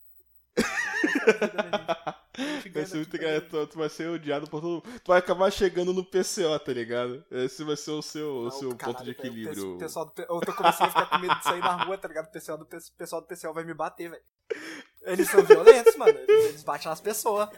Vai 2.72 2.84
ser 2.84 2.96
muito 2.96 3.16
engraçado, 3.16 3.66
tu- 3.66 3.78
vai 3.78 3.88
ser 3.88 4.08
odiado 4.10 4.46
por 4.48 4.60
todo 4.60 4.70
mundo. 4.84 5.00
Tu 5.00 5.08
vai 5.08 5.18
acabar 5.18 5.50
chegando 5.50 5.92
no 5.92 6.04
PCO, 6.04 6.58
tá 6.58 6.72
ligado? 6.72 7.24
Esse 7.30 7.64
vai 7.64 7.76
ser 7.76 7.92
o 7.92 8.02
seu, 8.02 8.28
o 8.46 8.50
seu 8.50 8.76
caralho, 8.76 8.96
ponto 8.98 9.04
de 9.06 9.12
velho, 9.14 9.18
o 9.18 9.28
equilíbrio. 9.28 9.78
pessoal 9.78 10.04
do, 10.06 10.12
eu 10.22 10.40
tô 10.40 10.52
começando 10.52 10.88
a 10.88 10.90
ficar 10.90 11.06
com 11.06 11.18
medo 11.18 11.34
de 11.36 11.44
sair 11.44 11.60
na 11.60 11.84
rua, 11.84 11.96
tá 11.96 12.08
ligado? 12.08 12.26
O 12.26 12.32
pessoal 12.32 12.58
do, 12.58 12.66
pessoal 12.66 13.22
do 13.22 13.26
PCL 13.26 13.54
vai 13.54 13.64
me 13.64 13.72
bater, 13.74 14.10
velho. 14.10 14.22
Eles 15.02 15.30
são 15.30 15.42
violentos, 15.44 15.96
mano. 15.96 16.18
Eles, 16.18 16.44
eles 16.46 16.62
batem 16.64 16.88
nas 16.88 17.00
pessoas. 17.00 17.48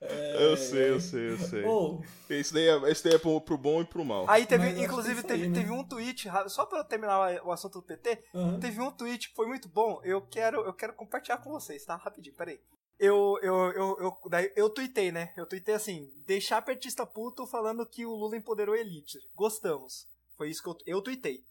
Eu 0.00 0.56
sei, 0.56 0.90
eu 0.90 1.00
sei, 1.00 1.30
eu 1.32 1.38
sei. 1.38 1.64
Ô, 1.64 2.00
Esse 2.30 2.54
daí 2.54 2.68
é, 2.68 2.90
esse 2.90 3.02
daí 3.02 3.14
é 3.14 3.18
pro, 3.18 3.40
pro 3.40 3.58
bom 3.58 3.80
e 3.80 3.84
pro 3.84 4.04
mal. 4.04 4.30
Aí 4.30 4.46
teve, 4.46 4.64
Mas 4.64 4.78
inclusive, 4.78 5.16
é 5.16 5.18
isso 5.18 5.32
aí, 5.32 5.38
teve, 5.38 5.48
né? 5.48 5.54
teve 5.58 5.72
um 5.72 5.82
tweet, 5.82 6.28
só 6.48 6.64
pra 6.66 6.78
eu 6.78 6.84
terminar 6.84 7.44
o 7.44 7.50
assunto 7.50 7.80
do 7.80 7.82
PT, 7.82 8.22
aham. 8.34 8.60
Teve 8.60 8.80
um 8.80 8.92
tweet 8.92 9.28
que 9.30 9.34
foi 9.34 9.46
muito 9.48 9.68
bom. 9.68 10.00
Eu 10.04 10.20
quero, 10.22 10.60
eu 10.60 10.72
quero 10.72 10.92
compartilhar 10.92 11.38
com 11.38 11.50
vocês, 11.50 11.84
tá? 11.84 11.96
Rapidinho, 11.96 12.34
peraí. 12.36 12.60
Eu, 12.98 13.38
eu, 13.42 13.54
eu, 13.72 13.96
eu, 14.00 14.18
daí, 14.30 14.52
eu 14.54 14.70
tuitei, 14.70 15.10
né? 15.10 15.32
Eu 15.36 15.46
tuitei 15.46 15.74
assim: 15.74 16.08
deixar 16.26 16.62
petista 16.62 17.04
puto 17.04 17.44
falando 17.46 17.84
que 17.86 18.06
o 18.06 18.14
Lula 18.14 18.36
empoderou 18.36 18.74
a 18.76 18.78
elite. 18.78 19.18
Gostamos. 19.34 20.06
Foi 20.36 20.48
isso 20.48 20.62
que 20.62 20.68
eu, 20.68 20.76
eu 20.86 21.02
tuitei. 21.02 21.42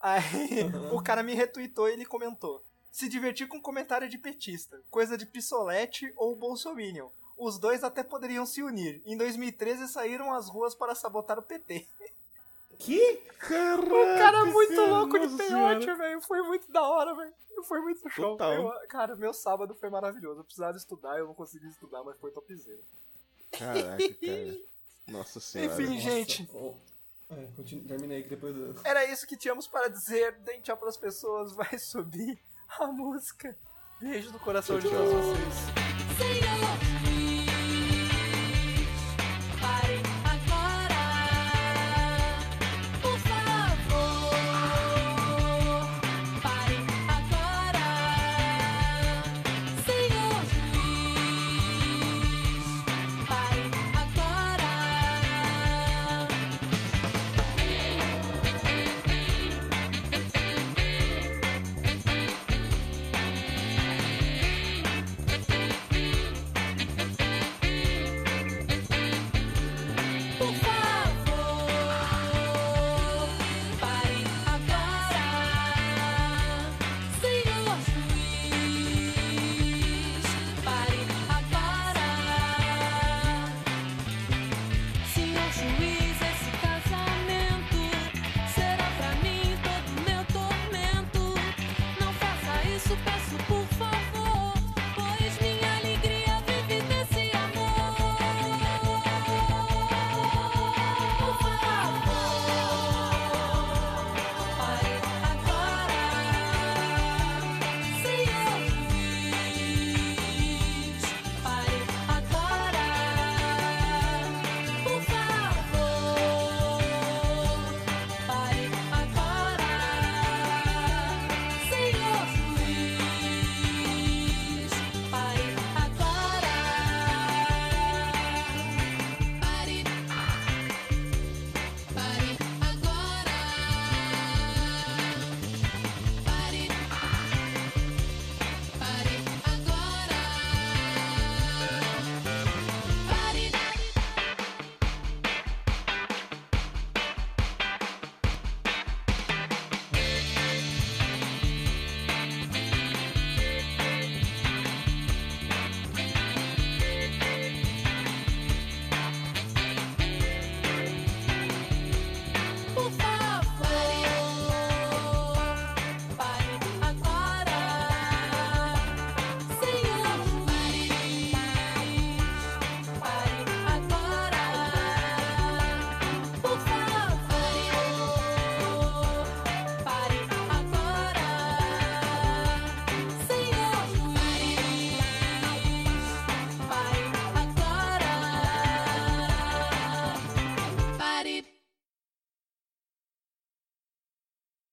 Aí 0.00 0.22
Uhum. 0.62 0.94
o 0.98 1.02
cara 1.02 1.22
me 1.22 1.34
retweetou 1.34 1.88
e 1.88 1.92
ele 1.92 2.04
comentou: 2.04 2.60
se 2.90 3.08
divertir 3.08 3.46
com 3.46 3.60
comentário 3.60 4.08
de 4.08 4.18
petista, 4.18 4.80
coisa 4.90 5.16
de 5.16 5.26
pissolete 5.26 6.12
ou 6.16 6.34
bolsominion. 6.36 7.08
Os 7.38 7.58
dois 7.58 7.84
até 7.84 8.02
poderiam 8.02 8.44
se 8.44 8.62
unir. 8.62 9.00
Em 9.06 9.16
2013 9.16 9.86
saíram 9.88 10.32
às 10.34 10.48
ruas 10.48 10.74
para 10.74 10.94
sabotar 10.94 11.38
o 11.38 11.42
PT. 11.42 11.86
Que? 12.78 13.16
Caraca, 13.38 13.82
O 13.86 14.18
cara 14.18 14.38
é 14.40 14.44
muito 14.44 14.80
louco 14.86 15.18
de 15.18 15.36
peiote, 15.36 15.86
velho. 15.94 16.20
Foi 16.22 16.42
muito 16.42 16.70
da 16.70 16.82
hora, 16.82 17.14
velho. 17.14 17.32
Foi 17.64 17.80
muito 17.80 18.08
show. 18.10 18.32
Total. 18.36 18.52
Eu- 18.54 18.88
cara, 18.88 19.16
meu 19.16 19.32
sábado 19.32 19.74
foi 19.74 19.88
maravilhoso. 19.90 20.40
Eu 20.40 20.44
precisava 20.44 20.76
estudar, 20.76 21.18
eu 21.18 21.26
não 21.26 21.34
consegui 21.34 21.68
estudar, 21.68 22.02
mas 22.04 22.16
foi 22.18 22.30
topzera. 22.30 22.78
Caraca, 23.52 23.96
cara. 23.96 24.58
Nossa 25.08 25.40
senhora. 25.40 25.72
Enfim, 25.72 25.94
Nossa, 25.94 26.00
gente. 26.10 26.48
ô. 26.54 26.74
É, 27.30 27.46
continue, 27.56 27.84
terminei 27.84 28.20
aqui 28.20 28.28
depois. 28.30 28.54
Era 28.84 29.04
isso 29.04 29.26
que 29.26 29.36
tínhamos 29.36 29.66
para 29.66 29.88
dizer. 29.88 30.32
Deem 30.40 30.60
tchau 30.60 30.76
pras 30.76 30.96
pessoas, 30.96 31.52
vai 31.52 31.78
subir 31.78 32.38
a 32.78 32.86
música. 32.86 33.56
Beijo 34.00 34.30
no 34.32 34.38
coração 34.38 34.78
de 34.78 34.88
todos 34.88 35.12
vocês. 35.12 36.77